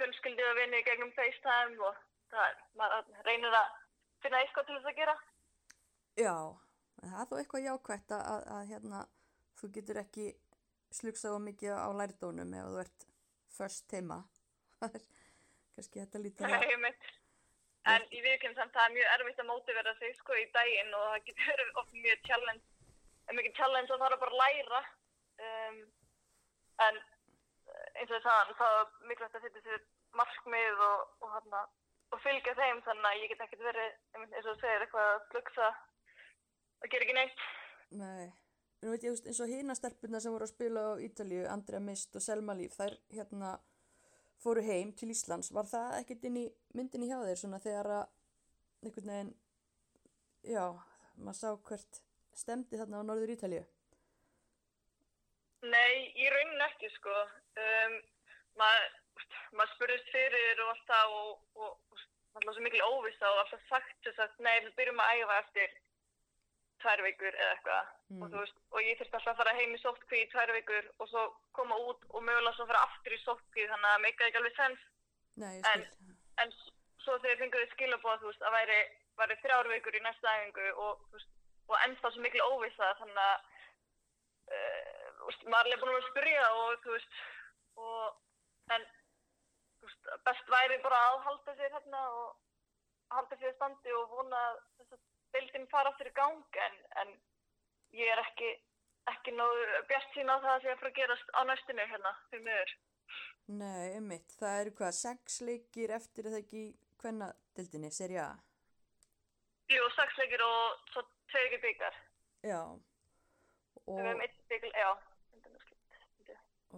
fjölskyldi 0.00 0.46
og 0.48 0.56
vinni 0.58 0.80
gegnum 0.86 1.12
FaceTime 1.16 1.76
og 1.84 1.98
það 2.32 2.62
maður 2.80 3.10
reynir 3.26 3.56
að 3.56 3.76
finna 4.24 4.40
eitthvað 4.40 4.68
til 4.68 4.78
þess 4.78 4.90
að 4.90 5.00
gera. 5.00 5.16
Já, 6.20 6.36
það 7.00 7.20
er 7.20 7.30
þó 7.30 7.36
eitthvað 7.40 7.66
jákvætt 7.66 8.14
að, 8.16 8.24
að, 8.32 8.46
að 8.56 8.72
hérna, 8.72 9.02
þú 9.60 9.70
getur 9.76 10.00
ekki 10.02 10.26
slugsað 10.94 11.38
á 11.38 11.40
mikið 11.46 11.76
á 11.76 11.88
lærdónum 12.00 12.56
ef 12.58 12.70
þú 12.70 12.82
ert 12.84 13.06
först 13.56 13.94
heima. 13.94 14.22
Það 14.80 14.96
er 14.96 15.02
kannski 15.80 16.04
þetta 16.04 16.22
lítið 16.26 16.54
að... 16.60 17.10
En 17.88 18.02
í 18.12 18.18
viðkjum 18.20 18.52
samt 18.56 18.74
það 18.76 18.86
er 18.86 18.94
mjög 18.96 19.12
erfitt 19.14 19.38
að 19.40 19.48
mótivera 19.48 19.92
sig 19.96 20.16
sko 20.18 20.36
í 20.36 20.44
daginn 20.52 20.92
og 20.98 21.06
það 21.06 21.22
getur 21.28 21.46
verið 21.48 21.78
oft 21.80 21.94
mjög 21.96 22.26
challenge, 22.28 22.90
en 23.26 23.38
mikið 23.38 23.54
challenge 23.56 23.94
að 23.94 24.02
það 24.02 24.16
er 24.16 24.20
bara 24.20 24.34
að 24.34 24.42
læra. 24.42 24.80
Um, 25.40 25.78
en 26.86 26.98
eh, 27.00 27.86
eins 28.02 28.10
og 28.10 28.18
ég 28.18 28.26
sagði, 28.26 28.56
þá 28.58 28.66
er 28.68 28.90
mikilvægt 29.08 29.38
að 29.38 29.46
setja 29.46 29.62
sér 29.64 29.86
markmið 30.20 30.84
og, 30.90 31.06
og, 31.22 31.32
hana, 31.38 31.62
og 32.12 32.22
fylgja 32.26 32.56
þeim 32.58 32.84
þannig 32.84 33.08
að 33.08 33.22
ég 33.22 33.32
get 33.32 33.46
ekkert 33.46 33.64
verið, 33.70 33.96
eins 34.18 34.44
og 34.44 34.50
þú 34.50 34.56
segir, 34.60 34.84
eitthvað 34.84 35.10
að 35.14 35.24
slugsa 35.30 35.72
og 36.80 36.92
gera 36.92 37.08
ekki 37.08 37.16
neitt. 37.16 37.44
Nei, 37.96 38.28
nú 38.84 38.92
veit 38.92 39.08
ég, 39.08 39.16
þú 39.16 39.32
eins 39.32 39.40
og 39.40 39.52
hína 39.54 39.78
stelpurna 39.78 40.20
sem 40.20 40.36
voru 40.36 40.44
að 40.44 40.52
spila 40.52 40.84
á 40.84 40.92
Ítalíu, 41.08 41.48
Andrea 41.48 41.80
Mist 41.84 42.20
og 42.20 42.24
Selma 42.28 42.56
Líf, 42.58 42.76
þær 42.76 42.98
hérna 43.16 43.56
fóru 44.40 44.62
heim 44.64 44.92
til 44.96 45.10
Íslands. 45.14 45.52
Var 45.54 45.68
það 45.68 45.98
ekkert 46.00 46.24
inn 46.28 46.38
í 46.42 46.46
myndinni 46.76 47.10
hjá 47.10 47.18
þér 47.22 47.40
svona 47.40 47.60
þegar 47.62 47.90
að 47.98 48.06
einhvern 48.84 49.12
veginn, 49.12 49.34
já, 50.48 50.64
maður 51.20 51.38
sá 51.40 51.50
hvert 51.68 52.00
stemdi 52.40 52.80
þarna 52.80 53.02
á 53.04 53.08
Norður 53.08 53.34
Ítalíu? 53.34 53.66
Nei, 55.60 56.08
í 56.16 56.30
rauninni 56.32 56.64
ekki 56.70 56.88
sko. 56.94 57.16
Um, 57.60 57.98
maður 58.56 58.88
mað 59.58 59.72
spurðist 59.74 60.08
fyrir 60.14 60.62
og 60.64 60.72
allt 60.72 60.86
það 60.88 61.14
og, 61.18 61.30
og, 61.60 61.76
og 61.92 62.38
alltaf 62.38 62.56
svo 62.56 62.64
mikil 62.64 62.82
óvisa 62.86 63.28
og 63.28 63.42
alltaf 63.42 63.64
sagt 63.68 64.06
þess 64.06 64.24
að 64.24 64.42
nei, 64.46 64.56
við 64.64 64.74
byrjum 64.78 65.02
að 65.04 65.20
æfa 65.20 65.38
eftir 65.44 65.78
tvær 66.82 67.02
vikur 67.06 67.34
eða 67.36 67.50
eitthvað. 67.54 67.88
Mm. 68.10 68.22
og, 68.26 68.34
veist, 68.40 68.56
og 68.74 68.80
ég 68.86 68.98
þurfti 68.98 69.16
alltaf 69.18 69.32
að 69.34 69.40
fara 69.40 69.56
heim 69.58 69.74
í 69.76 69.80
sóttkví 69.82 70.20
í 70.24 70.28
tvær 70.32 70.52
vikur 70.56 70.88
og 70.98 71.08
svo 71.10 71.24
koma 71.58 71.76
út 71.90 72.06
og 72.10 72.22
mögulega 72.26 72.56
svo 72.56 72.66
fara 72.70 72.84
aftur 72.88 73.14
í 73.16 73.20
sóttkví 73.24 73.66
þannig 73.70 73.88
að 73.90 73.94
það 73.96 74.04
meikaði 74.06 74.30
ekki 74.32 74.40
alveg 74.42 74.56
sens 74.56 74.86
Nei, 75.40 75.60
En- 75.72 75.86
en 76.44 76.54
svo 77.04 77.18
þegar 77.22 77.38
fengur 77.42 77.62
þið 77.64 77.74
skilabóð 77.74 78.18
þú 78.22 78.30
veist, 78.32 78.42
að 78.48 78.56
væri, 78.56 78.78
væri 79.20 79.36
þrjár 79.44 79.68
vikur 79.74 79.96
í 79.98 80.02
næsta 80.04 80.34
æfingu 80.40 80.66
og, 80.86 81.04
veist, 81.14 81.30
og 81.70 81.76
ennþá 81.86 82.10
svo 82.14 82.24
mikil 82.24 82.42
óvisa 82.48 82.90
þannig 83.00 83.22
að 83.26 83.36
uh, 84.56 85.24
veist, 85.26 85.46
maður 85.54 85.76
er 85.76 85.82
búin 85.84 85.94
að 85.96 86.08
spyrja 86.10 86.48
og 86.64 86.82
þú 86.84 86.96
veist 86.96 87.20
og 87.80 88.74
en 88.76 88.88
best 90.26 90.50
væri 90.52 90.78
bara 90.84 90.98
að 91.10 91.22
halda 91.28 91.54
sér 91.56 91.72
hérna 91.76 92.02
og 92.18 92.34
halda 93.14 93.38
sér 93.40 93.54
standi 93.56 93.94
og 93.96 94.10
vona 94.12 94.40
að 94.50 94.60
deildin 95.34 95.66
fara 95.70 95.92
aftur 95.92 96.10
í 96.10 96.14
gang 96.16 96.60
en, 96.66 96.76
en 97.02 97.14
ég 97.96 98.12
er 98.12 98.22
ekki 98.24 98.50
ekki 99.10 99.32
nógu 99.34 99.82
bjart 99.88 100.12
sín 100.14 100.30
á 100.30 100.36
það 100.38 100.52
að 100.54 100.62
sé 100.62 100.70
að 100.72 100.78
fara 100.82 100.90
að 100.92 100.98
gerast 101.00 101.32
á 101.34 101.40
næstinu 101.48 101.86
hérna 101.92 102.12
fyrir 102.30 102.44
miður. 102.46 102.74
Nei, 103.60 103.86
einmitt, 103.96 104.34
það 104.38 104.60
eru 104.60 104.72
hvað, 104.78 104.92
sex 104.94 105.40
leikir 105.42 105.94
eftir 105.96 106.28
að 106.28 106.36
það 106.36 106.42
ekki 106.44 106.64
hvenna 107.02 107.30
dildinni, 107.56 107.90
seri 107.94 108.20
A? 108.22 108.28
Jú, 109.70 109.82
sex 109.96 110.18
leikir 110.20 110.44
og 110.44 110.84
svo 110.92 111.02
tveir 111.32 111.48
ekki 111.48 111.60
byggar. 111.64 111.98
Já. 112.46 112.60
Og, 113.80 113.96
Við 113.96 114.06
hefum 114.06 114.22
einn 114.26 114.36
bygg, 114.52 114.68
já. 114.76 114.90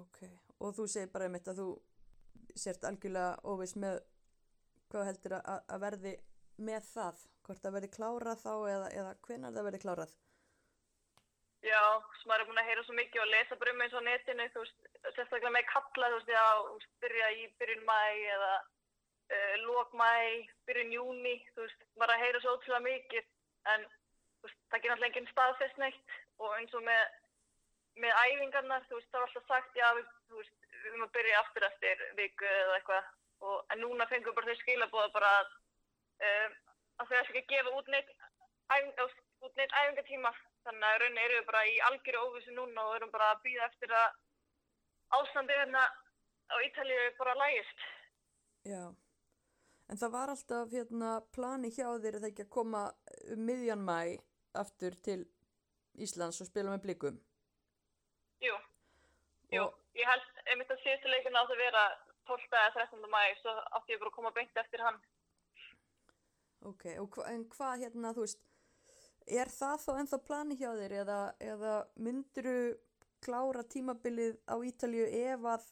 ok, 0.00 0.18
og 0.64 0.74
þú 0.78 0.86
segir 0.88 1.12
bara 1.12 1.28
einmitt 1.28 1.50
að 1.52 1.60
þú 1.60 1.68
sért 2.56 2.84
algjörlega 2.88 3.36
óviss 3.48 3.76
með 3.76 4.00
hvað 4.92 5.08
heldur 5.10 5.36
að, 5.40 5.60
að 5.68 5.82
verði 5.84 6.14
með 6.62 6.88
það, 6.92 7.22
hvort 7.46 7.62
það 7.62 7.74
verði 7.78 7.94
klárað 7.96 8.42
þá 8.42 8.52
eða, 8.74 8.90
eða 9.00 9.14
hvenar 9.26 9.56
það 9.56 9.66
verði 9.68 9.82
klárað. 9.84 10.12
Já, 11.62 11.82
sem 12.18 12.26
maður 12.26 12.42
er 12.42 12.48
búin 12.50 12.60
að 12.60 12.68
heyra 12.68 12.82
svo 12.82 12.94
mikið 12.98 13.22
og 13.22 13.28
lesa 13.30 13.56
bara 13.58 13.72
um 13.72 13.82
eins 13.84 13.94
á 13.94 14.02
netinu, 14.02 14.46
þú 14.50 14.62
veist, 14.64 14.86
sérstaklega 15.14 15.52
með 15.54 15.68
kalla, 15.70 16.08
þú 16.10 16.16
veist, 16.18 16.32
já, 16.34 16.46
byrja 17.04 17.28
í 17.38 17.44
byrjun 17.60 17.84
mæ 17.86 18.00
eða 18.34 18.52
uh, 18.58 19.54
lók 19.68 19.94
mæ, 19.94 20.10
byrjun 20.66 20.94
júni, 20.96 21.36
þú 21.54 21.66
veist, 21.66 21.84
maður 21.94 22.10
er 22.10 22.16
að 22.16 22.24
heyra 22.24 22.40
svo 22.42 22.56
ótrúlega 22.56 22.86
mikið, 22.88 23.28
en 23.74 23.86
þú 23.86 24.48
veist, 24.48 24.58
það 24.58 24.78
er 24.80 24.90
náttúrulega 24.90 25.10
enginn 25.12 25.30
staðfest 25.30 25.78
neitt 25.84 26.18
og 26.42 26.56
eins 26.58 26.74
og 26.74 26.82
með, 26.88 27.04
með 28.02 28.20
æfingarnar, 28.24 28.90
þú 28.90 28.98
veist, 28.98 29.10
það 29.14 29.22
var 29.22 29.30
alltaf 29.30 29.48
sagt, 29.52 29.78
já, 29.78 29.86
við, 30.00 30.12
þú 30.32 30.42
veist, 30.42 30.68
við 30.74 30.90
erum 30.90 31.06
að 31.06 31.14
byrja 31.20 31.40
aftur 31.44 31.68
eftir 31.70 32.06
viku 32.18 32.50
eða 32.50 32.78
eitthvað, 32.80 33.10
en 33.70 33.82
núna 33.86 34.10
fengum 34.10 34.32
við 34.32 34.40
bara 34.40 34.50
þau 34.50 34.62
skilabóða 34.64 35.14
bara 35.14 35.32
að, 35.44 35.56
um, 36.26 36.61
að 37.00 37.08
þau 37.08 37.18
ætla 37.20 37.40
ekki 37.40 37.42
að 37.42 37.52
gefa 37.52 37.74
út 37.78 37.90
neitt, 37.94 38.10
æfing, 38.74 39.20
út 39.46 39.60
neitt 39.60 39.76
æfingatíma 39.80 40.32
þannig 40.66 40.88
að 40.88 40.98
rauninni 41.02 41.24
erum 41.24 41.40
við 41.40 41.48
bara 41.50 41.62
í 41.66 41.74
algjöru 41.88 42.24
óvissu 42.26 42.56
núna 42.56 42.86
og 42.88 42.96
erum 42.96 43.12
bara 43.14 43.30
að 43.32 43.42
býða 43.46 43.68
eftir 43.70 43.94
að 43.98 44.20
ástandi 45.18 45.58
hérna 45.58 45.86
á 46.52 46.56
Ítalíu 46.66 47.08
bara 47.18 47.34
lægist. 47.40 47.84
Já, 48.68 48.82
en 49.90 50.00
það 50.00 50.14
var 50.16 50.32
alltaf 50.32 50.72
hérna 50.72 51.12
plani 51.34 51.72
hjá 51.74 51.88
þér 52.04 52.18
að 52.18 52.24
það 52.24 52.30
ekki 52.30 52.46
að 52.46 52.54
koma 52.58 52.82
um 53.34 53.46
miðjan 53.48 53.86
mæ 53.88 53.98
aftur 54.62 54.96
til 55.06 55.20
Íslands 56.04 56.40
og 56.40 56.48
spila 56.48 56.72
með 56.72 56.84
blikum. 56.86 57.18
Jú, 58.42 58.54
jú, 59.52 59.64
ég 59.98 60.08
held 60.08 60.42
einmitt 60.46 60.72
að 60.72 60.82
síðustu 60.84 61.10
leikinu 61.12 61.40
átt 61.40 61.52
að 61.54 61.62
vera 61.64 61.84
12. 62.30 62.46
eða 62.52 62.70
13. 62.78 63.10
mæ, 63.12 63.22
svo 63.40 63.56
átti 63.78 63.94
ég 63.94 64.00
bara 64.00 64.12
að 64.12 64.16
koma 64.16 64.34
beint 64.36 64.62
eftir 64.64 64.84
hann. 64.84 65.00
Ok, 66.68 66.84
hva, 66.94 67.26
en 67.32 67.44
hvað 67.50 67.82
hérna, 67.82 68.12
þú 68.14 68.24
veist, 68.26 68.42
er 69.26 69.50
það 69.50 69.76
þá 69.84 69.92
ennþá 69.98 70.18
plani 70.26 70.56
hjá 70.60 70.70
þér 70.78 70.94
eða, 71.02 71.18
eða 71.42 71.74
mynduru 72.06 72.56
klára 73.22 73.64
tímabilið 73.74 74.38
á 74.46 74.54
Ítalíu 74.66 75.06
ef 75.06 75.46
að 75.54 75.66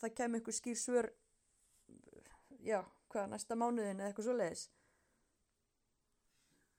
það 0.00 0.14
kemur 0.18 0.40
einhver 0.40 0.56
skýr 0.56 0.78
svör, 0.80 1.10
já, 2.64 2.80
hvað, 3.12 3.32
næsta 3.32 3.56
mánuðin 3.56 4.00
eða 4.00 4.10
eitthvað 4.10 4.28
svo 4.28 4.36
leiðis? 4.36 4.66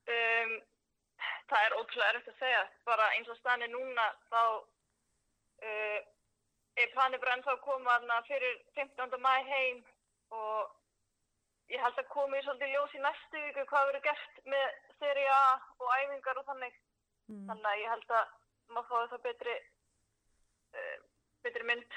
Um, 0.05 0.55
það 1.49 1.65
er 1.65 1.77
ótrúlega 1.79 2.13
erfitt 2.13 2.33
að 2.33 2.41
segja, 2.41 2.63
bara 2.85 3.11
eins 3.17 3.29
og 3.33 3.41
stani 3.41 3.69
núna 3.73 4.07
þá 4.29 4.41
uh, 5.65 5.99
er 6.77 6.93
planið 6.93 7.21
bara 7.23 7.37
ennþá 7.37 7.53
að 7.55 7.63
koma 7.65 8.21
fyrir 8.29 8.57
15. 8.77 9.21
mæ 9.25 9.35
heim 9.49 9.85
og 10.35 10.73
ég 11.73 11.81
held 11.81 11.97
að 12.01 12.09
komi 12.13 12.41
svolítið 12.45 12.73
ljós 12.75 12.95
í 12.97 13.01
næstu 13.03 13.41
viku 13.45 13.65
hvað 13.71 13.87
verður 13.89 14.03
gert 14.07 14.41
með 14.53 14.65
seri 14.99 15.25
A 15.33 15.41
og 15.81 15.87
æfingar 15.99 16.37
og 16.41 16.45
þannig. 16.49 16.75
Mm. 17.29 17.45
Þannig 17.49 17.69
að 17.71 17.79
ég 17.81 17.89
held 17.93 18.11
að 18.19 18.33
maður 18.75 18.89
fái 18.91 19.09
það 19.13 19.23
betri, 19.25 19.55
uh, 20.75 20.97
betri 21.45 21.67
mynd 21.69 21.95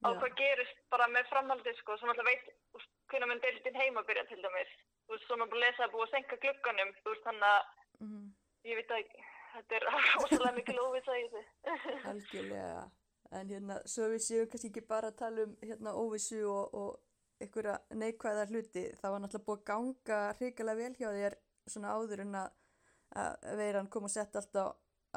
á 0.00 0.08
Já. 0.10 0.16
hvað 0.20 0.36
gerist 0.40 0.78
bara 0.90 1.06
með 1.12 1.28
framhaldið 1.30 1.78
sko. 1.80 1.96
Svo 2.00 2.08
náttúrulega 2.08 2.30
veit 2.30 2.86
hvenær 3.10 3.28
mun 3.30 3.42
deildin 3.44 3.80
heima 3.82 4.02
byrja 4.08 4.24
til 4.30 4.40
dæmis. 4.42 4.70
Þú 5.06 5.14
veist, 5.16 5.26
svo 5.26 5.36
maður 5.36 5.50
búin 5.52 5.62
að 5.62 5.66
lesa 5.66 5.84
að 5.86 5.94
búið 5.94 6.06
að 6.06 6.12
senka 6.14 6.36
glugganum. 6.44 6.92
Þú 7.02 7.14
veist, 7.14 7.26
þannig 7.28 7.50
að 7.52 7.76
Mm. 8.00 8.28
ég 8.64 8.76
veit 8.78 8.90
að 8.96 9.10
þetta 9.52 9.74
er 9.76 9.84
rosalega 10.16 10.52
mikil 10.56 10.78
óvisa 10.80 11.16
í 11.20 11.24
þessu. 11.28 11.96
Algjörlega, 12.08 12.84
en 13.36 13.50
hérna, 13.52 13.74
svo 13.84 14.06
við 14.08 14.22
séum 14.24 14.46
kannski 14.48 14.70
ekki 14.70 14.82
bara 14.88 15.10
að 15.12 15.18
tala 15.18 15.42
um 15.44 15.52
hérna 15.60 15.92
óvissu 16.00 16.38
og, 16.48 16.72
og 16.80 17.09
einhverja 17.40 17.78
neikvæða 17.96 18.46
hluti, 18.50 18.84
það 19.00 19.14
var 19.14 19.24
náttúrulega 19.24 19.46
búið 19.48 19.60
að 19.60 19.66
ganga 19.70 20.20
hrikalega 20.38 20.80
vel 20.82 20.94
hjá 20.98 21.08
þér 21.16 21.36
svona 21.70 21.94
áður 21.96 22.24
en 22.26 22.38
að, 22.42 22.52
að 23.22 23.58
veiran 23.60 23.90
kom 23.92 24.06
og 24.08 24.12
sett 24.12 24.36
allt 24.36 24.60
á 24.60 24.66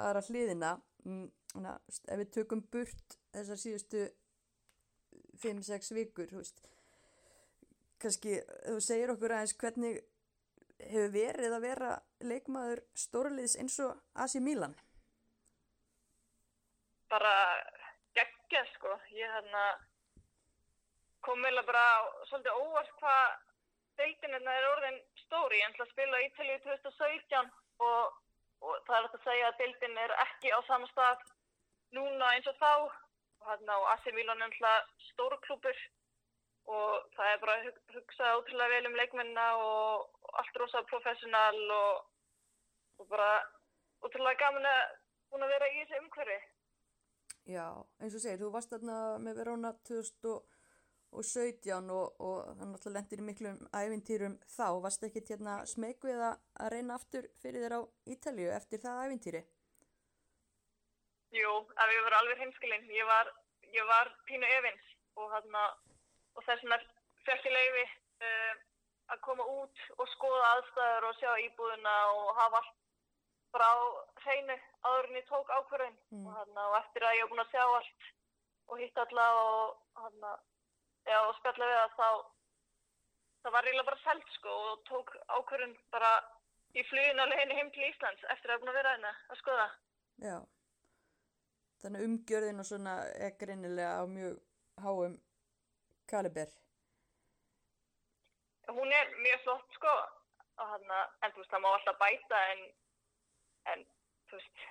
aðra 0.03 0.23
hliðina, 0.27 0.77
Mm, 1.03 1.27
þannig 1.51 1.71
að 1.73 1.97
ef 2.13 2.19
við 2.21 2.29
tökum 2.37 2.61
burt 2.71 3.17
þessar 3.33 3.59
síðustu 3.59 4.03
5-6 5.43 5.91
vikur, 5.97 6.29
þú 6.31 6.39
veist, 6.39 6.61
kannski 7.99 8.37
þú 8.39 8.77
segir 8.83 9.11
okkur 9.11 9.35
aðeins 9.35 9.55
hvernig 9.59 9.99
hefur 10.79 11.11
verið 11.11 11.55
að 11.57 11.65
vera 11.65 11.91
leikmaður 12.23 12.83
stórliðs 13.03 13.57
eins 13.59 13.75
og 13.83 13.99
Asi 14.23 14.39
Milan. 14.43 14.75
Bara 17.11 17.33
geggja 18.15 18.63
sko. 18.71 18.95
Ég 19.11 19.35
hérna 19.35 19.65
kom 21.25 21.41
meðlega 21.41 21.69
bara 21.69 21.85
svolítið 22.29 22.59
óvart 22.59 22.93
hvað 22.99 23.23
deildin 23.99 24.35
hérna 24.35 24.57
er 24.57 24.69
orðin 24.71 24.99
stóri. 25.23 25.61
Ég 25.61 25.71
ætla 25.71 25.87
að 25.87 25.93
spila 25.93 26.21
í 26.21 26.27
Ítalíu 26.29 26.59
2017 26.65 27.51
og, 27.87 28.19
og 28.65 28.85
það 28.87 28.97
er 28.99 29.09
að 29.09 29.25
segja 29.27 29.49
að 29.49 29.59
deildin 29.61 29.99
er 30.03 30.15
ekki 30.25 30.53
á 30.53 30.59
sama 30.69 30.89
stað 30.91 31.25
núna 31.97 32.31
eins 32.35 32.49
og 32.51 32.59
þá. 32.61 32.73
Hérna 33.43 33.75
og 33.81 33.89
AC 33.91 34.05
Milan 34.15 34.39
er 34.39 34.47
náttúrulega 34.47 35.09
stóru 35.09 35.37
klúpur 35.43 35.79
og 36.71 37.07
það 37.17 37.29
er 37.29 37.39
bara 37.41 37.55
hug, 37.65 37.79
hugsað 37.91 38.37
ótrúlega 38.39 38.71
vel 38.71 38.87
um 38.87 38.95
leikmennina 38.95 39.47
og, 39.59 40.05
allt 40.39 40.59
rosa 40.61 40.81
professional 40.87 41.57
og, 41.75 42.05
og 43.01 43.09
bara 43.11 43.43
ótrúlega 44.05 44.39
gaman 44.45 44.69
að 44.69 44.83
búin 45.31 45.43
að 45.43 45.53
vera 45.57 45.69
í 45.73 45.81
þessu 45.81 45.99
umhverfi. 45.99 46.39
Já, 47.51 47.67
eins 47.99 48.15
og 48.15 48.23
segir, 48.23 48.39
þú 48.39 48.53
varst 48.53 48.71
þarna 48.71 48.97
með 49.19 49.41
Verona 49.41 49.73
2017 49.91 50.31
og, 50.31 50.52
og 52.19 52.37
það 52.57 52.71
náttúrulega 52.71 52.97
lendir 52.97 53.21
í 53.21 53.27
miklum 53.27 53.59
ævintýrum 53.75 54.35
þá. 54.55 54.67
Varst 54.85 55.05
ekkert 55.07 55.31
hérna 55.33 55.55
smeg 55.69 56.01
við 56.03 56.21
að, 56.29 56.39
að 56.63 56.71
reyna 56.73 56.97
aftur 56.99 57.29
fyrir 57.41 57.65
þér 57.65 57.77
á 57.77 57.81
Ítalíu 58.15 58.49
eftir 58.55 58.83
það 58.83 59.03
ævintýri? 59.07 59.43
Jú, 61.33 61.53
ef 61.83 61.95
ég 61.95 62.03
var 62.05 62.17
alveg 62.19 62.43
heimskilinn. 62.43 62.89
Ég 62.93 63.09
var, 63.09 63.31
ég 63.73 63.89
var 63.89 64.11
pínu 64.29 64.49
efins 64.59 64.91
og, 65.15 65.33
og 65.33 66.45
þess 66.45 66.61
vegna 66.61 66.77
fekk 67.25 67.49
ég 67.49 67.55
leiði 67.57 67.83
uh, 68.27 68.53
að 69.13 69.21
koma 69.25 69.45
út 69.49 69.83
og 69.97 70.09
skoða 70.13 70.55
aðstæður 70.55 71.09
og 71.09 71.19
sjá 71.19 71.31
íbúðuna 71.47 71.95
og 72.13 72.33
hafa 72.37 72.61
allt 72.61 72.79
bara 73.53 73.69
á 73.69 73.77
hreinu 74.23 74.55
áður 74.81 75.09
en 75.09 75.17
ég 75.19 75.27
tók 75.29 75.49
ákvörðin 75.53 75.97
Mm. 76.13 76.27
og, 76.29 76.49
og 76.57 76.75
eftir 76.77 77.05
að 77.05 77.15
ég 77.17 77.23
var 77.23 77.29
búin 77.31 77.43
að 77.43 77.53
sjá 77.53 77.63
allt 77.65 78.07
og 78.69 78.81
hitt 78.81 78.97
alla 79.01 79.25
og, 79.43 79.77
þarna, 79.97 80.31
já, 81.07 81.17
og 81.27 81.35
spjalla 81.39 81.69
við 81.69 81.79
það 81.79 81.93
þá 81.99 82.09
það 83.43 83.55
var 83.55 83.67
eiginlega 83.67 83.89
bara 83.89 84.03
selt 84.03 84.33
sko 84.37 84.55
og 84.71 84.83
tók 84.89 85.13
ákvörðin 85.27 85.75
bara 85.91 86.11
í 86.73 86.83
flugin 86.89 87.21
á 87.21 87.25
leiðinu 87.27 87.59
heim 87.59 87.71
til 87.75 87.85
Íslands 87.89 88.25
eftir 88.33 88.49
að 88.49 88.55
hafa 88.55 88.63
búin 88.63 88.73
að 88.73 88.79
vera 88.79 88.93
hérna 88.95 89.13
að 89.29 89.39
skoða. 89.41 89.69
Já. 90.23 90.37
Þannig 91.83 92.05
umgjörðin 92.07 92.63
og 92.63 92.67
svona 92.69 92.97
er 93.27 93.33
greinilega 93.39 93.97
á 93.99 94.03
mjög 94.07 94.37
háum 94.83 95.17
kaliber. 96.09 96.51
hún 98.71 98.91
er 98.95 99.09
mjög 99.19 99.41
flott 99.43 99.73
sko 99.75 99.93
og 100.61 100.69
hana, 100.69 100.99
en 101.21 101.33
þú 101.33 101.41
veist 101.41 101.51
það 101.51 101.63
má 101.63 101.69
alltaf 101.73 101.97
bæta 101.99 102.39
en, 102.53 102.61
en 103.73 103.83
þú 104.29 104.39
veist 104.39 104.63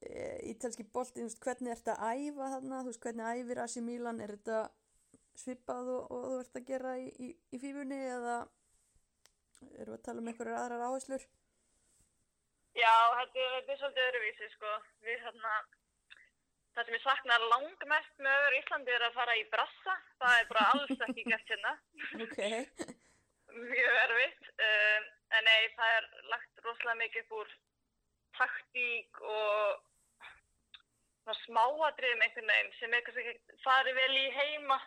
E, 0.00 0.20
Ítalski 0.48 0.86
bolti, 0.94 1.20
þú 1.20 1.26
veist, 1.26 1.40
hvernig 1.44 1.74
ert 1.74 1.88
að 1.92 2.04
æfa 2.08 2.46
þarna? 2.54 2.78
Þú 2.84 2.92
veist, 2.92 3.02
hvernig 3.04 3.40
æfir 3.42 3.58
Asi 3.60 3.82
Milan? 3.84 4.20
Er 4.24 4.32
þetta 4.32 4.60
svipað 5.40 5.90
og, 5.96 6.06
og 6.14 6.24
þú 6.30 6.38
ert 6.44 6.58
að 6.60 6.66
gera 6.70 6.94
í, 7.00 7.06
í, 7.26 7.28
í 7.54 7.60
fífunni 7.62 7.98
eða 8.14 8.36
erum 9.76 9.92
við 9.92 9.98
að 9.98 10.04
tala 10.08 10.22
um 10.24 10.30
einhverjar 10.32 10.62
aðrar 10.62 10.86
áherslur? 10.88 11.26
já 12.80 12.94
þetta, 13.18 13.44
er- 13.44 13.68
er 13.74 13.78
svolítið 13.80 14.06
öðruvísi 14.08 14.48
sko. 14.54 14.72
Við 15.04 15.18
hérna 15.26 15.54
það 16.74 16.86
sem 16.86 16.96
ég 16.96 17.02
saknar 17.04 17.44
langmest 17.50 18.22
með 18.22 18.36
öður 18.38 18.56
Íslandi 18.60 18.94
er 18.94 19.04
að 19.08 19.16
fara 19.18 19.34
í 19.36 19.44
brassa. 19.52 19.96
Það 20.22 20.36
er 20.38 20.50
bara 20.52 20.66
alls 20.74 21.04
ekki 21.08 21.24
gert 21.26 21.50
hérna. 21.54 21.72
Ok. 22.24 22.40
mjög 23.60 23.98
erfitt. 24.04 24.48
Um, 24.68 25.08
en 25.36 25.44
nei 25.50 25.68
það 25.76 25.96
er 25.98 26.08
lagt 26.30 26.64
rosalega 26.64 27.00
mikið 27.02 27.24
upp 27.26 27.36
úr 27.40 27.52
taktík 28.38 29.20
og 29.26 29.82
svona 31.20 31.36
smáatriðum 31.44 32.22
einhvern 32.24 32.52
veginn 32.54 32.72
sem 32.78 32.94
kannski 33.04 33.26
ekki 33.34 33.58
farið 33.66 33.98
vel 33.98 34.14
í 34.22 34.26
heima 34.38 34.78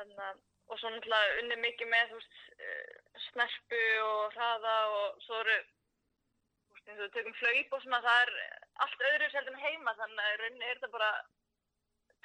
hann 0.00 0.40
og 0.70 0.78
svo 0.78 0.90
náttúrulega 0.92 1.38
unni 1.42 1.58
mikið 1.64 1.90
með 1.90 2.14
veist, 2.14 2.38
eh, 2.62 2.96
snerpu 3.28 3.82
og 4.06 4.36
hraða 4.36 4.74
og 4.94 5.20
svo 5.26 5.40
eru 5.42 5.56
veist, 5.58 6.86
eins 6.86 6.98
og 6.98 7.04
við 7.06 7.14
tökum 7.16 7.38
flaup 7.40 7.76
og 7.76 7.84
svona 7.84 8.02
það 8.06 8.22
er 8.24 8.32
allt 8.86 9.04
öðru 9.10 9.30
seldur 9.32 9.56
en 9.56 9.64
heima 9.66 9.96
þannig 9.98 10.24
að 10.24 10.34
í 10.34 10.40
rauninni 10.42 10.68
er 10.68 10.78
þetta 10.78 10.94
bara 10.94 11.10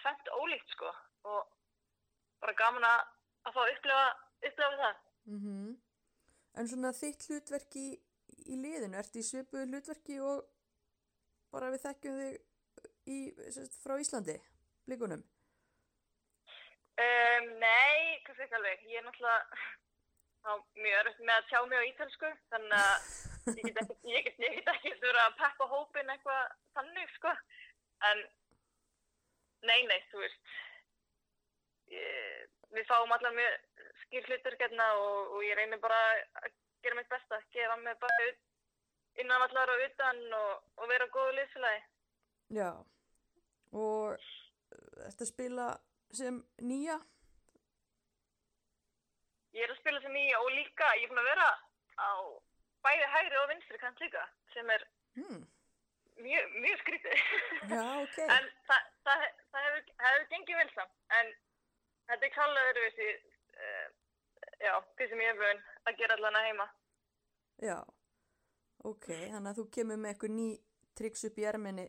tvent 0.03 0.33
ólíkt 0.39 0.75
sko 0.75 0.93
og 1.31 1.41
bara 2.43 2.57
gaman 2.59 2.85
að, 2.85 3.01
að 3.47 3.55
fá 3.55 3.61
að 3.63 3.73
upplifa, 3.73 4.07
upplifa 4.49 4.81
það. 4.83 5.03
Mm 5.25 5.73
En 6.55 6.69
svona 6.71 6.93
þitt 6.95 7.25
hlutverk 7.27 7.73
í, 7.75 7.87
í 8.47 8.55
liðinu, 8.55 8.95
ertu 8.95 9.19
í 9.19 9.25
svipuðu 9.27 9.65
hlutverki 9.67 10.21
og 10.23 10.45
bara 11.51 11.71
við 11.73 11.81
þekkjum 11.83 12.19
þig 12.21 12.37
í, 13.11 13.17
frá 13.83 13.97
Íslandi, 13.99 14.37
blikunum? 14.87 15.23
Um, 16.95 17.47
nei, 17.59 18.21
kannski 18.23 18.45
ekki 18.45 18.55
alveg. 18.55 18.83
Ég 18.87 19.01
er 19.01 19.07
náttúrulega 19.07 20.53
mjög 20.79 20.99
örfitt 21.01 21.23
með 21.25 21.35
að 21.35 21.47
tjá 21.49 21.59
mig 21.65 21.81
á 21.81 21.89
ítalsku, 21.89 22.29
þannig 22.53 22.75
að 22.79 23.57
ég 23.57 23.63
get 23.65 23.79
ekki, 23.81 23.95
ég 24.13 24.27
get, 24.27 24.37
ég 24.45 24.57
get 24.59 24.69
ekki 24.75 24.93
þurfa 25.01 25.23
að 25.25 25.37
peppa 25.41 25.67
hópin 25.71 26.11
eitthvað 26.13 26.53
þannig, 26.77 27.15
sko. 27.17 27.33
En 28.09 28.21
nei, 29.65 29.79
nei, 29.89 29.97
þú 30.11 30.21
veist, 30.21 30.53
ég, 31.91 32.45
við 32.77 32.87
fáum 32.91 33.15
allar 33.15 33.35
mjög 33.35 33.83
skýr 34.05 34.29
hlutur 34.29 34.57
hérna 34.61 34.87
og, 35.01 35.35
og 35.35 35.43
ég 35.47 35.57
reynir 35.57 35.81
bara 35.83 35.99
að 36.43 36.51
gera 36.85 36.99
mitt 36.99 37.11
besta, 37.11 37.41
gera 37.55 37.75
mig 37.81 37.97
bara 37.99 38.29
innan 39.19 39.43
allar 39.47 39.71
og 39.73 39.83
utan 39.89 40.23
og, 40.37 40.63
og 40.77 40.89
vera 40.91 41.09
góðu 41.11 41.35
liðsfélagi. 41.39 41.83
Já, 42.55 42.71
og 43.73 44.15
ertu 45.09 45.25
að 45.25 45.31
spila 45.31 45.67
sem 46.11 46.43
nýja? 46.61 46.99
Ég 49.55 49.63
er 49.63 49.71
að 49.71 49.79
spila 49.79 50.01
sem 50.03 50.11
nýja 50.13 50.39
og 50.43 50.51
líka 50.51 50.87
ég 50.99 51.05
er 51.07 51.11
búin 51.13 51.21
að 51.23 51.29
vera 51.31 51.47
á 51.95 52.09
bæði 52.85 53.05
hægri 53.13 53.37
og 53.41 53.49
vinstri 53.53 53.79
kant 53.81 53.99
líka 54.03 54.23
sem 54.53 54.69
er 54.69 54.83
Hmm. 55.15 55.45
mjög, 56.19 56.49
mjög 56.59 56.79
skrítið. 56.81 57.19
Já, 57.71 57.83
ok. 58.03 58.17
en 58.35 58.49
það, 58.67 58.81
það, 59.07 59.21
það 59.51 59.61
hefur, 59.67 59.85
hefur 60.03 60.25
gengið 60.33 60.57
vel 60.59 60.71
samt. 60.75 60.97
En 61.19 61.29
þetta 62.09 62.25
er 62.27 62.33
klálega 62.35 62.71
öðruvísi, 62.73 63.07
uh, 63.55 63.87
já, 64.59 64.73
því 64.97 65.07
sem 65.09 65.23
ég 65.23 65.31
er 65.31 65.39
vun 65.39 65.63
að 65.87 65.97
gera 66.01 66.17
allan 66.19 66.39
að 66.41 66.47
heima. 66.49 66.67
Já, 67.63 67.77
ok, 68.91 69.07
þannig 69.07 69.49
að 69.53 69.61
þú 69.61 69.65
kemur 69.77 70.01
með 70.03 70.11
eitthvað 70.11 70.35
ný 70.35 70.49
triks 70.99 71.23
upp 71.29 71.39
í 71.39 71.47
erminni 71.47 71.87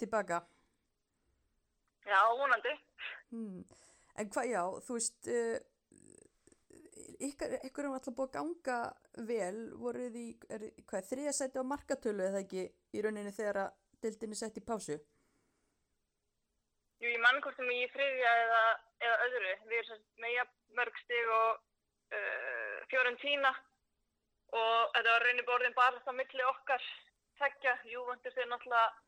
tilbaka. 0.00 0.40
Já, 2.08 2.18
vonandi. 2.40 2.72
Hmm. 3.32 3.62
En 4.20 4.28
hvað, 4.28 4.48
já, 4.52 4.62
þú 4.86 4.96
veist, 4.98 5.28
uh, 5.32 5.58
ykkur, 7.28 7.54
ykkur 7.68 7.86
er 7.88 7.94
alltaf 7.96 8.16
búið 8.18 8.28
að 8.28 8.34
ganga 8.36 8.78
vel, 9.30 9.60
voruð 9.80 10.18
í, 10.20 10.26
er, 10.52 10.66
hvað, 10.90 11.06
þriða 11.08 11.32
sæti 11.38 11.62
á 11.62 11.64
markatölu 11.64 12.26
eða 12.26 12.42
ekki 12.44 12.66
í 12.68 13.04
rauninni 13.04 13.32
þegar 13.32 13.60
að 13.64 13.70
dildinni 14.04 14.36
sett 14.36 14.58
í 14.60 14.64
pásu? 14.68 14.98
Jú, 17.02 17.08
ég 17.08 17.20
mann 17.24 17.40
hvort 17.42 17.56
sem 17.58 17.70
ég 17.72 17.86
í 17.88 17.92
þriðja 17.94 18.32
eða, 18.44 18.62
eða 19.06 19.16
öðru. 19.26 19.54
Við 19.70 19.78
erum 19.80 20.02
með 20.22 20.34
jafn 20.36 20.58
mörg 20.78 21.00
stig 21.02 21.30
og 21.38 21.48
uh, 22.18 22.76
Fiorentína 22.92 23.54
og 24.52 24.92
þetta 24.92 25.08
var 25.08 25.24
reynir 25.26 25.48
borðin 25.48 25.74
bara 25.78 26.04
það 26.04 26.18
milli 26.20 26.44
okkar 26.50 26.84
þekkja. 27.40 27.74
Júventus 27.90 28.36
er 28.36 28.50
náttúrulega 28.52 28.84
ég- 28.92 29.00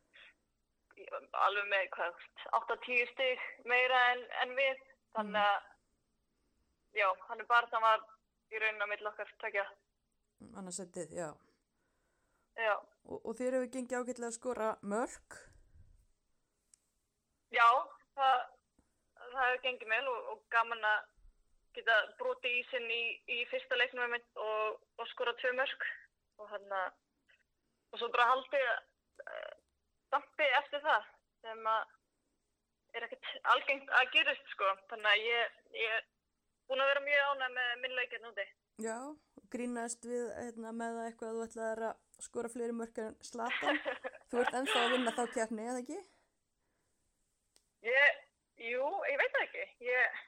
alveg 1.45 1.71
með 1.71 1.87
hvað, 1.97 2.27
8-10 2.61 3.09
stig 3.13 3.47
meira 3.71 4.01
en, 4.15 4.25
en 4.43 4.55
við. 4.59 4.83
Þannig 5.15 5.41
að, 5.41 5.71
já, 6.99 7.09
hann 7.29 7.43
er 7.43 7.49
bara 7.51 7.71
það 7.73 7.85
var 7.87 8.05
í 8.55 8.61
raunin 8.63 8.85
á 8.85 8.91
milli 8.91 9.11
okkar 9.11 9.33
þekkja. 9.43 9.65
Annars 10.59 10.79
sætið, 10.81 11.15
já. 11.19 11.31
Já, 12.55 12.75
Og, 13.05 13.19
og 13.21 13.35
þér 13.37 13.57
hefur 13.59 13.71
gengið 13.75 13.99
ágætlega 13.99 14.31
að 14.31 14.37
skora 14.39 14.69
mörg. 14.83 15.39
já, 17.55 17.67
það, 18.15 18.45
það 19.19 19.41
hefur 19.43 19.63
gengið 19.67 19.91
vel 19.95 20.07
og, 20.13 20.31
og 20.33 20.45
gaman 20.55 20.87
að 20.89 21.11
geta 21.75 21.97
brotið 22.21 22.59
ísinn 22.61 22.87
í, 22.91 23.03
í 23.35 23.39
fyrsta 23.51 23.77
leiknum 23.79 24.11
mitt 24.15 24.39
og, 24.39 24.79
og 24.99 25.11
skora 25.11 25.35
tvö 25.41 25.51
mörg 25.59 25.87
og 26.39 26.51
hann 26.53 26.77
að 26.79 26.93
og 27.95 28.01
svo 28.01 28.09
bara 28.15 28.31
haldið 28.33 28.65
dampi 30.15 30.49
eftir 30.62 30.83
það 30.87 31.07
sem 31.45 31.69
að 31.75 31.93
er 32.95 33.07
ekkert 33.09 33.31
algengt 33.53 33.95
að 34.01 34.11
gerist 34.15 34.51
sko 34.55 34.73
þannig 34.91 35.11
að 35.12 35.25
ég, 35.29 35.57
ég 35.83 35.95
er 35.99 36.05
búin 36.69 36.83
að 36.85 36.91
vera 36.93 37.03
mjög 37.09 37.31
ánæg 37.33 37.57
með 37.59 37.73
minn 37.85 37.97
leikir 37.99 38.23
núti 38.25 38.47
Já, 38.83 38.97
grínast 39.55 40.03
við 40.07 40.25
hérna, 40.35 40.73
með 40.75 40.97
það 40.97 41.09
eitthvað 41.09 41.29
að 41.29 41.37
þú 41.39 41.45
ætlaðir 41.47 41.83
að 41.89 42.25
skora 42.25 42.49
fleiri 42.51 42.75
mörg 42.75 42.97
en 43.05 43.12
slatan. 43.23 43.77
Þú 44.33 44.41
ert 44.43 44.57
ennþá 44.59 44.81
að 44.81 44.93
vinna 44.95 45.12
þá 45.15 45.21
kjarni, 45.35 45.67
eða 45.71 45.83
ekki? 45.85 45.99
ég, 47.87 48.19
jú, 48.73 48.89
ég 49.12 49.21
veit 49.21 49.37
það 49.37 49.45
ekki 49.45 49.65
ég, 49.87 50.19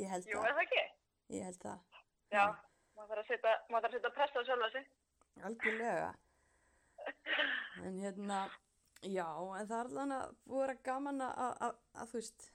Ég 0.00 0.12
held 0.14 0.30
jú, 0.30 0.38
það. 0.38 0.48
er 0.48 0.56
það 0.56 0.64
ekki? 0.64 0.84
Ég 1.36 1.46
held 1.50 1.60
það. 1.66 2.00
Já, 2.30 2.44
setja 3.28 3.54
maður 3.68 3.84
þarf 3.84 3.90
að 3.90 3.94
setja 3.98 4.12
pressa 4.16 4.40
á 4.40 4.48
sjálfa 4.48 4.70
sig 4.76 4.88
Algjörlega. 5.50 6.10
En 7.84 7.98
hérna, 8.02 8.40
já, 9.02 9.26
en 9.26 9.68
það 9.68 9.76
er 9.78 9.90
alveg 9.90 10.14
að 10.16 10.34
voru 10.50 10.76
gaman 10.84 11.22
að, 11.24 11.32
að, 11.44 11.54
að, 11.66 11.78
að, 11.94 12.10
þú 12.10 12.18
veist, 12.18 12.46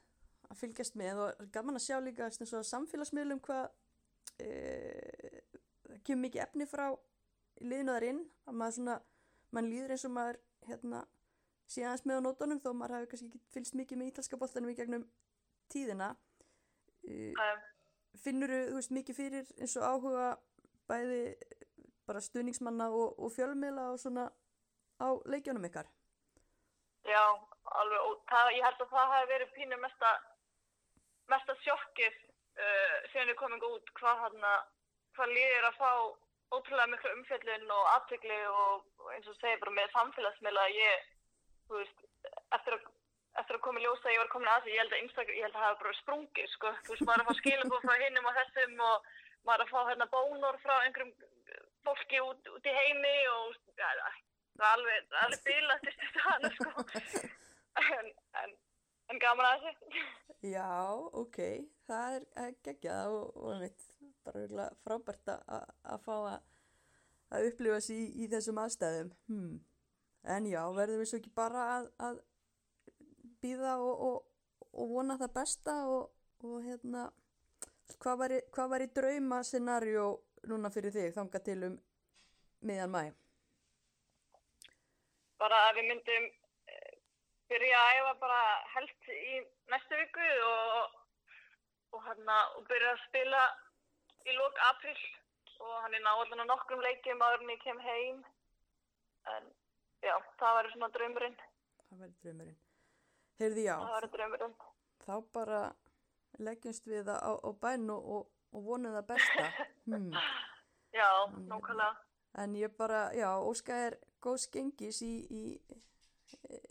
að 0.45 0.59
fylgjast 0.61 0.99
með 0.99 1.21
og 1.23 1.49
gaman 1.55 1.79
að 1.79 1.85
sjá 1.87 1.97
líka 2.03 2.27
eins 2.27 2.53
og 2.53 2.61
á 2.61 2.71
samfélagsmiðlum 2.71 3.41
hvað 3.45 3.65
e, 4.43 4.49
kemur 6.05 6.25
mikið 6.27 6.43
efni 6.45 6.69
frá 6.69 6.85
liðnaðar 7.63 8.07
inn, 8.11 8.23
að 8.45 8.59
maður 8.61 8.77
svona, 8.77 8.97
mann 9.55 9.69
líður 9.71 9.95
eins 9.95 10.05
og 10.05 10.15
maður, 10.17 10.41
hérna, 10.69 11.03
sé 11.71 11.85
aðeins 11.85 12.05
með 12.05 12.21
á 12.21 12.25
nótunum 12.27 12.61
þó 12.61 12.71
maður 12.73 12.97
hafi 12.99 13.11
kannski 13.11 13.29
ekki 13.31 13.43
fylgst 13.55 13.79
mikið 13.79 14.01
með 14.01 14.11
ítalska 14.11 14.39
boltanum 14.41 14.73
í 14.73 14.77
gegnum 14.77 15.07
tíðina. 15.73 16.11
E, 17.09 17.31
finnuru, 18.21 18.59
þú 18.69 18.77
veist, 18.77 18.93
mikið 18.93 19.17
fyrir 19.17 19.53
eins 19.57 19.77
og 19.79 19.87
áhuga 19.89 20.27
bæði 20.89 21.21
bara 22.07 22.23
stuðningsmanna 22.23 22.89
og, 22.93 23.17
og 23.19 23.33
fjölmiðla 23.35 23.89
og 23.93 23.99
svona 24.01 24.29
á 25.01 25.07
leikjónum 25.29 25.67
ykkar? 25.69 25.89
Já, 27.05 27.23
alveg, 27.81 27.99
og 28.01 28.21
það, 28.29 28.51
ég 28.57 28.65
held 28.65 28.85
að 28.85 28.93
það 28.93 29.11
hafi 29.13 29.31
verið 29.33 29.53
pínu 29.57 29.81
mesta, 29.81 30.13
mesta 31.33 31.57
sjokkið 31.63 32.15
uh, 32.15 32.95
síðan 33.11 33.31
við 33.31 33.39
komum 33.41 33.67
út 33.69 33.91
hvað 33.99 34.23
hann 34.25 34.47
hvað 35.15 35.35
líður 35.35 35.69
að 35.69 35.77
fá 35.79 35.91
ótrúlega 36.55 36.91
miklu 36.91 37.11
umfjöllun 37.17 37.71
og 37.75 37.91
aðtökli 37.93 38.39
og, 38.49 38.89
eins 39.13 39.29
og 39.29 39.37
segir 39.39 39.61
bara 39.61 39.75
með 39.77 39.93
samfélagsmiðla 39.93 40.65
ég, 40.75 41.07
þú 41.69 41.79
veist, 41.81 42.05
eftir 42.57 42.77
að 42.77 42.91
eftir 43.39 43.57
að 43.57 43.63
koma 43.65 43.81
í 43.81 43.83
ljósa 43.83 44.07
að 44.07 44.13
ég 44.15 44.21
var 44.21 44.31
komin 44.31 44.49
að 44.51 44.65
því, 44.65 44.73
ég 44.73 44.81
held 44.81 44.93
að 44.95 45.01
Instagram, 45.03 45.35
ég 45.35 45.45
held 45.45 45.55
að 45.55 45.59
það 45.59 45.67
hafa 45.67 45.79
bara 45.81 45.97
sprungið, 45.99 46.49
sko, 46.53 46.73
þú 46.85 46.93
veist, 46.93 47.05
maður 47.07 47.15
er 47.15 47.23
að 47.23 47.29
fá 47.29 47.39
skilabóð 47.41 47.81
frá 47.83 47.95
hinnum 47.99 48.29
og 48.29 48.37
þessum 48.37 48.83
og 48.85 49.09
maður 49.47 49.55
er 49.55 49.65
að 49.65 49.71
fá 49.73 49.89
hérna 49.89 50.07
bónor 50.13 50.59
frá 50.63 50.75
einhverjum 50.77 51.11
fólki 51.85 52.21
út, 52.25 52.49
út 52.55 52.69
í 52.69 52.73
heimi 52.75 53.15
og 53.31 53.55
ja, 53.79 53.89
það 54.57 54.65
er 54.65 54.71
alveg, 54.73 55.15
alveg 55.23 55.41
til 55.45 55.65
þessu 55.85 56.23
hana, 56.25 56.51
sko, 56.57 56.85
en, 57.99 58.11
en, 58.43 58.55
en 59.13 59.21
gaman 59.23 59.49
að 59.51 59.65
þessu. 59.67 60.03
Já, 60.45 60.69
ok, 61.23 61.39
það 61.89 62.17
er, 62.19 62.25
geggjað 62.67 63.15
og, 63.19 63.39
og 63.41 63.61
mitt, 63.63 63.87
bara 64.25 64.69
frábært 64.85 65.31
að- 65.33 65.55
fá 66.05 66.13
að, 66.17 66.37
upplifa 67.49 67.79
sig 67.81 68.03
í, 68.03 68.07
í 68.25 68.29
þessum 68.31 68.61
aðstæðum. 68.61 69.11
Hmm. 69.31 69.55
En 70.35 70.45
já, 70.49 70.61
verðum 70.73 71.01
við 71.03 71.09
svo 71.11 71.19
ekki 71.21 71.33
bara 71.37 71.65
að, 71.77 71.89
að 72.01 72.21
býða 73.43 73.75
og, 73.81 74.05
og, 74.07 74.23
og 74.73 74.93
vona 74.95 75.17
það 75.21 75.33
besta 75.35 75.75
og, 75.91 76.07
hérna, 76.65 77.03
hvað 78.01 78.21
væri, 78.23 78.39
hvað 78.55 78.71
væri 78.73 78.87
drauma 78.97 79.41
scenarjó 79.45 80.07
núna 80.51 80.69
fyrir 80.73 80.93
þig 80.95 81.13
þanga 81.15 81.39
til 81.45 81.57
um 81.69 81.75
miðjan 82.65 82.91
mæ? 82.93 83.03
Bara 85.41 85.59
að 85.69 85.79
við 85.79 85.87
myndum 85.91 86.25
eh, 86.71 86.93
byrja 87.51 87.79
að 87.81 87.99
æfa 87.99 88.13
bara 88.23 88.41
helst 88.75 89.09
í 89.11 89.39
næstu 89.73 89.99
viku 89.99 90.27
og, 90.47 90.95
og 91.97 92.05
hérna, 92.07 92.37
og 92.57 92.67
byrja 92.69 92.93
að 92.95 93.03
spila 93.07 93.43
í 94.25 94.35
lók 94.39 94.61
april 94.71 94.97
og 95.65 95.73
hann 95.83 95.93
er 95.97 96.03
náðan 96.05 96.43
á 96.43 96.51
nokkrum 96.51 96.81
leikjum 96.83 97.21
áður 97.23 97.43
en 97.45 97.53
ég 97.55 97.61
kem 97.63 97.79
heim. 97.83 98.23
En 99.35 99.45
já, 100.05 100.15
það 100.39 100.57
væri 100.59 100.71
svona 100.73 100.89
draumurinn. 100.95 101.37
Það 101.89 102.01
væri 102.03 102.15
draumurinn. 102.23 102.57
Heyrði 103.41 103.63
já, 103.67 103.75
Það 103.81 103.95
væri 103.97 104.09
draumurinn. 104.15 104.55
þá 105.05 105.13
bara 105.37 105.61
leggjumst 106.39 106.87
við 106.87 107.05
það 107.09 107.19
á, 107.21 107.31
á 107.35 107.49
bæn 107.61 107.89
og, 107.93 108.09
og, 108.15 108.27
og 108.55 108.65
vonum 108.69 108.97
það 108.99 109.07
besta. 109.13 109.47
Hmm. 109.85 110.09
Já, 110.97 111.29
nákvæmlega. 111.29 111.91
En 112.41 112.55
ég 112.57 112.71
bara, 112.77 113.11
já, 113.13 113.27
óska 113.37 113.75
er 113.87 113.95
góðs 114.17 114.47
gengis 114.49 115.03
í, 115.05 115.11
í 115.29 115.43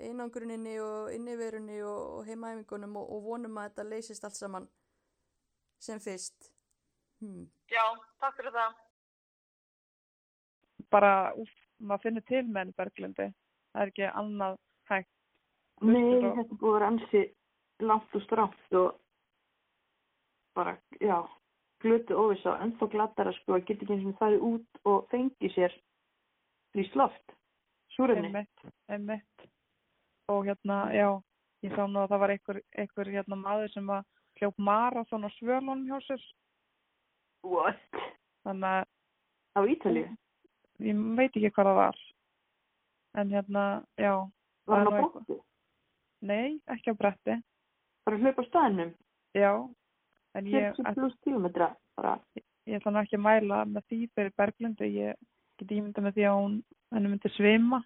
einangruninni 0.03 0.75
og 0.83 1.13
inniverunni 1.15 1.79
og, 1.87 2.01
og 2.17 2.27
heimaæfingunum 2.27 2.97
og, 3.01 3.13
og 3.15 3.23
vonum 3.29 3.61
að 3.61 3.69
þetta 3.69 3.87
leysist 3.89 4.27
allt 4.27 4.39
saman 4.41 4.67
sem 5.79 6.01
fyrst. 6.03 6.51
Hmm. 7.23 7.47
Já, 7.71 7.85
takk 8.21 8.41
fyrir 8.41 8.57
það. 8.57 8.83
Bara, 10.91 11.15
úf, 11.41 11.55
maður 11.79 12.09
finnur 12.09 12.27
til 12.29 12.43
með 12.49 12.61
henni 12.65 12.79
Berglindi. 12.81 13.31
Það 13.73 13.87
er 13.87 13.93
ekki 13.95 14.11
annað 14.11 14.59
hægt. 14.91 15.11
Nei, 15.83 16.21
þetta 16.23 16.59
búið 16.61 16.69
að 16.69 16.77
vera 16.77 16.91
ansi 16.93 17.25
langt 17.83 18.15
og 18.15 18.23
strátt 18.27 18.79
og 18.79 18.93
bara, 20.55 20.77
já, 21.01 21.19
glötu 21.83 22.17
óvisa 22.17 22.53
og 22.55 22.63
ennþá 22.65 22.89
glattara 22.93 23.33
sko 23.41 23.57
að 23.57 23.65
geta 23.69 23.85
ekki 23.85 23.97
eins 23.97 24.07
og 24.13 24.19
farið 24.21 24.45
út 24.49 24.81
og 24.89 25.09
fengi 25.11 25.51
sér 25.55 25.75
frýst 26.75 26.97
loft, 26.99 27.35
súrefni. 27.97 28.29
Einmitt, 28.31 28.65
einmitt. 28.89 29.47
Og 30.33 30.47
hérna, 30.49 30.79
já, 30.95 31.09
ég 31.63 31.75
sá 31.77 31.85
nú 31.87 32.01
að 32.03 32.11
það 32.15 32.23
var 32.25 32.33
einhver, 32.35 32.61
einhver 32.79 33.11
hérna 33.13 33.37
maður 33.37 33.73
sem 33.75 33.87
var 33.87 34.05
hljóp 34.41 34.57
marathon 34.59 35.27
á 35.27 35.31
svölunum 35.37 35.85
hjá 35.87 36.01
sér. 36.07 36.23
What? 37.45 38.01
Þannig 38.45 38.71
að 38.81 38.85
Á 39.55 39.61
Ítalíu? 39.71 40.09
ég 40.83 41.03
veit 41.17 41.31
ekki 41.37 41.51
hvað 41.55 41.69
það 41.69 41.77
var. 41.79 41.99
En 43.15 43.31
hérna, 43.31 43.65
já, 44.01 44.15
Var 44.67 44.79
hann 44.81 44.87
Það 44.89 44.95
á 44.95 44.99
er 44.99 45.05
bóttu? 45.13 45.37
nei, 46.25 46.61
ekki 46.73 46.91
á 46.91 46.95
bretti. 46.99 47.37
Bara 48.09 48.19
hlaupa 48.19 48.43
á 48.43 48.49
staðinum? 48.49 48.91
Já, 49.37 49.53
en 49.61 49.75
ég, 50.43 50.75
40 50.77 50.95
pluss 50.95 51.15
kílometra 51.25 51.77
bara. 51.97 52.19
ég 52.67 52.77
ætla 52.81 52.91
nú 52.93 52.99
ekki 53.03 53.17
að 53.17 53.25
mæla 53.27 53.65
með 53.69 53.83
því 53.91 53.99
fyrir 54.15 54.33
Berglindi. 54.37 54.89
Ég 54.99 55.15
get 55.59 55.69
ímynda 55.71 56.01
með 56.03 56.15
því 56.17 56.25
að 56.29 56.39
hún, 56.41 56.55
henni 56.93 57.09
myndi 57.09 57.29
svima. 57.37 57.83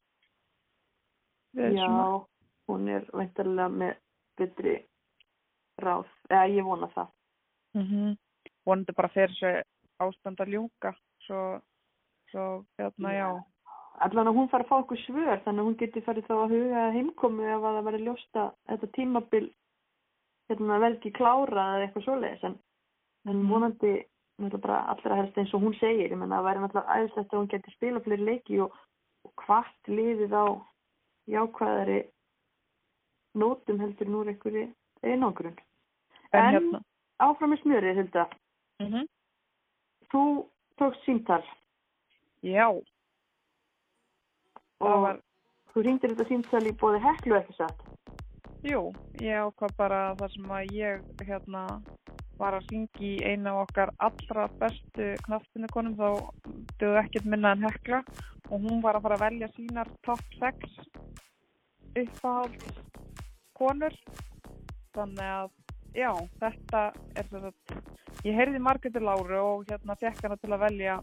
Já, 1.57 1.71
svona- 1.75 2.27
hún 2.69 2.89
er 2.89 3.05
veintarlega 3.13 3.69
með 3.69 3.97
betri 4.39 4.87
ráð. 5.81 6.07
Eða 6.31 6.49
ég 6.55 6.65
vona 6.65 6.87
það. 6.95 7.09
Mhm. 7.75 8.17
vonandi 8.67 8.93
bara 8.97 9.09
fyrir 9.09 9.29
þessu 9.33 9.63
ástand 10.01 10.41
að 10.41 10.49
ljúka 10.53 10.95
svo, 11.27 11.61
svo 12.31 12.65
hérna 12.79 13.13
já 13.13 13.45
Allan 14.01 14.27
að 14.29 14.35
hún 14.37 14.49
fara 14.51 14.65
að 14.65 14.69
fá 14.69 14.77
okkur 14.83 14.99
svör 15.07 15.41
þannig 15.45 15.61
að 15.61 15.67
hún 15.69 15.79
geti 15.79 16.01
farið 16.01 16.27
þá 16.29 16.35
að 16.37 16.53
huga 16.53 16.83
að 16.87 16.93
heimkomu 16.97 17.43
ef 17.49 17.63
að 17.63 17.77
það 17.79 17.87
verið 17.89 18.05
ljósta 18.07 18.45
þetta 18.69 18.89
tímabil 18.93 19.49
hérna, 20.49 20.79
verði 20.83 20.99
ekki 20.99 21.13
klárað 21.19 21.75
eða 21.75 21.87
eitthvað 21.87 22.05
svoleiðis 22.07 22.45
en, 22.49 22.59
en 23.29 23.37
Mhm. 23.37 23.49
vonandi 23.51 23.93
bara 24.63 24.79
allra 24.93 25.17
helst 25.17 25.39
eins 25.39 25.55
og 25.55 25.63
hún 25.63 25.75
segir 25.81 26.13
ég 26.13 26.19
menna 26.19 26.39
að 26.39 26.45
það 26.45 26.49
væri 26.49 26.61
náttúrulega 26.63 26.97
æðislegt 26.99 27.33
að 27.33 27.39
hún 27.39 27.49
geti 27.51 27.71
spila 27.75 28.01
fleiri 28.01 28.25
leiki 28.25 28.61
og, 28.63 28.77
og 29.25 29.33
hvart 29.47 29.89
liðið 29.89 30.33
á 30.33 30.47
jákvæðari 31.29 32.01
nótum 33.35 33.81
heldur 33.81 34.09
nú 34.09 34.21
er 34.23 34.29
einhverju 34.33 34.75
einangrun. 35.03 35.59
en, 36.33 36.55
hérna 36.55 36.83
Áfram 37.19 37.51
með 37.51 37.63
smjörið, 37.63 37.97
Hilda. 37.99 38.29
mhm. 38.81 39.07
Þú 40.13 40.47
tókst 40.79 41.05
símtal 41.05 41.43
já, 42.43 42.69
og 44.81 45.03
var 45.03 45.21
þú 45.75 45.83
ringdir 45.83 46.15
þetta 46.15 46.29
símtal 46.29 46.63
í 46.67 46.73
bóði 46.79 47.01
heklu 47.03 47.35
ekki 47.41 47.57
satt. 47.59 47.81
Jú, 48.67 48.89
ég 49.23 49.39
ákvað 49.39 49.75
bara 49.79 49.99
þar 50.19 50.33
sem 50.33 50.49
að 50.51 50.73
ég 50.75 51.03
hérna 51.29 51.61
var 52.41 52.57
að 52.57 52.65
syngi 52.67 53.11
í 53.15 53.21
eina 53.23 53.53
af 53.53 53.69
okkar 53.69 53.93
allra 54.03 54.47
bestu 54.59 55.07
knaftinukonum 55.27 55.95
þá 55.99 56.09
döðu 56.81 56.99
ekkert 57.05 57.29
minna 57.31 57.53
en 57.55 57.63
hekla 57.63 58.01
og 58.49 58.65
hún 58.65 58.83
var 58.83 58.99
að 58.99 59.07
fara 59.07 59.19
að 59.19 59.23
velja 59.29 59.49
sínar 59.55 59.93
top 60.07 60.25
6 60.41 60.75
uppáhald 62.03 62.67
konur. 63.59 63.95
Þannig 64.99 65.31
að 65.37 65.55
já, 65.95 66.11
þetta 66.43 66.83
er 67.15 67.31
þess 67.31 67.47
að 67.53 68.27
ég 68.27 68.41
heyrði 68.41 68.65
margættir 68.67 69.07
láru 69.07 69.39
og 69.45 69.65
hérna 69.71 69.99
fekk 70.03 70.27
hana 70.27 70.41
til 70.43 70.51
að 70.51 70.65
velja 70.67 70.99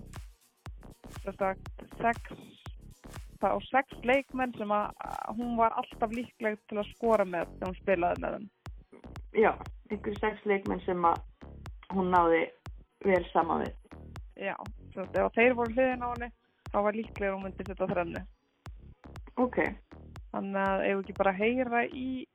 þess 1.24 1.48
að 1.54 1.66
6 2.04 2.55
Morata 3.46 3.54
á 3.54 3.58
sex 3.70 3.88
leikmenn 4.04 4.54
sem 4.58 4.72
að 4.72 4.92
hún 5.38 5.56
var 5.58 5.74
alltaf 5.78 6.12
líkleg 6.12 6.58
til 6.70 6.80
að 6.80 6.90
skora 6.96 7.26
með 7.26 7.50
þegar 7.54 7.70
hún 7.70 7.80
spilaði 7.80 8.22
með 8.22 8.36
henn. 8.36 8.48
Já, 9.36 9.52
einhverju 9.92 10.20
sex 10.20 10.46
leikmenn 10.46 10.82
sem 10.86 11.06
að 11.06 11.20
hún 11.94 12.10
náði 12.10 12.42
vel 13.06 13.26
sama 13.32 13.60
við. 13.62 13.76
Já, 14.36 14.56
þegar 14.96 15.34
þeir 15.36 15.54
voru 15.60 15.76
hliðin 15.76 16.06
á 16.06 16.10
henni 16.10 16.32
þá 16.72 16.80
var 16.88 16.98
líkleg 16.98 17.30
að 17.30 17.36
hún 17.36 17.46
myndi 17.46 17.68
setja 17.68 17.90
þrenni. 17.92 18.24
Ok. 19.38 19.60
Þannig 20.32 20.62
að 20.64 20.86
ef 20.88 21.04
ekki 21.04 21.18
bara 21.20 21.36
heyra 21.36 21.84
í 21.86 22.26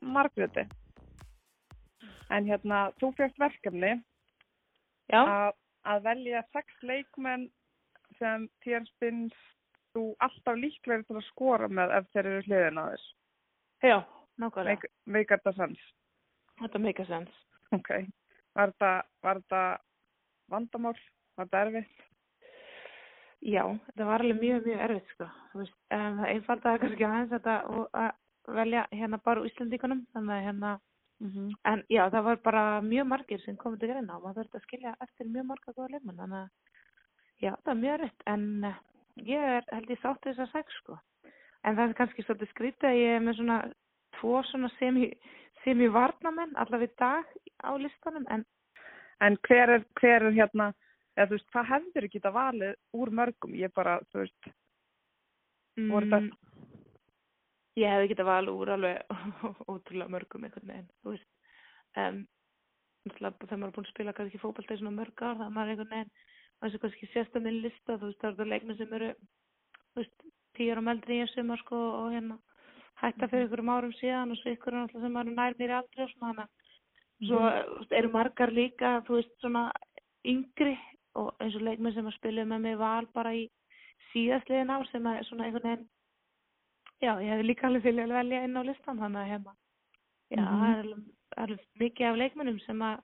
margviti. 0.00 0.66
En 2.30 2.46
hérna, 2.46 2.90
þú 2.98 3.12
fjögt 3.18 3.38
verkefni 3.38 3.94
að, 5.14 5.54
að 5.86 6.04
velja 6.10 6.42
sex 6.50 6.82
leikmenn 6.82 7.48
sem 8.18 8.50
þér 8.64 8.86
spinnst 8.90 9.46
þú 9.94 10.04
alltaf 10.26 10.56
líklegri 10.60 11.06
til 11.08 11.16
að 11.18 11.26
skora 11.30 11.68
með 11.68 11.94
ef 11.98 12.08
þeir 12.14 12.26
eru 12.30 12.42
hliðin 12.46 12.78
á 12.78 12.84
þess 12.92 13.06
já, 13.82 13.96
nákvæmlega. 14.38 14.76
Make- 14.76 14.90
Make 15.06 15.34
þetta 15.36 15.54
sens 15.56 15.80
Þetta 16.60 16.78
make 16.84 17.00
a 17.02 17.06
sense. 17.08 17.32
Ok, 17.72 17.88
var 18.54 18.72
þetta, 18.74 19.62
vandamál? 20.52 20.96
Var 21.38 21.46
þetta 21.46 21.60
erfitt? 21.64 22.02
Já, 23.40 23.62
þetta 23.86 24.04
var 24.10 24.20
alveg 24.20 24.40
mjög, 24.42 24.66
mjög 24.66 24.82
erfitt, 24.84 25.12
sko. 25.14 25.28
Veist, 25.56 25.76
um, 25.96 26.18
það 26.20 26.32
einfaldaði 26.34 26.80
kannski 26.82 27.06
aðeins 27.08 27.32
þetta 27.32 27.54
að 28.02 28.10
velja 28.58 28.82
hérna 28.92 29.20
bara 29.24 29.40
úr 29.40 29.48
Íslandíkunum, 29.48 30.02
þannig 30.12 30.34
að 30.36 30.44
hérna, 30.50 30.74
en 31.72 31.84
já, 31.88 32.02
það 32.12 32.26
var 32.28 32.36
bara 32.44 32.64
mjög 32.84 33.06
margir 33.14 33.40
sem 33.44 33.56
komið 33.56 33.80
til 33.80 33.88
greina 33.94 34.16
og 34.18 34.22
maður 34.26 34.42
þurfti 34.42 34.60
að 34.60 34.66
skilja 34.68 34.92
eftir 35.06 35.26
mjög 35.32 35.46
marga 35.54 35.72
góða 35.76 35.90
leikmann, 35.94 36.20
þannig 36.20 36.40
að, 36.42 36.76
já, 37.40 37.50
það 37.56 37.72
var 37.72 37.80
mjög 37.80 37.96
erfitt, 38.00 38.22
en 38.34 38.46
uh, 38.64 38.78
ég 39.26 39.50
er, 39.58 39.66
held 39.72 39.90
ég 39.92 40.00
sátt 40.00 40.22
þess 40.24 40.44
að 40.46 40.54
sex, 40.54 40.78
sko. 40.82 40.98
En 41.64 41.76
það 41.76 41.84
er 41.88 41.98
kannski 41.98 42.24
svolítið 42.24 42.52
skrítið 42.54 42.88
að 42.90 43.00
ég 43.00 43.16
er 43.16 43.24
með 43.24 43.36
svona 43.40 43.58
tvo 44.18 44.38
svona 44.48 44.70
semi, 44.78 45.10
semi 45.64 45.90
varnamenn 45.92 46.56
allavega 46.56 46.92
í 46.92 46.98
dag 47.00 47.36
á 47.60 47.70
listanum, 47.76 48.24
en 48.32 48.46
En 49.20 49.36
hver 49.44 49.68
er, 49.76 49.84
hver 50.00 50.24
er 50.24 50.32
hérna, 50.32 50.70
eða 51.16 51.28
þú 51.28 51.36
veist, 51.36 51.48
hvað 51.52 51.70
hefur 51.70 52.06
ekki 52.06 52.20
þetta 52.20 52.32
valið 52.32 52.76
úr 52.96 53.10
mörgum? 53.18 53.56
Ég 53.58 53.72
bara, 53.76 53.98
þú 54.12 54.22
veist, 54.22 54.52
voru 55.90 56.08
það, 56.12 56.30
Mm, 56.30 56.36
ég 57.80 57.92
hefði 57.94 58.08
getað 58.10 58.28
val 58.30 58.48
úr 58.52 58.72
alveg 58.74 58.96
ótrúlega 59.70 60.12
mörgum 60.12 60.44
einhvern 60.44 60.72
veginn, 60.72 60.88
þú 61.04 61.14
veist 61.14 61.28
um, 62.00 62.18
þegar 63.08 63.36
maður 63.40 63.68
er 63.68 63.74
búin 63.76 63.86
að 63.86 63.92
spila 63.92 64.14
kannski 64.16 64.40
fótbolta 64.40 64.74
í 64.74 64.80
svona 64.80 64.96
mörg 64.96 65.22
ár, 65.22 65.38
það 65.38 65.54
maður 65.54 65.72
einhvern 65.74 65.94
veginn 65.94 66.10
maður 66.60 66.72
sem 66.74 66.80
kannski 66.84 67.08
sést 67.12 67.36
að 67.36 67.42
minn 67.46 67.62
lista, 67.64 67.96
þú 67.96 68.06
veist, 68.10 68.20
það 68.20 68.32
eru 68.40 68.50
leikmenn 68.50 68.76
sem 68.78 68.92
eru 68.98 69.10
þú 69.16 70.00
veist, 70.02 70.24
tíu 70.58 70.72
árum 70.74 70.88
eldri 70.92 71.16
í 71.18 71.22
þessu 71.24 71.40
sumar 71.40 71.58
sko 71.64 71.76
og 71.76 72.10
hérna 72.14 72.38
hætta 73.00 73.28
fyrir 73.28 73.46
einhverjum 73.46 73.70
árum 73.72 73.92
síðan 73.96 74.34
og 74.34 74.40
svo 74.40 74.50
ykkur 74.54 74.76
sem 74.92 75.16
eru 75.22 75.34
nær 75.36 75.54
mér 75.58 75.72
í 75.72 75.78
aldrei 75.78 76.04
og 76.04 76.10
svona 76.12 76.32
þannig 76.32 76.48
að 76.48 77.28
svo 77.28 77.94
eru 78.00 78.10
margar 78.12 78.52
líka, 78.52 78.90
þú 79.06 79.16
veist, 79.20 79.32
svona 79.40 79.70
yngri 80.24 80.76
og 81.18 81.32
eins 81.40 81.56
og 81.56 81.64
leikmenn 81.66 81.94
sem 81.94 82.06
að 82.06 82.16
spila 82.18 82.44
með 82.44 82.60
mig 82.66 82.76
val 82.80 83.06
bara 83.14 83.32
í 83.34 83.46
síðastliðin 84.12 84.70
ár 84.74 84.86
sem 84.90 85.06
að 85.06 85.18
er 85.20 85.28
svona 85.28 85.46
einhvern 85.48 85.68
veginn 85.70 85.88
já, 87.00 87.12
ég 87.24 87.30
hefði 87.32 87.46
líka 87.48 87.66
alveg 87.66 87.86
vilja 87.88 88.06
velja 88.12 88.42
inn 88.44 88.60
á 88.60 88.62
listan 88.68 89.00
þannig 89.00 89.22
að 89.22 89.30
hérna 89.32 89.54
já, 90.30 90.42
Mhm. 90.44 90.60
það 90.60 90.78
er 90.78 91.42
alveg, 91.44 91.64
mikið 91.80 92.06
af 92.10 92.16
leikmennum 92.20 92.60
sem 92.66 92.82
að 92.82 93.00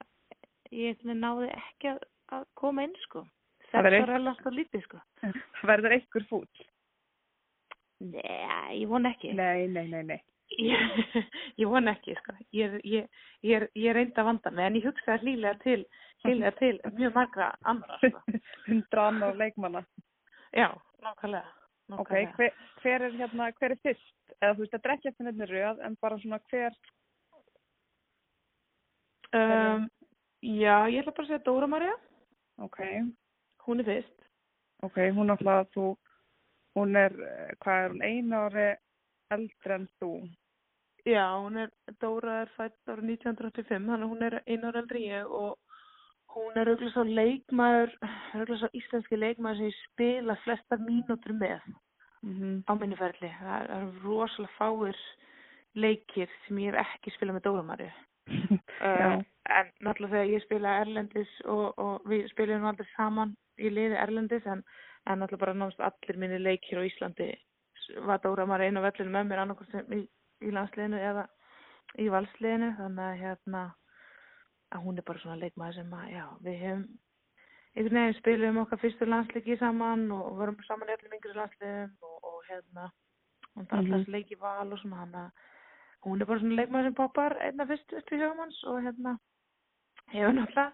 ég 0.73 1.03
náði 1.05 1.49
ekki 1.57 1.89
að, 1.95 1.99
að 2.33 2.45
koma 2.55 2.85
inn 2.85 2.95
sko 3.07 3.25
Það 3.73 3.87
verður- 3.89 4.15
alltaf 4.31 4.55
lítið 4.55 4.83
sko 4.87 5.01
verður 5.71 5.97
einhver 5.99 6.27
fúll? 6.31 6.65
Nei, 8.01 8.81
ég 8.83 8.89
von 8.91 9.07
ekki 9.09 9.33
Nei, 9.37 9.67
nei, 9.73 9.87
nei, 9.89 10.03
nei. 10.13 10.19
ég, 10.63 11.15
ég 11.59 11.67
von 11.71 11.89
ekki 11.91 12.15
sko 12.21 12.35
ég, 12.55 12.77
ég, 12.87 13.07
ég, 13.43 13.55
er- 13.57 13.71
ég 13.75 13.97
reyndi 13.97 14.21
að 14.21 14.29
vanda 14.31 14.53
mig 14.55 14.67
en 14.69 14.77
ég 14.79 14.87
hugsaði 14.87 15.25
hlýlega 15.25 15.59
til 15.65 15.81
hlýlega 16.25 16.53
til 16.61 16.75
mjög 16.99 17.15
margra 17.17 17.49
annara 17.67 17.99
sko. 18.03 18.23
Hundra 18.69 19.09
annar 19.11 19.37
leikmanna. 19.41 19.83
já, 20.55 20.69
nákvæmlega, 21.03 21.49
Ok, 21.91 22.11
nákvæmlega. 22.11 22.37
hver, 22.37 22.53
hver 22.83 23.03
er 23.09 23.17
hérna, 23.21 23.51
hver 23.59 23.75
er 23.75 23.81
fyrst? 23.83 24.13
Eða 24.41 24.55
þú 24.55 24.63
veist, 24.65 24.73
þetta 24.77 24.89
er 24.89 24.95
ekki 24.97 25.09
eftir 25.11 25.27
nefnir 25.27 25.51
röð, 25.55 25.83
en 25.87 25.99
bara 26.03 26.19
svona 26.23 26.39
hver, 26.51 26.75
Um, 29.35 29.89
já, 30.41 30.77
ég 30.89 31.03
ætla 31.03 31.13
bara 31.13 31.25
að 31.27 31.31
segja 31.33 31.43
Dóra 31.45 31.67
Maria, 31.69 31.95
ok, 32.63 32.79
hún 33.67 33.81
er 33.81 33.89
fyrst. 33.91 34.27
ok, 34.83 34.97
hún 35.17 35.27
náttúrulega 35.31 35.69
þú, 35.75 35.87
hún 36.77 36.97
er, 36.97 37.13
eh, 37.27 37.55
hvað 37.65 37.85
er 37.85 37.91
hún, 37.95 38.03
einu 38.03 38.37
ári 38.47 38.67
eldri 39.31 39.75
en 39.75 39.89
þú. 40.01 40.11
Já, 41.07 41.25
hún 41.39 41.57
er, 41.63 41.71
Dóra 42.01 42.41
er 42.43 42.51
fætt 42.57 42.77
ára 42.91 43.03
1985, 43.03 43.87
þannig 43.87 44.05
að 44.05 44.11
hún 44.11 44.23
er 44.27 44.43
einu 44.47 44.69
ára 44.69 44.83
eldri 44.83 45.05
ég 45.07 45.27
og 45.31 45.59
hún 46.35 46.57
er 46.59 46.69
auðvitað 46.69 46.93
svo 46.93 47.05
leikmaður, 47.05 47.93
auðvitað 48.35 48.59
svo 48.61 48.71
íslenski 48.75 49.17
leikmaður 49.19 49.57
sem 49.57 49.71
ég 49.71 49.79
spila 49.85 50.37
flestar 50.45 50.79
mínútur 50.83 51.33
með. 51.39 51.61
Mhm. 52.27 52.65
á 52.67 52.73
minni 52.75 52.97
ferli. 52.97 53.31
Það 53.39 53.71
er- 53.71 54.03
rosalega 54.03 54.57
fáir 54.59 54.97
leikir 55.77 56.29
sem 56.47 56.57
ég 56.59 56.75
hef 56.75 56.87
ekki 56.97 57.13
spilað 57.15 57.37
með 57.37 57.45
Dóramari. 57.47 57.91
Já. 58.81 59.19
Uh, 59.19 59.23
en 59.49 59.71
náttúrulega 59.81 60.15
þegar 60.17 60.33
ég 60.33 60.45
spila 60.45 60.75
Erlendis 60.83 61.33
og, 61.45 61.79
og 61.79 62.07
við 62.11 62.27
spilum 62.33 62.65
aldrei 62.69 62.87
saman 62.97 63.37
í 63.59 63.71
liði 63.71 63.97
Erlendis 64.03 64.47
en, 64.47 64.63
en 65.07 65.19
náttúrulega 65.23 65.45
bara 65.45 65.55
náttúrulega 65.55 65.91
allir 65.93 66.21
minni 66.23 66.39
leikir 66.43 66.81
á 66.81 66.89
Íslandi 66.89 67.31
var 68.07 68.19
Dóramari 68.25 68.67
inn 68.69 68.81
á 68.81 68.87
vellinu 68.87 69.13
með 69.15 69.29
mér 69.31 69.43
annarkvæmt 69.45 69.71
sem 69.71 69.93
í, 69.95 70.03
í 70.43 70.51
landsliðinu 70.51 70.99
eða 71.11 71.27
í 72.03 72.09
valsliðinu 72.11 72.73
þannig 72.81 73.05
að 73.07 73.21
hérna 73.23 73.65
að 74.75 74.83
hún 74.83 74.99
er 74.99 75.07
bara 75.07 75.23
svona 75.23 75.39
leikmaður 75.41 75.77
sem 75.79 75.93
að 75.95 76.09
já, 76.11 76.25
við 76.43 76.57
hefum 76.65 76.87
einhvern 77.77 77.99
veginn 78.01 78.17
spilum 78.19 78.63
okkar 78.65 78.81
fyrstu 78.83 79.07
landsleiki 79.07 79.59
saman 79.61 80.09
og 80.17 80.39
vorum 80.41 80.57
saman 80.67 80.91
í 80.91 80.97
öllum 80.97 81.15
yngri 81.19 81.37
landsliðum 81.37 81.93
og, 82.09 82.17
og 82.33 82.41
hérna 82.51 82.89
og 83.57 83.69
það 83.71 83.77
Mhm. 83.83 83.93
alltaf 83.93 84.09
leiki 84.13 84.41
val 84.41 84.73
og 84.73 84.79
svona 84.81 84.97
hann 85.05 85.15
að 85.15 85.31
hún 86.07 86.21
er 86.21 86.27
bara 86.27 86.41
svona 86.41 86.59
leikmaður 86.61 86.89
sem 86.89 86.95
poppar 86.99 87.37
einna 87.41 87.67
fyrst 87.71 87.93
upp 88.01 88.13
í 88.13 88.19
hugum 88.21 88.43
hans 88.43 88.59
og 88.65 88.83
hérna 88.83 89.17
hefur 90.13 90.33
náttúrulega 90.33 90.73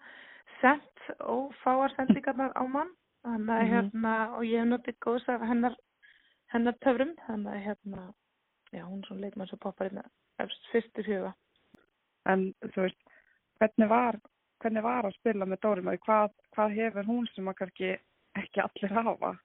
sendt 0.60 1.20
ófáar 1.20 1.94
sendingarnar 1.96 2.52
á 2.54 2.62
mann 2.68 2.90
þannig 3.24 3.54
að 3.54 3.62
Mhm. 3.62 3.70
hérna 3.72 4.14
og 4.36 4.42
ég 4.44 4.58
hef 4.60 4.68
notið 4.68 4.98
góðs 5.06 5.28
af 5.28 5.40
hennar 5.48 5.76
hennar 6.52 6.74
töfrum 6.84 7.14
þannig 7.26 7.52
að 7.54 7.64
hérna 7.66 8.14
já 8.72 8.82
hún 8.84 8.98
er 9.02 9.06
svona 9.06 9.20
leikmaður 9.20 9.50
sem 9.50 9.58
poppar 9.58 9.86
einna 9.90 10.04
efst 10.38 10.68
fyrst 10.72 10.98
í 10.98 11.02
huga 11.06 11.34
En 12.24 12.54
þú 12.62 12.82
veist, 12.82 12.98
hvernig 13.58 13.88
var, 13.88 14.14
hvernig 14.60 14.82
var 14.82 15.04
að 15.04 15.14
spila 15.16 15.44
með 15.44 15.58
Dóri 15.60 15.82
Mari? 15.82 15.98
Hvað, 15.98 16.30
hvað 16.54 16.74
hefur 16.76 17.04
hún 17.04 17.26
sem 17.34 17.48
að 17.48 17.54
kannski 17.56 17.98
ekki 18.38 18.60
allir 18.62 18.92
hafa? 18.94 19.38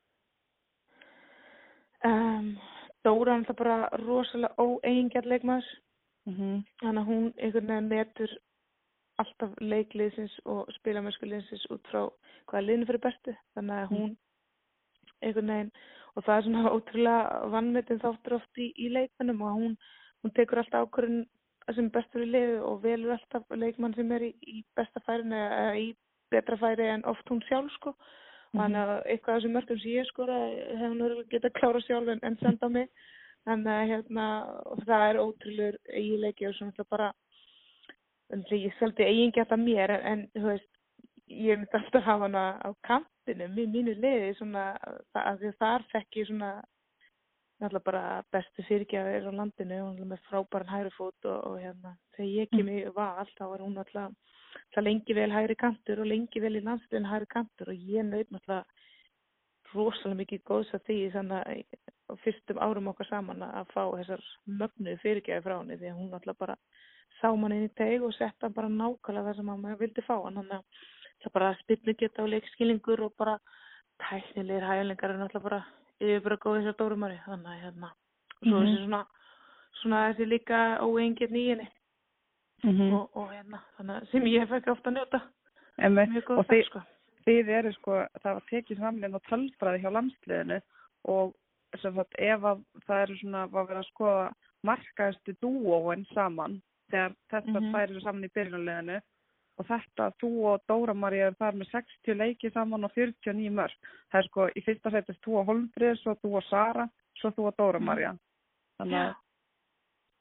um, 2.05 2.57
Dóra 3.05 3.33
er 3.33 3.41
náttúrulega 3.41 3.57
bara 3.57 3.89
rosalega 4.03 4.55
óeigingjart 4.61 5.25
leikmaður 5.25 5.65
Mhm. 6.27 6.63
þannig 6.81 7.01
að 7.01 7.07
hún 7.07 7.33
einhvern 7.37 7.67
veginn 7.67 7.89
metur 7.89 8.37
alltaf 9.21 9.53
leikliðsins 9.61 10.33
og 10.45 10.67
spilamöskuliðsins 10.77 11.67
út 11.73 11.91
frá 11.91 12.01
hvaða 12.49 12.65
liðinu 12.65 12.89
fyrir 12.89 13.03
bestu. 13.03 13.35
Þannig 13.57 13.81
að 13.83 13.93
hún 13.93 14.11
einhvern 15.21 15.53
veginn 15.53 15.71
og 16.17 16.25
það 16.25 16.35
er 16.35 16.45
svona 16.47 16.73
ótrúlega 16.73 17.39
vannmetin 17.53 18.01
þáttur 18.01 18.37
oft 18.39 18.61
í, 18.61 18.71
í 18.77 18.89
leikmennum 18.93 19.41
og 19.45 19.57
hún, 19.61 19.75
hún 20.23 20.33
tekur 20.37 20.61
alltaf 20.61 20.87
ákvörðin 20.87 21.25
sem 21.75 21.89
bestur 21.93 22.23
í 22.23 22.29
liðu 22.31 22.61
og 22.65 22.79
velur 22.85 23.17
alltaf 23.17 23.43
leikmann 23.51 23.95
sem 23.97 24.11
er 24.15 24.29
í, 24.29 24.31
í 24.41 24.63
besta 24.77 25.03
færin 25.05 25.35
eða 25.35 25.75
í 25.81 25.89
betra 26.31 26.57
færi 26.59 26.87
en 26.93 27.05
oft 27.09 27.27
hún 27.31 27.43
sjálf 27.47 27.73
sko. 27.75 27.93
Og 28.53 28.61
þannig 28.61 28.81
að 28.81 28.93
eitthvað 29.11 29.33
af 29.33 29.39
þessum 29.41 29.55
mörgum 29.57 29.79
sem 29.81 29.93
ég 29.93 30.07
skora 30.07 30.37
hefur 30.79 31.15
hún 31.15 31.31
getað 31.33 31.55
klára 31.59 31.81
sjálf 31.83 32.13
en, 32.13 32.23
en 32.23 32.37
senda 32.41 32.69
mig. 32.71 32.91
Þannig 33.47 33.73
að 33.73 33.89
hérna 33.91 34.27
það 34.87 35.05
er 35.07 35.19
ótrúlegur 35.23 35.77
eiginleiki 35.87 36.47
og 36.47 36.55
svona 36.57 36.73
alltaf 36.73 36.89
bara 38.29 38.39
en 38.39 38.63
ég 38.63 38.73
seldi 38.79 39.03
eigingjart 39.03 39.51
að 39.51 39.63
mér 39.63 39.93
en, 39.97 40.07
en 40.11 40.25
þú 40.35 40.47
veist 40.51 40.73
ég 41.27 41.59
myndi 41.59 41.77
alltaf 41.79 42.03
hafa 42.03 42.27
hana 42.27 42.45
á 42.63 42.69
kantinu 42.87 43.47
í 43.47 43.67
mínu 43.67 43.97
liði 43.99 44.33
svona 44.37 44.71
af 45.13 45.39
því 45.39 45.51
að 45.51 45.59
þar 45.59 45.87
fekk 45.91 46.19
ég 46.21 46.29
svona 46.29 46.51
náttúrulega 47.57 47.85
bara 47.85 48.23
bestu 48.31 48.63
fyrirgjafir 48.67 49.27
á 49.27 49.31
landinu 49.33 49.79
og 49.87 50.01
með 50.05 50.23
frábæran 50.29 50.71
hægri 50.71 50.93
fót 50.93 51.25
og, 51.25 51.37
og 51.47 51.59
hérna 51.61 51.95
þegar 52.15 52.29
ég 52.29 52.51
kem 52.53 52.69
í 52.69 52.79
val 52.95 53.27
þá 53.37 53.45
var 53.49 53.63
hún 53.65 53.79
það 54.75 54.83
lengi 54.83 55.13
vel 55.17 55.31
hægri 55.33 55.55
kantur 55.55 56.01
og 56.03 56.11
lengi 56.11 56.43
vel 56.43 56.55
í 56.55 56.63
landsliðinu 56.63 57.11
hægri 57.11 57.29
kantur 57.33 57.71
og 57.73 57.87
ég 57.95 58.05
naut 58.05 58.29
náttúrulega 58.31 58.63
rosalega 59.73 60.21
mikið 60.21 60.43
góðs 60.47 60.73
að 60.75 60.85
því 60.87 60.99
þannig 61.15 61.63
að 62.07 62.21
fyrstum 62.23 62.61
árum 62.63 62.91
okkar 62.93 63.09
saman 63.09 63.43
að 63.43 63.73
fá 63.73 63.83
þessar 63.97 64.23
mögnuðu 64.45 65.01
fyrirgjafi 65.01 65.43
frá 65.43 65.57
henni 65.57 65.79
því 65.81 65.89
að 65.89 65.97
hún 65.97 66.13
náttúrulega 66.13 66.43
bara 66.45 66.55
sá 67.21 67.31
mann 67.35 67.51
inn 67.55 67.65
í 67.69 67.73
teg 67.75 68.03
og 68.03 68.13
sett 68.13 68.35
hann 68.41 68.53
bara 68.53 68.67
nákvæmlega 68.69 69.25
það 69.31 69.35
sem 69.35 69.45
maður 69.49 69.79
vildi 69.79 70.01
fá 70.07 70.15
hann. 70.23 70.35
Þannig 70.35 70.57
að 70.57 70.63
það 71.23 71.33
bara 71.33 71.55
spilnu 71.63 71.93
geta 71.97 72.23
og 72.23 72.29
leikskilingur 72.29 73.01
og 73.07 73.13
bara 73.17 73.37
tæknilegir 74.03 74.65
hæglingar 74.69 75.09
er 75.13 75.17
náttúrulega 75.21 75.43
bara 75.49 75.61
yfir 75.99 76.21
bara 76.27 76.37
góð 76.43 76.59
þessar 76.61 76.77
dórumari 76.81 77.19
þannig 77.25 77.53
að 77.53 77.63
hérna 77.63 77.89
og 78.37 78.47
svo 78.47 78.59
Mhm. 78.61 78.75
svona 78.83 79.05
svona 79.81 80.01
þessi 80.13 80.25
líka 80.27 80.59
óengirn 80.81 81.35
í 81.35 81.47
henni. 81.49 81.67
Mhm. 82.63 82.93
og, 82.93 83.09
og 83.15 83.29
hérna 83.31 83.59
þannig 83.77 83.95
að 84.01 84.11
sem 84.11 84.23
ég 84.25 84.47
fekk 84.49 84.67
ofta 84.67 84.89
að 84.89 84.95
njóta. 84.97 85.21
Mjög 85.77 86.23
góð 86.25 86.37
Og 86.39 86.45
það 86.47 86.63
sko. 86.65 86.81
þið 87.25 87.49
eru 87.49 87.73
sko, 87.73 87.91
það 88.23 88.33
var 88.33 88.43
tekið 88.49 88.77
saman 88.79 89.13
á 89.13 89.19
tölfræði 89.29 89.81
hjá 89.83 89.91
landsliðinu 89.93 90.61
og 91.05 91.33
sem 91.81 91.93
sagt 91.95 92.15
ef 92.17 92.41
að 92.41 92.63
það 92.87 93.01
eru 93.03 93.15
svona 93.17 93.45
var 93.51 93.65
verið 93.67 93.83
að 93.83 93.91
skoða 93.91 94.33
markaðustu 94.63 95.35
dúóin 95.41 96.05
saman 96.13 96.61
þegar 96.91 97.15
þetta 97.31 97.59
Mhm. 97.61 97.71
tvær 97.71 97.89
eru 97.89 98.01
saman 98.01 98.23
í 98.23 98.33
byrjunarliðinu 98.35 99.01
og 99.59 99.65
þetta 99.65 100.11
þú 100.21 100.31
og 100.45 100.61
Dóra 100.69 100.93
María 100.93 101.27
eru 101.27 101.35
þar 101.39 101.55
með 101.57 101.71
60 101.71 102.13
leiki 102.15 102.51
saman 102.53 102.83
og 102.83 102.91
49 102.93 103.49
mörg. 103.49 103.73
Það 104.11 104.19
er 104.19 104.27
sko 104.27 104.47
í 104.55 104.63
fyrsta 104.63 104.91
setjast 104.91 105.21
þú 105.25 105.39
og 105.39 105.47
Holmfrið, 105.47 105.95
svo 106.01 106.15
þú 106.21 106.35
og 106.37 106.43
Sara, 106.43 106.89
svo 107.17 107.31
þú 107.31 107.47
og 107.47 107.55
Dóra 107.57 107.79
María. 107.81 108.13
Þannig 108.79 109.01
að 109.01 109.15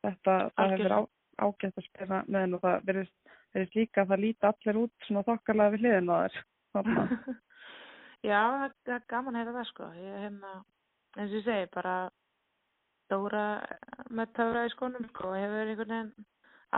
þetta, 0.07 0.37
það 0.57 0.71
hefur 0.71 0.95
á, 0.97 1.01
ágætt 1.45 1.77
að 1.77 1.85
spila 1.85 2.23
með 2.27 2.41
henn 2.41 2.55
og 2.55 2.61
það 2.61 2.85
verðist, 2.87 3.17
líka 3.77 4.03
að 4.03 4.09
það 4.09 4.23
líti 4.25 4.49
allir 4.49 4.79
út 4.85 4.93
svona 5.07 5.25
þokkarlega 5.25 5.73
við 5.75 5.81
hliðin 5.81 6.13
á 6.13 6.17
þér. 6.25 6.35
Já, 8.25 8.43
það 8.87 8.95
er 8.97 9.03
gaman 9.09 9.37
að 9.37 9.41
heyra 9.43 9.57
það 9.57 9.67
sko. 9.71 9.91
Ég 10.01 10.17
hérna, 10.25 10.53
eins 11.17 11.31
og 11.31 11.37
ég 11.37 11.45
segi, 11.45 11.69
bara 11.75 12.11
Dóra 13.11 13.45
með 14.11 14.33
töfra 14.35 14.65
í 14.67 14.73
skónum 14.73 15.05
sko, 15.13 15.31
hefur 15.37 15.69
einhvern 15.69 15.93
veginn 15.95 16.27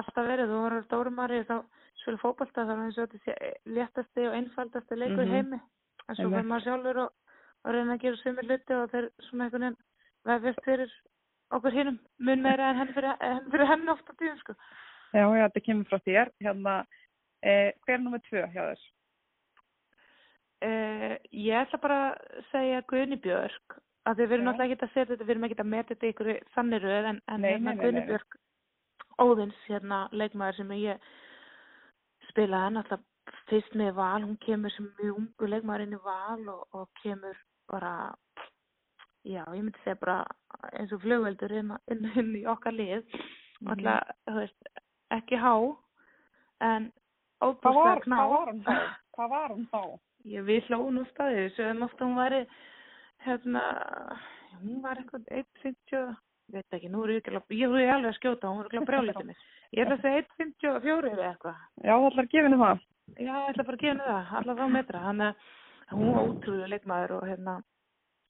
alltaf 0.01 0.27
verið. 0.29 0.49
Þú 0.53 0.61
voru 0.63 0.81
Dóra 0.93 1.11
Mari 1.15 1.43
þá 1.49 1.57
spila 2.03 2.21
fótbolta 2.23 2.65
þá 2.65 2.73
er 2.75 2.83
eins 2.87 2.99
og 2.99 3.09
þetta 3.09 3.21
sé 3.25 3.53
léttasti 3.77 4.27
og 4.29 4.37
einfaldasti 4.39 4.97
leikur 4.99 5.25
Mhm. 5.25 5.29
í 5.29 5.35
heimi. 5.37 5.61
En 6.09 6.17
svo 6.17 6.31
fyrir 6.31 6.47
maður 6.49 6.65
sjálfur 6.67 6.99
og, 7.05 7.11
og 7.65 7.73
reyna 7.75 7.95
að 7.97 8.03
gera 8.07 8.17
sumir 8.23 8.47
hluti 8.49 8.75
og 8.79 8.91
þeir 8.93 9.09
svona 9.29 9.45
einhvern 9.49 9.67
veginn 9.67 9.81
vefjast 10.29 10.65
fyrir 10.65 10.93
okkur 11.51 11.73
hinnum 11.73 11.99
mun 12.21 12.43
meira 12.43 12.71
en 12.71 12.77
henn 12.77 12.95
fyrir, 12.95 13.17
fyrir 13.51 13.67
henn 13.67 13.89
ofta 13.89 14.13
tíðum 14.15 14.39
sko. 14.41 14.55
Já, 15.15 15.25
já, 15.25 15.49
þetta 15.49 15.65
kemur 15.65 15.85
frá 15.89 15.99
þér. 16.05 16.31
Hérna, 16.45 16.85
eh, 17.43 17.73
hver 17.87 17.95
er 17.95 17.99
nummið 18.05 18.23
tvö 18.29 18.47
hjá 18.53 18.63
þér? 18.73 18.81
Uh, 20.59 21.15
ég 21.31 21.55
ætla 21.55 21.79
bara 21.79 21.97
að 22.19 22.47
segja 22.51 22.81
Guðni 22.91 23.17
Björk 23.23 23.77
að 24.11 24.19
við 24.19 24.33
erum 24.35 24.43
Já. 24.43 24.49
náttúrulega 24.49 24.75
ekki 24.75 24.87
að 24.89 24.91
setja 24.95 25.07
þetta, 25.13 25.27
við 25.29 25.31
erum 25.37 25.45
ekki 25.47 25.57
að 25.63 25.69
metja 25.71 25.95
þetta 25.95 26.07
í 26.09 26.11
ykkur 26.13 26.31
þannig 26.57 26.83
röð 26.83 27.07
en, 27.13 27.21
en 27.31 27.41
Nei, 27.45 27.51
hérna 27.53 27.75
nei. 27.79 28.07
Björk 28.09 28.39
Óðins 29.19 29.57
hérna 29.67 30.05
leikmaður 30.13 30.57
sem 30.61 30.73
ég 30.79 31.01
spilaði 32.31 32.75
náttúrulega 32.77 33.05
fyrst 33.49 33.75
með 33.77 33.95
val, 33.97 34.23
hún 34.25 34.37
kemur 34.45 34.73
sem 34.73 34.87
mjög 35.01 35.19
ungu 35.21 35.49
leikmaður 35.49 35.85
inn 35.87 35.97
í 35.97 36.01
val 36.05 36.49
og, 36.53 36.63
og 36.73 36.89
kemur 37.03 37.37
bara 37.69 37.93
já, 39.29 39.43
ég 39.53 39.63
myndi 39.65 39.81
segja 39.85 39.99
bara 40.01 40.19
eins 40.73 40.93
og 40.97 41.03
flugveldur 41.03 41.53
inn, 41.61 41.75
inn, 41.93 42.07
inn 42.17 42.35
í 42.39 42.47
okkar 42.49 42.73
lið 42.77 43.05
Mhm. 43.59 43.73
alltaf, 43.73 44.11
þú 44.29 44.35
veist, 44.39 44.69
ekki 45.11 45.37
há 45.43 45.55
en 46.61 46.93
var, 47.43 48.01
kná 48.05 48.17
hvað 48.17 48.31
var 48.31 48.53
hún 48.53 48.63
þá? 48.63 48.77
Hvað 49.17 49.31
var 49.33 49.49
hún 49.51 49.65
þá? 49.73 49.81
Ég, 50.25 50.45
við 50.47 50.69
hlóðum 50.69 50.95
nú 50.95 51.05
staðið, 51.11 51.41
við 51.43 51.57
sögum 51.57 51.83
ofta 51.83 52.05
hún 52.05 52.17
væri, 52.21 52.41
hérna, 53.27 53.63
hún 54.61 54.81
var 54.83 54.97
eitthvað 55.01 55.27
1.50, 55.41 56.17
veit 56.53 56.77
ekki, 56.79 56.89
nú 56.93 57.05
er 57.05 57.15
ekki, 57.19 57.31
alveg- 57.33 57.59
ég 57.59 57.69
voru 57.73 57.89
alveg 57.93 58.11
að 58.13 58.19
skjóta, 58.19 58.49
hún 58.49 58.63
voru 58.63 58.81
að 58.81 58.87
brjálita 58.89 59.25
mig. 59.25 59.37
Ég 59.73 59.85
ætla 59.85 59.97
að 59.99 60.03
segja 60.03 60.23
1.54 60.23 61.11
eða 61.13 61.27
eitthvað. 61.33 61.57
Já, 61.85 61.95
það 61.95 62.07
ætlar 62.11 62.25
að 62.25 62.31
gefa 62.33 62.47
henni 62.49 62.61
það. 62.65 62.79
Já, 63.19 63.35
ég 63.35 63.51
ætla 63.53 63.65
bara 63.69 63.77
að 63.77 63.83
gefa 63.83 63.93
henni 63.93 64.07
það, 64.09 64.33
allar 64.39 64.57
þá 64.57 64.69
metra. 64.73 65.03
Þannig 65.09 65.35
að 65.89 65.99
hún 65.99 66.15
var 66.15 66.29
útrúlega 66.33 66.71
leikmaður 66.73 67.13
og 67.19 67.27
hérna, 67.29 67.55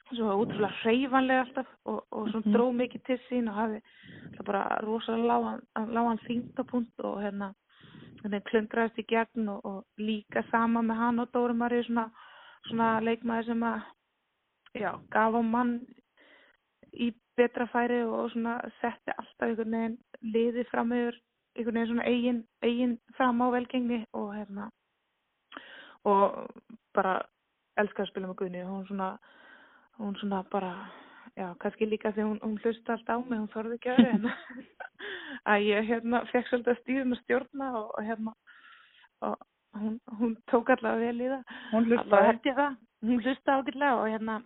svo 0.09 0.24
var 0.28 0.40
útrúlega 0.43 0.81
hreyfanlega 0.82 1.45
alltaf 1.45 1.66
og, 1.85 2.03
og 2.12 2.28
svona 2.32 2.47
Mhm. 2.47 2.55
dró 2.55 2.66
mikið 2.73 3.03
til 3.05 3.19
sín 3.28 3.49
og 3.49 3.55
hafi 3.55 3.81
það 4.36 4.45
bara 4.45 4.62
rosalega 4.82 5.61
lágan, 5.77 6.19
þingdapunkt 6.27 7.05
og 7.05 7.20
hérna, 7.23 7.55
hvernig 8.23 8.43
klundraðist 8.45 8.99
í 8.99 9.07
gegn 9.07 9.49
og, 9.49 9.61
og 9.65 9.85
líka 9.99 10.43
sama 10.51 10.81
með 10.82 10.97
hann 10.97 11.19
og 11.20 11.31
Dóri 11.32 11.55
Maríu 11.55 11.85
svona, 11.86 12.11
svona 12.66 13.01
leikmaður 13.01 13.45
sem 13.47 13.61
að 13.62 13.82
já, 14.74 14.90
gaf 15.11 15.35
á 15.39 15.43
mann 15.43 15.86
í 16.95 17.12
betra 17.39 17.66
færi 17.73 18.02
og 18.05 18.31
svona 18.35 18.59
setti 18.81 19.15
alltaf 19.15 19.48
einhvern 19.48 19.77
veginn 19.77 19.98
liði 20.35 20.66
fram 20.70 20.93
yfir 20.97 21.19
einhvern 21.59 21.78
veginn 21.78 21.90
svona 21.93 22.06
eigin, 22.06 22.44
eigin 22.62 22.98
fram 23.16 23.43
á 23.43 23.47
velgengni 23.55 24.05
og 24.12 24.35
hérna 24.36 24.69
og 26.06 26.47
bara 26.94 27.19
elska 27.78 28.05
að 28.05 28.10
spila 28.12 28.31
með 28.31 28.39
Guðni. 28.40 28.65
Og 28.65 28.73
hún 28.73 28.86
svona 28.89 29.10
hún 29.98 30.16
svona 30.20 30.43
bara 30.51 30.73
já, 31.36 31.55
kannski 31.62 31.86
líka 31.86 32.12
því 32.12 32.27
hún, 32.27 32.40
hún 32.43 32.59
hlusta 32.62 32.93
allt 32.94 33.10
á 33.10 33.16
mig 33.19 33.39
hún 33.39 33.51
þorði 33.55 33.78
ekki 33.78 33.94
að 33.94 34.05
en 34.12 34.28
að 35.52 35.66
ég 35.66 35.89
hérna 35.90 36.24
fekk 36.32 36.51
svolítið 36.51 36.81
stýðum 36.82 37.16
að 37.16 37.23
stjórna 37.24 37.70
og, 37.81 37.89
og 37.98 38.06
hérna 38.06 38.35
og 39.27 39.36
hún, 39.78 39.98
hún 40.20 40.36
tók 40.51 40.70
allavega 40.74 41.10
vel 41.10 41.27
í 41.27 41.32
það. 41.32 41.56
Hún 41.73 41.90
held 41.90 42.47
ég 42.51 42.60
það. 42.62 42.78
Hún 43.02 43.20
hlusta 43.23 43.59
ágætlega 43.59 43.98
og 43.98 44.09
hérna 44.12 44.39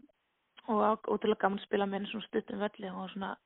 og 0.68 1.06
ótrúlega 1.08 1.40
gaman 1.42 1.58
að 1.58 1.64
spila 1.66 1.86
með 1.86 1.98
henni 1.98 2.10
svona 2.12 2.26
stuttum 2.28 2.58
velli 2.62 2.90
og 2.90 3.10
svona 3.10 3.36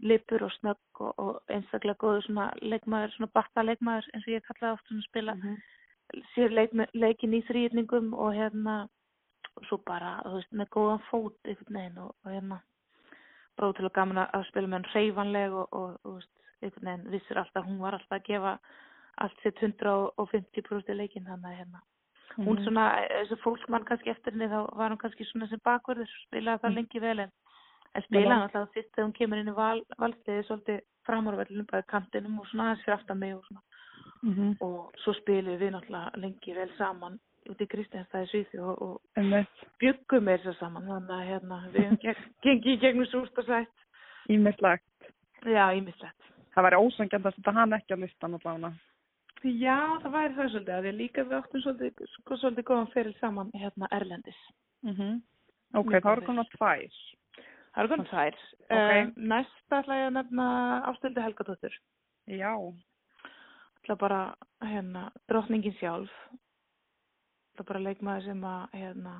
lipur 0.00 0.42
og 0.44 0.52
snögg 0.58 1.00
og, 1.00 1.12
og 1.18 1.42
einstaklega 1.48 1.96
góður 2.02 2.24
svona 2.26 2.46
leikmaður, 2.60 3.12
svona 3.14 3.30
batta 3.34 3.62
leikmaður 3.64 4.08
eins 4.14 4.26
og 4.26 4.34
ég 4.34 4.44
kallaði 4.48 4.72
oft 4.74 4.86
svona 4.90 5.02
spila 5.08 5.34
Mhm. 5.34 5.56
sér 6.34 6.50
leik, 6.52 6.70
leikin 6.94 7.34
í 7.34 7.42
þrýrningum 7.48 8.12
og 8.14 8.34
hérna 8.34 8.88
og 9.56 9.64
svo 9.66 9.78
bara, 9.86 10.20
þú 10.24 10.34
veist, 10.36 10.52
með 10.52 10.68
góðan 10.68 11.02
fót 11.10 11.36
einhvern 11.44 11.74
veginn 11.78 11.98
og, 11.98 12.14
og 12.24 12.30
hérna 12.32 12.60
bara 13.56 13.70
ótrúlega 13.72 13.94
gaman 13.94 14.18
að- 14.26 14.46
spila 14.48 14.66
með 14.66 14.72
hann 14.72 14.92
reyfanleg 14.94 15.52
og, 15.52 15.68
og, 15.72 15.90
og 15.90 15.98
þú 16.04 16.14
veist, 16.14 16.30
einhvern 16.62 16.84
veginn 16.86 17.10
vissir 17.10 17.38
alltaf, 17.38 17.64
hún 17.64 17.78
var 17.80 17.94
alltaf 17.94 18.18
að 18.20 18.26
gefa 18.28 18.58
allt 19.18 19.40
sitt 19.42 19.56
150% 19.56 20.94
leikin 20.94 21.24
þannig 21.24 21.50
að 21.50 21.56
hérna 21.58 21.80
hún 22.44 22.58
svona, 22.64 22.84
þessi 23.08 23.36
fólksmann 23.42 23.84
kannski 23.88 24.10
eftir 24.10 24.32
henni 24.32 24.48
þá 24.52 24.58
var 24.76 24.90
hún 24.92 24.98
kannski 25.00 25.24
svona 25.24 25.48
sem 25.48 25.60
bakverður 25.64 26.10
spilaði 26.26 26.60
það 26.64 26.74
lengi 26.76 27.00
vel 27.00 27.18
en, 27.24 27.30
en 27.94 28.02
spilaði 28.02 28.42
alltaf 28.42 28.72
fyrst 28.74 28.90
þegar 28.94 29.06
hún 29.08 29.16
kemur 29.16 29.38
inn 29.40 29.48
í 29.48 29.56
val, 29.56 29.80
valsliði 29.98 30.44
svolítið 30.48 30.80
framárvellinu 31.06 31.64
bara 31.70 31.82
kantinum 31.82 32.38
og 32.40 32.46
svona 32.50 32.70
aðeins 32.72 32.84
fyrir 32.84 32.98
aftan 32.98 33.18
mig 33.18 33.34
og 33.36 33.44
svona 33.48 33.62
Mhm. 34.22 34.56
og 34.64 34.92
svo 35.02 35.12
spilum 35.14 35.58
við 35.60 35.70
náttúrulega 35.74 36.16
lengi 36.18 36.54
vel 36.54 36.70
saman 36.78 37.18
út 37.50 37.60
í 37.60 37.66
Kristjánstæði 37.68 38.26
Svíþi 38.30 38.58
og, 38.58 38.82
og 38.82 39.00
byggum 39.78 40.24
með 40.24 40.40
þess 40.46 40.58
saman 40.58 40.86
þannig 40.88 41.12
að 41.14 41.26
hérna, 41.28 41.58
við 41.74 41.84
hefum 41.84 41.98
geng- 42.02 42.24
gengið 42.46 42.72
í 42.72 42.80
gegnum 42.80 43.06
súrt 43.10 43.38
og 43.38 43.44
sætt 43.44 43.84
Ímislegt. 44.32 44.86
já, 45.44 45.70
ímislegt 45.76 46.32
Það 46.56 46.64
væri 46.64 46.76
ósangjant 46.80 47.26
að 47.28 47.34
setja 47.36 47.52
hann 47.52 47.72
ekki 47.76 47.92
á 47.94 47.98
listan 48.00 48.34
allavega. 48.34 48.72
Já, 49.44 49.76
það 50.02 50.12
væri 50.16 50.34
það 50.36 50.50
svolítið 50.52 50.74
að 50.76 50.86
ég 50.88 50.94
líka 50.96 51.24
við 51.24 51.36
áttum 51.38 51.62
svolítið, 51.64 52.06
sko, 52.14 52.36
svolítið 52.40 52.64
góðan 52.70 52.92
fyrir 52.94 53.16
saman 53.20 53.50
hérna 53.54 53.88
Erlendis 53.92 54.40
Mm 54.82 55.22
Ok, 55.74 55.86
Mjög 55.90 55.94
eru 55.96 56.04
góðir. 56.06 56.26
konar 56.26 56.46
tvær. 56.54 56.96
það 57.74 57.80
eru 57.82 57.88
konar 57.88 58.06
tvær 58.10 58.36
Ok. 58.70 58.96
um, 58.96 59.12
næsta 59.28 59.80
ætla 59.82 59.96
ég 60.00 60.06
að 60.06 60.14
nefna 60.16 60.46
Ástildi 60.90 61.20
Helgadóttur 61.24 61.74
Já. 62.26 62.52
ætla 63.82 63.96
bara 63.98 64.20
hérna 64.62 65.10
drottningin 65.28 65.74
sjálf 65.80 66.10
ætla 67.54 67.66
bara 67.66 67.80
leikmaður 67.80 68.24
sem 68.24 68.40
að 68.44 68.70
hérna 68.72 69.14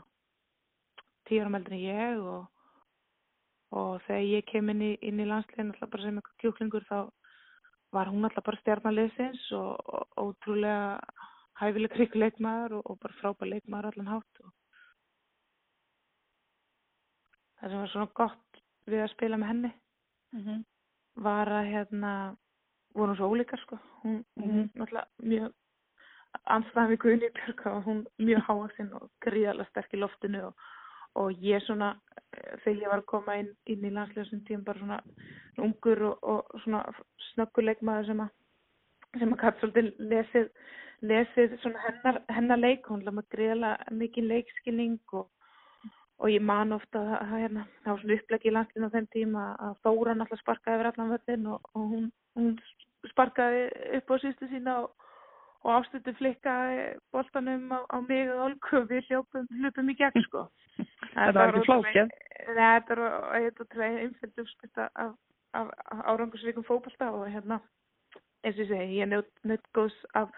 tíu 1.26 1.40
ára 1.43 1.51
meldin 1.51 1.82
ég 1.82 2.18
og 2.22 2.47
og 3.76 4.01
þegar 4.06 4.22
ég 4.30 4.44
kem 4.47 4.68
inn 4.70 4.80
í, 4.82 4.93
í 5.02 5.10
landslegin 5.26 5.72
alltaf 5.74 5.90
bara 5.90 6.02
sem 6.06 6.16
eitthvað 6.20 6.38
kjúklingur 6.40 6.84
þá 6.86 7.10
var 7.94 8.10
hún 8.10 8.26
alltaf 8.26 8.44
bara 8.44 8.60
stjarnaliðsins 8.62 9.46
og, 9.56 9.98
ótrúlega 10.18 11.00
hæfileg 11.60 11.96
rík 11.96 12.14
leikmaður 12.18 12.78
og, 12.80 12.86
og 12.90 13.00
bara 13.02 13.18
frábær 13.20 13.52
leikmaður 13.52 13.90
allan 13.92 14.12
hátt 14.14 14.40
og 14.44 14.54
það 17.60 17.70
sem 17.70 17.82
var 17.82 17.92
svona 17.92 18.16
gott 18.22 18.64
við 18.86 19.04
að 19.04 19.12
spila 19.16 19.40
með 19.40 19.54
henni 19.54 19.74
Mm 20.36 20.64
var 21.16 21.48
að 21.48 21.70
hérna 21.72 22.12
voru 22.96 23.16
svo 23.16 23.30
ólíkar 23.32 23.60
sko. 23.64 23.78
Hún, 24.02 24.22
hún 24.40 24.68
náttúrulega 24.74 25.06
mjög 25.22 25.54
anstæðan 26.52 26.90
við 26.92 27.00
Guðni 27.04 27.30
Björg 27.36 27.62
og 27.70 27.84
hún 27.86 28.02
mjög 28.20 28.42
háaksinn 28.48 28.90
og 28.98 29.08
gríðarlega 29.24 29.70
sterk 29.70 29.96
í 29.96 30.00
loftinu 30.00 30.42
og, 30.50 30.66
og 31.22 31.44
ég 31.44 31.64
svona 31.66 31.93
eh, 32.36 32.56
þegar 32.64 32.80
ég 32.82 32.93
var 32.93 33.02
að 33.02 33.10
koma 33.12 33.36
inn, 33.43 33.52
inn 33.66 33.84
í 33.84 33.93
landslega 33.93 34.40
tíum 34.48 34.64
bara 34.66 34.82
svona 34.82 35.01
ungur 35.66 36.02
og, 36.10 36.18
og 36.22 36.64
svona 36.64 36.82
snögguleikmaður 37.32 38.10
sem 38.10 38.26
að 38.26 38.34
sem 39.16 39.32
að 39.32 39.43
gæti 39.44 39.62
svolítið 39.62 40.10
lesið 40.12 40.51
lesið 41.06 41.56
hennar, 41.62 42.22
hennar 42.32 42.60
leik 42.60 42.86
hún 42.88 43.05
er 43.05 43.14
með 43.16 43.30
gríðarlega 43.34 43.97
mikið 44.01 44.30
leikskilning 44.32 45.01
og 45.12 45.30
og 46.18 46.32
ég 46.32 46.40
man 46.43 46.72
ofta 46.72 47.02
að 47.18 47.32
hérna, 47.34 47.64
það 47.84 47.93
var 47.93 48.02
svona 48.02 48.16
uppleggi 48.16 48.48
í 48.48 48.52
landinu 48.55 48.88
á 48.88 48.94
þeim 48.94 49.09
tíma 49.12 49.43
að 49.66 49.74
Þóra 49.84 50.14
náttúrulega 50.16 50.43
sparkaði 50.43 50.78
yfir 50.78 50.88
allan 50.90 51.10
völlin 51.12 51.48
og, 51.52 51.66
og 51.76 51.90
hún, 51.93 52.06
hún 52.38 52.55
sparkaði 53.12 53.66
upp 53.98 54.12
á 54.12 54.16
sístu 54.22 54.48
sína 54.52 54.76
og, 54.84 55.10
og 55.66 55.74
ástötu 55.76 56.14
flikkaði 56.16 56.86
boltanum 57.12 57.68
á, 57.68 57.80
á 57.93 57.97
mig 58.01 58.32
og 58.32 58.44
Olgu 58.47 58.82
við 58.88 59.10
hljópum, 59.10 59.51
hljópum 59.60 59.93
í 59.93 59.98
gegn 60.01 60.24
sko. 60.24 60.47
Þetta 60.76 61.32
var 61.38 61.54
ekki 61.54 61.66
flókið. 61.68 62.10
Nei, 62.56 62.66
þetta 62.80 62.98
var 63.00 63.38
eitthvað 63.38 63.86
einfjöld 63.86 64.42
uppspilta 64.44 64.88
af, 64.94 65.14
af, 65.56 65.70
af 65.92 66.02
árangusvíkum 66.12 66.66
fókbalta 66.68 67.08
og 67.16 67.30
hérna, 67.32 67.60
eins 68.44 68.58
og 68.58 68.64
ég 68.66 68.70
segi, 68.72 69.00
ég 69.00 69.08
nödd 69.48 69.64
góðs 69.74 69.96
af 70.14 70.30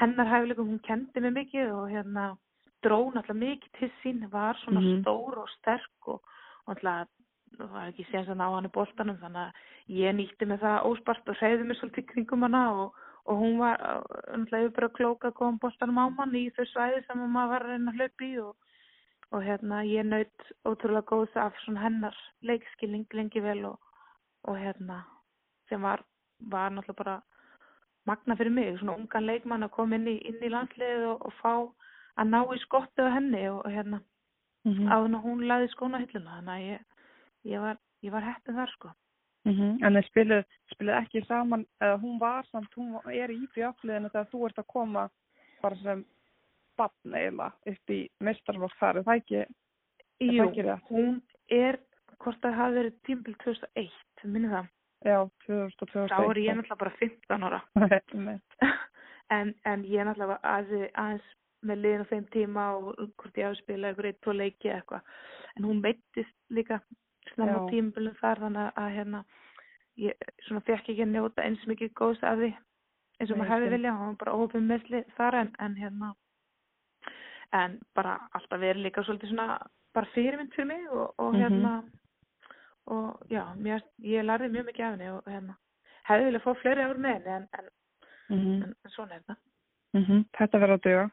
hennar 0.00 0.30
hæfileikum, 0.30 0.70
hún 0.70 0.84
kendi 0.86 1.20
mig 1.20 1.34
mikið 1.40 1.72
og 1.74 1.90
hérna 1.90 2.28
dró 2.82 3.10
náttúrulega 3.12 3.40
mikið 3.42 3.74
til 3.78 3.90
sín, 4.02 4.22
var 4.30 4.56
svona 4.62 4.80
Mhm. 4.80 5.02
stór 5.02 5.38
og 5.38 5.48
sterk 5.58 6.08
og 6.08 6.22
og 6.66 6.76
náttúrulega 6.76 7.06
það 7.58 7.70
var 7.72 7.88
ekki 7.90 8.06
séns 8.10 8.28
að 8.32 8.38
ná 8.40 8.46
hann 8.54 8.66
í 8.66 8.72
boltanum 8.72 9.18
þannig 9.20 9.42
að 9.42 9.52
ég 9.92 10.14
nýtti 10.16 10.46
með 10.48 10.60
það 10.64 10.84
óspart 10.88 11.28
og 11.28 11.36
hreyði 11.36 11.64
mig 11.66 11.76
svolítið 11.76 12.06
kringum 12.12 12.42
hana 12.46 12.62
og, 12.72 12.94
og 13.26 13.38
hún 13.42 13.58
var 13.58 13.76
náttúrulega 14.32 14.66
yfir 14.66 14.76
bara 14.78 14.88
klóka 14.98 15.28
að 15.28 15.34
koma 15.34 15.58
boltanum 15.60 15.98
á 16.00 16.06
mann 16.16 16.34
í 16.38 16.50
þau 16.56 16.64
svæði 16.70 17.02
sem 17.06 17.18
maður 17.18 17.50
var 17.52 17.62
að 17.66 17.72
reyna 17.74 17.90
að 17.92 17.98
hlaupa 17.98 18.24
í 18.24 18.32
og, 18.40 18.56
og 19.32 19.42
hérna 19.44 19.82
ég 19.88 20.06
naut 20.06 20.48
ótrúlega 20.68 21.08
góðs 21.08 21.36
af 21.40 21.56
svona 21.64 21.84
hennar 21.86 22.16
leikskilning 22.42 23.06
lengi 23.16 23.40
vel 23.40 23.64
og, 23.72 23.78
og 24.44 24.58
hérna 24.60 25.02
sem 25.68 25.82
var, 25.82 26.04
var 26.52 26.70
náttúrulega 26.70 27.04
bara 27.04 27.18
magna 28.06 28.36
fyrir 28.36 28.52
mig, 28.52 28.78
svona 28.78 28.96
ungan 28.98 29.26
leikmann 29.26 29.64
að 29.64 29.74
koma 29.76 29.96
inn 29.96 30.08
í, 30.10 30.18
inn 30.28 30.42
í 30.42 30.50
landsliðið 30.52 31.06
og, 31.14 31.26
og 31.26 31.36
fá 31.40 31.52
að 32.20 32.32
ná 32.34 32.40
í 32.42 32.58
skottu 32.66 33.06
á 33.06 33.14
henni 33.14 33.46
og, 33.48 33.62
og 33.64 33.70
hérna 33.72 34.02
Mm 34.64 34.86
á 34.86 34.94
hún 35.02 35.16
að 35.16 35.24
hún 35.26 35.46
laði 35.50 35.68
skóna 35.72 35.98
hilluna. 35.98 36.36
Þannig 36.38 36.52
að 36.54 36.66
ég, 36.66 36.82
ég 37.50 37.60
var, 37.60 37.78
var 38.14 38.26
heppin 38.28 38.54
þar 38.54 38.72
sko. 38.76 38.90
En 39.82 39.96
þeir 39.96 40.06
spiluð, 40.06 40.44
spiluð 40.70 40.98
ekki 41.00 41.22
saman, 41.26 41.64
eða 41.82 41.96
hún 41.98 42.20
var 42.20 42.46
samt, 42.50 42.74
hún 42.76 42.94
er 43.10 43.30
í 43.30 43.40
íbjöfliðinu 43.42 44.10
þegar 44.12 44.28
þú 44.30 44.44
ert 44.46 44.58
að 44.62 44.68
koma 44.70 45.08
bara 45.62 45.76
sem 45.82 46.04
barn 46.80 47.16
eiginlega 47.16 47.72
upp 47.72 47.92
í 47.94 47.98
mestarflokk 48.24 48.78
þar, 48.80 49.00
er 49.00 49.08
það 49.08 49.20
ekki, 49.22 49.42
er 49.42 50.32
Jú, 50.32 50.38
það 50.38 50.50
ekki 50.50 50.76
hún 50.90 51.18
er, 51.52 51.78
hvort 52.22 52.40
það 52.44 52.58
hafi 52.60 52.78
verið 52.78 52.96
tímbil 53.08 53.36
2001, 53.44 53.92
minni 54.24 54.52
það. 54.52 54.72
Já, 55.02 55.18
2000 55.46 55.84
og 55.84 55.92
2001. 55.92 56.10
Þá 56.12 56.30
er 56.30 56.40
ég 56.42 56.58
náttúrulega 56.58 56.80
bara 56.82 56.96
15 57.00 57.46
ára. 57.48 57.60
en, 59.36 59.54
en 59.66 59.86
ég 59.90 60.06
náttúrulega 60.06 60.32
var 60.34 60.50
aðeins, 60.56 61.30
með 61.62 61.78
liðin 61.78 62.02
á 62.02 62.10
þeim 62.10 62.24
tíma 62.34 62.62
og 62.74 62.88
hvort 63.20 63.36
ég 63.38 63.56
spilað 63.60 63.92
eitthvað 63.92 64.08
eitt, 64.08 64.20
tvo 64.24 64.32
leiki 64.34 64.70
eða 64.70 64.80
eitthvað. 64.80 65.10
En 65.56 65.66
hún 65.68 65.82
meittist 65.84 66.36
líka 66.50 66.80
snemma 67.30 67.60
Já. 67.60 67.68
tímbilum 67.70 68.16
þar 68.18 68.42
þannig 68.42 68.80
að 68.82 68.88
hérna, 68.96 69.20
ég 70.02 70.26
svona 70.48 70.64
fekk 70.66 70.90
ekki 70.90 71.04
að 71.04 71.12
njóta 71.12 71.44
eins 71.46 71.62
mikið 71.70 71.92
góðs 71.98 72.24
af 72.26 72.40
því 72.40 72.50
eins 73.20 73.30
og 73.30 73.38
maður 73.38 73.52
hefði 73.52 73.70
viljað, 73.76 73.98
hún 74.00 74.10
var 74.10 74.18
bara 74.24 74.36
ópum 74.40 74.66
meðsli 74.66 75.02
þar 75.18 75.38
en, 75.42 75.52
en 75.62 75.78
hérna 75.78 76.10
en 77.52 77.78
bara 77.94 78.18
alltaf 78.34 78.60
verið 78.60 78.82
líka 78.86 79.02
svolítið 79.04 79.28
svona 79.32 79.58
bara 79.94 80.06
fyrirmynd 80.14 80.52
fyrir 80.54 80.66
mig 80.66 80.86
og, 80.90 81.14
og 81.18 81.34
Mhm. 81.34 81.42
hérna 81.42 81.72
og 82.86 83.20
já, 83.30 83.44
mér, 83.56 83.82
ég 84.00 84.24
lærði 84.24 84.48
mjög 84.50 84.66
mikið 84.66 84.84
af 84.84 84.90
henni 84.96 85.10
og 85.10 85.22
hérna 85.26 85.54
hefði 86.08 86.24
viljað 86.26 86.42
fá 86.46 86.54
fleiri 86.62 86.82
ár 86.82 86.96
með 86.98 87.12
henni 87.14 87.36
en, 87.36 87.48
en, 87.58 87.68
Mhm, 88.30 88.62
en, 88.62 88.74
en 88.84 88.90
svona 88.90 89.14
er 89.14 89.20
þetta 89.20 89.36
mhm, 89.94 90.24
Þetta 90.38 90.58
verður 90.58 90.78
að 90.78 90.82
duga. 90.82 91.10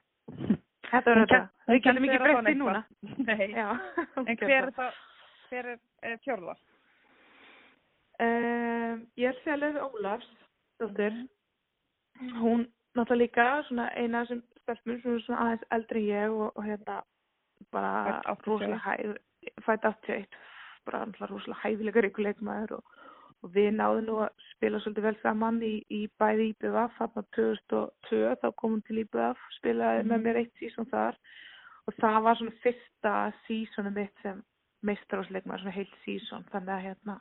Þetta 0.89 1.13
þetta, 1.15 1.27
kennt- 1.27 1.49
hún 1.67 1.75
við 1.75 1.83
kenndi 1.83 1.99
ekki 1.99 2.09
þér 2.09 2.23
breytt 2.23 2.37
allan 2.37 2.45
því 2.45 2.57
núna 2.57 2.83
Nei. 3.27 3.53
En 4.25 4.37
hver 4.37 4.63
er 4.63 4.71
það, 4.71 4.93
hver 5.49 5.65
er, 5.73 5.79
er 6.03 6.17
fjórða? 6.23 6.55
Um, 8.19 9.05
ég 9.15 9.29
er 9.31 9.37
fjalið 9.45 9.77
Ólafs, 9.79 10.27
dóttir. 10.79 11.13
Hún 12.39 12.65
náttúrulega 12.97 13.21
líka 13.21 13.45
svona 13.69 13.85
eina 13.95 14.25
sem 14.27 14.41
stelpur 14.69 15.01
sem 15.01 15.15
er 15.15 15.25
svona 15.25 15.45
aðeins 15.45 15.65
eldri 15.75 16.03
en 16.05 16.11
ég 16.11 16.35
og, 16.35 16.51
og 16.55 16.65
hérna 16.67 17.01
bara 17.73 17.91
Fædd 18.05 18.29
81. 18.29 18.47
rosalega 18.47 18.79
hæð, 18.85 19.17
fætt 19.65 19.85
81, 19.85 20.39
bara 20.85 21.03
náttúrulega 21.05 21.31
rosalega 21.33 21.61
hæfilega 21.63 22.03
ríku 22.05 22.23
leikmaður 22.23 22.75
og, 22.77 22.95
og 23.43 23.53
við 23.55 23.69
náðum 23.75 24.07
nú 24.07 24.17
að 24.23 24.45
spila 24.53 24.81
svolítið 24.83 25.07
vel 25.07 25.17
saman 25.23 25.61
í, 25.63 25.73
í 25.89 26.01
bæði 26.21 26.49
IBVF, 26.53 26.97
þarna 26.99 27.25
2002, 27.37 28.21
þá 28.41 28.47
komum 28.61 28.81
til 28.87 29.01
IBVF, 29.03 29.45
spilaði 29.57 30.05
með 30.11 30.25
mér 30.25 30.41
eitt 30.43 30.61
sísón 30.61 30.89
þar 30.91 31.17
og 31.87 31.97
það 31.99 32.21
var 32.27 32.39
svona 32.39 32.59
fyrsta 32.63 33.15
sísónu 33.47 33.93
mitt 33.95 34.23
sem 34.23 34.43
meistarásleikmaður, 34.85 35.65
svona 35.65 35.75
heilt 35.75 35.97
sísón, 36.05 36.45
þannig 36.53 36.75
að 36.75 36.85
hérna 36.87 37.19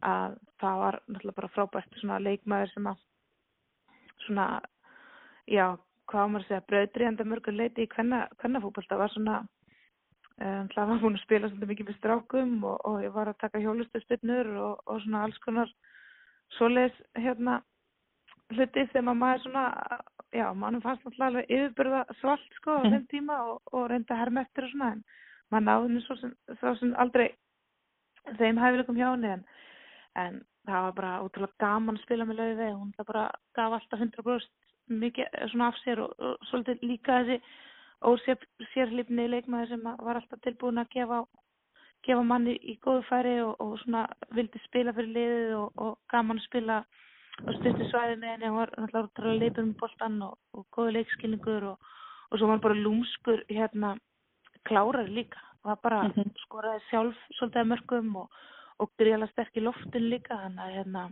að 0.00 0.36
það 0.62 0.80
var 0.80 0.98
náttúrulega 1.06 1.36
bara 1.36 1.52
frábært 1.54 2.00
svona 2.00 2.20
leikmaður 2.24 2.72
sem 2.72 2.86
að 2.88 3.02
svona, 4.24 4.46
já, 5.48 5.66
hvað 6.10 6.26
á 6.26 6.30
maður 6.30 6.44
að 6.44 6.48
segja, 6.50 6.66
bröðdrýjandi 6.70 7.26
mörgur 7.30 7.56
leiti 7.56 7.86
í 7.86 7.90
kvennafókbalta 7.94 8.98
var 8.98 9.12
svona, 9.14 9.38
um, 10.40 10.68
var 10.90 11.02
búin 11.04 11.18
að 11.18 11.24
spila 11.24 11.50
svolítið 11.50 11.72
mikið 11.72 11.90
með 11.90 11.98
strákum 12.00 12.54
og, 12.66 12.76
og 12.90 13.00
ég 13.04 13.14
var 13.14 13.30
að 13.30 13.38
taka 13.44 13.62
hjólustuspinnur 13.62 14.52
og, 14.66 14.80
og 14.86 15.02
svona 15.04 15.24
alls 15.26 15.38
konar 15.46 15.70
svoleiðis 16.58 16.98
hérna 17.22 17.60
hluti 18.50 18.82
að 19.12 19.18
maður 19.20 19.44
svona, 19.44 19.64
já, 20.34 20.46
mannum 20.58 20.82
fannst 20.82 21.04
náttúrulega 21.06 21.30
alveg 21.30 21.50
yfirbyrða 21.56 22.00
svalt 22.20 22.56
sko 22.58 22.78
á 22.78 22.82
Mhm. 22.82 22.92
þeim 22.96 23.06
tíma 23.12 23.36
og, 23.46 23.60
og 23.72 23.88
reynda 23.90 24.18
eftir 24.42 24.66
og 24.66 24.70
svona 24.74 24.92
en 24.96 25.04
maður 25.50 25.66
náði 25.66 25.88
henni 25.88 26.02
svo 26.06 26.16
sem, 26.18 26.32
sem 26.78 26.94
aldrei 26.98 27.28
þeim 28.38 28.58
hæfileikum 28.58 28.98
hjá 28.98 29.10
henni 29.12 29.30
en, 29.36 29.44
en 30.16 30.40
það 30.66 30.82
var 30.86 30.92
bara 30.98 31.12
útrúlega 31.24 31.62
gaman 31.62 31.96
að 31.96 32.02
spila 32.02 32.26
með 32.26 32.40
lauði 32.42 32.72
hún 32.74 32.90
það 32.98 33.06
bara 33.12 33.24
gaf 33.54 33.72
alltaf 33.78 34.00
100% 34.00 34.59
mikið 34.90 35.26
svona 35.52 35.68
af 35.70 35.78
sér 35.84 36.02
og, 36.04 36.14
og 36.18 36.48
svolítið 36.50 36.86
líka 36.86 37.20
þessi 37.20 37.40
ósérlífni 38.00 39.28
leikmaður 39.28 39.68
sem 39.68 39.84
var 39.84 40.16
alltaf 40.16 40.40
tilbúin 40.44 40.80
að 40.80 40.92
gefa, 40.94 41.20
gefa 42.06 42.22
manni 42.24 42.56
í 42.56 42.78
góðu 42.84 43.04
færi 43.08 43.36
og, 43.44 43.54
og 43.60 43.78
svona 43.82 44.06
vildi 44.36 44.60
spila 44.64 44.94
fyrir 44.96 45.14
liðið 45.16 45.54
og, 45.58 45.70
og 45.76 45.98
gaman 46.12 46.40
að 46.40 46.48
spila 46.48 46.78
og 47.40 47.56
styrti 47.58 47.88
svæði 47.90 48.16
með 48.20 48.34
henni 48.34 48.50
og 48.50 48.58
var 48.60 48.74
alltaf 48.76 49.24
leipur 49.24 49.64
um 49.64 49.74
boltan 49.80 50.22
og, 50.24 50.38
og 50.56 50.66
góðu 50.76 50.96
leikskilningur 50.96 51.68
og 51.74 52.38
svo 52.38 52.48
var 52.48 52.64
bara 52.64 52.82
lúmskur 52.84 53.44
hérna 53.48 53.96
klárar 54.68 55.08
líka 55.08 55.40
var 55.62 55.76
bara 55.82 56.02
mm 56.02 56.12
-hmm. 56.12 56.32
skoraði 56.44 56.80
sjálf 56.90 57.16
svolítið 57.38 57.70
mörgum 57.72 58.16
og, 58.16 58.28
og 58.78 58.90
gríðala 58.98 59.30
sterk 59.30 59.56
í 59.56 59.60
loftin 59.60 60.10
líka 60.10 60.36
þannig 60.36 60.64
að 60.64 60.74
hérna 60.76 61.10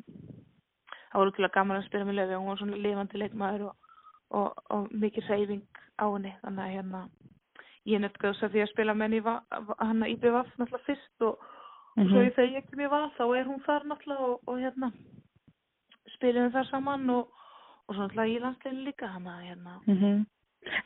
það 1.10 1.20
voru 1.20 1.32
ekki 1.32 1.50
gaman 1.54 1.80
að 1.80 1.86
spila 1.88 2.08
með 2.08 2.18
löfi 2.18 2.34
og 2.34 2.40
hún 2.40 2.50
var 2.50 2.58
svona 2.62 2.82
lifandi 2.86 3.22
leikmaður 3.22 3.66
og, 3.68 3.74
og, 4.30 4.48
og 4.74 4.88
mikið 5.04 5.30
reyfing 5.32 5.82
á 5.98 6.04
henni 6.06 6.34
þannig 6.42 6.64
að 6.64 6.74
hérna 6.76 7.02
ég 7.88 8.02
nefndi 8.02 8.24
þess 8.26 8.46
að 8.46 8.52
því 8.54 8.64
að 8.64 8.72
spila 8.72 8.94
með 8.94 9.08
henni 9.08 9.20
hann 9.78 10.02
að 10.04 10.12
Íbjöf 10.14 10.50
náttúrulega 10.58 10.86
fyrst 10.86 11.26
og 11.28 11.38
mm 11.38 12.02
-hmm. 12.02 12.10
svo 12.10 12.22
ég 12.22 12.34
þegar 12.34 12.50
ég 12.50 12.62
ekki 12.62 12.76
mér 12.76 12.90
var 12.94 13.10
þá 13.18 13.24
er 13.36 13.46
hún 13.46 13.62
þar 13.66 13.84
náttúrulega 13.84 14.38
og 14.46 14.58
hérna 14.58 14.92
spilum 16.16 16.52
þar 16.52 16.66
saman 16.70 17.10
og 17.10 17.28
svo 17.94 18.02
náttúrulega 18.02 18.34
í 18.34 18.42
landsleginu 18.42 18.84
líka 18.84 19.06
hann 19.06 19.26
að 19.26 19.46
hérna 19.48 19.80
mm 19.86 19.96
-hmm. 19.96 20.26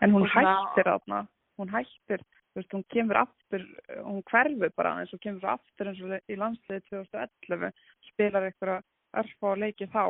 En 0.01 0.13
hún 0.13 0.29
hættir 0.29 0.89
aðna, 0.89 1.27
hún 1.59 1.69
hættir 1.69 2.21
veist, 2.55 2.73
hún 2.73 2.85
kemur 2.93 3.17
aftur, 3.17 3.65
hún 4.05 4.23
hverfur 4.31 4.71
bara 4.77 5.01
eins 5.01 5.13
og 5.15 5.21
kemur 5.21 5.55
aftur 5.55 5.89
eins 5.89 6.03
og 6.05 6.13
í 6.29 6.37
landsliði 6.37 6.83
2011, 6.91 7.73
spilar 8.13 8.49
eitthvað 8.49 8.83
örfa 9.21 9.53
og 9.53 9.61
leiki 9.63 9.89
þá. 9.93 10.05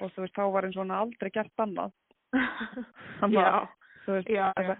Og 0.00 0.12
þú 0.14 0.24
veist, 0.24 0.36
þá 0.36 0.44
var 0.54 0.68
og 0.68 0.78
hún 0.78 0.94
aldrei 0.96 1.30
gert 1.34 1.64
annað. 1.64 1.92
já, 3.34 3.66
veist, 4.06 4.30
já, 4.30 4.46
já, 4.56 4.76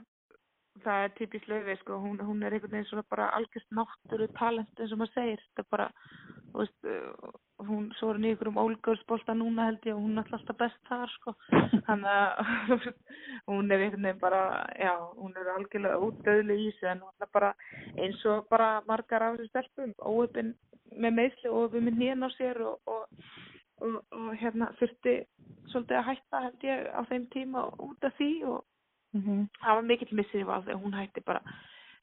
það 0.85 1.05
er 1.05 1.15
typist 1.19 1.49
löfi, 1.51 1.77
sko, 1.81 1.99
hún, 2.01 2.19
hún 2.25 2.43
er 2.45 2.55
einhvern 2.55 2.73
veginn 2.77 2.89
svona 2.89 3.05
bara 3.11 3.31
algjörst 3.37 3.73
náttúru 3.77 4.29
talent 4.39 4.81
eins 4.81 4.93
og 4.95 5.01
maður 5.01 5.17
segir, 5.17 5.43
þetta 5.49 5.65
er 5.65 5.71
bara, 5.75 5.89
þú 6.53 6.63
veist, 6.63 6.91
hún 7.69 7.91
svo 7.99 8.13
er 8.15 8.27
ykkur 8.31 8.51
um 8.53 8.61
ólgörsbólta 8.63 9.35
núna 9.37 9.69
held 9.69 9.89
ég 9.89 9.97
og 9.97 10.05
hún 10.07 10.23
er 10.23 10.33
alltaf 10.37 10.59
best 10.63 10.81
þar 10.89 11.13
sko. 11.17 11.35
Þannig 11.89 12.11
að 12.11 12.89
hún 13.51 13.71
er 13.71 13.85
einhvern 13.85 14.09
veginn 14.09 14.23
bara 14.23 14.43
já, 14.79 14.95
hún 15.19 15.37
er 15.37 15.53
algjörlega 15.57 16.01
útdöðli 16.09 16.59
í 16.67 16.71
sig 16.79 16.91
en 16.95 17.05
hún 17.05 17.27
er 17.27 17.33
bara 17.35 17.53
eins 17.97 18.25
og 18.33 18.49
bara 18.53 18.73
margar 18.89 19.27
af 19.27 19.39
þessu 19.39 19.53
stelpum 19.53 19.95
óöpinn 20.01 20.55
með 21.01 21.17
meðsli 21.19 21.51
og 21.51 21.59
óöpinn 21.65 21.87
með 21.89 22.01
nýjan 22.01 22.27
á 22.27 22.31
sér 22.37 22.61
og, 22.67 22.81
og, 22.87 23.05
og, 23.81 24.01
og 24.17 24.31
hérna 24.41 24.71
þurfti 24.81 25.17
svolítið 25.73 25.99
að 25.99 26.09
hætta 26.11 26.43
held 26.47 26.67
ég 26.67 26.87
á 26.93 27.01
þeim 27.11 27.27
tíma 27.35 27.67
út 27.79 28.09
af 28.09 28.17
því 28.19 28.31
og 28.53 28.65
mm 29.15 29.21
-hmm. 29.21 29.45
það 29.63 29.75
var 29.75 29.89
mikill 29.91 30.17
missir 30.17 30.41
í 30.41 30.47
val 30.47 30.63
þegar 30.65 30.83
hún 30.83 30.99
hætti 30.99 31.21
bara 31.27 31.43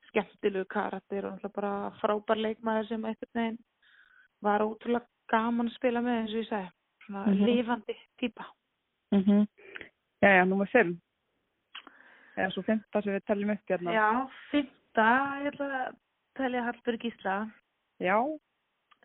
skemmtilegu 0.10 0.65
karakter 0.65 1.26
og 1.26 1.52
bara 1.53 1.91
frábær 2.02 2.40
leikmaður 2.41 2.88
sem 2.88 3.06
eitthvað 3.06 3.36
neginn 3.36 3.60
var 4.41 4.61
ótrúlega 4.61 5.06
gaman 5.30 5.68
að 5.68 5.76
spila 5.76 6.02
með 6.02 6.19
eins 6.19 6.34
og 6.34 6.41
ég 6.41 6.49
segi 6.49 6.69
svona 7.06 7.26
mm 7.26 7.34
-hmm. 7.34 7.45
lifandi 7.45 7.95
týpa 8.19 8.45
mm 9.11 9.22
-hmm. 9.22 9.48
Já, 10.22 10.30
já, 10.38 10.45
nummer 10.45 10.65
5 10.65 10.99
eða 12.38 12.49
svo 12.52 12.61
fymta 12.61 13.02
sem 13.02 13.14
við 13.14 13.26
teljum 13.26 13.49
upp 13.49 13.69
hérna 13.69 13.94
Já, 13.94 14.30
fymta, 14.52 15.10
ég 15.44 15.48
ætla 15.48 15.65
að 15.65 15.95
telja 16.36 16.64
Hallberg 16.64 16.99
Gísla 16.99 17.52
Já 17.99 18.40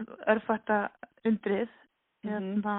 Örfætta 0.01 0.83
undrið 1.29 1.69
mhm. 1.69 2.33
hérna 2.33 2.77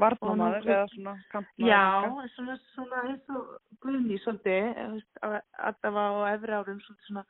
Varnamaður 0.00 0.66
eða 0.66 0.88
svona 0.94 1.14
kampmaður 1.30 1.68
Já, 1.68 2.26
svona, 2.34 2.58
svona 2.74 3.02
eins 3.10 3.32
og 3.36 3.50
Guðni 3.84 4.18
svolítið 4.22 5.02
alltaf 5.22 5.98
á 5.98 6.08
efri 6.32 6.56
árum 6.56 6.80
svona 6.86 7.24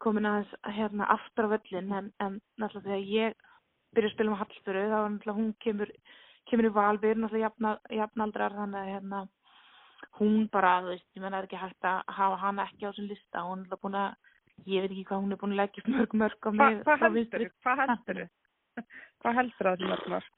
komin 0.00 0.28
aðeins 0.28 0.52
hérna 0.76 1.08
aftur 1.12 1.50
á 1.50 1.52
völlin 1.56 1.92
en, 1.92 2.08
en 2.24 2.38
náttúrulega 2.60 2.86
þegar 2.86 3.10
ég 3.10 3.36
byrja 3.96 4.10
að 4.10 4.14
spila 4.14 4.32
með 4.32 4.40
Hallstöru 4.44 4.86
þá 4.86 4.96
er 5.00 5.10
náttúrulega 5.10 5.38
hún 5.40 5.52
kemur, 5.64 5.92
kemur 6.48 6.68
í 6.70 6.72
val 6.78 6.96
við 7.02 7.10
erum 7.10 7.26
náttúrulega 7.26 7.74
jafnaldrar 7.98 8.56
þannig 8.56 8.80
að 8.80 8.90
hérna, 8.94 9.22
hún 10.20 10.36
bara, 10.54 10.74
þú 10.84 10.94
veist, 10.94 11.08
ég 11.16 11.24
menna 11.24 11.40
er 11.40 11.48
ekki 11.48 11.60
hægt 11.60 11.88
að 11.90 12.14
hafa 12.20 12.40
hana 12.44 12.68
ekki 12.70 12.88
á 12.88 12.90
sin 12.96 13.10
lista 13.10 13.44
hún 13.44 13.64
er 13.64 13.66
náttúrulega 13.66 13.84
búin 13.84 14.00
að 14.00 14.29
ég 14.66 14.84
veit 14.84 14.90
ekki 14.90 15.06
hvað 15.08 15.22
hún 15.24 15.34
er 15.34 15.40
búin 15.40 15.54
að 15.54 15.62
leggja 15.62 15.86
mörg 15.86 16.12
mörg 16.22 16.46
á 16.46 16.50
mig 16.50 16.82
Hvað 16.86 17.06
heldur? 17.06 17.46
Hvað 17.64 17.82
heldur? 17.84 18.20
Hvað 19.20 19.38
heldur 19.40 19.70
það 19.70 19.86
mörg 19.92 20.12
mörg? 20.14 20.30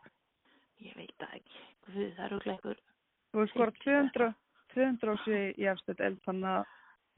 Ég 0.83 0.95
veit 0.99 1.17
það 1.19 1.35
ekki, 1.41 1.59
Guð, 1.87 2.07
það 2.17 2.25
eru 2.29 2.41
gleikur 2.47 2.79
Þú 3.33 3.43
hefur 3.43 3.53
skorað 3.55 3.83
200 3.87 4.31
200 4.73 5.17
ási 5.17 5.39
í 5.61 5.69
afstöld 5.69 6.01
eld 6.07 6.21
þannig 6.27 6.53
að 6.53 6.63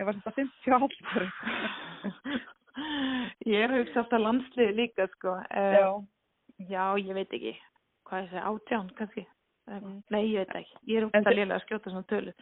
ég 0.01 0.09
var 0.09 0.19
þetta 0.19 0.39
50 0.41 0.83
Hallstöru 0.83 1.29
Ég 3.55 3.61
er 3.63 3.71
hugsað 3.71 4.01
alltaf 4.03 4.19
landsliði 4.19 4.73
líka 4.75 5.05
sko. 5.13 5.33
Já 5.55 6.03
Já, 6.63 6.95
ég 7.01 7.15
veit 7.17 7.33
ekki. 7.35 7.55
Hvað 8.07 8.23
er 8.23 8.29
það? 8.31 8.47
Átján 8.51 8.91
kannski? 8.99 9.25
Mm. 9.71 9.97
Nei, 10.13 10.23
ég 10.31 10.45
veit 10.45 10.55
ekki. 10.61 10.77
Ég 10.91 11.01
er 11.01 11.07
út 11.09 11.17
að 11.19 11.33
liðlega 11.33 11.59
að 11.59 11.65
skjóta 11.65 11.93
svona 11.93 12.09
tölu. 12.13 12.35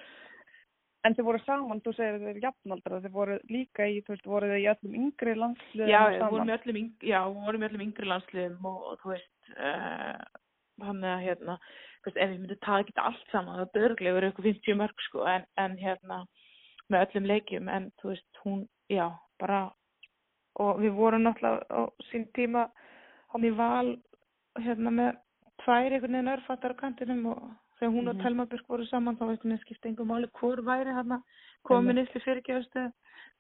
En 1.03 1.17
þið 1.19 1.27
voru 1.27 1.41
saman, 1.43 1.81
þú 1.83 1.93
segir 1.97 2.15
að 2.15 2.21
þið 2.23 2.31
eru 2.33 2.43
jafnaldra, 2.45 2.99
þið 3.03 3.15
voru 3.17 3.39
líka 3.51 3.87
í, 3.91 3.97
þú 4.07 4.13
veist, 4.13 4.27
voru 4.31 4.51
þið 4.53 4.61
í 4.61 4.67
öllum 4.71 4.93
yngri 5.01 5.33
landsliðum 5.35 5.91
já, 5.91 6.03
saman? 6.21 6.53
Öllum, 6.57 6.79
já, 7.03 7.19
við 7.27 7.41
vorum 7.47 7.65
í 7.65 7.69
öllum 7.69 7.83
yngri 7.87 8.11
landsliðum 8.11 8.69
og, 8.71 8.85
og 8.91 9.01
þú 9.01 9.11
veist, 9.11 9.33
uh, 9.57 10.21
hann 10.87 11.03
er 11.11 11.25
hérna, 11.25 11.57
veist, 12.07 12.21
ef 12.21 12.31
við 12.31 12.37
myndum 12.37 12.61
taða 12.63 12.85
ekki 12.85 12.95
allt 13.03 13.35
saman, 13.35 13.59
þá 13.59 13.75
dörglega 13.79 14.17
verður 14.19 14.29
eitthvað 14.31 14.49
50 14.53 14.79
mörg 14.79 15.05
sko, 15.09 15.27
en, 15.33 15.49
en 15.65 15.77
hérna, 15.83 16.21
með 16.87 17.07
öllum 17.09 17.29
leikjum, 17.33 17.73
en 17.75 17.91
þú 17.99 18.13
veist, 18.13 18.43
hún, 18.45 18.63
já, 18.93 19.07
bara, 19.43 19.61
og 20.63 20.85
við 20.85 20.95
vorum 21.01 21.27
náttúrulega 21.27 21.67
á 21.67 21.83
sín 22.13 22.29
tíma, 22.39 22.69
hann 23.35 23.49
í 23.49 23.53
val 23.59 23.97
hérna 24.61 24.95
með 24.95 25.19
tvær 25.65 25.95
einhvern 25.97 26.15
veginn 26.15 26.35
örfattar 26.37 26.79
á 26.79 26.81
kantinum 26.83 27.27
og 27.33 27.43
þegar 27.83 27.95
hún 27.97 28.09
og 28.09 28.15
mhm. 28.15 28.23
Telma 28.23 28.47
Björk 28.47 28.69
voru 28.71 28.85
saman 28.87 29.17
þá 29.19 29.25
veitum 29.27 29.51
við 29.51 29.63
skipta 29.65 29.89
einhver 29.91 30.07
máli 30.07 30.29
hvor 30.39 30.61
væri 30.63 30.95
hann 30.95 31.17
komin 31.67 31.99
ylli 31.99 32.21
fyrirgjöðstu 32.25 32.85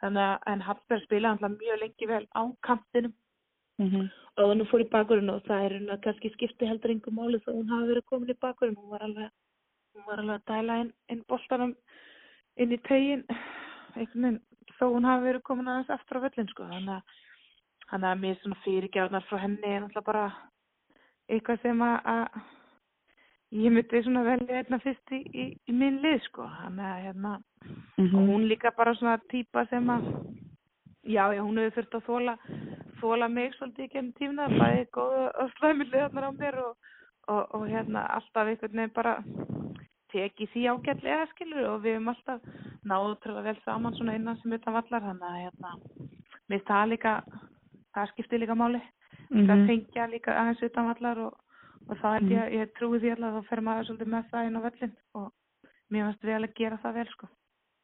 þannig 0.02 0.22
að 0.24 0.48
en 0.52 0.64
Hallberg 0.66 1.04
spilaði 1.04 1.44
hann 1.44 1.58
mjög 1.60 1.78
lengi 1.82 2.08
vel 2.10 2.26
á 2.34 2.42
kantinum. 2.66 3.14
Mm 3.78 3.88
-hmm. 3.88 4.08
og 4.36 4.48
hann 4.48 4.66
fór 4.66 4.82
í 4.82 4.90
bakurinn 4.90 5.30
og 5.30 5.42
það 5.46 5.64
er 5.64 5.72
hann 5.78 5.90
að 5.94 6.02
kannski 6.04 6.30
skipti 6.34 6.66
heldur 6.66 6.90
einhver 6.90 7.14
máli 7.14 7.38
þá 7.38 7.50
hún 7.54 7.70
hafi 7.70 7.88
verið 7.88 8.04
komin 8.10 8.34
í 8.34 8.42
bakurinn 8.44 8.76
hún 8.76 8.90
var 8.90 9.02
alveg, 9.02 9.30
hún 9.94 10.06
var 10.06 10.18
alveg 10.18 10.36
að 10.36 10.46
dæla 10.50 10.80
inn, 10.80 10.92
inn 11.08 11.22
boltanum 11.28 11.74
inn 12.56 12.72
í 12.72 12.78
tegin 12.88 13.24
þó 14.78 14.84
hún 14.90 15.04
hafi 15.04 15.24
verið 15.24 15.42
komin 15.42 15.68
aðeins 15.68 15.90
aftur 15.94 16.18
á 16.18 16.24
völlin 16.24 16.48
sko. 16.50 16.64
Þannig 16.64 17.02
að 17.92 18.04
að 18.12 18.20
mér 18.20 18.36
svona 18.40 18.62
fyrirgjafnar 18.64 19.24
frá 19.28 19.38
henni 19.38 19.68
er 19.68 19.80
náttúrulega 19.80 20.10
bara 20.10 20.26
eitthvað 21.28 21.62
sem 21.62 21.82
að 21.82 22.40
ég 23.52 23.72
myndi 23.72 24.02
svona 24.02 24.22
velja 24.26 24.60
einna 24.62 24.78
fyrst 24.82 25.12
í, 25.12 25.20
í, 25.32 25.44
í 25.68 25.74
minn 25.76 26.00
lið 26.04 26.22
sko. 26.28 26.46
Þannig 26.62 26.88
að 26.88 27.02
hérna, 27.06 27.32
mm 27.68 28.06
-hmm. 28.06 28.30
hún 28.30 28.48
líka 28.48 28.72
bara 28.76 28.94
svona 28.94 29.18
týpa 29.30 29.66
sem 29.70 29.90
að, 29.90 30.08
já, 31.04 31.24
já, 31.34 31.42
hún 31.42 31.58
hefur 31.58 31.82
þurft 31.82 31.94
að 31.94 32.06
þóla, 32.08 32.36
þóla 33.00 33.28
mig 33.28 33.54
svolítið 33.54 33.84
ekki 33.84 33.98
enn 33.98 34.12
tífna, 34.12 34.48
bæði 34.48 34.86
góða 34.92 35.30
og 35.42 35.52
slæmið 35.58 35.92
liðarnar 35.92 36.28
á 36.28 36.32
mér 36.32 36.58
og, 36.64 36.76
og, 37.28 37.54
og 37.54 37.68
hérna 37.68 38.06
alltaf 38.16 38.48
einhvern 38.48 38.76
veginn 38.76 38.94
bara 38.94 39.22
tekið 40.12 40.50
því 40.52 40.62
ágætlega 40.68 41.26
skilur 41.32 41.68
og 41.70 41.82
við 41.84 41.96
hefum 41.96 42.08
alltaf 42.12 42.40
náðu 42.84 43.14
til 43.22 43.32
að 43.36 43.46
vel 43.48 43.58
saman 43.64 43.94
svona 43.96 44.16
innan 44.18 44.36
sem 44.40 44.52
utan 44.52 44.76
vallar 44.76 45.06
þannig 45.06 45.28
að 45.28 45.42
hérna, 45.42 45.70
finnst 46.48 46.68
það 46.68 46.90
líka 46.92 47.12
það 47.94 48.10
skiptir 48.12 48.42
líka 48.42 48.54
máli 48.54 48.80
mm 48.80 49.38
-hmm. 49.38 49.46
það 49.48 49.66
fengja 49.66 50.06
líka 50.06 50.36
aðeins 50.36 50.62
utanvallar 50.62 51.18
og, 51.26 51.32
og 51.88 51.98
það 52.00 52.16
er 52.16 52.28
ég, 52.32 52.52
ég 52.58 52.74
trúi 52.76 53.00
því 53.00 53.14
alveg 53.14 53.28
að 53.28 53.38
þá 53.38 53.48
fer 53.48 53.62
maður 53.66 53.88
svolítið 53.88 54.12
með 54.12 54.28
það 54.30 54.48
inn 54.48 54.58
á 54.58 54.64
völlin 54.66 54.94
og 55.20 55.26
mér 55.92 56.06
finnst 56.06 56.24
alveg 56.24 56.50
að 56.50 56.60
gera 56.60 56.78
það 56.82 56.94
vel 56.98 57.08
sko. 57.12 57.28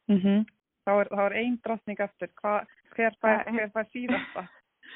Mm 0.09 0.21
-hmm. 0.23 0.45
Þá 0.85 0.91
er, 0.93 1.11
er 1.25 1.37
einn 1.41 1.59
drotning 1.65 1.99
eftir 1.99 2.31
Hva, 2.41 2.53
hver 2.95 3.17
fær 3.21 3.91
síðasta? 3.93 4.47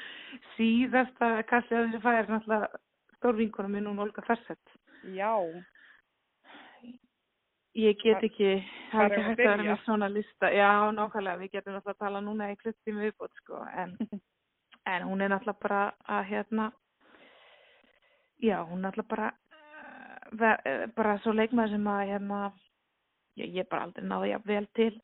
síðasta 0.56 1.30
kassi 1.50 1.74
að 1.74 1.86
þessi 1.86 2.02
fær 2.02 2.18
er 2.18 2.32
náttúrulega 2.32 2.82
stórvinkunum 3.18 3.70
minn 3.70 3.86
og 3.86 3.98
Olga 3.98 4.22
Fersett 4.26 4.76
Já. 5.14 5.34
Ég 7.74 7.96
get 7.98 8.22
ekki, 8.22 8.62
það 8.92 9.04
er 9.04 9.12
ekki 9.12 9.22
hægt 9.22 9.40
að 9.40 9.44
vera 9.44 9.62
með 9.66 9.80
svona 9.82 10.08
lista. 10.08 10.50
Já, 10.54 10.90
nákvæmlega, 10.94 11.40
við 11.40 11.50
getum 11.56 11.74
náttúrulega 11.74 11.96
að 11.96 12.04
tala 12.04 12.20
núna 12.22 12.52
í 12.52 12.56
kluttími 12.60 13.02
viðbót, 13.02 13.32
sko, 13.42 13.64
en 13.74 13.96
en 14.86 15.02
hún 15.08 15.20
er 15.20 15.32
náttúrulega 15.32 15.62
bara 15.62 15.82
að 16.06 16.24
hérna 16.30 16.70
já, 18.38 18.62
hún 18.64 18.84
er 18.84 18.90
náttúrulega 18.90 19.08
bara 19.08 19.32
uh, 20.66 20.86
bara 20.96 21.18
svo 21.22 21.32
leikmaður 21.32 21.76
sem 21.76 21.90
að 21.90 22.06
hérna 22.12 22.38
ég, 23.36 23.50
ég 23.60 23.68
bara 23.68 23.88
aldrei 23.88 24.06
náði 24.06 24.38
vel 24.44 24.66
til 24.74 24.94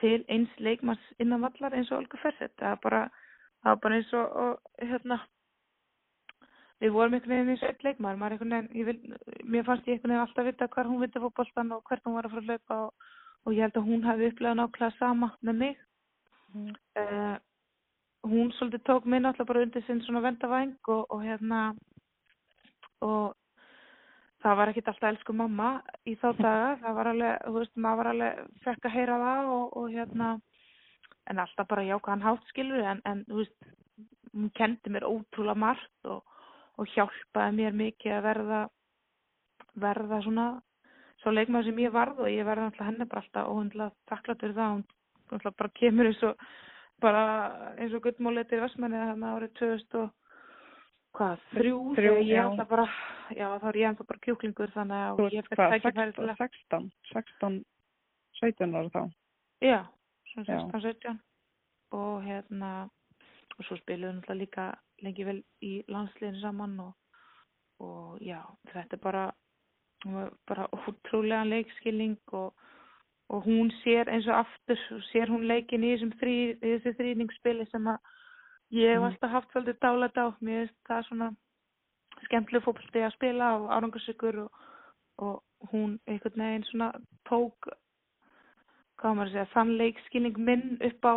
til 0.00 0.24
eins 0.32 0.52
leikmanns 0.58 1.04
innan 1.20 1.44
vallar 1.44 1.74
eins 1.76 1.90
og 1.92 2.02
Olga 2.02 2.18
Fersett. 2.22 2.54
Það 2.58 2.74
var 2.74 2.80
bara, 2.86 3.02
bara 3.84 3.98
eins 3.98 4.12
og, 4.16 4.36
og 4.42 4.88
hérna, 4.88 5.18
við 6.82 6.94
vorum 6.96 7.16
einhvern 7.18 7.34
veginn 7.34 7.52
eins 7.52 7.62
og 7.62 8.46
einn 8.46 8.70
vil, 8.88 8.98
mér 9.44 9.66
fannst 9.68 9.88
ég 9.88 9.98
einhvern 9.98 10.14
veginn 10.14 10.24
alltaf 10.24 10.48
vita 10.48 10.70
hvar 10.74 10.90
hún 10.90 11.02
viti 11.02 11.22
fótboltan 11.22 11.76
og 11.76 11.84
hvert 11.88 12.04
hún 12.06 12.18
var 12.18 12.28
að 12.28 12.36
fara 12.36 12.42
að 12.42 12.50
hlaupa 12.50 12.80
og, 12.86 13.08
og 13.44 13.56
ég 13.56 13.66
held 13.66 13.80
að 13.80 13.88
hún 13.90 14.04
hefði 14.08 14.28
upplegað 14.32 14.60
nákvæmlega 14.60 14.98
sama 14.98 15.32
með 15.40 15.58
mig. 15.62 15.80
Mm. 16.52 16.74
Uh, 17.02 17.36
hún 18.32 18.52
svolítið 18.56 18.84
tók 18.88 19.06
mig 19.06 19.22
náttúrulega 19.22 19.52
bara 19.52 19.66
undir 19.66 19.86
sinn 19.86 20.02
svona 20.06 20.24
vendavæng 20.24 20.76
og, 20.88 21.06
og 21.10 21.24
hérna 21.24 21.72
og 23.02 23.34
það 24.42 24.56
var 24.58 24.72
ekkert 24.72 24.90
alltaf 24.92 25.08
elsku 25.10 25.34
mamma 25.36 25.68
í 26.08 26.16
þá 26.18 26.26
daga, 26.38 26.70
það 26.82 26.96
var 26.98 27.10
alveg, 27.12 27.44
þú 27.44 27.54
veist, 27.58 27.74
maður 27.84 28.00
var 28.00 28.10
alveg 28.12 28.40
fekk 28.64 28.88
að 28.88 28.96
heyra 28.96 29.20
það 29.22 29.52
og, 29.56 29.76
og 29.78 29.92
hérna, 29.92 30.30
en 31.30 31.42
alltaf 31.44 31.70
bara 31.70 31.86
jákaðan 31.86 32.26
hátt 32.26 32.50
skilur, 32.50 32.82
en, 32.92 33.02
en 33.08 33.22
þú 33.28 33.40
veist, 33.42 33.70
hún 34.32 34.50
kendi 34.56 34.92
mér 34.92 35.06
ótrúlega 35.06 35.62
margt 35.62 36.10
og, 36.10 36.22
og 36.80 36.90
hjálpaði 36.94 37.58
mér 37.58 37.78
mikið 37.78 38.16
að 38.16 38.26
verða, 38.26 38.60
verða 39.84 40.22
svona, 40.24 40.48
svo 41.22 41.34
leikmaður 41.34 41.70
sem 41.70 41.84
ég 41.84 41.94
varð 41.94 42.24
og 42.24 42.32
ég 42.32 42.48
verði 42.48 42.66
alltaf 42.70 42.88
henni 42.88 43.06
bara 43.06 43.22
alltaf 43.22 43.52
óhundlega 43.52 43.94
þakklátt 44.10 44.42
fyrir 44.42 44.58
það, 44.58 44.74
hún 44.80 45.38
alltaf 45.38 45.58
bara 45.60 45.76
kemur 45.78 46.10
eins 46.10 46.24
og, 46.26 46.48
bara 47.02 47.22
eins 47.76 47.94
og 47.94 48.02
guttmólitir 48.04 48.62
Vestmanni 48.62 48.98
þannig 48.98 49.36
árið 49.36 49.54
2000 49.60 50.00
og 50.02 50.10
hvað, 51.16 51.42
þrjú, 51.52 51.80
Þrjú, 51.96 52.12
þegar 52.14 52.30
ég 52.30 52.42
alltaf 52.42 52.70
bara, 52.70 52.86
já 53.36 53.46
þá 53.62 53.66
er 53.70 53.78
ég 53.80 53.90
ennþá 53.90 54.06
bara 54.08 54.22
kjúklingur 54.26 54.72
þannig 54.76 55.02
Þú 55.18 55.26
að 55.26 55.36
ég 55.36 55.42
ert 55.42 55.50
fyrir 55.50 55.60
hvað, 55.60 55.74
tækifæri 55.76 56.16
til 56.16 56.30
16, 56.30 56.32
að, 56.32 56.38
16, 56.42 56.88
16, 57.12 57.60
17 58.40 58.78
ára 58.80 58.92
þá? 58.96 59.02
já, 59.62 59.78
svona 60.32 60.46
Já. 60.48 60.58
16, 60.72 60.80
17 60.88 61.20
og 61.92 62.24
hérna 62.24 62.72
og 63.58 63.66
svo 63.68 63.76
spiluðum 63.82 64.22
alltaf 64.22 64.38
líka 64.40 64.66
lengi 65.04 65.26
vel 65.28 65.38
í 65.60 65.72
landsliðinu 65.92 66.40
saman 66.40 66.78
og, 66.86 66.92
og 67.84 68.20
já, 68.24 68.40
þetta 68.72 68.98
er 68.98 69.02
bara 69.02 69.24
bara 70.48 70.66
ótrúlega 70.74 71.44
leikskilning 71.46 72.16
og, 72.34 72.54
og 73.30 73.44
hún 73.46 73.70
sér 73.82 74.08
eins 74.10 74.26
og 74.26 74.40
aftur, 74.40 74.80
sér 75.12 75.30
hún 75.30 75.46
leikin 75.46 75.84
í 75.86 75.92
þessum 75.94 76.10
þrý, 76.18 76.34
í 76.58 76.72
þessu 76.82 76.94
þrýningsspili 76.98 77.68
sem 77.70 77.86
að 77.86 78.00
ég 78.72 78.88
hef 78.94 79.00
Mhm. 79.00 79.04
alltaf 79.10 79.30
haft 79.30 79.50
svolítið 79.52 79.78
dálæt 79.80 80.16
á, 80.18 80.26
mér 80.40 80.66
finnst 80.66 80.84
það 80.88 81.06
svona 81.08 81.28
skemmtileg 82.24 82.62
fótbolti 82.64 83.02
að 83.04 83.12
spila 83.14 83.46
og 83.58 83.70
árangarsökur 83.70 84.38
og, 84.44 84.50
og 85.18 85.42
hún 85.72 85.98
einhvern 86.06 86.36
veginn 86.40 86.64
svona 86.70 86.92
tók 87.28 87.68
hvað 88.98 89.10
á 89.12 89.14
maður 89.14 89.28
að 89.28 89.32
segja, 89.32 89.52
þann 89.54 89.76
leikskilning 89.78 90.36
minn 90.38 90.78
upp 90.80 91.04
á 91.04 91.14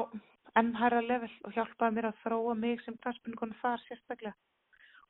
enn 0.56 0.74
hærra 0.76 1.02
level 1.02 1.30
og 1.46 1.52
hjálpaði 1.54 1.94
mér 1.96 2.06
að 2.10 2.20
þróa 2.24 2.56
mig 2.58 2.82
sem 2.82 2.98
knarspinnukonu 2.98 3.54
þar 3.62 3.80
sérstaklega 3.86 4.34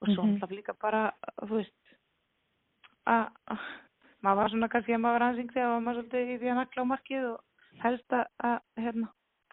og 0.01 0.07
svo 0.09 0.23
Mhm. 0.23 0.39
mm 0.41 0.49
líka 0.49 0.73
bara, 0.81 1.13
þú 1.41 1.55
veist 1.55 1.73
að- 3.07 3.31
maður 4.23 4.35
var 4.35 4.49
svona 4.49 4.69
kannski 4.69 4.93
að 4.93 5.01
maður 5.01 5.19
var 5.19 5.27
ansing 5.30 5.51
þegar 5.53 5.81
maður 5.84 6.01
svolítið 6.03 6.30
í 6.34 6.38
því 6.39 6.47
að 6.51 6.55
nakla 6.59 6.81
á 6.81 6.91
markið 6.93 7.26
og 7.34 7.39
helst 7.84 8.09
að, 8.09 8.26
að 8.43 8.59
hérna, 8.77 9.07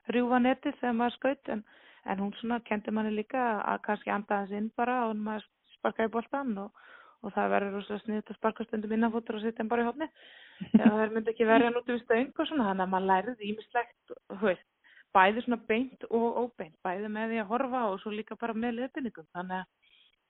rjúfa 0.09 0.39
netið 0.43 0.74
þegar 0.81 0.94
maður 0.97 1.16
skaut 1.16 1.48
en, 1.48 1.64
en 2.07 2.23
hún 2.23 2.33
svona 2.41 2.61
kendi 2.66 2.95
manni 2.95 3.12
líka 3.15 3.43
að, 3.61 3.83
kannski 3.87 4.11
anda 4.11 4.43
hans 4.43 4.55
inn 4.57 4.70
bara 4.77 5.05
og 5.09 5.16
maður 5.16 5.47
sparkaði 5.77 6.12
boltan 6.16 6.57
og, 6.65 6.85
og 7.23 7.35
það 7.37 7.55
verður 7.55 7.79
rosa 7.79 7.99
sniðt 8.03 8.33
að 8.33 8.39
sparka 8.41 8.66
stundum 8.66 8.97
innanfótur 8.97 9.39
og 9.39 9.45
setja 9.45 9.62
hann 9.62 9.70
bara 9.70 9.85
í 9.85 9.89
hopni 9.91 10.11
það 10.74 11.15
myndi 11.15 11.35
ekki 11.35 11.49
verja 11.49 11.73
út 11.73 11.91
við 11.91 12.03
stöng 12.05 12.33
og 12.33 12.49
svona 12.49 12.69
þannig 12.70 12.87
að 12.87 12.93
maður 12.95 13.11
lærið 13.12 13.47
ímislegt 13.51 14.16
veist, 14.43 14.69
bæði 15.15 15.47
svona 15.47 15.61
beint 15.69 16.09
og 16.11 16.43
óbeint 16.43 16.77
bæði 16.85 17.11
með 17.12 17.33
því 17.35 17.43
að 17.43 17.51
horfa 17.55 17.87
og 17.93 18.01
svo 18.03 18.15
líka 18.15 18.39
bara 18.41 18.57
með 18.57 18.79
leðbinningum 18.81 19.31
þannig 19.33 19.62
að 19.62 19.70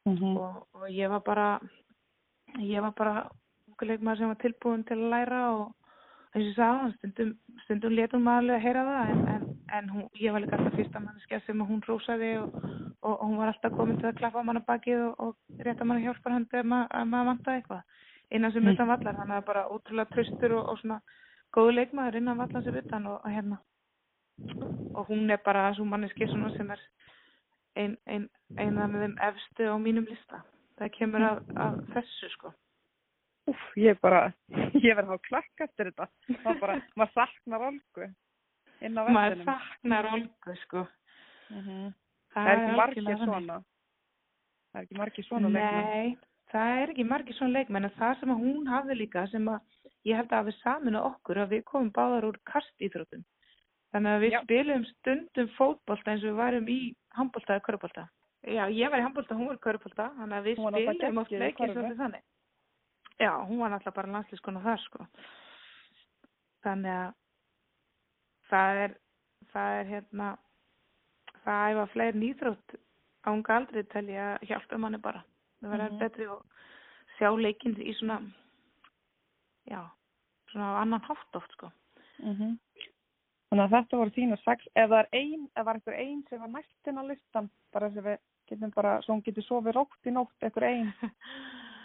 Mm 0.05 0.37
og, 0.37 0.67
og 0.75 0.89
ég 0.91 1.09
var 1.11 1.21
bara 1.23 1.61
ég 2.59 2.83
var 2.83 2.93
bara 2.99 3.31
leikmaður 3.83 4.19
sem 4.19 4.31
var 4.33 4.41
tilbúin 4.43 4.85
til 4.87 4.97
að 4.99 5.11
læra 5.13 5.43
og 5.55 5.75
eins 6.35 6.43
og 6.43 6.49
ég 6.49 6.57
sagði, 6.57 6.93
stundum, 6.97 7.31
stundum 7.65 7.95
letum 7.95 8.25
maður 8.27 8.43
alveg 8.43 8.57
að 8.57 8.65
heyra 8.67 8.85
það 8.89 9.13
en, 9.13 9.23
en, 9.35 9.45
en 9.73 9.89
hún, 9.89 10.09
ég 10.21 10.33
var 10.33 10.43
líka 10.43 10.57
alltaf 10.59 10.77
fyrsta 10.77 11.01
manneskja 11.01 11.41
sem 11.47 11.61
hún 11.65 11.81
rósaði 11.87 12.31
og, 12.43 12.55
og, 13.01 13.13
og 13.13 13.25
hún 13.25 13.39
var 13.41 13.53
alltaf 13.53 13.75
komin 13.77 13.99
til 14.01 14.11
að 14.11 14.19
klappa 14.21 14.43
mann 14.45 14.61
á 14.61 14.69
bakið 14.69 15.05
og, 15.07 15.21
og 15.25 15.65
rétta 15.67 15.87
mann 15.89 16.03
hjálpar 16.05 16.35
hann 16.37 16.47
ef 16.53 16.67
ma 16.69 16.85
að 16.91 17.11
maður 17.13 17.31
vantaði 17.31 17.61
eitthvað. 17.61 17.83
Innan 18.33 18.53
sem 18.53 18.69
utan 18.69 18.89
vallar, 18.89 19.17
þannig 19.19 19.37
að 19.37 19.47
bara 19.49 19.67
ótrúlega 19.69 20.13
tröstur 20.13 20.57
og, 20.59 20.69
og 20.73 20.81
svona 20.81 20.99
góðu 21.57 21.77
leikmaður 21.77 22.19
innan 22.21 22.41
vallar 22.41 22.65
sem 22.65 22.79
utan 22.81 23.09
og, 23.11 23.29
hérna. 23.29 23.61
Og 24.97 25.07
hún 25.09 25.31
er 25.31 25.41
bara 25.45 25.69
svo 25.77 25.85
manneski 25.89 26.29
svona 26.29 26.51
sem 26.57 26.73
er 26.73 26.83
ein, 27.77 27.97
ein, 28.07 28.29
eina 28.59 28.89
með 28.89 29.07
þeim 29.07 29.17
efstu 29.29 29.69
á 29.69 29.77
mínum 29.81 30.09
lista. 30.09 30.43
Það 30.81 30.93
kemur 30.99 31.29
að, 31.29 31.41
að 31.65 31.81
þessu 31.95 32.33
sko. 32.37 32.53
Úf, 33.53 33.63
ég 33.77 34.01
bara, 34.01 34.27
ég 34.87 34.97
verði 34.97 35.17
þá 35.17 35.29
klakka 35.29 35.69
eftir 35.69 35.93
þetta. 35.93 36.09
Það 36.45 36.61
bara, 36.65 36.79
maður 36.97 37.17
saknar 37.17 37.69
olgu 37.71 38.13
inn 38.87 38.99
á 38.99 39.03
maður 39.09 39.37
vellinum. 39.37 39.45
saknar 39.49 40.09
olgu 40.13 40.57
sko 40.65 40.87
Mhm. 41.51 41.93
það 42.33 42.45
Það 42.45 42.49
er 42.49 42.59
ekki 42.63 42.77
margir 42.77 43.19
svona. 43.19 43.63
Það 44.73 44.79
er 44.81 44.83
ekki 44.87 44.97
margir 44.99 45.25
svona 45.29 45.49
leikmenn. 45.53 45.91
Nei, 45.93 46.17
það 46.53 46.83
er 46.83 46.89
ekki 46.95 47.05
margir 47.09 47.35
svona 47.37 47.53
leikmenn 47.59 47.85
en 47.85 47.91
það 47.99 48.21
sem 48.21 48.29
hún 48.31 48.67
hafði 48.73 48.95
líka 48.97 49.27
sem 49.31 49.45
að 49.49 49.61
ég 50.07 50.17
held 50.17 50.29
að 50.33 50.47
við 50.49 50.57
saminu 50.63 50.99
okkur 51.03 51.37
að 51.43 51.49
við 51.53 51.65
komum 51.65 51.91
báðar 51.93 52.25
úr 52.31 52.39
kastíþróttum 52.49 53.25
þannig 53.93 54.11
að 54.17 54.23
við 54.25 54.33
Já. 54.33 54.41
spilum 54.43 54.85
stundum 54.89 55.49
fótbolta 55.59 56.11
eins 56.11 56.25
og 56.25 56.31
við 56.33 56.41
værum 56.41 56.69
í 56.69 56.79
handbolta 57.13 57.55
eða 57.59 57.67
körbolta 57.69 58.09
Já, 58.43 58.65
ég 58.73 58.91
var 58.91 58.99
í 58.99 59.03
handbolta, 59.05 59.35
hún 59.37 59.47
var 59.47 59.57
í 59.57 59.63
körbolta 59.63 60.09
þannig 60.17 60.39
að 60.41 60.47
við 60.49 60.57
spilum 60.57 61.19
oft 61.19 61.31
leikir 61.31 61.75
þannig 62.01 62.23
Já, 63.21 63.33
hún 63.47 63.59
var 63.61 63.71
náttúrulega 63.71 63.95
bara 63.95 64.13
landslískona 64.17 64.63
þar 64.65 64.81
sko 64.81 65.07
þannig 66.65 66.93
að 66.97 67.13
það 68.53 68.81
er 68.85 68.95
það 69.53 69.77
er 69.81 69.91
hérna 69.91 70.31
það 71.45 71.67
æfa 71.73 71.87
fleiri 71.97 72.19
nýþrótt 72.23 72.77
á 73.27 73.29
unga 73.33 73.57
aldrei 73.57 73.83
tel 73.93 74.07
ég 74.13 74.23
að 74.37 74.47
hjálpa 74.51 74.79
manni 74.79 74.99
bara 75.03 75.25
það 75.63 75.71
verður 75.75 75.91
Mhm. 75.93 75.99
betri 76.05 76.27
og 76.29 76.43
sjá 77.19 77.29
leikinn 77.39 77.77
í 77.83 77.95
svona 77.99 78.21
já, 79.71 79.81
svona 80.53 80.81
annan 80.83 81.01
hátt 81.09 81.37
oft 81.41 81.53
sko 81.59 81.73
Mhm. 82.23 82.59
Þannig 83.51 83.65
að 83.67 83.73
þetta 83.75 83.97
voru 83.99 84.11
þínu 84.15 84.37
sex. 84.45 84.65
Það 84.77 84.93
er 84.99 85.09
ein, 85.13 85.49
ef 85.57 85.65
var 85.67 85.75
einhver 85.77 85.95
ein 85.99 86.23
sem 86.29 86.41
var 86.41 86.49
næst 86.49 86.87
inn 86.89 86.97
á 86.99 87.05
listan, 87.05 87.51
bara 87.73 87.91
sem 87.91 88.05
við 88.05 88.19
getum 88.49 88.71
bara, 88.75 89.01
svo 89.03 89.13
hún 89.15 89.23
getur 89.27 89.43
sofið 89.45 89.75
rótt 89.77 90.07
í 90.07 90.11
nótt, 90.15 90.33
einhver 90.41 90.65
ein. 90.65 90.93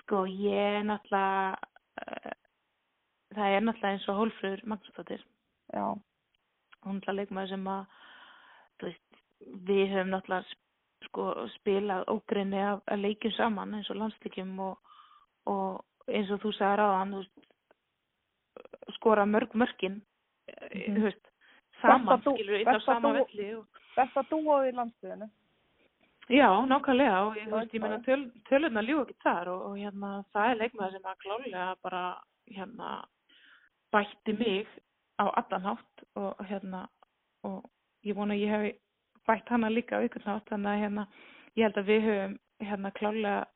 sko 0.00 0.24
ég 0.26 0.80
er 0.80 0.84
náttúrulega 0.84 1.56
uh, 2.02 2.34
það 3.36 3.54
er 3.56 3.64
náttúrulega 3.64 3.92
eins 3.94 4.08
og 4.12 4.18
Hólfrður 4.20 4.64
Magnúsdóttir 4.66 5.24
Já. 5.76 5.86
hún 6.86 7.00
er 7.06 7.14
leikmaður 7.18 7.48
sem 7.52 7.66
að 7.68 7.86
þú 8.80 8.86
veist, 8.88 9.18
við 9.68 9.88
höfum 9.92 10.12
náttúrulega 10.14 10.54
sko, 11.06 11.24
spilað 11.56 12.04
ógrinni 12.12 12.60
af, 12.62 12.80
af 12.86 12.98
leikjum 12.98 13.32
saman 13.36 13.74
eins 13.78 13.90
og 13.90 13.96
landsleikjum 14.00 14.52
og, 14.60 14.78
og 15.46 15.84
eins 16.08 16.30
og 16.30 16.40
þú 16.44 16.52
sagði 16.56 16.78
ráðan 16.80 17.12
þú 17.16 17.22
veist, 17.24 17.42
skora 18.96 19.24
mörg 19.26 19.52
Mhm. 19.56 20.94
þú 20.96 21.02
veist, 21.02 21.26
saman 21.82 22.06
Besta 22.06 22.30
dú- 22.30 22.36
skilur 22.36 22.60
inn 22.60 22.68
á 22.68 22.72
besta 22.72 22.94
sama 22.94 23.12
velli 23.12 23.54
og, 23.58 23.66
Þetta 23.96 24.22
dúoði 24.30 24.68
í 24.70 24.76
landsliðinu. 24.76 25.28
já, 26.28 26.48
nákvæmlega 26.68 27.18
og 27.26 27.36
ég, 27.36 27.46
þú 27.48 27.56
veist, 27.58 27.74
ég 27.74 27.80
meina 27.82 27.98
töl, 28.04 28.30
tölurna 28.48 28.82
lífa 28.86 29.02
ekki 29.06 29.16
þar 29.24 29.48
og, 29.48 29.60
og 29.70 29.76
hérna, 29.76 30.24
það 30.34 30.50
er 30.50 30.56
leikmaður 30.62 30.92
sem 30.92 31.02
að 31.10 31.20
klálega 31.24 31.76
bara 31.82 32.02
hérna, 32.50 33.04
bætti 33.92 34.32
mig 34.38 34.66
á 35.18 35.24
allan 35.40 35.62
hátt 35.64 36.04
og 36.16 36.44
hérna 36.48 36.86
og 37.44 37.64
ég 38.04 38.14
vona 38.16 38.34
að 38.34 38.42
ég 38.44 38.50
hef 38.50 38.76
bætt 39.26 39.48
hana 39.48 39.68
líka 39.72 39.98
á 39.98 40.04
ykkur 40.06 40.24
nátt 40.26 40.48
þannig 40.50 40.72
að 40.72 40.82
hérna, 40.84 41.06
ég 41.56 41.62
held 41.66 41.78
að 41.80 41.88
við 41.90 42.02
höfum 42.06 42.38
hérna 42.60 42.90
klálega 42.90 43.46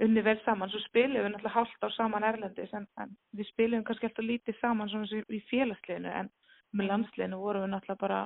unni 0.00 0.22
vel 0.24 0.38
saman, 0.44 0.70
svo 0.72 0.80
spilum 0.80 1.22
við 1.24 1.32
náttúrulega 1.32 1.54
hálft 1.54 1.84
á 1.84 1.88
saman 1.92 2.24
erlendis 2.24 2.72
en, 2.72 2.86
en 2.96 3.16
við 3.36 3.48
spilum 3.52 3.84
kannski 3.84 4.08
alltaf 4.08 4.24
lítið 4.24 4.60
saman 4.60 4.88
svona 4.88 5.06
sem 5.10 5.24
í 5.28 5.40
félagsliðinu 5.50 6.12
en 6.20 6.30
með 6.72 6.88
landsliðinu 6.92 7.40
vorum 7.40 7.66
við 7.66 7.72
náttúrulega 7.74 8.00
bara 8.00 8.20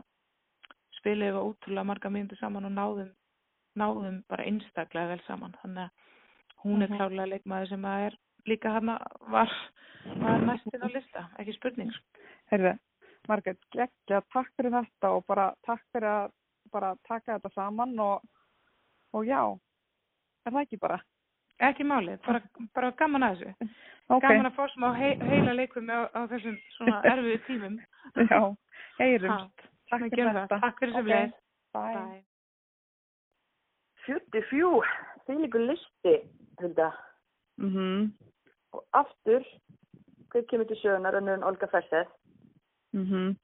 spilum 1.01 1.27
við 1.27 1.41
ótrúlega 1.43 1.89
marga 1.91 2.11
myndir 2.11 2.39
saman 2.39 2.69
og 2.69 2.74
náðum, 2.77 3.11
náðum 3.77 4.20
bara 4.31 4.47
einstaklega 4.47 5.15
vel 5.15 5.23
saman. 5.27 5.57
Þannig 5.62 5.89
að 5.89 5.91
hún 6.65 6.82
er 6.82 6.89
Mhm. 6.89 6.97
klárlega 6.97 7.31
leikmaður 7.32 7.69
sem 7.69 7.82
að 7.85 8.07
er 8.07 8.19
líka 8.47 8.70
hana 8.70 8.99
var, 9.28 9.51
var 10.20 10.39
næstin 10.47 10.85
á 10.86 10.89
lista, 10.95 11.28
ekki 11.39 11.55
spurning 11.57 11.91
sko. 12.55 12.62
Heyrðu, 12.62 12.78
Margrét, 13.28 13.59
geggja, 13.72 14.20
takk 14.32 14.51
fyrir 14.56 14.70
þetta 14.74 15.10
og 15.16 15.24
bara 15.26 15.55
takk 15.66 15.82
fyrir 15.93 16.09
að 16.10 16.31
bara 16.72 16.94
taka 17.09 17.36
þetta 17.39 17.51
saman 17.55 17.98
og, 18.01 18.22
og 19.14 19.26
já, 19.26 19.40
er 20.47 20.52
það 20.52 20.62
ekki 20.62 20.78
bara? 20.81 20.98
Ekki 21.62 21.85
málið, 21.86 22.18
bara, 22.26 22.40
bara 22.74 22.90
gaman 22.98 23.22
að 23.22 23.36
þessu. 23.39 23.68
Ok, 24.10 24.22
Gaman 24.26 24.47
að 24.51 24.56
fá 24.59 24.64
smá 24.74 24.90
hei, 24.98 25.14
heila 25.22 25.55
leikum 25.55 25.86
á, 25.89 26.10
á 26.12 26.20
þessum 26.28 26.56
svona 26.76 26.98
erfiðu 27.09 27.39
tímum. 27.47 27.76
já, 28.31 28.40
heyrumst. 28.98 29.64
Takk 29.90 30.09
fyrir 30.10 30.32
þetta. 30.35 30.59
Takk 30.60 30.81
fyrir 30.82 30.94
sem 30.97 31.05
Ok, 31.05 31.12
leið. 31.12 31.36
Bye. 31.74 32.18
Fjutti 34.05 34.43
fjú, 34.51 34.72
því 35.24 35.39
líkur 35.40 35.64
listi, 35.70 36.14
Hulda. 36.60 36.90
Mhm, 37.62 38.12
Og 38.74 38.82
aftur, 38.98 39.44
hver 40.35 40.43
kemur 40.51 40.66
til 40.66 40.76
sögunar 40.82 41.14
önnur 41.14 41.39
en 41.39 41.44
Olga 41.47 41.68
Ferseth. 41.70 42.10
Mhm, 42.95 43.35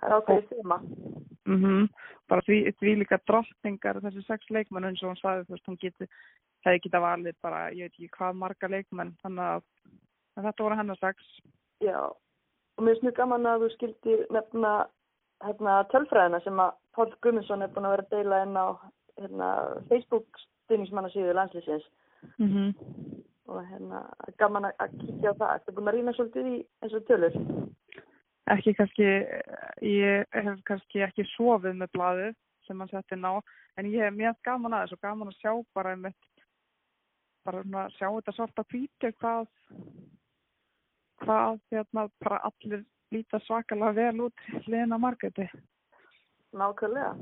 Það 0.00 0.08
er 0.10 0.14
ákveðið 0.18 0.48
þema. 0.50 0.78
mhm. 1.46 1.88
Bara 2.28 2.40
því, 2.48 2.56
því 2.80 2.94
líka 3.02 3.18
drottningar 3.28 4.00
þessi 4.02 4.24
sex 4.26 4.48
leikmenn 4.50 4.88
eins 4.88 5.02
og 5.04 5.12
hún 5.12 5.20
sagði, 5.20 5.44
þú 5.46 5.54
veist, 5.54 5.68
hún 5.68 5.78
geti, 5.82 6.08
hefði 6.64 6.82
geta 6.86 7.00
valið 7.04 7.36
bara, 7.44 7.60
ég 7.76 7.84
veit 7.90 7.92
ekki 7.98 8.08
hvað 8.16 8.38
marga 8.40 8.68
leikmenn, 8.72 9.12
þannig 9.22 9.44
að 9.44 9.62
en 10.36 10.44
þetta 10.48 10.64
voru 10.64 10.78
hennar 10.80 10.98
sex. 10.98 11.16
Já, 11.84 12.00
og 12.08 12.80
mér 12.82 12.94
finnst 12.96 13.04
mjög 13.06 13.16
gaman 13.20 13.46
að 13.46 13.60
þú 13.66 13.68
skildi 13.76 14.16
nefna 14.34 14.72
hérna, 15.44 15.76
tölfræðina 15.92 16.40
sem 16.42 16.58
að 16.64 16.72
Páll 16.94 17.12
Gumminsson 17.22 17.62
er 17.62 17.68
búin 17.74 17.86
að 17.86 17.94
vera 17.96 18.02
að 18.06 18.10
deila 18.16 18.42
inn 18.46 18.56
á 18.56 18.66
hérna, 19.20 19.48
Facebook 19.90 20.26
stuðningsmannasíðu 20.64 21.34
landslýsins 21.36 21.84
Mhm. 22.38 22.74
og 23.46 23.60
hérna, 23.68 24.00
gaman 24.38 24.64
að- 24.64 24.76
að 24.80 24.94
kíkja 25.00 25.30
á 25.30 25.38
það. 25.38 25.54
Ertu 25.54 25.72
búin 25.76 25.88
að 25.90 25.94
rýna 25.98 26.14
svolítið 26.16 26.46
í 26.54 26.66
eins 26.82 26.94
og 26.94 27.04
tölur? 27.04 27.34
Ekki 28.52 28.74
kannski, 28.76 29.04
ég 29.88 30.26
hef 30.36 30.64
kannski 30.68 31.04
ekki 31.06 31.24
sofið 31.32 31.78
með 31.80 31.92
blaðið 31.96 32.34
sem 32.66 32.80
hann 32.80 32.90
setti 32.90 33.16
ná, 33.16 33.38
en 33.80 33.88
ég 33.88 34.04
hef 34.04 34.16
mjög 34.16 34.40
gaman 34.44 34.76
að 34.76 34.86
þessu, 34.86 34.98
gaman 35.04 35.30
að 35.30 35.38
sjá 35.40 35.52
bara 35.76 35.94
einmitt, 35.94 36.28
bara 37.44 37.62
svona, 37.64 37.84
sjá 37.96 38.08
þetta 38.08 38.34
svarta 38.36 38.64
hvíti 38.72 39.12
hvað, 39.20 39.48
hvað 41.24 41.60
hérna 41.72 42.06
bara 42.24 42.40
allir 42.50 42.84
líta 43.14 43.40
svakalega 43.44 43.96
vel 43.96 44.26
út 44.28 44.46
hliðina 44.64 45.00
margæti. 45.00 45.48
Nákvæmlega. 46.54 47.12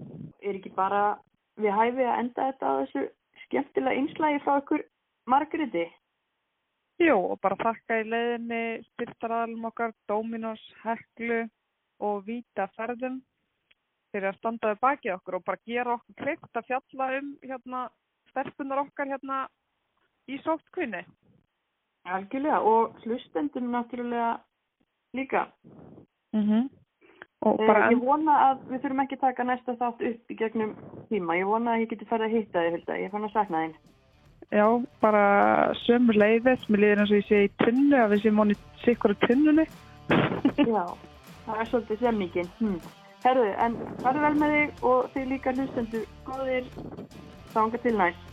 Er 0.43 0.59
ekki 0.59 0.73
bara 0.77 1.03
við 1.61 1.75
hæfi 1.77 2.07
að 2.07 2.19
enda 2.23 2.49
þetta 2.51 2.71
á 2.71 2.75
þessu 2.83 3.05
skemmtilega 3.47 4.01
einslægi 4.01 4.43
frá 4.45 4.57
ykkur 4.61 4.85
Margréti? 5.31 5.85
Jú, 7.03 7.17
og 7.33 7.41
bara 7.43 7.57
þakka 7.59 7.97
í 7.99 8.05
leiðinni 8.07 8.63
styrtaraðalum 8.93 9.65
okkar, 9.73 9.95
Dominos, 10.07 10.63
Heklu 10.85 11.41
og 12.03 12.21
Víta 12.29 12.69
ferðum 12.77 13.17
fyrir 14.13 14.29
að 14.29 14.39
standa 14.39 14.71
við 14.71 14.83
bakið 14.85 15.15
okkur 15.17 15.39
og 15.39 15.45
bara 15.49 15.63
gera 15.67 15.97
okkur 15.97 16.19
kleikt 16.21 16.61
að 16.61 16.69
fjalla 16.69 17.09
um 17.19 17.33
hérna 17.43 17.81
stelpunar 18.31 18.85
okkar 18.85 19.11
hérna 19.11 19.41
í 20.31 20.39
sóttkvinni. 20.45 21.03
Algjörlega 22.07 22.61
og 22.71 23.03
hlustendum 23.03 23.73
náttúrulega 23.73 24.31
líka. 25.17 25.49
Mm 26.33 26.47
-hmm. 26.47 26.69
Bara 27.43 27.91
Ég 27.91 27.99
vona 27.99 28.35
að 28.51 28.59
við 28.71 28.83
þurfum 28.83 29.01
ekki 29.03 29.15
að 29.15 29.21
taka 29.21 29.45
næsta 29.45 29.73
þátt 29.73 30.03
upp 30.11 30.31
í 30.31 30.37
gegnum 30.37 30.77
tíma. 31.09 31.37
Ég 31.37 31.47
vona 31.47 31.73
að 31.73 31.81
ég 31.81 31.89
geti 31.89 32.05
farið 32.05 32.27
að 32.27 32.37
hitta 32.37 32.61
þig. 32.71 33.03
Ég 33.03 33.11
fann 33.11 33.25
að 33.25 33.33
sakna 33.33 33.59
þín. 33.65 33.75
Já, 34.53 34.67
bara 35.01 35.73
sömur 35.87 36.19
leiðis, 36.21 36.67
mér 36.69 36.83
líður 36.83 37.01
eins 37.03 37.13
og 37.13 37.21
ég 37.23 37.29
sé 37.29 37.39
í 37.47 37.53
tunnu, 37.63 37.97
að 37.97 38.11
við 38.13 38.25
séum 38.25 38.43
honni 38.43 38.57
sikkur 38.83 39.15
í 39.15 39.21
tunnunni. 39.23 39.65
Já, 40.75 40.83
það 41.47 41.63
er 41.63 41.71
svolítið 41.71 42.03
semmingin. 42.03 42.51
Hm. 42.59 42.75
Herðu, 43.23 43.47
en 43.65 43.79
farðu 44.03 44.27
vel 44.27 44.35
með 44.43 44.53
þig 44.57 44.85
og 44.91 45.09
þig 45.15 45.31
líka 45.31 45.55
hlustendur 45.57 46.05
góðir. 46.27 46.69
Þánga 47.55 47.81
til 47.85 47.95
næst. 47.97 48.32